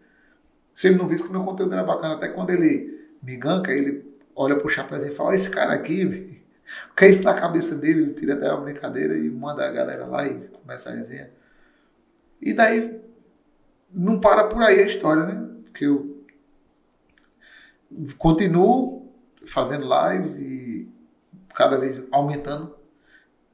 Se 0.74 0.88
ele 0.88 0.98
não 0.98 1.08
visse 1.08 1.24
que 1.24 1.30
o 1.30 1.32
meu 1.32 1.44
conteúdo 1.44 1.74
era 1.74 1.84
bacana, 1.84 2.16
até 2.16 2.28
quando 2.28 2.50
ele 2.50 3.08
me 3.22 3.38
ganca, 3.38 3.72
ele 3.72 4.04
olha 4.36 4.56
pro 4.58 4.68
Chapéu 4.70 4.98
e 4.98 5.12
fala, 5.12 5.36
esse 5.36 5.50
cara 5.50 5.74
aqui, 5.74 6.42
velho, 6.74 6.92
o 6.92 6.96
que 6.96 7.06
é 7.06 7.10
isso 7.10 7.24
na 7.24 7.34
cabeça 7.34 7.76
dele? 7.76 8.04
Ele 8.04 8.14
tira 8.14 8.34
até 8.34 8.52
uma 8.52 8.62
brincadeira 8.62 9.18
e 9.18 9.30
manda 9.30 9.68
a 9.68 9.72
galera 9.72 10.06
lá 10.06 10.28
e 10.28 10.48
começa 10.50 10.90
a 10.90 10.94
resenha. 10.94 11.32
E 12.42 12.54
daí 12.54 13.02
não 13.92 14.20
para 14.20 14.46
por 14.46 14.62
aí 14.62 14.80
a 14.80 14.88
história, 14.88 15.26
né? 15.26 15.50
Porque 15.64 15.86
eu 15.86 16.24
continuo 18.18 19.12
fazendo 19.46 19.88
lives 19.88 20.40
e 20.40 20.88
cada 21.54 21.78
vez 21.78 22.04
aumentando 22.12 22.76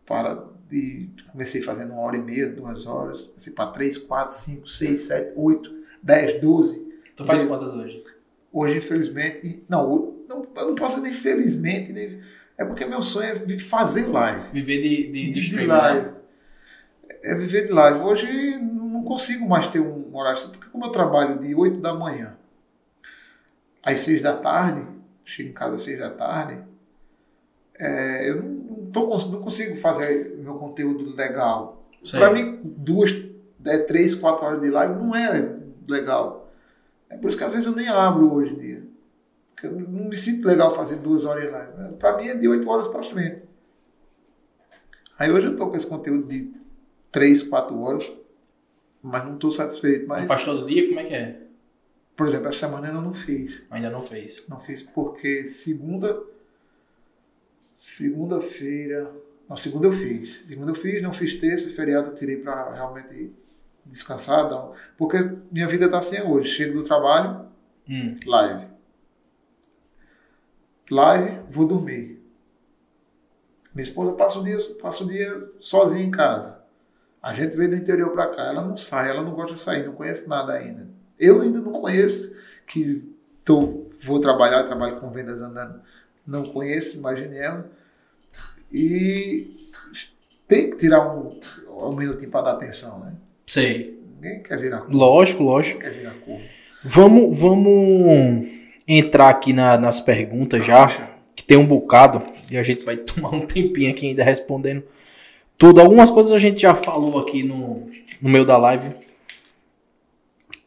para 0.05 0.47
e 0.71 1.09
comecei 1.31 1.61
fazendo 1.61 1.93
uma 1.93 2.01
hora 2.01 2.15
e 2.15 2.21
meia, 2.21 2.49
duas 2.49 2.85
horas, 2.85 3.23
comecei 3.23 3.51
para 3.51 3.71
três, 3.71 3.97
quatro, 3.97 4.35
cinco, 4.35 4.67
seis, 4.67 5.01
sete, 5.01 5.33
oito, 5.35 5.71
dez, 6.01 6.39
doze. 6.39 6.87
Tu 7.15 7.25
faz 7.25 7.41
quantas 7.41 7.73
hoje? 7.73 8.03
Hoje, 8.51 8.77
infelizmente, 8.77 9.63
não, 9.67 10.23
não, 10.27 10.47
eu 10.55 10.67
não 10.67 10.75
posso 10.75 11.01
nem 11.01 11.13
felizmente, 11.13 11.91
nem, 11.91 12.21
é 12.59 12.65
porque 12.65 12.85
meu 12.85 13.01
sonho 13.01 13.29
é 13.29 13.57
fazer 13.57 14.07
live. 14.07 14.51
Viver 14.51 14.81
de, 14.81 15.11
de, 15.11 15.29
de, 15.31 15.49
de 15.49 15.65
live. 15.65 16.07
Né? 16.07 16.13
É 17.23 17.33
viver 17.33 17.67
de 17.67 17.71
live. 17.71 17.99
Hoje 18.01 18.57
não 18.59 19.01
consigo 19.01 19.47
mais 19.47 19.67
ter 19.67 19.79
um 19.79 20.13
horário, 20.13 20.41
porque 20.49 20.69
como 20.69 20.85
eu 20.85 20.91
trabalho 20.91 21.39
de 21.39 21.55
8 21.55 21.79
da 21.79 21.93
manhã 21.93 22.37
às 23.81 24.01
6 24.01 24.21
da 24.21 24.35
tarde, 24.35 24.85
chego 25.23 25.49
em 25.49 25.53
casa 25.53 25.75
às 25.75 25.81
6 25.83 25.99
da 25.99 26.09
tarde, 26.09 26.61
é, 27.79 28.29
eu 28.29 28.43
não, 28.43 28.49
não, 28.49 28.91
tô, 28.91 29.07
não 29.07 29.41
consigo 29.41 29.77
fazer 29.77 30.37
meu 30.39 30.55
conteúdo 30.55 31.15
legal. 31.15 31.87
Para 32.11 32.33
mim, 32.33 32.59
duas, 32.61 33.09
é, 33.65 33.77
três, 33.77 34.13
quatro 34.13 34.45
horas 34.45 34.59
de 34.59 34.69
live 34.69 34.95
não 34.95 35.15
é 35.15 35.55
legal. 35.87 36.51
É 37.09 37.15
por 37.15 37.29
isso 37.29 37.37
que 37.37 37.43
às 37.45 37.53
vezes 37.53 37.67
eu 37.67 37.75
nem 37.75 37.87
abro 37.87 38.33
hoje 38.33 38.53
em 38.53 38.59
dia. 38.59 38.88
Eu 39.63 39.71
não 39.71 40.09
me 40.09 40.17
sinto 40.17 40.47
legal 40.47 40.73
fazer 40.75 40.97
duas 40.97 41.25
horas 41.25 41.43
de 41.43 41.49
live. 41.49 41.95
Para 41.97 42.17
mim 42.17 42.27
é 42.27 42.35
de 42.35 42.47
oito 42.47 42.67
horas 42.69 42.87
para 42.87 43.03
frente. 43.03 43.43
Aí 45.17 45.31
hoje 45.31 45.47
eu 45.47 45.51
estou 45.51 45.69
com 45.69 45.75
esse 45.75 45.87
conteúdo 45.87 46.27
de 46.27 46.51
três, 47.11 47.43
quatro 47.43 47.77
horas, 47.79 48.09
mas 49.01 49.25
não 49.25 49.33
estou 49.33 49.51
satisfeito. 49.51 50.07
Mas... 50.07 50.21
Tu 50.21 50.27
faz 50.27 50.43
todo 50.43 50.65
dia? 50.65 50.87
Como 50.87 50.99
é 50.99 51.03
que 51.03 51.13
é? 51.13 51.41
Por 52.15 52.27
exemplo, 52.27 52.47
essa 52.47 52.67
semana 52.67 52.87
eu 52.87 53.01
não 53.01 53.13
fiz. 53.13 53.65
Ainda 53.69 53.89
não 53.89 54.01
fez? 54.01 54.45
Não 54.47 54.59
fiz 54.59 54.81
porque 54.81 55.45
segunda. 55.45 56.21
Segunda-feira. 57.75 59.11
Não, 59.47 59.57
segunda 59.57 59.87
eu 59.87 59.91
fiz. 59.91 60.45
Segunda 60.47 60.71
eu 60.71 60.75
fiz, 60.75 61.01
não 61.01 61.13
fiz 61.13 61.35
terça, 61.35 61.69
feriado 61.69 62.09
eu 62.09 62.15
tirei 62.15 62.37
para 62.37 62.73
realmente 62.73 63.31
descansar, 63.85 64.49
não. 64.49 64.73
Porque 64.97 65.17
minha 65.51 65.65
vida 65.65 65.85
está 65.85 65.97
assim 65.97 66.21
hoje. 66.21 66.51
Chego 66.51 66.79
do 66.79 66.83
trabalho, 66.83 67.47
hum. 67.89 68.17
live. 68.25 68.67
Live, 70.89 71.39
vou 71.49 71.67
dormir. 71.67 72.19
Minha 73.73 73.83
esposa 73.83 74.13
passa 74.13 74.39
o 74.39 74.43
dia, 74.43 74.57
passa 74.81 75.03
o 75.03 75.07
dia 75.07 75.49
sozinha 75.59 76.03
em 76.03 76.11
casa. 76.11 76.59
A 77.21 77.33
gente 77.33 77.55
veio 77.55 77.69
do 77.69 77.75
interior 77.75 78.11
para 78.11 78.27
cá, 78.27 78.43
ela 78.47 78.65
não 78.65 78.75
sai, 78.75 79.09
ela 79.09 79.21
não 79.21 79.33
gosta 79.33 79.53
de 79.53 79.59
sair, 79.59 79.85
não 79.85 79.93
conhece 79.93 80.27
nada 80.27 80.53
ainda. 80.53 80.87
Eu 81.19 81.41
ainda 81.41 81.59
não 81.59 81.73
conheço, 81.73 82.33
que 82.65 83.13
tô, 83.43 83.85
vou 84.01 84.19
trabalhar, 84.19 84.63
trabalho 84.63 84.99
com 84.99 85.11
vendas 85.11 85.41
andando, 85.41 85.81
não 86.25 86.43
conheço, 86.45 86.97
imagine 86.97 87.37
ela. 87.37 87.69
E 88.71 89.55
tem 90.47 90.71
que 90.71 90.77
tirar 90.77 91.07
um, 91.13 91.39
um 91.67 91.95
minutinho 91.95 92.31
para 92.31 92.45
dar 92.45 92.51
atenção, 92.51 92.99
né? 92.99 93.13
Sei. 93.45 93.99
Ninguém 94.15 94.41
quer 94.41 94.57
virar 94.57 94.81
curva. 94.81 94.97
Lógico, 94.97 95.43
lógico. 95.43 95.79
Ninguém 95.79 95.91
quer 95.91 95.99
virar 95.99 96.25
curva. 96.25 96.43
Vamos, 96.83 97.39
vamos 97.39 98.68
entrar 98.97 99.29
aqui 99.29 99.53
na, 99.53 99.77
nas 99.77 99.99
perguntas 99.99 100.65
já, 100.65 101.09
que 101.35 101.43
tem 101.43 101.57
um 101.57 101.65
bocado, 101.65 102.23
e 102.49 102.57
a 102.57 102.63
gente 102.63 102.83
vai 102.83 102.97
tomar 102.97 103.29
um 103.29 103.41
tempinho 103.41 103.91
aqui 103.91 104.07
ainda 104.07 104.23
respondendo 104.23 104.83
tudo. 105.57 105.79
Algumas 105.79 106.09
coisas 106.09 106.33
a 106.33 106.39
gente 106.39 106.61
já 106.61 106.73
falou 106.73 107.19
aqui 107.19 107.43
no, 107.43 107.87
no 108.21 108.29
meio 108.29 108.45
da 108.45 108.57
live. 108.57 108.91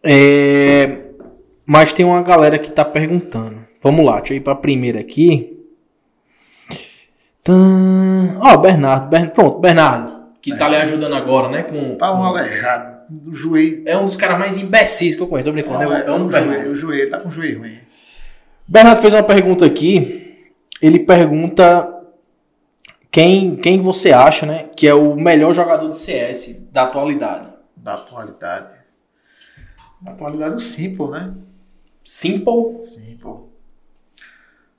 É, 0.04 1.00
mas 1.66 1.92
tem 1.92 2.04
uma 2.04 2.22
galera 2.22 2.58
que 2.58 2.70
tá 2.70 2.84
perguntando. 2.84 3.66
Vamos 3.80 4.04
lá, 4.04 4.18
deixa 4.18 4.34
eu 4.34 4.36
ir 4.36 4.40
pra 4.40 4.54
primeira 4.54 5.00
aqui. 5.00 5.58
Ó, 7.48 8.54
oh, 8.54 8.58
Bernardo, 8.58 9.08
Bernardo. 9.08 9.34
Pronto, 9.34 9.58
Bernardo 9.58 10.22
que 10.42 10.56
tá 10.56 10.68
lhe 10.68 10.74
ajudando 10.74 11.14
agora, 11.14 11.48
né? 11.48 11.62
Com, 11.62 11.94
tá 11.94 12.12
um 12.12 12.16
com... 12.16 12.24
aleijado 12.24 13.02
do 13.08 13.34
joelho. 13.34 13.84
É 13.86 13.96
um 13.96 14.06
dos 14.06 14.16
caras 14.16 14.36
mais 14.38 14.58
imbecis 14.58 15.14
que 15.14 15.22
eu 15.22 15.28
conheço, 15.28 15.48
tô 15.48 15.52
brincando. 15.52 15.92
É, 15.94 16.00
é, 16.00 16.06
é 16.06 16.10
um, 16.10 16.26
o, 16.26 16.30
joelho, 16.30 16.72
o 16.72 16.76
joelho, 16.76 17.10
tá 17.10 17.20
com 17.20 17.28
o 17.28 17.32
joelho 17.32 17.60
ruim. 17.60 17.78
Bernardo 18.72 19.02
fez 19.02 19.12
uma 19.12 19.22
pergunta 19.22 19.66
aqui. 19.66 20.48
Ele 20.80 21.00
pergunta 21.00 22.06
quem, 23.10 23.54
quem 23.54 23.82
você 23.82 24.12
acha, 24.12 24.46
né, 24.46 24.70
que 24.74 24.88
é 24.88 24.94
o 24.94 25.14
melhor 25.14 25.52
jogador 25.52 25.90
de 25.90 25.98
CS 25.98 26.58
da 26.72 26.84
atualidade. 26.84 27.52
Da 27.76 27.94
atualidade. 27.94 28.74
Da 30.00 30.12
atualidade, 30.12 30.54
o 30.54 30.58
Simple, 30.58 31.10
né? 31.10 31.34
Simple? 32.02 32.80
Simple. 32.80 33.40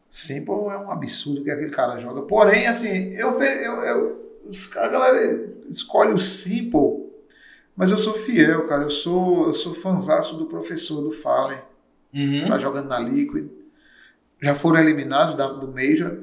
Simple 0.10 0.54
é 0.72 0.78
um 0.80 0.90
absurdo 0.90 1.44
que 1.44 1.52
aquele 1.52 1.70
cara 1.70 2.02
joga. 2.02 2.24
Porém, 2.24 2.66
assim, 2.66 3.14
eu 3.14 3.38
vejo. 3.38 3.60
Eu, 3.64 3.74
eu, 3.84 4.40
os, 4.50 4.76
a 4.76 4.88
galera 4.88 5.54
escolhe 5.70 6.14
o 6.14 6.18
Simple, 6.18 7.12
mas 7.76 7.92
eu 7.92 7.98
sou 8.00 8.16
fiel, 8.16 8.68
cara. 8.68 8.82
Eu 8.82 8.90
sou, 8.90 9.46
eu 9.46 9.54
sou 9.54 9.76
fanzaço 9.76 10.36
do 10.36 10.48
professor 10.48 11.00
do 11.00 11.12
Fallen. 11.12 11.60
Uhum. 12.12 12.48
Tá 12.48 12.58
jogando 12.58 12.88
na 12.88 12.98
Liquid. 12.98 13.62
Já 14.44 14.54
foram 14.54 14.80
eliminados 14.80 15.36
da, 15.36 15.48
do 15.48 15.68
Major, 15.70 16.20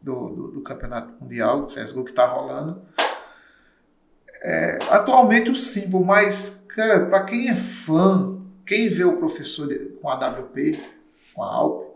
do, 0.00 0.28
do, 0.28 0.48
do 0.52 0.60
Campeonato 0.62 1.12
Mundial, 1.20 1.60
do 1.60 1.66
CSGO 1.66 2.04
que 2.04 2.12
tá 2.12 2.24
rolando. 2.24 2.80
É, 4.42 4.78
atualmente 4.88 5.50
o 5.50 5.56
Simple, 5.56 5.98
mas, 6.04 6.64
cara, 6.68 7.06
pra 7.06 7.24
quem 7.24 7.50
é 7.50 7.54
fã, 7.56 8.38
quem 8.64 8.88
vê 8.88 9.04
o 9.04 9.16
professor 9.18 9.68
com 10.00 10.08
a 10.08 10.14
WP, 10.14 10.80
com 11.34 11.42
a 11.42 11.46
Alp, 11.52 11.90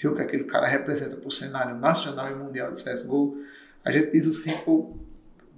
vê 0.00 0.08
o 0.08 0.14
que 0.14 0.22
aquele 0.22 0.44
cara 0.44 0.66
representa 0.66 1.16
pro 1.16 1.30
cenário 1.30 1.74
nacional 1.76 2.30
e 2.30 2.34
mundial 2.34 2.70
de 2.70 2.82
CSGO, 2.84 3.38
a 3.82 3.90
gente 3.90 4.12
diz 4.12 4.26
o 4.66 4.94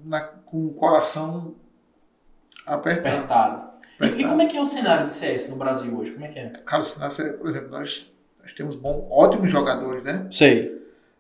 na- 0.05 0.21
com 0.21 0.65
o 0.67 0.75
coração 0.75 1.57
apertado. 2.65 3.17
Apertado. 3.17 3.71
E, 4.01 4.05
e 4.05 4.07
Apertado. 4.07 4.29
como 4.29 4.43
é 4.43 4.47
que 4.47 4.57
é 4.57 4.61
o 4.61 4.67
cenário 4.67 5.07
de 5.07 5.13
CS 5.13 5.49
no 5.49 5.57
Brasil 5.57 5.95
hoje? 5.99 6.13
Como 6.13 6.25
é 6.25 6.29
que 6.29 6.39
é? 6.39 6.49
Cara, 6.65 6.83
o 6.83 6.85
cenário, 6.85 7.39
por 7.39 7.51
exemplo, 7.51 7.71
nós 7.71 8.13
temos 8.57 8.75
bom, 8.75 9.07
ótimos 9.11 9.51
jogadores, 9.53 10.03
né? 10.03 10.27
Sei. 10.31 10.75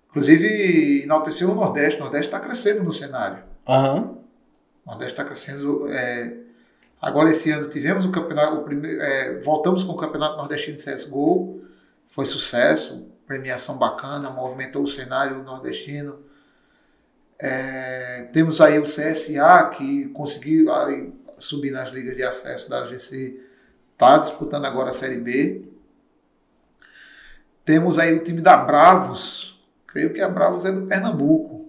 Inclusive, 0.08 1.02
enalteceu 1.02 1.50
o 1.50 1.54
Nordeste. 1.54 2.00
O 2.00 2.04
Nordeste 2.04 2.28
está 2.28 2.40
crescendo 2.40 2.82
no 2.82 2.92
cenário. 2.92 3.44
Aham. 3.68 4.18
O 4.84 4.90
Nordeste 4.90 5.12
está 5.12 5.24
crescendo. 5.24 5.86
é, 5.90 6.38
Agora, 7.00 7.30
esse 7.30 7.50
ano, 7.50 7.68
tivemos 7.68 8.04
o 8.04 8.10
campeonato. 8.10 8.56
O 8.56 8.62
primeiro, 8.64 9.00
é, 9.02 9.38
voltamos 9.40 9.82
com 9.82 9.92
o 9.92 9.96
Campeonato 9.96 10.36
Nordestino 10.36 10.76
de 10.76 10.84
CSGO. 10.84 11.60
Foi 12.06 12.24
sucesso, 12.24 13.06
premiação 13.26 13.76
bacana, 13.76 14.30
movimentou 14.30 14.82
o 14.82 14.88
cenário 14.88 15.42
nordestino. 15.42 16.18
É, 17.38 18.28
temos 18.32 18.60
aí 18.60 18.78
o 18.78 18.84
CSA, 18.84 19.70
que 19.76 20.06
conseguiu 20.08 20.72
aí, 20.72 21.12
subir 21.38 21.70
nas 21.70 21.90
ligas 21.90 22.16
de 22.16 22.22
acesso 22.22 22.70
da 22.70 22.86
GC, 22.86 23.38
está 23.92 24.16
disputando 24.16 24.64
agora 24.64 24.90
a 24.90 24.94
Série 24.94 25.18
B. 25.18 25.64
Temos 27.66 27.98
aí 27.98 28.14
o 28.14 28.22
time 28.22 28.40
da 28.40 28.56
Bravos, 28.56 29.60
creio 29.88 30.14
que 30.14 30.20
a 30.20 30.28
Bravos 30.28 30.64
é 30.64 30.70
do 30.70 30.86
Pernambuco. 30.86 31.68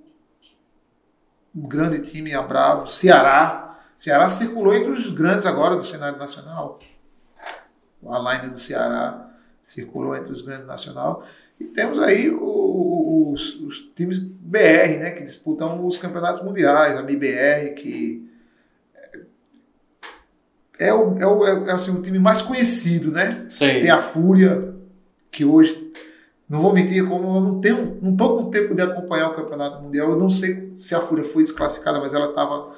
Um 1.56 1.68
grande 1.68 2.02
time, 2.02 2.36
a 2.36 2.42
Bravos. 2.44 2.96
Ceará. 2.96 3.80
Ceará 3.98 4.30
circulou 4.30 4.76
entre 4.76 4.92
os 4.92 5.10
grandes 5.10 5.48
agora 5.48 5.76
do 5.76 5.84
cenário 5.84 6.20
nacional. 6.20 6.80
A 8.08 8.20
line 8.20 8.50
do 8.54 8.60
Ceará 8.60 9.28
circulou 9.64 10.16
entre 10.16 10.32
os 10.32 10.44
grandes 10.44 10.68
nacional. 10.68 11.26
E 11.60 11.66
temos 11.66 11.98
aí 11.98 12.30
os, 12.30 13.56
os 13.56 13.80
times 13.96 14.20
BR, 14.20 15.00
né, 15.00 15.12
que 15.12 15.24
disputam 15.24 15.84
os 15.84 15.98
campeonatos 15.98 16.44
mundiais, 16.44 16.96
a 16.96 17.02
MIBR, 17.02 17.74
que 17.74 18.24
é 20.78 20.94
o, 20.94 21.18
é 21.18 21.26
o, 21.26 21.44
é, 21.44 21.72
assim, 21.72 21.90
o 21.90 22.04
time 22.04 22.20
mais 22.20 22.44
conhecido, 22.44 23.10
né? 23.10 23.48
Sei. 23.50 23.82
Tem 23.82 23.90
a 23.90 23.98
Fúria, 23.98 24.76
que 25.32 25.46
hoje, 25.46 25.87
não 26.50 26.60
vou 26.60 26.74
mentir, 26.74 27.06
como 27.08 27.38
eu 27.38 27.42
não 27.42 27.60
tenho, 27.60 28.00
não 28.02 28.16
tô 28.16 28.38
com 28.38 28.50
tempo 28.50 28.74
de 28.74 28.82
acompanhar 28.82 29.30
o 29.30 29.36
Campeonato 29.36 29.82
Mundial, 29.82 30.12
eu 30.12 30.18
não 30.18 30.30
sei 30.30 30.72
se 30.76 30.96
a 30.96 31.00
Fúria 31.02 31.24
foi 31.24 31.44
desclassificada, 31.44 32.00
mas 32.00 32.14
ela 32.14 32.30
estava 32.30 32.74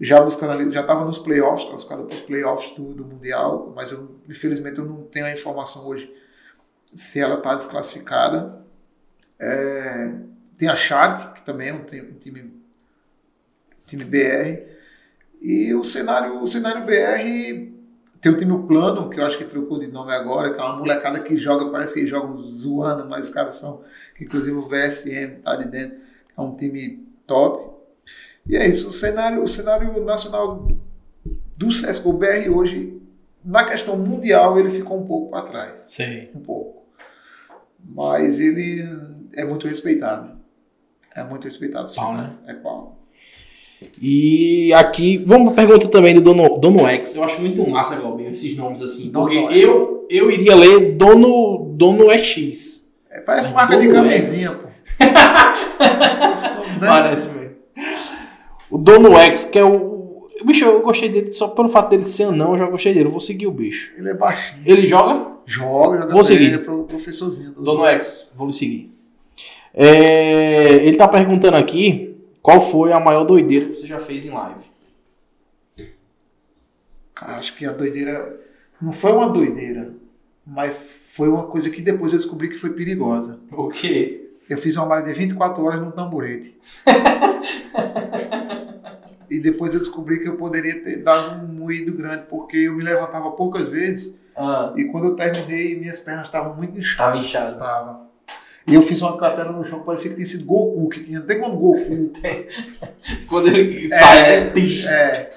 já 0.00 0.20
buscando 0.22 0.52
ali, 0.52 0.70
já 0.72 0.80
estava 0.80 1.04
nos 1.04 1.18
playoffs, 1.18 1.68
classificada 1.68 2.04
para 2.04 2.14
os 2.14 2.22
playoffs 2.22 2.74
do, 2.74 2.94
do 2.94 3.04
Mundial, 3.04 3.72
mas 3.76 3.92
eu, 3.92 4.16
infelizmente 4.28 4.78
eu 4.78 4.86
não 4.86 5.02
tenho 5.02 5.26
a 5.26 5.32
informação 5.32 5.86
hoje 5.86 6.10
se 6.94 7.20
ela 7.20 7.36
está 7.36 7.54
desclassificada. 7.54 8.64
É, 9.38 10.14
tem 10.56 10.68
a 10.68 10.76
Shark, 10.76 11.34
que 11.34 11.42
também 11.42 11.68
é 11.68 11.74
um, 11.74 11.80
um 11.80 12.18
time, 12.18 12.52
time 13.84 14.04
BR. 14.04 14.70
E 15.40 15.74
o 15.74 15.84
cenário, 15.84 16.40
o 16.40 16.46
cenário 16.46 16.84
BR 16.84 17.72
tem 18.20 18.30
o 18.30 18.36
time 18.36 18.66
Plano, 18.66 19.08
que 19.08 19.18
eu 19.18 19.26
acho 19.26 19.38
que 19.38 19.44
trocou 19.44 19.78
de 19.78 19.86
nome 19.86 20.12
agora, 20.12 20.52
que 20.52 20.60
é 20.60 20.62
uma 20.62 20.76
molecada 20.76 21.20
que 21.20 21.36
joga, 21.36 21.70
parece 21.70 21.94
que 21.94 22.06
jogam 22.06 22.36
zoando, 22.42 23.08
mas 23.08 23.28
os 23.28 23.34
caras 23.34 23.56
são, 23.56 23.82
inclusive 24.20 24.56
o 24.56 24.68
VSM 24.68 25.40
tá 25.42 25.56
de 25.56 25.64
dentro, 25.66 25.98
é 26.36 26.40
um 26.40 26.54
time 26.54 27.06
top. 27.26 27.70
E 28.46 28.56
é 28.56 28.68
isso, 28.68 28.88
o 28.88 28.92
cenário, 28.92 29.42
o 29.42 29.48
cenário 29.48 30.04
nacional 30.04 30.68
do 31.56 31.68
CSGO 31.68 32.12
BR 32.12 32.50
hoje, 32.54 33.00
na 33.44 33.64
questão 33.64 33.96
mundial, 33.96 34.58
ele 34.58 34.68
ficou 34.68 35.00
um 35.00 35.06
pouco 35.06 35.30
para 35.30 35.42
trás 35.42 35.86
Sei. 35.88 36.30
um 36.34 36.40
pouco. 36.40 36.84
Mas 37.82 38.38
ele 38.38 38.84
é 39.32 39.44
muito 39.44 39.66
respeitado. 39.66 40.38
É 41.14 41.24
muito 41.24 41.44
respeitado. 41.44 41.90
Pau, 41.94 42.12
sim. 42.12 42.20
né? 42.20 42.36
É 42.46 42.54
pau. 42.54 42.99
E 44.00 44.72
aqui, 44.74 45.16
vamos 45.18 45.54
pra 45.54 45.64
pergunta 45.64 45.88
também 45.88 46.14
do 46.14 46.20
Dono, 46.20 46.58
Dono 46.58 46.86
X. 46.86 47.14
Eu 47.14 47.24
acho 47.24 47.40
muito 47.40 47.68
massa, 47.68 47.96
Galbinho, 47.96 48.30
esses 48.30 48.56
nomes 48.56 48.82
assim. 48.82 49.10
Dono 49.10 49.26
Porque 49.26 49.58
eu, 49.58 50.06
eu 50.10 50.30
iria 50.30 50.54
ler 50.54 50.96
Dono, 50.96 51.72
Dono 51.74 52.12
EX. 52.12 52.86
É, 53.10 53.20
parece 53.20 53.48
Mas 53.48 53.56
marca 53.56 53.78
de 53.78 53.88
Dono 53.88 54.02
camisinha, 54.02 54.50
X. 54.50 54.58
pô. 54.58 54.68
Parece 56.80 57.30
mesmo. 57.34 57.56
O 58.70 58.78
Dono 58.78 59.16
X, 59.16 59.46
que 59.46 59.58
é 59.58 59.64
o. 59.64 60.28
Bicho, 60.44 60.64
eu 60.64 60.80
gostei 60.80 61.08
dele 61.08 61.32
só 61.32 61.48
pelo 61.48 61.68
fato 61.68 61.90
dele 61.90 62.04
ser 62.04 62.24
anão, 62.24 62.52
eu 62.52 62.58
já 62.58 62.66
gostei 62.66 62.94
dele. 62.94 63.06
Eu 63.06 63.10
vou 63.10 63.20
seguir 63.20 63.46
o 63.46 63.50
bicho. 63.50 63.90
Ele 63.96 64.10
é 64.10 64.14
baixinho. 64.14 64.62
Ele 64.64 64.86
joga? 64.86 65.32
Joga, 65.44 66.00
joga 66.00 66.12
Vou 66.12 66.24
seguir. 66.24 66.46
Ele 66.46 66.54
é 66.54 66.58
pro 66.58 66.84
professorzinho. 66.84 67.52
Do... 67.52 67.62
Dono 67.62 67.84
X, 67.86 68.30
vou 68.34 68.46
lhe 68.46 68.52
seguir. 68.52 68.94
É, 69.74 70.76
ele 70.84 70.96
tá 70.96 71.06
perguntando 71.06 71.56
aqui 71.56 72.09
qual 72.42 72.60
foi 72.60 72.92
a 72.92 73.00
maior 73.00 73.24
doideira 73.24 73.66
que 73.66 73.76
você 73.76 73.86
já 73.86 73.98
fez 73.98 74.24
em 74.24 74.30
live. 74.30 74.70
Cara, 77.14 77.36
acho 77.36 77.56
que 77.56 77.66
a 77.66 77.72
doideira. 77.72 78.40
Não 78.80 78.92
foi 78.92 79.12
uma 79.12 79.28
doideira, 79.28 79.92
mas 80.46 80.74
foi 81.14 81.28
uma 81.28 81.44
coisa 81.44 81.68
que 81.68 81.82
depois 81.82 82.12
eu 82.12 82.18
descobri 82.18 82.48
que 82.48 82.56
foi 82.56 82.70
perigosa. 82.70 83.38
O 83.52 83.68
quê? 83.68 84.30
Eu 84.48 84.56
fiz 84.56 84.74
uma 84.76 84.86
live 84.86 85.12
de 85.12 85.18
24 85.18 85.62
horas 85.62 85.80
num 85.80 85.90
tamborete. 85.90 86.58
e 89.30 89.38
depois 89.38 89.74
eu 89.74 89.80
descobri 89.80 90.18
que 90.20 90.28
eu 90.28 90.36
poderia 90.36 90.82
ter 90.82 91.02
dado 91.02 91.44
um 91.44 91.48
moído 91.48 91.92
grande, 91.92 92.24
porque 92.28 92.56
eu 92.56 92.74
me 92.74 92.82
levantava 92.82 93.30
poucas 93.32 93.70
vezes 93.70 94.18
Ah, 94.36 94.72
e 94.76 94.86
quando 94.90 95.08
eu 95.08 95.14
terminei, 95.14 95.78
minhas 95.78 95.98
pernas 95.98 96.26
estavam 96.26 96.56
muito 96.56 96.78
inchadas. 96.78 97.12
tava 97.12 97.16
inchado. 97.18 97.56
Tava. 97.58 98.09
E 98.70 98.74
eu 98.74 98.82
fiz 98.82 99.02
uma 99.02 99.16
cratera 99.18 99.50
no 99.52 99.64
chão, 99.64 99.80
parecia 99.80 100.10
que 100.10 100.16
tinha 100.16 100.26
sido 100.26 100.44
Goku, 100.44 100.88
que 100.88 101.00
tinha 101.00 101.18
até 101.18 101.34
quando 101.34 101.56
Goku. 101.56 102.10
Quando 103.28 103.48
ele 103.48 103.90
sai, 103.92 104.34
É? 104.34 104.44
Tem- 104.50 104.86
É. 104.86 105.30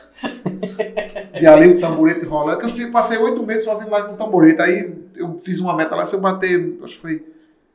E 1.41 1.45
ali 1.47 1.69
o 1.69 1.80
tamborete 1.81 2.26
rolando. 2.26 2.60
Que 2.60 2.65
eu 2.65 2.69
fui, 2.69 2.89
passei 2.91 3.18
oito 3.18 3.43
meses 3.45 3.65
fazendo 3.65 3.89
live 3.91 4.10
com 4.10 4.15
tamborete. 4.15 4.61
Aí 4.61 4.93
eu 5.15 5.38
fiz 5.38 5.60
uma 5.60 5.76
meta 5.76 5.95
lá, 5.95 6.05
se 6.05 6.15
eu 6.15 6.22
bater, 6.22 6.77
acho 6.84 6.95
que 6.95 7.01
foi 7.01 7.26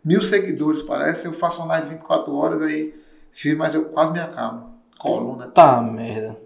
mil 0.05 0.23
seguidores, 0.23 0.81
parece, 0.83 1.27
eu 1.27 1.33
faço 1.33 1.61
uma 1.61 1.69
live 1.69 1.89
de 1.89 1.95
24 1.95 2.35
horas, 2.35 2.63
aí 2.63 2.95
fiz, 3.33 3.57
mas 3.57 3.75
eu 3.75 3.87
quase 3.87 4.13
me 4.13 4.21
acabo. 4.21 4.67
Coluna. 4.99 5.49
Tá, 5.49 5.81
merda. 5.83 6.37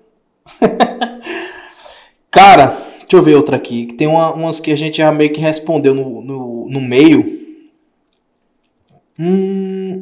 Cara, 2.30 2.76
deixa 3.00 3.16
eu 3.16 3.22
ver 3.22 3.34
outra 3.36 3.56
aqui. 3.56 3.86
Que 3.86 3.94
tem 3.94 4.06
uma- 4.06 4.32
umas 4.32 4.58
que 4.60 4.72
a 4.72 4.76
gente 4.76 4.96
já 4.98 5.12
meio 5.12 5.32
que 5.32 5.40
respondeu 5.40 5.94
no, 5.94 6.22
no, 6.22 6.68
no 6.68 6.80
meio. 6.80 7.41
Hum, 9.18 10.00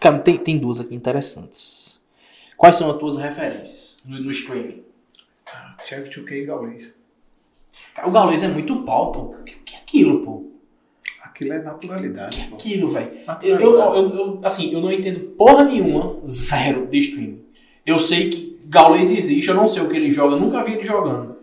cara, 0.00 0.18
tem, 0.18 0.36
tem 0.38 0.58
duas 0.58 0.80
aqui 0.80 0.94
interessantes. 0.94 1.98
Quais 2.56 2.76
são 2.76 2.90
as 2.90 2.98
tuas 2.98 3.16
referências 3.16 3.96
no, 4.04 4.20
no 4.20 4.30
streaming? 4.30 4.82
Chef 5.86 6.08
2K 6.10 6.32
e 6.32 6.44
Gaules. 6.44 6.92
Cara, 7.94 8.08
o 8.08 8.10
Gaules 8.12 8.42
é 8.42 8.48
muito 8.48 8.82
pau, 8.84 9.10
pô. 9.10 9.20
O 9.20 9.44
que, 9.44 9.54
que 9.56 9.74
é 9.74 9.78
aquilo, 9.78 10.24
pô? 10.24 10.44
Aquilo 11.22 11.52
é 11.54 11.56
O 11.58 11.60
que 11.60 11.66
naturalidade. 11.88 12.40
é 12.50 12.54
aquilo, 12.54 12.88
velho? 12.88 13.10
Eu, 13.14 13.26
Naturalidade. 13.26 13.96
eu, 13.96 14.10
eu- 14.10 14.40
assim, 14.42 14.72
eu 14.72 14.80
não 14.80 14.92
entendo 14.92 15.20
porra 15.30 15.64
nenhuma, 15.64 16.18
zero 16.26 16.86
de 16.86 16.98
streaming. 16.98 17.42
Eu 17.86 17.98
sei 17.98 18.28
que 18.28 18.58
Gaules 18.66 19.10
existe, 19.10 19.48
eu 19.48 19.54
não 19.54 19.66
sei 19.66 19.82
o 19.82 19.88
que 19.88 19.96
ele 19.96 20.10
joga, 20.10 20.36
nunca 20.36 20.62
vi 20.62 20.72
ele 20.74 20.82
jogando. 20.82 21.36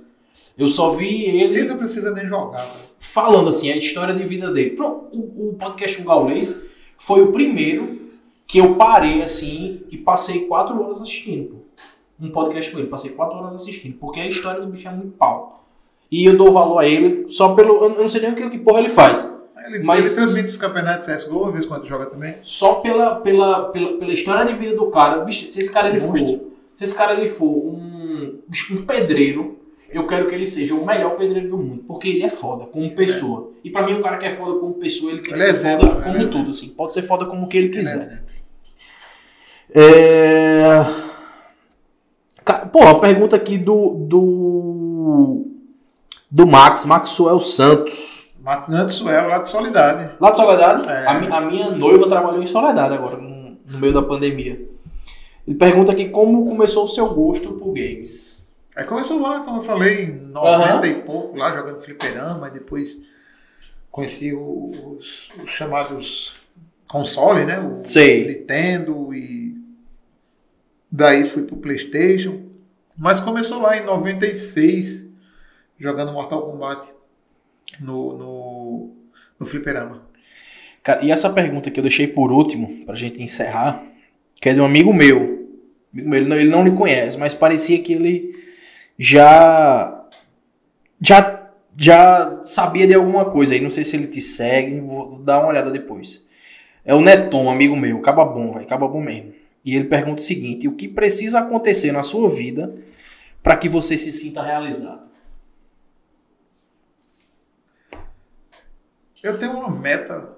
Eu 0.58 0.68
só 0.68 0.92
vi 0.92 1.24
ele 1.26 1.58
Ele 1.60 1.68
não 1.68 1.78
precisa 1.78 2.12
nem 2.12 2.28
jogar. 2.28 2.58
pô. 2.62 2.88
falando 3.00 3.50
assim, 3.50 3.72
a 3.72 3.76
história 3.76 4.14
de 4.14 4.24
vida 4.24 4.52
dele. 4.54 4.72
Pronto, 4.76 5.08
o, 5.18 5.50
o 5.50 5.54
podcast 5.56 5.98
com 5.98 6.04
Gaulês 6.06 6.64
foi 6.98 7.22
o 7.22 7.32
primeiro 7.32 7.98
que 8.46 8.58
eu 8.60 8.76
parei 8.76 9.22
assim 9.22 9.82
e 9.92 9.98
passei 9.98 10.46
quatro 10.46 10.82
horas 10.82 11.02
assistindo. 11.02 11.50
Pô. 11.50 11.58
Um 12.20 12.30
podcast 12.32 12.72
com 12.72 12.80
ele, 12.80 12.88
passei 12.88 13.12
quatro 13.12 13.38
horas 13.38 13.54
assistindo, 13.54 13.96
porque 14.00 14.20
a 14.20 14.28
história 14.28 14.60
do 14.62 14.68
bicho 14.68 14.88
é 14.88 14.92
muito 14.92 15.12
pau. 15.18 15.66
E 16.10 16.26
eu 16.26 16.36
dou 16.38 16.52
valor 16.52 16.80
a 16.80 16.88
ele 16.88 17.26
só 17.30 17.54
pelo. 17.54 17.84
Eu 17.84 17.90
não 17.92 18.10
sei 18.10 18.22
nem 18.22 18.32
o 18.32 18.36
que, 18.36 18.50
que 18.50 18.58
porra 18.60 18.80
ele 18.80 18.90
faz. 18.90 19.32
Ele, 19.66 19.84
Mas- 19.84 20.06
ele 20.08 20.16
transmite 20.16 20.48
os 20.48 20.58
campeonatos 20.58 21.06
de 21.06 21.14
CSGO, 21.14 21.46
às 21.48 21.54
vezes 21.54 21.68
quando 21.68 21.86
joga 21.86 22.06
também. 22.06 22.36
Só 22.42 22.76
pela, 22.76 23.16
pela, 23.18 23.66
pela, 23.70 23.98
pela 23.98 24.14
história 24.14 24.46
de 24.46 24.54
vida 24.54 24.76
do 24.76 24.88
cara. 24.90 25.24
Bicho, 25.26 25.48
se 25.50 25.60
esse 25.60 25.72
cara 25.72 25.90
ele 25.90 26.00
for. 26.00 26.18
Se 26.74 26.84
esse 26.84 26.96
cara 26.96 27.14
ele 27.14 27.28
for 27.28 27.46
um, 27.46 28.40
bicho, 28.48 28.74
um 28.74 28.86
pedreiro 28.86 29.57
eu 29.90 30.06
quero 30.06 30.28
que 30.28 30.36
ele 30.36 30.46
seja 30.46 30.76
o 30.76 30.86
melhor 30.86 31.16
pedreiro 31.16 31.50
do 31.50 31.58
mundo, 31.58 31.84
porque 31.88 32.10
ele 32.10 32.24
é 32.24 32.30
foda 32.30 32.66
como 32.66 32.94
pessoa. 32.94 33.52
E 33.64 33.70
pra 33.70 33.84
mim, 33.84 33.94
o 33.94 34.02
cara 34.02 34.18
que 34.18 34.26
é 34.26 34.30
foda 34.30 34.60
como 34.60 34.74
pessoa, 34.74 35.12
ele 35.12 35.22
tem 35.22 35.34
que 35.34 35.40
Ele 35.40 35.50
é 35.50 35.54
ser 35.54 35.68
exemplo, 35.68 35.88
foda 35.88 36.00
é 36.00 36.14
como 36.14 36.28
tudo, 36.30 36.50
assim. 36.50 36.70
Pode 36.70 36.94
ser 36.94 37.04
foda 37.04 37.26
como 37.26 37.48
que 37.48 37.58
ele 37.58 37.68
é 37.68 37.72
quiser. 37.72 38.24
É... 39.74 40.86
Pô, 42.72 42.84
a 42.88 43.00
pergunta 43.00 43.36
aqui 43.36 43.58
do. 43.58 43.90
do. 44.08 45.46
do 46.30 46.48
Max, 46.48 46.86
Maxwell 46.86 47.40
Santos. 47.42 48.28
Suel, 48.90 49.28
lá 49.28 49.40
de 49.40 49.50
Solidade. 49.50 50.14
Lá 50.22 50.32
de 50.32 50.38
Soledade? 50.38 50.90
É. 50.90 51.06
A, 51.06 51.38
a 51.38 51.42
minha 51.42 51.72
noiva 51.72 52.08
trabalhou 52.08 52.42
em 52.42 52.46
Soledade 52.46 52.94
agora, 52.94 53.18
no, 53.18 53.58
no 53.70 53.80
meio 53.80 53.94
da 53.94 54.02
pandemia. 54.02 54.66
Ele 55.46 55.58
pergunta 55.58 55.92
aqui 55.92 56.08
como 56.08 56.46
começou 56.46 56.86
o 56.86 56.88
seu 56.88 57.14
gosto 57.14 57.54
por 57.54 57.74
games. 57.74 58.37
Aí 58.78 58.84
começou 58.84 59.20
lá, 59.20 59.40
como 59.40 59.58
eu 59.58 59.64
falei, 59.64 60.04
em 60.04 60.12
90 60.12 60.40
Aham. 60.40 60.86
e 60.86 61.02
pouco, 61.02 61.36
lá 61.36 61.52
jogando 61.52 61.80
fliperama, 61.82 62.48
e 62.48 62.52
depois 62.52 63.02
conheci 63.90 64.36
os, 64.36 65.32
os 65.44 65.50
chamados 65.50 66.36
console, 66.88 67.44
né? 67.44 67.60
O 67.60 67.82
Sei. 67.84 68.28
Nintendo 68.28 69.12
e 69.16 69.58
daí 70.92 71.24
fui 71.24 71.42
pro 71.42 71.58
Playstation. 71.58 72.44
Mas 72.96 73.20
começou 73.20 73.60
lá 73.60 73.76
em 73.76 73.84
96, 73.84 75.08
jogando 75.80 76.14
Mortal 76.14 76.44
Kombat 76.44 76.92
no, 77.80 78.16
no, 78.16 78.96
no 79.40 79.46
fliperama. 79.48 80.04
Cara, 80.84 81.04
e 81.04 81.10
essa 81.10 81.32
pergunta 81.32 81.72
que 81.72 81.80
eu 81.80 81.84
deixei 81.84 82.06
por 82.06 82.32
último, 82.32 82.86
pra 82.86 82.96
gente 82.96 83.24
encerrar, 83.24 83.84
que 84.40 84.50
é 84.50 84.54
de 84.54 84.62
um 84.62 84.66
amigo 84.66 84.94
meu. 84.94 85.18
Amigo 85.92 86.10
meu, 86.10 86.20
Ele 86.20 86.30
não, 86.30 86.36
ele 86.38 86.50
não 86.52 86.64
lhe 86.64 86.72
conhece, 86.72 87.18
mas 87.18 87.34
parecia 87.34 87.82
que 87.82 87.94
ele 87.94 88.38
já. 88.98 90.06
Já, 91.00 91.52
já 91.76 92.42
sabia 92.44 92.88
de 92.88 92.96
alguma 92.96 93.26
coisa 93.26 93.54
aí. 93.54 93.62
Não 93.62 93.70
sei 93.70 93.84
se 93.84 93.96
ele 93.96 94.08
te 94.08 94.20
segue, 94.20 94.80
vou 94.80 95.20
dar 95.20 95.40
uma 95.40 95.50
olhada 95.50 95.70
depois. 95.70 96.26
É 96.84 96.96
o 96.96 97.02
Neton, 97.02 97.50
amigo 97.50 97.76
meu, 97.76 97.98
acaba 97.98 98.24
bom, 98.24 98.54
vai, 98.54 98.64
acaba 98.64 98.88
bom 98.88 99.02
mesmo. 99.02 99.34
E 99.64 99.76
ele 99.76 99.84
pergunta 99.84 100.22
o 100.22 100.26
seguinte: 100.26 100.68
o 100.68 100.76
que 100.76 100.88
precisa 100.88 101.40
acontecer 101.40 101.92
na 101.92 102.02
sua 102.02 102.30
vida 102.30 102.74
para 103.44 103.58
que 103.58 103.68
você 103.68 103.98
se 103.98 104.12
sinta 104.12 104.42
realizado? 104.42 105.06
Eu 109.22 109.38
tenho 109.38 109.58
uma 109.58 109.70
meta 109.70 110.38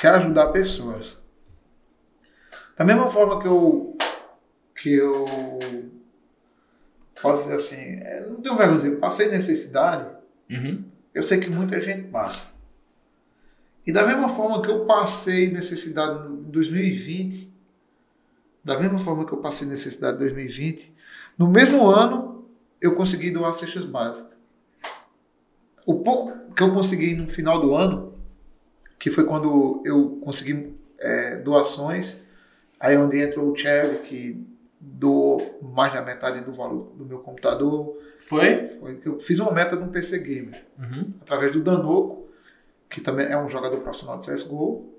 que 0.00 0.06
é 0.06 0.10
ajudar 0.10 0.48
pessoas. 0.48 1.16
Da 2.76 2.84
mesma 2.84 3.06
forma 3.06 3.40
que 3.40 3.46
eu 3.46 3.96
que 4.74 4.92
eu 4.92 5.24
posso 7.20 7.44
dizer 7.44 7.56
assim, 7.56 7.76
é, 7.76 8.26
não 8.28 8.36
tenho 8.36 8.56
vergonha 8.56 8.78
de 8.78 8.84
dizer, 8.84 8.96
passei 8.98 9.28
necessidade, 9.28 10.14
Uhum. 10.48 10.84
eu 11.14 11.22
sei 11.22 11.40
que 11.40 11.50
muita 11.50 11.80
gente 11.80 12.08
passa. 12.08 12.48
E 13.86 13.92
da 13.92 14.04
mesma 14.06 14.28
forma 14.28 14.60
que 14.62 14.68
eu 14.70 14.84
passei 14.84 15.50
necessidade 15.50 16.28
em 16.32 16.42
2020, 16.50 17.52
da 18.64 18.78
mesma 18.78 18.98
forma 18.98 19.24
que 19.24 19.32
eu 19.32 19.38
passei 19.38 19.66
necessidade 19.66 20.16
em 20.16 20.20
2020, 20.20 20.92
no 21.38 21.48
mesmo 21.48 21.86
ano 21.86 22.44
eu 22.80 22.94
consegui 22.94 23.30
doar 23.30 23.52
cestas 23.54 23.84
básicas. 23.84 24.36
O 25.84 26.00
pouco 26.00 26.52
que 26.52 26.62
eu 26.62 26.72
consegui 26.72 27.14
no 27.14 27.28
final 27.28 27.60
do 27.60 27.74
ano, 27.74 28.14
que 28.98 29.08
foi 29.10 29.24
quando 29.24 29.82
eu 29.84 30.18
consegui 30.22 30.74
é, 30.98 31.36
doações, 31.36 32.18
aí 32.80 32.96
onde 32.96 33.20
entrou 33.20 33.52
o 33.52 33.56
Chev, 33.56 33.98
que 34.02 34.44
doou 34.80 35.58
mais 35.62 35.92
da 35.92 36.02
metade 36.02 36.40
do 36.40 36.52
valor 36.52 36.92
do 36.96 37.04
meu 37.04 37.18
computador, 37.18 37.96
Foi? 38.18 38.68
foi 38.80 38.96
que 38.96 39.08
eu 39.08 39.18
fiz 39.20 39.38
uma 39.38 39.50
meta 39.52 39.76
de 39.76 39.82
um 39.82 39.88
PC 39.88 40.18
Gamer 40.18 40.64
Uhum. 40.78 41.10
através 41.20 41.52
do 41.52 41.62
Danoco, 41.62 42.28
que 42.88 43.00
também 43.00 43.26
é 43.26 43.36
um 43.38 43.48
jogador 43.50 43.78
profissional 43.80 44.16
de 44.18 44.26
CSGO, 44.26 44.92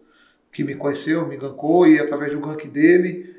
que 0.51 0.63
me 0.63 0.75
conheceu, 0.75 1.27
me 1.27 1.37
gankou, 1.37 1.87
e 1.87 1.99
através 1.99 2.31
do 2.31 2.39
gank 2.39 2.67
dele, 2.67 3.35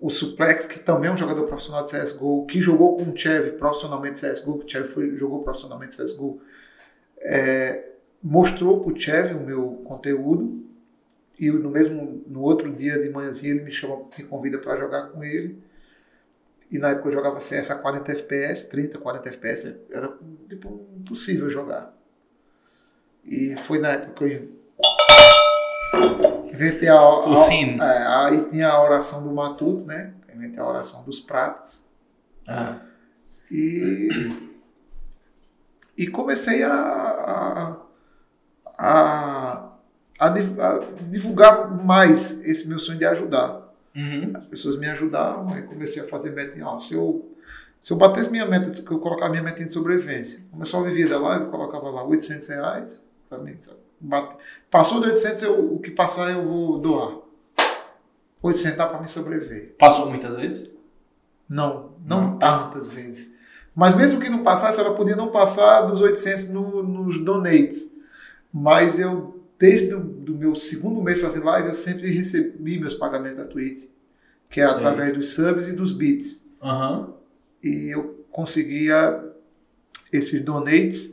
o 0.00 0.08
Suplex, 0.10 0.66
que 0.66 0.78
também 0.78 1.10
é 1.10 1.12
um 1.12 1.16
jogador 1.18 1.44
profissional 1.46 1.82
de 1.82 1.90
CSGO, 1.92 2.46
que 2.46 2.60
jogou 2.60 2.96
com 2.96 3.04
o 3.10 3.16
Chev 3.16 3.52
profissionalmente 3.52 4.20
CSGO, 4.20 4.58
que 4.58 4.64
o 4.66 4.68
Chev 4.68 4.84
foi, 4.84 5.16
jogou 5.16 5.40
profissionalmente 5.40 5.96
CSGO, 5.96 6.40
é, 7.20 7.90
mostrou 8.22 8.80
para 8.80 8.92
o 8.92 8.98
Chev 8.98 9.34
o 9.34 9.40
meu 9.40 9.82
conteúdo, 9.84 10.60
e 11.38 11.50
no 11.50 11.70
mesmo 11.70 12.22
no 12.26 12.40
outro 12.42 12.72
dia 12.72 12.98
de 12.98 13.08
manhãzinha 13.10 13.52
ele 13.54 13.62
me 13.64 13.70
chama, 13.72 14.04
me 14.16 14.24
convida 14.24 14.58
para 14.58 14.78
jogar 14.78 15.08
com 15.08 15.22
ele. 15.24 15.62
E 16.72 16.78
na 16.78 16.88
época 16.88 17.10
eu 17.10 17.12
jogava 17.12 17.38
CS 17.38 17.70
a 17.70 17.74
40 17.74 18.12
FPS, 18.12 18.66
30, 18.70 18.98
40 18.98 19.28
FPS, 19.28 19.76
era 19.90 20.10
tipo 20.48 20.86
impossível 20.96 21.50
jogar. 21.50 21.94
E 23.22 23.54
foi 23.58 23.78
na 23.78 23.90
época 23.90 24.14
que 24.14 24.24
eu 24.24 24.48
inventei 26.50 26.88
a, 26.88 26.94
a, 26.94 27.28
O 27.28 27.36
sino. 27.36 27.82
é, 27.82 28.06
aí 28.06 28.46
tinha 28.46 28.68
a 28.70 28.82
oração 28.82 29.22
do 29.22 29.30
Matuto, 29.30 29.84
né? 29.84 30.14
Inventei 30.34 30.60
a 30.60 30.66
oração 30.66 31.04
dos 31.04 31.20
pratas. 31.20 31.84
Ah. 32.48 32.78
E, 33.50 34.08
e 35.94 36.06
comecei 36.06 36.62
a, 36.62 36.72
a, 36.72 37.76
a, 38.78 39.72
a 40.18 40.28
divulgar 41.06 41.70
mais 41.84 42.40
esse 42.46 42.66
meu 42.66 42.78
sonho 42.78 42.98
de 42.98 43.04
ajudar. 43.04 43.61
Uhum. 43.94 44.32
As 44.34 44.46
pessoas 44.46 44.76
me 44.76 44.88
ajudaram, 44.88 45.48
aí 45.52 45.62
comecei 45.62 46.02
a 46.02 46.04
fazer 46.06 46.30
meta 46.30 46.62
aula. 46.64 46.80
Se 46.80 46.94
eu, 46.94 47.30
se 47.80 47.92
eu 47.92 47.96
batesse 47.96 48.30
minha 48.30 48.46
meta, 48.46 48.70
que 48.70 48.90
eu 48.90 48.98
colocava 48.98 49.30
minha 49.30 49.42
meta 49.42 49.62
de 49.64 49.72
sobrevivência, 49.72 50.42
começou 50.50 50.80
a 50.80 50.84
vivia 50.84 51.08
da 51.08 51.18
live, 51.18 51.44
eu 51.46 51.50
colocava 51.50 51.90
lá 51.90 52.02
800 52.04 52.46
reais 52.48 53.04
para 53.28 53.38
mim. 53.38 53.56
sabe? 53.58 53.78
Bate- 54.00 54.36
Passou 54.70 55.00
de 55.00 55.08
800, 55.08 55.42
eu, 55.42 55.74
o 55.74 55.78
que 55.78 55.90
passar 55.90 56.30
eu 56.32 56.44
vou 56.44 56.78
doar. 56.78 57.18
800 58.42 58.76
dá 58.76 58.86
para 58.86 59.00
me 59.00 59.06
sobreviver. 59.08 59.74
Passou 59.78 60.08
muitas 60.08 60.36
vezes? 60.36 60.70
Não, 61.48 61.92
não 62.04 62.22
Não. 62.32 62.38
tantas 62.38 62.88
vezes. 62.92 63.36
Mas 63.74 63.94
mesmo 63.94 64.20
que 64.20 64.28
não 64.28 64.42
passasse, 64.42 64.80
ela 64.80 64.94
podia 64.94 65.16
não 65.16 65.28
passar 65.28 65.82
dos 65.82 66.00
800 66.00 66.48
no- 66.48 66.82
nos 66.82 67.18
donates. 67.18 67.90
Mas 68.52 68.98
eu, 68.98 69.41
desde 69.62 69.94
o 69.94 70.34
meu 70.36 70.54
segundo 70.56 71.00
mês 71.00 71.20
fazendo 71.20 71.46
live, 71.46 71.68
eu 71.68 71.72
sempre 71.74 72.10
recebi 72.12 72.80
meus 72.80 72.94
pagamentos 72.94 73.36
da 73.38 73.44
Twitch. 73.44 73.84
Que 74.50 74.60
é 74.60 74.66
Sei. 74.66 74.74
através 74.76 75.14
dos 75.14 75.28
subs 75.34 75.68
e 75.68 75.72
dos 75.72 75.92
bits. 75.92 76.44
Aham. 76.60 77.14
E 77.62 77.94
eu 77.94 78.26
conseguia 78.30 79.24
esses 80.12 80.42
donates. 80.42 81.12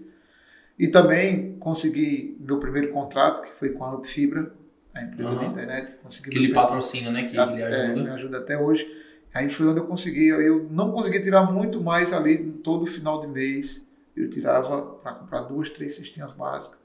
E 0.77 0.87
também 0.87 1.57
consegui 1.59 2.37
meu 2.39 2.57
primeiro 2.57 2.91
contrato, 2.91 3.41
que 3.43 3.53
foi 3.53 3.69
com 3.69 3.83
a 3.83 3.93
Hub 3.93 4.07
Fibra, 4.07 4.51
a 4.95 5.03
empresa 5.03 5.29
Aham. 5.29 5.39
da 5.41 5.45
internet. 5.45 5.93
Consegui 6.01 6.29
Que 6.31 6.37
ele 6.37 6.45
primeiro- 6.47 6.67
patrocina, 6.67 7.11
né? 7.11 7.23
Que 7.29 7.37
a- 7.37 7.43
ele 7.51 7.61
é, 7.61 7.67
me 7.67 7.93
ajuda. 7.99 8.13
ajuda 8.15 8.37
até 8.39 8.57
hoje. 8.57 8.87
Aí 9.33 9.47
foi 9.47 9.67
onde 9.67 9.79
eu 9.79 9.85
consegui. 9.85 10.27
Eu 10.29 10.67
não 10.71 10.91
consegui 10.91 11.19
tirar 11.19 11.43
muito 11.51 11.79
mais 11.81 12.11
ali 12.13 12.37
todo 12.63 12.85
final 12.87 13.21
de 13.21 13.27
mês. 13.27 13.85
Eu 14.17 14.27
tirava 14.29 14.81
para 15.03 15.13
comprar 15.13 15.41
duas, 15.41 15.69
três 15.69 15.93
cestinhas 15.95 16.31
básicas. 16.31 16.78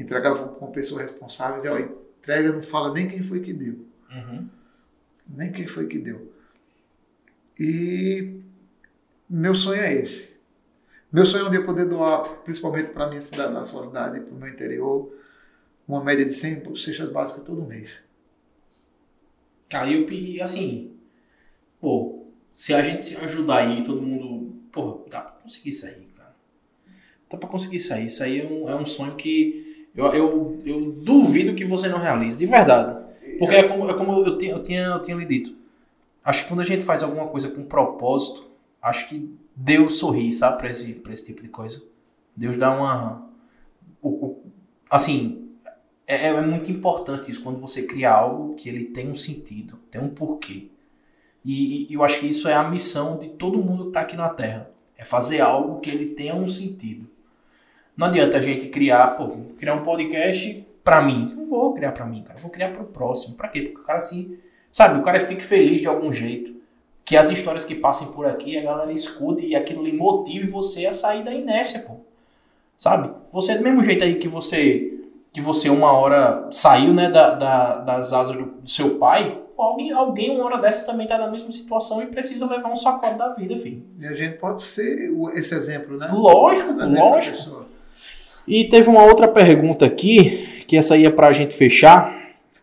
Entregava 0.00 0.48
com 0.48 0.70
pessoas 0.70 1.02
responsáveis. 1.02 1.64
E 1.64 1.68
ó, 1.68 1.78
entrega 1.78 2.52
não 2.52 2.62
fala 2.62 2.92
nem 2.92 3.06
quem 3.06 3.22
foi 3.22 3.40
que 3.40 3.52
deu. 3.52 3.86
Uhum. 4.10 4.48
Nem 5.28 5.52
quem 5.52 5.66
foi 5.66 5.86
que 5.86 5.98
deu. 5.98 6.32
E 7.58 8.40
meu 9.28 9.54
sonho 9.54 9.82
é 9.82 9.94
esse. 9.94 10.30
Meu 11.12 11.26
sonho 11.26 11.44
é 11.44 11.48
um 11.48 11.50
dia 11.50 11.64
poder 11.64 11.84
doar, 11.84 12.42
principalmente 12.42 12.92
para 12.92 13.04
a 13.04 13.08
minha 13.08 13.20
cidade 13.20 13.52
da 13.52 13.64
Solidade 13.64 14.18
e 14.18 14.20
para 14.20 14.34
o 14.34 14.38
meu 14.38 14.48
interior, 14.48 15.12
uma 15.86 16.02
média 16.02 16.24
de 16.24 16.32
100 16.32 16.74
cestas 16.76 17.10
básicas 17.10 17.44
todo 17.44 17.62
mês. 17.62 18.02
Cara, 19.68 19.88
e 19.88 20.38
eu, 20.38 20.44
assim, 20.44 20.96
pô, 21.80 22.26
se 22.54 22.72
a 22.72 22.82
gente 22.82 23.02
se 23.02 23.16
ajudar 23.16 23.58
aí, 23.58 23.84
todo 23.84 24.00
mundo, 24.00 24.54
pô, 24.72 25.04
dá 25.10 25.20
pra 25.20 25.32
conseguir 25.42 25.70
isso 25.70 25.86
aí, 25.86 26.06
cara. 26.16 26.34
Dá 27.28 27.36
pra 27.36 27.48
conseguir 27.48 27.76
isso 27.76 27.92
aí. 27.92 28.06
Isso 28.06 28.22
aí 28.22 28.40
é 28.40 28.46
um, 28.46 28.68
é 28.70 28.74
um 28.74 28.86
sonho 28.86 29.16
que 29.16 29.59
eu, 29.94 30.06
eu, 30.06 30.60
eu 30.64 30.92
duvido 30.92 31.54
que 31.54 31.64
você 31.64 31.88
não 31.88 31.98
realize, 31.98 32.38
de 32.38 32.46
verdade. 32.46 32.96
Porque 33.38 33.56
é 33.56 33.62
como, 33.64 33.90
é 33.90 33.94
como 33.94 34.24
eu, 34.24 34.38
tinha, 34.38 34.52
eu, 34.52 34.62
tinha, 34.62 34.82
eu 34.86 35.02
tinha 35.02 35.16
lhe 35.16 35.24
dito. 35.24 35.54
Acho 36.24 36.42
que 36.42 36.48
quando 36.48 36.60
a 36.60 36.64
gente 36.64 36.84
faz 36.84 37.02
alguma 37.02 37.26
coisa 37.28 37.50
com 37.50 37.64
propósito, 37.64 38.50
acho 38.80 39.08
que 39.08 39.34
Deus 39.54 39.94
sorri, 39.94 40.32
sabe, 40.32 40.58
pra 40.58 40.70
esse, 40.70 40.92
pra 40.94 41.12
esse 41.12 41.26
tipo 41.26 41.42
de 41.42 41.48
coisa. 41.48 41.82
Deus 42.36 42.56
dá 42.56 42.70
uma. 42.70 43.30
assim, 44.90 45.48
é, 46.06 46.28
é 46.28 46.40
muito 46.40 46.70
importante 46.70 47.30
isso 47.30 47.42
quando 47.42 47.60
você 47.60 47.82
cria 47.82 48.10
algo 48.10 48.54
que 48.54 48.68
ele 48.68 48.84
tem 48.84 49.10
um 49.10 49.16
sentido, 49.16 49.78
tem 49.90 50.00
um 50.00 50.08
porquê. 50.08 50.68
E, 51.44 51.90
e 51.90 51.94
eu 51.94 52.02
acho 52.02 52.20
que 52.20 52.26
isso 52.26 52.48
é 52.48 52.54
a 52.54 52.68
missão 52.68 53.18
de 53.18 53.28
todo 53.30 53.58
mundo 53.58 53.84
que 53.84 53.90
está 53.90 54.00
aqui 54.02 54.16
na 54.16 54.28
Terra. 54.28 54.70
É 54.96 55.04
fazer 55.04 55.40
algo 55.40 55.80
que 55.80 55.88
ele 55.88 56.06
tenha 56.06 56.34
um 56.34 56.48
sentido. 56.48 57.08
Não 58.00 58.06
adianta 58.06 58.38
a 58.38 58.40
gente 58.40 58.68
criar, 58.68 59.08
pô, 59.08 59.28
criar 59.58 59.74
um 59.74 59.82
podcast 59.82 60.66
pra 60.82 61.02
mim. 61.02 61.34
Não 61.36 61.44
vou 61.44 61.74
criar 61.74 61.92
pra 61.92 62.06
mim, 62.06 62.22
cara. 62.22 62.38
Vou 62.40 62.50
criar 62.50 62.70
pro 62.70 62.84
próximo. 62.84 63.36
Pra 63.36 63.46
quê? 63.46 63.60
Porque 63.60 63.78
o 63.78 63.84
cara 63.84 63.98
assim, 63.98 64.38
sabe, 64.72 64.98
o 64.98 65.02
cara 65.02 65.20
fique 65.20 65.44
feliz 65.44 65.82
de 65.82 65.86
algum 65.86 66.10
jeito. 66.10 66.58
que 67.04 67.14
as 67.14 67.30
histórias 67.30 67.62
que 67.62 67.74
passem 67.74 68.08
por 68.12 68.24
aqui, 68.24 68.56
a 68.56 68.62
galera 68.62 68.90
escute 68.90 69.44
e 69.44 69.54
aquilo 69.54 69.84
lhe 69.84 69.92
motive 69.92 70.46
você 70.46 70.86
a 70.86 70.92
sair 70.92 71.22
da 71.22 71.34
inércia, 71.34 71.80
pô. 71.80 71.96
Sabe? 72.78 73.10
Você, 73.32 73.58
do 73.58 73.64
mesmo 73.64 73.84
jeito 73.84 74.02
aí 74.02 74.14
que 74.14 74.28
você 74.28 74.94
que 75.30 75.40
você 75.42 75.68
uma 75.68 75.92
hora 75.92 76.48
saiu, 76.50 76.94
né, 76.94 77.10
da, 77.10 77.34
da 77.34 77.76
das 77.78 78.14
asas 78.14 78.34
do, 78.34 78.66
seu 78.66 78.96
pai, 78.96 79.38
alguém, 79.58 79.92
alguém 79.92 80.30
uma 80.30 80.46
hora 80.46 80.58
dessa 80.58 80.86
também 80.86 81.06
tá 81.06 81.18
na 81.18 81.28
mesma 81.28 81.50
situação 81.50 82.02
e 82.02 82.06
precisa 82.06 82.46
levar 82.46 82.70
um 82.70 82.76
sacode 82.76 83.18
da 83.18 83.28
vida, 83.34 83.58
filho. 83.58 83.84
E 83.98 84.06
a 84.06 84.14
gente 84.14 84.38
pode 84.38 84.62
ser 84.62 85.12
esse 85.34 85.54
exemplo, 85.54 85.98
né? 85.98 86.08
Lógico, 86.12 86.70
Esse 86.70 86.96
lógico. 86.96 87.59
E 88.46 88.64
teve 88.68 88.88
uma 88.88 89.04
outra 89.04 89.28
pergunta 89.28 89.84
aqui, 89.86 90.64
que 90.66 90.76
essa 90.76 90.94
aí 90.94 91.04
é 91.06 91.10
pra 91.10 91.32
gente 91.32 91.54
fechar. 91.54 92.18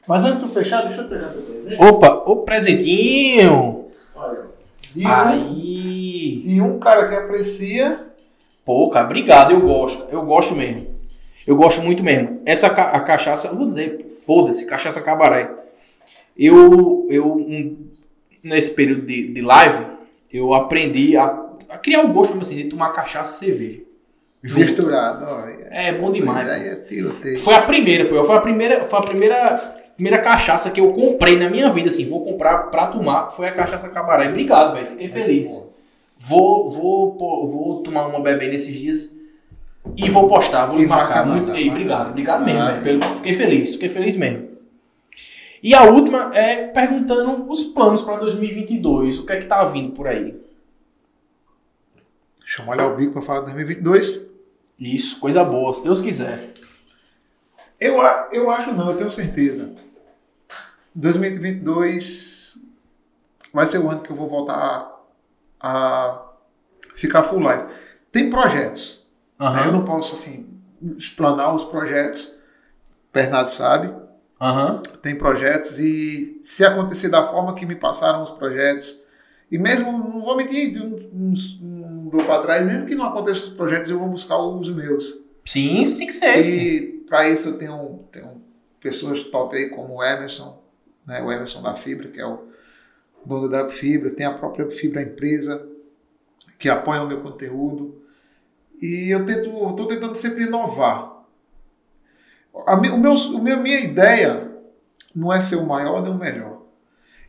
Mas 0.08 0.24
antes 0.26 0.40
de 0.41 0.48
tu 0.48 0.54
fechar, 0.54 0.84
deixa 0.86 1.02
eu 1.02 1.08
pegar 1.08 1.28
teu 1.30 1.41
presente. 1.41 1.82
Opa, 1.84 2.24
o 2.26 2.38
presentinho! 2.38 3.86
Olha, 4.16 4.45
de 4.95 5.06
um, 5.06 5.10
Aí! 5.10 6.44
de 6.45 6.62
um 6.62 6.80
cara 6.80 7.08
que 7.08 7.16
aprecia 7.16 8.06
Pô, 8.66 8.90
cara, 8.90 9.06
obrigado, 9.06 9.52
eu 9.52 9.62
gosto. 9.62 10.08
Eu 10.12 10.24
gosto 10.24 10.54
mesmo. 10.54 10.88
Eu 11.45 11.56
gosto 11.56 11.82
muito 11.82 12.04
mesmo. 12.04 12.41
Essa 12.45 12.70
ca- 12.70 12.91
a 12.91 12.99
cachaça, 12.99 13.48
eu 13.48 13.56
vou 13.56 13.66
dizer, 13.66 14.08
foda-se, 14.26 14.66
cachaça 14.66 14.99
cabaré. 15.02 15.49
Eu, 16.38 17.08
eu 17.10 17.32
um, 17.32 17.88
nesse 18.44 18.72
período 18.72 19.04
de, 19.06 19.32
de 19.34 19.41
live, 19.41 19.86
eu 20.34 20.54
aprendi 20.54 21.16
a, 21.16 21.26
a 21.70 21.78
criar 21.78 22.02
o 22.04 22.10
gosto 22.12 22.38
assim, 22.41 22.58
de 22.58 22.66
tomar 22.66 22.90
cachaça 22.90 23.45
e 23.45 23.48
cerveja. 23.48 23.82
Junto. 24.44 24.66
misturado. 24.68 25.26
Olha. 25.26 25.68
É 25.72 25.92
bom 25.92 26.12
demais. 26.12 26.48
Daí 26.48 26.68
é 26.70 26.76
tiroteio. 26.76 27.38
Foi 27.40 27.54
a 27.56 27.62
primeira, 27.62 28.06
pô. 28.06 28.24
Foi 28.24 28.36
a 28.36 28.42
primeira, 28.42 28.84
foi 28.86 29.00
a 29.00 29.02
primeira, 29.02 29.56
primeira 29.96 30.20
cachaça 30.20 30.70
que 30.72 30.80
eu 30.80 30.94
comprei 30.94 31.38
na 31.38 31.50
minha 31.50 31.70
vida, 31.72 31.90
assim. 31.90 32.08
Vou 32.08 32.24
comprar 32.24 32.70
pra 32.70 32.88
tomar. 32.88 33.30
Foi 33.30 33.48
a 33.48 33.52
cachaça 33.54 33.90
cabaré. 33.90 34.30
Obrigado, 34.30 34.74
velho. 34.74 34.86
Fiquei 34.88 35.08
feliz. 35.08 35.66
Vou, 36.20 36.68
vou, 36.70 37.16
pô, 37.16 37.46
vou 37.48 37.82
tomar 37.84 38.08
uma 38.08 38.20
bebê 38.22 38.48
nesses 38.48 38.74
dias 38.74 39.16
e 39.96 40.10
vou 40.10 40.28
postar, 40.28 40.66
vou 40.66 40.78
lhe 40.78 40.84
E 40.84 40.88
marcar. 40.88 41.18
marca, 41.18 41.26
Muito, 41.30 41.46
marca, 41.48 41.62
Ei, 41.62 41.70
obrigado, 41.70 42.10
obrigado 42.10 42.44
mesmo, 42.46 42.60
Ah, 42.60 42.72
velho. 42.72 43.00
Pelo- 43.00 43.16
Fiquei 43.16 43.34
feliz, 43.34 43.74
fiquei 43.74 43.90
feliz 43.90 44.16
mesmo. 44.16 44.48
E 45.62 45.74
a 45.76 45.84
última 45.84 46.32
é 46.36 46.68
perguntando 46.68 47.46
os 47.50 47.64
planos 47.66 48.02
pra 48.02 48.16
2022. 48.18 49.20
O 49.20 49.26
que 49.26 49.34
é 49.34 49.38
que 49.38 49.46
tá 49.46 49.64
vindo 49.66 49.92
por 49.92 50.08
aí? 50.08 50.36
Deixa 52.48 52.61
eu 52.61 52.65
molhar 52.65 52.90
o 52.90 52.95
bico 52.95 53.11
para 53.11 53.22
falar 53.22 53.40
de 53.40 53.48
2022. 53.48 54.22
Isso, 54.80 55.19
coisa 55.19 55.44
boa, 55.44 55.74
se 55.74 55.84
Deus 55.84 55.99
quiser. 55.99 56.53
Eu, 57.78 57.98
eu 58.32 58.49
acho 58.49 58.72
não, 58.72 58.90
eu 58.90 58.95
tenho 58.95 59.11
certeza. 59.11 59.76
2022 60.95 62.57
vai 63.53 63.65
ser 63.65 63.80
o 63.80 63.90
ano 63.90 63.99
que 63.99 64.10
eu 64.10 64.15
vou 64.15 64.28
voltar 64.28 64.56
a, 65.60 65.68
a 65.69 66.26
ficar 66.95 67.24
full 67.24 67.40
live. 67.40 67.65
Tem 68.14 68.30
projetos. 68.30 69.06
né? 69.38 69.64
Eu 69.65 69.74
não 69.74 69.84
posso, 69.84 70.14
assim, 70.14 70.48
explanar 70.98 71.53
os 71.53 71.65
projetos. 71.65 72.34
Bernardo 73.14 73.49
sabe. 73.49 73.94
aham, 74.40 74.82
Tem 75.02 75.18
projetos 75.18 75.78
e 75.80 76.40
se 76.44 76.64
acontecer 76.64 77.10
da 77.10 77.26
forma 77.26 77.56
que 77.56 77.65
me 77.65 77.76
passaram 77.76 78.24
os 78.24 78.30
projetos, 78.32 79.02
e 79.49 79.57
mesmo, 79.57 79.91
não 79.91 80.19
vou 80.19 80.36
mentir, 80.36 80.74
não, 80.74 81.34
dou 82.10 82.24
para 82.26 82.42
trás, 82.42 82.66
mesmo 82.66 82.86
que 82.86 82.96
não 82.96 83.06
aconteça 83.06 83.40
os 83.40 83.50
projetos, 83.50 83.90
eu 83.90 84.00
vou 84.00 84.10
buscar 84.10 84.38
os 84.38 84.70
meus. 84.70 85.24
Sim, 85.46 85.82
isso 85.82 85.98
tem 85.98 86.08
que 86.08 86.14
ser. 86.14 86.46
E 86.46 86.82
para 87.08 87.30
isso 87.30 87.50
eu 87.50 87.58
tenho, 87.58 88.00
tenho 88.12 88.42
pessoas 88.80 89.24
top 89.24 89.56
aí 89.56 89.70
como 89.70 89.96
o 89.96 90.04
Emerson, 90.04 90.62
né, 91.06 91.22
o 91.22 91.32
Emerson 91.32 91.62
da 91.62 91.76
Fibra, 91.76 92.10
que 92.10 92.20
é 92.20 92.26
o 92.26 92.48
dono 93.26 93.50
da 93.50 93.70
Fibra, 93.70 94.10
tem 94.10 94.26
a 94.26 94.34
própria 94.34 94.70
Fibra 94.70 95.02
empresa 95.02 95.68
que 96.58 96.70
apoia 96.70 97.02
o 97.02 97.08
meu 97.08 97.22
conteúdo. 97.22 98.02
E 98.82 99.10
eu 99.10 99.26
tento, 99.26 99.50
estou 99.70 99.88
tentando 99.88 100.16
sempre 100.16 100.44
inovar. 100.44 101.24
A, 102.66 102.76
o 102.76 102.82
meu, 102.82 103.14
o 103.14 103.42
meu, 103.42 103.58
minha 103.58 103.80
ideia 103.80 104.52
não 105.16 105.34
é 105.34 105.40
ser 105.40 105.56
o 105.56 105.66
maior 105.66 106.02
nem 106.02 106.12
o 106.12 106.18
melhor. 106.18 106.57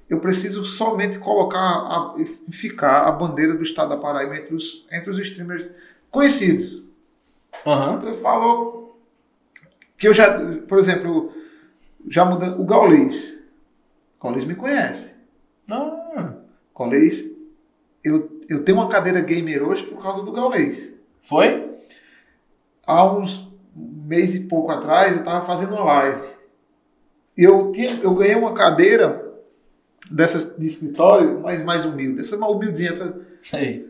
Eu 0.09 0.21
preciso 0.21 0.65
somente 0.65 1.19
colocar 1.19 1.61
a, 1.61 2.15
e 2.17 2.25
ficar 2.53 3.03
a 3.03 3.13
bandeira 3.13 3.55
do 3.55 3.63
estado 3.63 3.91
da 3.91 3.97
Paraíba 3.97 4.37
entre 4.37 4.55
os, 4.55 4.87
entre 4.91 5.11
os 5.11 5.19
streamers 5.19 5.73
conhecidos. 6.11 6.83
Aham. 7.67 8.01
Eu 8.05 8.15
falo 8.15 8.97
que 9.99 10.09
eu 10.09 10.15
já, 10.15 10.39
por 10.67 10.79
exemplo, 10.79 11.33
já 12.09 12.25
mudando 12.25 12.61
o 12.61 12.65
Gaulês. 12.65 13.39
Gaulês 14.23 14.45
me 14.45 14.55
conhece. 14.55 15.15
Ah, 15.71 16.35
Gaulês, 16.77 17.31
eu, 18.03 18.41
eu 18.49 18.65
tenho 18.65 18.79
uma 18.79 18.89
cadeira 18.89 19.21
gamer 19.21 19.63
hoje 19.63 19.85
por 19.85 20.03
causa 20.03 20.23
do 20.23 20.33
Gaulês. 20.33 20.95
foi? 21.21 21.67
Há 22.87 23.05
uns 23.13 23.47
mês 23.77 24.35
e 24.35 24.49
pouco 24.49 24.71
atrás 24.71 25.13
eu 25.13 25.19
estava 25.19 25.45
fazendo 25.45 25.75
uma 25.75 25.85
live. 25.85 26.27
Eu, 27.37 27.71
tinha, 27.71 28.01
eu 28.01 28.15
ganhei 28.15 28.35
uma 28.35 28.55
cadeira 28.55 29.28
dessa 30.11 30.55
de 30.59 30.67
escritório, 30.67 31.41
mais, 31.41 31.65
mais 31.65 31.85
humilde, 31.85 32.21
essa 32.21 32.37
uma 32.37 32.49
humildezinha, 32.49 32.91
essa 32.91 33.21
Sei. 33.43 33.87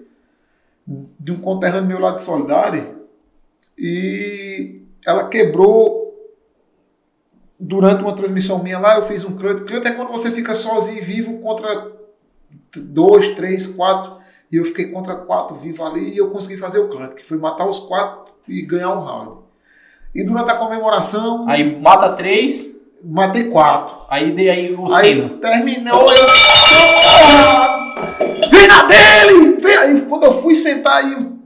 de 0.87 1.33
um 1.33 1.41
conterrâneo 1.41 1.89
meu 1.89 1.99
lá 1.99 2.13
de 2.13 2.23
Solidade 2.23 2.87
e 3.77 4.83
ela 5.07 5.29
quebrou 5.29 6.09
durante 7.59 8.03
uma 8.03 8.15
transmissão 8.15 8.63
minha 8.63 8.79
lá, 8.79 8.97
eu 8.97 9.03
fiz 9.03 9.25
um 9.25 9.37
clutch. 9.37 9.65
Clutch 9.65 9.87
é 9.87 9.93
quando 9.93 10.11
você 10.11 10.31
fica 10.31 10.55
sozinho 10.55 11.03
vivo 11.03 11.39
contra 11.39 11.93
dois, 12.77 13.35
três, 13.35 13.67
quatro. 13.67 14.19
E 14.51 14.57
eu 14.57 14.65
fiquei 14.65 14.91
contra 14.91 15.15
quatro 15.15 15.55
vivo 15.57 15.85
ali 15.85 16.15
e 16.15 16.17
eu 16.17 16.31
consegui 16.31 16.57
fazer 16.57 16.79
o 16.79 16.89
clutch, 16.89 17.15
que 17.15 17.27
foi 17.27 17.37
matar 17.37 17.69
os 17.69 17.79
quatro 17.81 18.35
e 18.47 18.63
ganhar 18.63 18.95
um 18.95 19.05
round. 19.05 19.43
E 20.15 20.25
durante 20.25 20.51
a 20.51 20.57
comemoração, 20.57 21.47
Aí 21.49 21.79
mata 21.79 22.15
três, 22.15 22.75
matei 23.05 23.45
quatro. 23.45 23.97
aí 24.09 24.33
dei 24.33 24.49
aí 24.51 24.75
o 24.75 24.93
Aí 24.93 25.13
sino. 25.15 25.39
terminou, 25.39 26.07
eu. 26.13 26.27
Vem 28.51 28.67
na 28.69 28.83
dele! 28.85 29.57
Vem! 29.61 29.77
Aí 29.77 30.01
quando 30.03 30.25
eu 30.25 30.33
fui 30.41 30.55
sentar 30.55 30.99
aí, 30.99 31.13
eu 31.13 31.39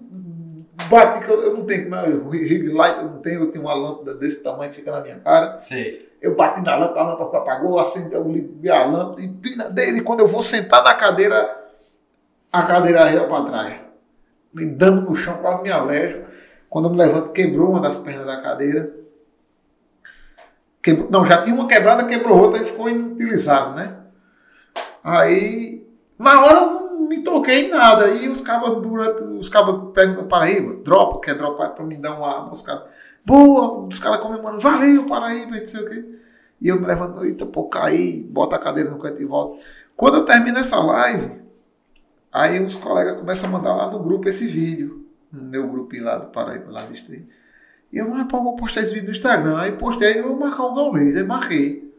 bati, 0.88 1.20
que 1.24 1.30
eu, 1.30 1.42
eu 1.42 1.56
não 1.56 1.64
tenho, 1.64 1.84
como 1.84 1.96
é, 1.96 2.38
rig 2.38 2.68
light 2.68 2.96
eu 2.98 3.04
não 3.04 3.18
tenho, 3.18 3.40
eu 3.42 3.50
tenho 3.50 3.64
uma 3.64 3.74
lâmpada 3.74 4.14
desse 4.14 4.42
tamanho 4.42 4.70
que 4.70 4.76
fica 4.76 4.92
na 4.92 5.00
minha 5.00 5.18
cara. 5.20 5.58
Sei. 5.60 6.10
Eu 6.20 6.36
bati 6.36 6.62
na 6.62 6.76
lâmpada, 6.76 7.00
a 7.00 7.08
lâmpada 7.10 7.38
apagou, 7.38 7.78
acendeu, 7.78 8.20
eu 8.20 8.30
liguei 8.32 8.70
a 8.70 8.84
lâmpada 8.84 9.20
e 9.20 9.26
vim 9.26 9.56
na 9.56 9.68
dele. 9.68 10.00
Quando 10.02 10.20
eu 10.20 10.26
vou 10.28 10.42
sentar 10.42 10.82
na 10.84 10.94
cadeira, 10.94 11.56
a 12.52 12.62
cadeira 12.62 13.10
ia 13.10 13.24
para 13.24 13.44
trás. 13.44 13.74
Me 14.52 14.66
dando 14.66 15.02
no 15.08 15.14
chão, 15.14 15.38
quase 15.40 15.62
me 15.62 15.70
alejo. 15.70 16.22
Quando 16.68 16.86
eu 16.86 16.92
me 16.92 16.98
levanto, 16.98 17.32
quebrou 17.32 17.70
uma 17.70 17.80
das 17.80 17.98
pernas 17.98 18.26
da 18.26 18.40
cadeira. 18.40 19.01
Quebrou, 20.82 21.09
não, 21.10 21.24
já 21.24 21.40
tinha 21.40 21.54
uma 21.54 21.68
quebrada, 21.68 22.04
quebrou 22.04 22.38
outra 22.38 22.60
e 22.60 22.64
ficou 22.64 22.90
inutilizável, 22.90 23.74
né? 23.74 23.98
Aí, 25.04 25.86
na 26.18 26.44
hora 26.44 26.60
não 26.66 27.09
me 27.09 27.22
toquei 27.22 27.66
em 27.66 27.70
nada. 27.70 28.09
E 28.09 28.28
os 28.28 28.40
cabas 28.40 28.82
durante. 28.82 29.22
Os 29.22 29.48
cabas 29.48 29.92
perguntam 29.92 30.26
Paraíba, 30.26 30.74
dropa, 30.82 31.20
quer 31.20 31.34
dropar 31.34 31.74
pra 31.74 31.84
me 31.84 31.96
dar 31.96 32.16
uma 32.16 32.28
arma. 32.28 32.52
Os 32.52 32.62
caras, 32.62 32.84
boa, 33.24 33.86
os 33.86 33.98
caras 33.98 34.20
comemorando, 34.20 34.60
valeu, 34.60 35.06
Paraíba, 35.06 35.56
não 35.56 35.66
sei 35.66 35.84
o 35.84 35.88
quê. 35.88 36.04
E 36.60 36.68
eu 36.68 36.80
me 36.80 36.86
levanto, 36.86 37.24
eita, 37.24 37.44
pô, 37.44 37.64
caí, 37.64 38.22
bota 38.22 38.56
a 38.56 38.59
cadeira 38.59 38.90
no 38.90 38.98
canto 38.98 39.20
e 39.20 39.24
volta. 39.24 39.60
Quando 39.96 40.18
eu 40.18 40.24
termino 40.24 40.59
essa 40.59 40.78
live, 40.78 41.42
aí 42.32 42.62
os 42.62 42.76
colegas 42.76 43.18
começam 43.18 43.48
a 43.48 43.52
mandar 43.52 43.74
lá 43.74 43.90
no 43.90 43.98
grupo 44.00 44.28
esse 44.28 44.46
vídeo, 44.46 45.06
no 45.30 45.42
meu 45.42 45.68
grupinho 45.68 46.04
lá 46.04 46.18
do 46.18 46.26
Paraíba, 46.26 46.70
lá 46.70 46.84
do 46.84 46.94
stream. 46.94 47.24
E 47.93 47.98
eu, 47.98 48.09
mas 48.09 48.27
pô, 48.27 48.43
vou 48.43 48.56
postar 48.56 48.81
esse 48.81 48.94
vídeo 48.94 49.10
no 49.10 49.16
Instagram. 49.16 49.59
Aí 49.59 49.73
postei, 49.73 50.19
eu 50.19 50.28
vou 50.28 50.36
marcar 50.39 50.64
o 50.64 50.74
Gaulês, 50.74 51.16
aí 51.16 51.23
marquei. 51.23 51.93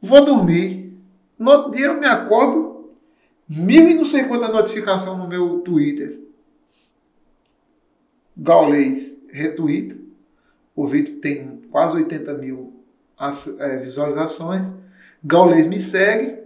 Vou 0.00 0.24
dormir. 0.24 0.92
No 1.38 1.50
outro 1.50 1.70
dia 1.70 1.86
eu 1.86 2.00
me 2.00 2.06
acordo, 2.06 2.90
mil 3.48 3.88
e 3.88 3.94
não 3.94 4.04
sei 4.04 4.24
quanta 4.24 4.48
notificação 4.48 5.16
no 5.16 5.28
meu 5.28 5.60
Twitter. 5.60 6.18
Gaulês 8.36 9.20
retweeta. 9.30 9.96
O 10.74 10.86
vídeo 10.86 11.20
tem 11.20 11.62
quase 11.70 11.96
80 11.96 12.34
mil 12.34 12.72
eh, 13.58 13.76
visualizações. 13.78 14.72
Gaulês 15.22 15.66
me 15.66 15.78
segue 15.78 16.42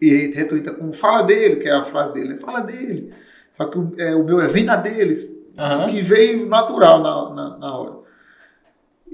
e 0.00 0.26
retweeta 0.28 0.72
com 0.72 0.92
fala 0.92 1.22
dele, 1.22 1.56
que 1.56 1.68
é 1.68 1.72
a 1.72 1.84
frase 1.84 2.12
dele, 2.12 2.38
fala 2.38 2.60
dele. 2.60 3.14
Só 3.50 3.66
que 3.66 3.78
é, 4.00 4.16
o 4.16 4.24
meu 4.24 4.40
é 4.40 4.48
venda 4.48 4.74
deles, 4.76 5.36
Aham. 5.58 5.88
que 5.88 6.00
veio 6.02 6.46
natural 6.46 7.02
na, 7.02 7.34
na, 7.34 7.58
na 7.58 7.76
hora. 7.76 8.02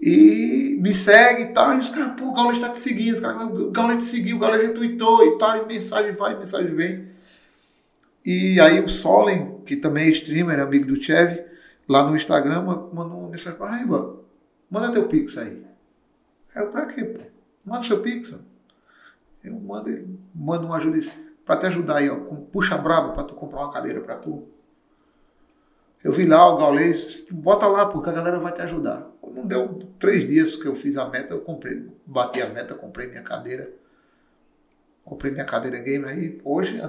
E 0.01 0.79
me 0.81 0.95
segue 0.95 1.43
e 1.43 1.47
tal. 1.53 1.75
E 1.75 1.79
os 1.79 1.91
caras, 1.91 2.13
pô, 2.19 2.27
o 2.29 2.33
Gaulês 2.35 2.59
tá 2.59 2.69
te 2.69 2.79
seguindo. 2.79 3.15
Os 3.15 3.21
caras, 3.21 3.43
o 3.43 3.71
Gaulês 3.71 4.05
te 4.05 4.11
seguiu, 4.11 4.37
o 4.37 4.39
Gaulês 4.39 4.69
retweetou 4.69 5.25
e 5.25 5.39
tal. 5.39 5.57
E 5.63 5.67
mensagem 5.67 6.13
vai, 6.13 6.39
mensagem 6.39 6.75
vem. 6.75 7.09
E 8.25 8.61
aí 8.61 8.81
o 8.81 8.89
Solen, 8.89 9.61
que 9.65 9.77
também 9.77 10.07
é 10.09 10.11
streamer, 10.11 10.61
amigo 10.61 10.87
do 10.87 11.03
Chev, 11.03 11.41
lá 11.89 12.09
no 12.09 12.15
Instagram, 12.17 12.63
ma- 12.63 12.89
mandou 12.93 13.21
uma 13.21 13.31
mensagem 13.31 13.59
para 13.59 13.69
Paraíba. 13.69 14.17
Manda 14.71 14.93
teu 14.93 15.09
Pix 15.09 15.37
aí. 15.39 15.65
Eu, 16.55 16.67
pra 16.69 16.87
quê, 16.87 17.05
pô? 17.05 17.21
Manda 17.65 17.83
seu 17.85 18.01
Pix. 18.01 18.39
Eu 19.43 19.55
mando, 19.55 19.89
ele 19.89 20.19
manda 20.35 20.67
uma 20.67 20.77
ajuda 20.77 20.99
para 21.45 21.57
te 21.57 21.67
ajudar 21.67 21.97
aí, 21.97 22.11
ó. 22.11 22.17
Puxa 22.53 22.77
brabo 22.77 23.13
para 23.15 23.25
tu 23.25 23.35
comprar 23.35 23.61
uma 23.61 23.73
cadeira 23.73 24.01
para 24.01 24.17
tu. 24.17 24.47
Eu 26.03 26.13
vi 26.13 26.27
lá 26.27 26.49
o 26.49 26.57
Gaulês, 26.57 27.27
bota 27.31 27.67
lá, 27.67 27.87
porque 27.87 28.09
a 28.09 28.13
galera 28.13 28.39
vai 28.39 28.53
te 28.53 28.63
ajudar. 28.63 29.11
Não 29.35 29.47
deu 29.47 29.81
três 29.99 30.27
dias 30.29 30.57
que 30.57 30.67
eu 30.67 30.77
fiz 30.77 30.97
a 30.97 31.09
meta, 31.09 31.35
eu 31.35 31.41
comprei, 31.41 31.87
bati 32.07 32.41
a 32.41 32.49
meta, 32.49 32.75
comprei 32.75 33.09
minha 33.09 33.23
cadeira. 33.23 33.71
Comprei 35.05 35.33
minha 35.33 35.45
cadeira 35.45 35.79
game 35.79 36.05
aí. 36.05 36.41
Hoje, 36.45 36.81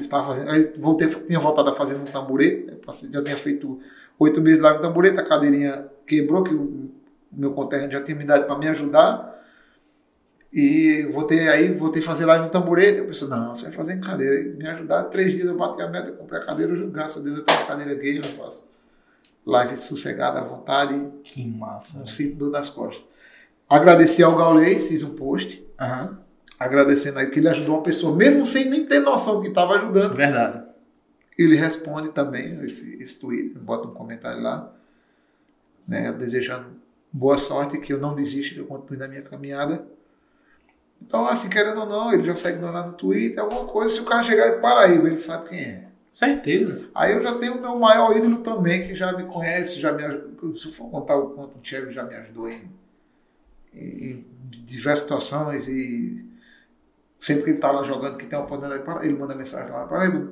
estava 0.00 0.28
fazendo. 0.28 0.50
Aí 0.50 0.72
voltei, 0.78 1.08
tinha 1.08 1.38
voltado 1.38 1.68
a 1.68 1.72
fazer 1.72 1.96
um 1.96 2.04
tamborete. 2.04 2.78
Já 3.12 3.22
tinha 3.22 3.36
feito 3.36 3.80
oito 4.18 4.40
meses 4.40 4.62
lá 4.62 4.74
no 4.74 4.80
tamborete, 4.80 5.18
a 5.18 5.24
cadeirinha 5.24 5.88
quebrou, 6.06 6.44
que 6.44 6.54
o 6.54 6.90
meu 7.32 7.52
conterrâneo 7.52 7.92
já 7.92 8.02
tinha 8.02 8.16
me 8.16 8.24
dado 8.24 8.46
para 8.46 8.56
me 8.56 8.68
ajudar. 8.68 9.35
E 10.58 11.02
voltei 11.12 11.50
aí, 11.50 11.70
voltei 11.74 12.00
a 12.00 12.04
fazer 12.06 12.24
live 12.24 12.46
no 12.46 12.50
tamborete. 12.50 13.00
Eu 13.00 13.04
pensei, 13.04 13.28
não, 13.28 13.54
você 13.54 13.64
vai 13.64 13.72
fazer 13.72 13.92
em 13.92 14.00
cadeira. 14.00 14.56
Me 14.56 14.66
ajudar, 14.66 15.04
três 15.04 15.30
dias 15.30 15.46
eu 15.46 15.54
bati 15.54 15.82
a 15.82 15.86
meta, 15.86 16.12
comprei 16.12 16.40
a 16.40 16.46
cadeira, 16.46 16.74
graças 16.86 17.20
a 17.20 17.24
Deus 17.26 17.36
eu 17.36 17.44
tenho 17.44 17.58
uma 17.58 17.66
cadeira 17.66 17.94
game, 17.94 18.26
eu 18.26 18.42
faço 18.42 18.64
live 19.44 19.76
sossegada 19.76 20.40
à 20.40 20.44
vontade. 20.44 21.12
Que 21.22 21.46
massa. 21.46 21.98
Um 21.98 22.06
cinto 22.06 22.36
dor 22.36 22.50
nas 22.50 22.70
costas. 22.70 23.04
Agradeci 23.68 24.22
ao 24.22 24.34
Gaulês, 24.34 24.88
fiz 24.88 25.02
um 25.02 25.14
post. 25.14 25.62
Aham. 25.78 26.20
Agradecendo 26.58 27.18
aí 27.18 27.28
que 27.28 27.38
ele 27.38 27.50
ajudou 27.50 27.74
uma 27.74 27.82
pessoa, 27.82 28.16
mesmo 28.16 28.42
sem 28.46 28.70
nem 28.70 28.86
ter 28.86 29.00
noção 29.00 29.42
que 29.42 29.48
estava 29.48 29.74
ajudando. 29.74 30.14
Verdade. 30.14 30.64
Ele 31.36 31.54
responde 31.54 32.12
também 32.12 32.64
esse, 32.64 32.94
esse 32.94 33.20
tweet, 33.20 33.58
bota 33.58 33.86
um 33.86 33.92
comentário 33.92 34.42
lá, 34.42 34.72
né, 35.86 36.14
desejando 36.14 36.68
boa 37.12 37.36
sorte, 37.36 37.76
que 37.76 37.92
eu 37.92 38.00
não 38.00 38.14
desisto, 38.14 38.54
que 38.54 38.60
eu 38.60 38.64
continue 38.64 38.98
na 38.98 39.06
minha 39.06 39.20
caminhada. 39.20 39.86
Então, 41.00 41.26
assim, 41.26 41.48
querendo 41.48 41.80
ou 41.80 41.86
não, 41.86 42.12
ele 42.12 42.26
já 42.26 42.34
segue 42.34 42.60
lá 42.60 42.86
no 42.86 42.94
Twitter, 42.94 43.40
alguma 43.40 43.64
coisa, 43.64 43.92
se 43.92 44.00
o 44.00 44.04
cara 44.04 44.22
chegar 44.22 44.56
em 44.56 44.60
Paraíba, 44.60 45.06
ele 45.06 45.18
sabe 45.18 45.48
quem 45.48 45.58
é. 45.60 45.86
Certeza. 46.12 46.88
Aí 46.94 47.12
eu 47.12 47.22
já 47.22 47.36
tenho 47.38 47.58
o 47.58 47.60
meu 47.60 47.78
maior 47.78 48.16
ídolo 48.16 48.38
também, 48.38 48.88
que 48.88 48.94
já 48.94 49.12
me 49.12 49.24
conhece, 49.24 49.78
já 49.78 49.92
me 49.92 50.02
ajudou, 50.02 50.56
se 50.56 50.72
for 50.72 50.90
contar 50.90 51.14
o 51.16 51.30
quanto 51.30 51.58
o 51.58 51.60
Chevy 51.62 51.92
já 51.92 52.02
me 52.02 52.14
ajudou 52.16 52.48
em, 52.48 52.70
em, 53.74 54.26
diversas 54.50 55.00
situações 55.00 55.68
e 55.68 56.24
sempre 57.18 57.44
que 57.44 57.50
ele 57.50 57.58
está 57.58 57.70
lá 57.70 57.84
jogando, 57.84 58.16
que 58.16 58.24
tem 58.24 58.38
uma 58.38 58.46
oportunidade, 58.46 58.82
ele 59.06 59.18
manda 59.18 59.34
mensagem 59.34 59.70
lá, 59.70 59.86
Paraíba, 59.86 60.30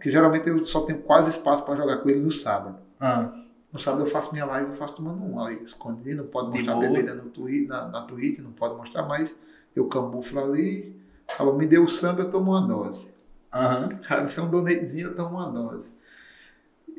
que 0.00 0.10
geralmente 0.10 0.48
eu 0.48 0.64
só 0.64 0.82
tenho 0.82 0.98
quase 1.02 1.30
espaço 1.30 1.64
para 1.64 1.76
jogar 1.76 1.98
com 1.98 2.10
ele 2.10 2.20
no 2.20 2.32
sábado. 2.32 2.78
Ah. 3.00 3.32
No 3.72 3.78
sábado 3.78 4.02
eu 4.02 4.06
faço 4.06 4.32
minha 4.32 4.44
live, 4.44 4.70
eu 4.70 4.76
faço 4.76 4.96
tomando 4.96 5.22
um 5.24 5.42
aí, 5.42 5.62
escondido, 5.62 6.22
não 6.22 6.28
pode 6.28 6.50
mostrar 6.50 6.76
bebida 6.76 7.14
no 7.14 7.30
twi 7.30 7.66
na, 7.66 7.88
na 7.88 8.02
Twitch, 8.02 8.38
não 8.38 8.52
pode 8.52 8.76
mostrar 8.76 9.04
mais. 9.04 9.34
Eu 9.74 9.86
camuflo 9.86 10.44
ali, 10.44 11.00
acaba, 11.26 11.54
me 11.54 11.66
deu 11.66 11.84
o 11.84 11.88
samba, 11.88 12.22
eu 12.22 12.30
tomo 12.30 12.50
uma 12.50 12.66
dose. 12.66 13.14
Aham. 13.52 13.88
Cara, 14.06 14.28
foi 14.28 14.44
um 14.44 14.50
donatezinho, 14.50 15.08
eu 15.08 15.16
tomo 15.16 15.36
uma 15.36 15.50
dose. 15.50 15.94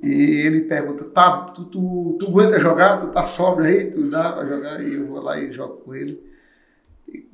E 0.02 0.46
ele 0.46 0.62
pergunta, 0.62 1.06
tá, 1.06 1.46
tu, 1.46 1.66
tu, 1.66 2.18
tu 2.20 2.28
aguenta 2.28 2.60
jogar? 2.60 3.00
Tu 3.00 3.08
tá 3.08 3.26
sóbrio 3.26 3.68
aí? 3.68 3.92
Tu 3.92 4.10
dá 4.10 4.34
pra 4.34 4.46
jogar? 4.46 4.84
E 4.84 4.96
eu 4.96 5.08
vou 5.08 5.22
lá 5.22 5.40
e 5.40 5.52
jogo 5.54 5.78
com 5.78 5.96
ele. 5.96 6.22
E 7.08 7.28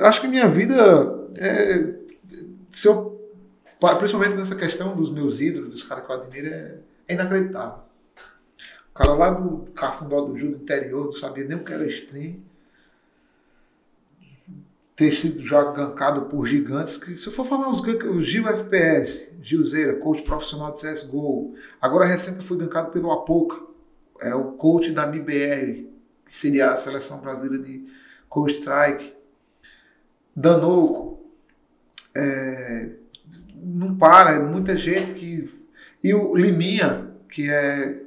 acho 0.00 0.20
que 0.20 0.28
minha 0.28 0.46
vida 0.46 1.24
é, 1.36 1.94
se 2.74 2.88
eu, 2.88 3.20
principalmente 3.98 4.36
nessa 4.36 4.56
questão 4.56 4.96
dos 4.96 5.10
meus 5.10 5.40
ídolos, 5.40 5.70
dos 5.70 5.82
caras 5.84 6.04
que 6.04 6.10
eu 6.10 6.16
admiro, 6.16 6.48
é, 6.48 6.78
é 7.08 7.14
inacreditável. 7.14 7.78
O 8.94 8.96
cara 8.96 9.12
lá 9.12 9.30
do 9.30 9.72
Cafundó 9.72 10.20
do 10.20 10.38
Júlio 10.38 10.56
interior, 10.56 11.06
não 11.06 11.10
sabia 11.10 11.44
nem 11.44 11.56
o 11.56 11.64
que 11.64 11.72
era 11.72 11.84
stream. 11.88 12.36
Ter 14.94 15.12
sido 15.12 15.42
já 15.42 15.64
gankado 15.72 16.26
por 16.26 16.46
gigantes, 16.46 16.96
que 16.96 17.16
se 17.16 17.26
eu 17.26 17.32
for 17.32 17.44
falar 17.44 17.68
os, 17.68 17.80
os 17.80 18.28
Gil 18.28 18.46
FPS, 18.46 19.28
Gilzeira, 19.42 19.96
coach 19.96 20.22
profissional 20.22 20.70
de 20.70 20.80
CSGO. 20.80 21.56
Agora 21.80 22.06
recente 22.06 22.44
fui 22.44 22.56
gankado 22.56 22.92
pelo 22.92 23.10
Apoca, 23.10 23.60
é 24.20 24.32
o 24.32 24.52
coach 24.52 24.92
da 24.92 25.08
MIBR, 25.08 25.88
que 26.24 26.38
seria 26.38 26.70
a 26.70 26.76
seleção 26.76 27.20
brasileira 27.20 27.58
de 27.64 27.84
Coach 28.28 28.60
Strike. 28.60 29.12
Danoco. 30.36 31.18
É, 32.14 32.90
não 33.56 33.96
para, 33.96 34.34
é 34.34 34.38
muita 34.38 34.76
gente 34.76 35.14
que. 35.14 35.52
E 36.00 36.14
o 36.14 36.36
Liminha, 36.36 37.10
que 37.28 37.50
é 37.50 38.03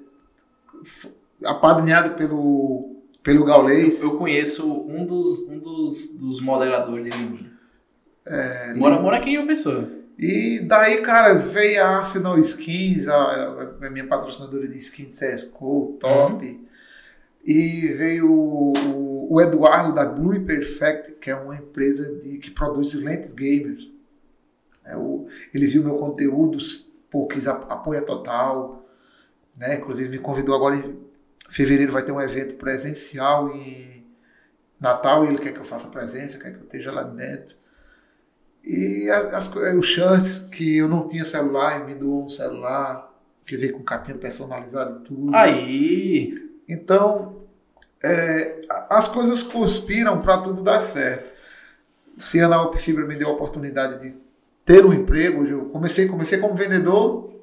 apadrinhado 1.44 2.16
pelo, 2.16 2.98
pelo 3.24 3.46
Gaulês. 3.46 4.02
Eu 4.02 4.18
conheço 4.18 4.72
um 4.72 5.06
dos, 5.06 5.42
um 5.42 5.60
dos, 5.60 6.08
dos 6.10 6.42
moderadores 6.42 7.06
de 7.06 7.12
Liminha. 7.12 7.52
É, 8.26 8.74
Mora, 8.74 9.00
mora 9.00 9.18
aqui 9.18 9.32
em 9.32 9.38
uma 9.38 9.48
pessoa. 9.48 9.90
E 10.18 10.60
daí, 10.60 11.02
cara, 11.02 11.36
veio 11.36 11.84
a 11.84 11.98
Arsenal 11.98 12.40
Skins, 12.40 13.08
a, 13.08 13.70
a 13.82 13.90
minha 13.90 14.08
patrocinadora 14.08 14.68
de 14.68 14.78
skins 14.78 15.20
CSGO, 15.20 15.96
top. 16.00 16.68
E 17.46 17.88
veio 17.88 18.30
o, 18.30 19.34
o 19.34 19.42
Eduardo 19.42 19.94
da 19.94 20.06
Blue 20.06 20.44
Perfect, 20.44 21.14
que 21.22 21.30
é 21.30 21.36
uma 21.36 21.56
empresa 21.56 22.16
de, 22.16 22.40
que 22.40 22.50
produz 22.50 22.94
lentes 22.96 23.32
gamers. 23.32 23.90
É, 24.84 24.98
o, 24.98 25.28
ele 25.54 25.68
viu 25.68 25.84
meu 25.84 25.96
conteúdo, 25.96 26.58
pô, 27.12 27.28
quis 27.28 27.48
apoia 27.48 28.02
total. 28.02 28.87
Né? 29.58 29.76
Inclusive 29.76 30.10
me 30.10 30.20
convidou 30.20 30.56
agora 30.56 30.76
em 30.76 30.98
fevereiro, 31.50 31.92
vai 31.92 32.04
ter 32.04 32.12
um 32.12 32.22
evento 32.22 32.56
presencial 32.56 33.50
em 33.56 34.06
Natal 34.80 35.26
e 35.26 35.30
ele 35.30 35.40
quer 35.40 35.52
que 35.52 35.60
eu 35.60 35.64
faça 35.64 35.90
presença, 35.90 36.38
quer 36.38 36.52
que 36.52 36.60
eu 36.60 36.64
esteja 36.64 36.92
lá 36.92 37.04
dentro. 37.04 37.56
E 38.64 39.10
as, 39.10 39.54
os 39.56 39.86
shirts 39.88 40.40
que 40.52 40.78
eu 40.78 40.88
não 40.88 41.08
tinha 41.08 41.24
celular, 41.26 41.78
ele 41.78 41.94
me 41.94 41.96
doou 41.96 42.26
um 42.26 42.30
celular, 42.30 43.12
que 43.46 43.56
veio 43.56 43.74
com 43.74 43.84
capinha 43.84 44.18
personalizada 44.18 45.00
e 45.00 45.04
tudo. 45.04 45.34
Aí! 45.34 46.52
Então, 46.68 47.44
é, 48.04 48.60
as 48.90 49.08
coisas 49.08 49.42
conspiram 49.42 50.22
para 50.22 50.40
tudo 50.40 50.62
dar 50.62 50.80
certo. 50.80 51.32
Se 52.18 52.42
a 52.42 52.72
Fibra 52.74 53.06
me 53.06 53.16
deu 53.16 53.30
a 53.30 53.32
oportunidade 53.32 54.02
de 54.02 54.16
ter 54.66 54.86
um 54.86 54.94
emprego, 54.94 55.46
eu 55.46 55.66
comecei, 55.70 56.08
comecei 56.10 56.38
como 56.40 56.56
vendedor, 56.56 57.37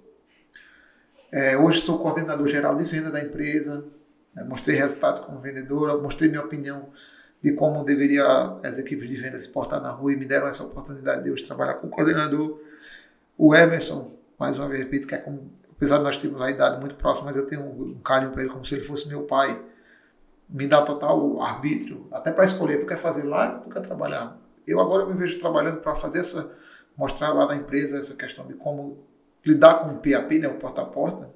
é, 1.35 1.59
hoje 1.59 1.81
sou 1.81 1.99
coordenador 1.99 2.47
geral 2.47 2.77
de 2.77 2.85
venda 2.85 3.11
da 3.11 3.21
empresa, 3.21 3.85
né, 4.33 4.45
mostrei 4.45 4.77
resultados 4.77 5.19
como 5.19 5.41
vendedor, 5.41 6.01
mostrei 6.01 6.31
minha 6.31 6.41
opinião 6.41 6.91
de 7.43 7.53
como 7.55 7.83
deveria 7.83 8.25
as 8.63 8.79
equipes 8.79 9.09
de 9.09 9.17
venda 9.17 9.37
se 9.37 9.49
portar 9.49 9.83
na 9.83 9.91
rua 9.91 10.13
e 10.13 10.17
me 10.17 10.27
deram 10.27 10.47
essa 10.47 10.63
oportunidade 10.63 11.25
de 11.25 11.33
hoje 11.33 11.43
trabalhar 11.43 11.75
com 11.75 11.89
coordenador. 11.89 12.61
O 13.37 13.53
Emerson, 13.53 14.13
mais 14.39 14.61
uma 14.61 14.69
vez 14.69 14.79
repito, 14.79 15.09
que 15.09 15.15
é 15.17 15.19
como, 15.19 15.51
apesar 15.73 15.99
de 15.99 16.05
nós 16.05 16.17
termos 16.17 16.41
a 16.41 16.49
idade 16.53 16.79
muito 16.79 16.95
próxima, 16.95 17.27
mas 17.27 17.37
eu 17.37 17.45
tenho 17.47 17.63
um 17.63 17.99
carinho 17.99 18.31
para 18.31 18.43
ele 18.43 18.53
como 18.53 18.65
se 18.65 18.77
ele 18.77 18.85
fosse 18.85 19.09
meu 19.09 19.25
pai. 19.25 19.61
Me 20.49 20.69
dá 20.69 20.83
total 20.83 21.43
arbítrio, 21.43 22.07
até 22.13 22.31
para 22.31 22.45
escolher, 22.45 22.79
tu 22.79 22.87
quer 22.87 22.97
fazer 22.97 23.25
live, 23.25 23.61
tu 23.61 23.69
quer 23.69 23.81
trabalhar. 23.81 24.39
Eu 24.65 24.81
agora 24.81 25.05
me 25.05 25.15
vejo 25.15 25.37
trabalhando 25.41 25.81
para 25.81 25.97
fazer 25.97 26.21
essa, 26.21 26.53
mostrar 26.97 27.33
lá 27.33 27.45
na 27.45 27.57
empresa 27.57 27.99
essa 27.99 28.15
questão 28.15 28.47
de 28.47 28.55
como 28.55 29.05
lidar 29.45 29.81
com 29.81 29.91
o 29.91 29.97
PAP, 29.97 30.39
né, 30.39 30.49
o 30.49 30.55
porta 30.55 30.83
a 30.83 30.85
porta, 30.85 31.31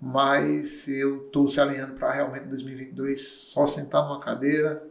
mas 0.00 0.88
eu 0.88 1.26
estou 1.26 1.46
se 1.46 1.60
alinhando 1.60 1.94
para 1.94 2.12
realmente 2.12 2.46
2022 2.46 3.28
só 3.52 3.66
sentar 3.66 4.02
numa 4.02 4.20
cadeira, 4.20 4.82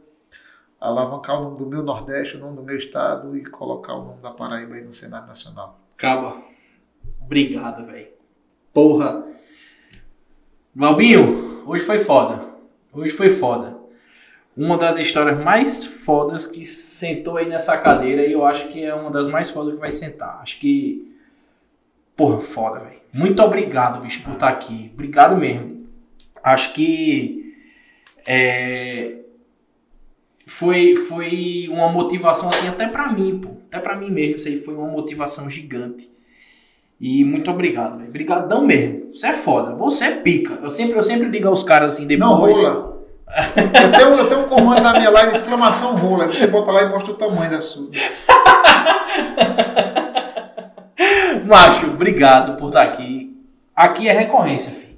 alavancar 0.79 1.39
o 1.39 1.43
nome 1.43 1.57
do 1.57 1.65
meu 1.65 1.83
Nordeste, 1.83 2.37
o 2.37 2.39
nome 2.39 2.55
do 2.55 2.63
meu 2.63 2.77
estado 2.77 3.37
e 3.37 3.43
colocar 3.45 3.93
o 3.93 4.05
nome 4.05 4.21
da 4.21 4.31
Paraíba 4.31 4.75
aí 4.75 4.83
no 4.83 4.93
cenário 4.93 5.27
nacional. 5.27 5.79
Caba, 5.97 6.41
obrigado, 7.21 7.85
velho. 7.85 8.09
Porra. 8.73 9.27
Malbinho, 10.73 11.63
hoje 11.67 11.83
foi 11.83 11.99
foda. 11.99 12.41
Hoje 12.93 13.11
foi 13.11 13.29
foda. 13.29 13.77
Uma 14.55 14.77
das 14.77 14.97
histórias 14.97 15.43
mais 15.43 15.83
fodas 15.83 16.45
que 16.45 16.65
sentou 16.65 17.37
aí 17.37 17.47
nessa 17.47 17.77
cadeira 17.77 18.25
e 18.25 18.31
eu 18.31 18.45
acho 18.45 18.69
que 18.69 18.83
é 18.83 18.93
uma 18.93 19.11
das 19.11 19.27
mais 19.27 19.49
fodas 19.49 19.73
que 19.73 19.79
vai 19.79 19.91
sentar. 19.91 20.39
Acho 20.41 20.59
que. 20.59 21.10
Porra, 22.21 22.39
foda, 22.39 22.79
velho. 22.81 23.01
Muito 23.11 23.41
obrigado, 23.41 23.99
bicho, 23.99 24.21
por 24.21 24.33
estar 24.33 24.49
aqui. 24.49 24.91
Obrigado 24.93 25.35
mesmo. 25.35 25.87
Acho 26.43 26.71
que. 26.71 27.55
É, 28.27 29.15
foi, 30.45 30.95
foi 30.95 31.67
uma 31.71 31.89
motivação 31.89 32.47
assim 32.47 32.67
até 32.67 32.85
para 32.85 33.11
mim, 33.11 33.39
pô. 33.39 33.49
Até 33.67 33.79
para 33.79 33.95
mim 33.95 34.11
mesmo, 34.11 34.35
isso 34.35 34.47
aí 34.47 34.59
foi 34.59 34.75
uma 34.75 34.87
motivação 34.87 35.49
gigante. 35.49 36.11
E 36.99 37.25
muito 37.25 37.49
obrigado, 37.49 37.97
velho. 37.97 38.09
Obrigadão 38.09 38.63
mesmo. 38.63 39.11
Você 39.11 39.25
é 39.25 39.33
foda. 39.33 39.73
Você 39.73 40.03
é 40.03 40.11
pica. 40.11 40.59
Eu 40.61 40.69
sempre, 40.69 40.95
eu 40.95 41.01
sempre 41.01 41.27
digo 41.31 41.47
aos 41.47 41.63
caras 41.63 41.95
assim 41.95 42.05
depois. 42.05 42.29
Não 42.29 42.37
rola. 42.37 43.01
eu, 43.57 43.91
tenho, 43.91 44.09
eu 44.09 44.29
tenho 44.29 44.41
um 44.41 44.47
comando 44.47 44.83
na 44.83 44.93
minha 44.93 45.09
live, 45.09 45.31
exclamação 45.31 45.95
rola. 45.95 46.27
Você 46.27 46.45
bota 46.45 46.71
lá 46.71 46.83
e 46.83 46.89
mostra 46.89 47.13
o 47.13 47.15
tamanho 47.15 47.49
da 47.49 47.61
sua. 47.61 47.89
Macho, 51.45 51.87
obrigado 51.87 52.57
por 52.57 52.67
estar 52.67 52.83
aqui. 52.83 53.35
Aqui 53.75 54.07
é 54.07 54.11
recorrência, 54.13 54.71
filho. 54.71 54.91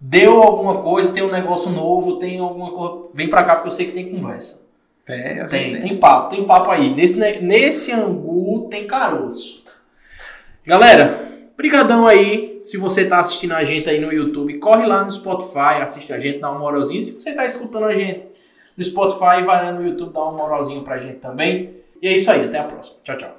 Deu 0.00 0.42
alguma 0.42 0.76
coisa, 0.82 1.12
tem 1.12 1.22
um 1.22 1.30
negócio 1.30 1.70
novo, 1.70 2.18
tem 2.18 2.38
alguma 2.38 2.70
coisa. 2.70 3.08
Vem 3.14 3.28
pra 3.28 3.42
cá 3.42 3.54
porque 3.56 3.68
eu 3.68 3.72
sei 3.72 3.86
que 3.86 3.92
tem 3.92 4.10
conversa. 4.10 4.66
Tem, 5.04 5.16
gente 5.36 5.48
Tem, 5.48 5.80
tem 5.80 5.96
papo, 5.96 6.34
tem 6.34 6.44
papo 6.44 6.70
aí. 6.70 6.94
Nesse, 6.94 7.18
ne- 7.18 7.40
nesse 7.40 7.92
angu 7.92 8.68
tem 8.70 8.86
caroço. 8.86 9.64
Galera, 10.66 11.18
brigadão 11.56 12.06
aí. 12.06 12.60
Se 12.62 12.76
você 12.76 13.06
tá 13.06 13.20
assistindo 13.20 13.52
a 13.54 13.64
gente 13.64 13.88
aí 13.88 14.00
no 14.00 14.12
YouTube, 14.12 14.58
corre 14.58 14.86
lá 14.86 15.02
no 15.04 15.10
Spotify, 15.10 15.80
assiste 15.82 16.12
a 16.12 16.18
gente, 16.20 16.38
dá 16.40 16.50
uma 16.50 16.58
moralzinha. 16.60 17.00
Se 17.00 17.12
você 17.18 17.32
tá 17.32 17.44
escutando 17.46 17.84
a 17.86 17.94
gente 17.94 18.26
no 18.76 18.84
Spotify, 18.84 19.42
vai 19.44 19.64
lá 19.64 19.72
no 19.72 19.86
YouTube, 19.86 20.12
dá 20.12 20.20
uma 20.22 20.32
moralzinha 20.32 20.82
pra 20.82 20.98
gente 20.98 21.18
também. 21.18 21.76
E 22.02 22.06
é 22.06 22.12
isso 22.14 22.30
aí, 22.30 22.44
até 22.44 22.58
a 22.58 22.64
próxima. 22.64 22.98
Tchau, 23.02 23.16
tchau. 23.16 23.36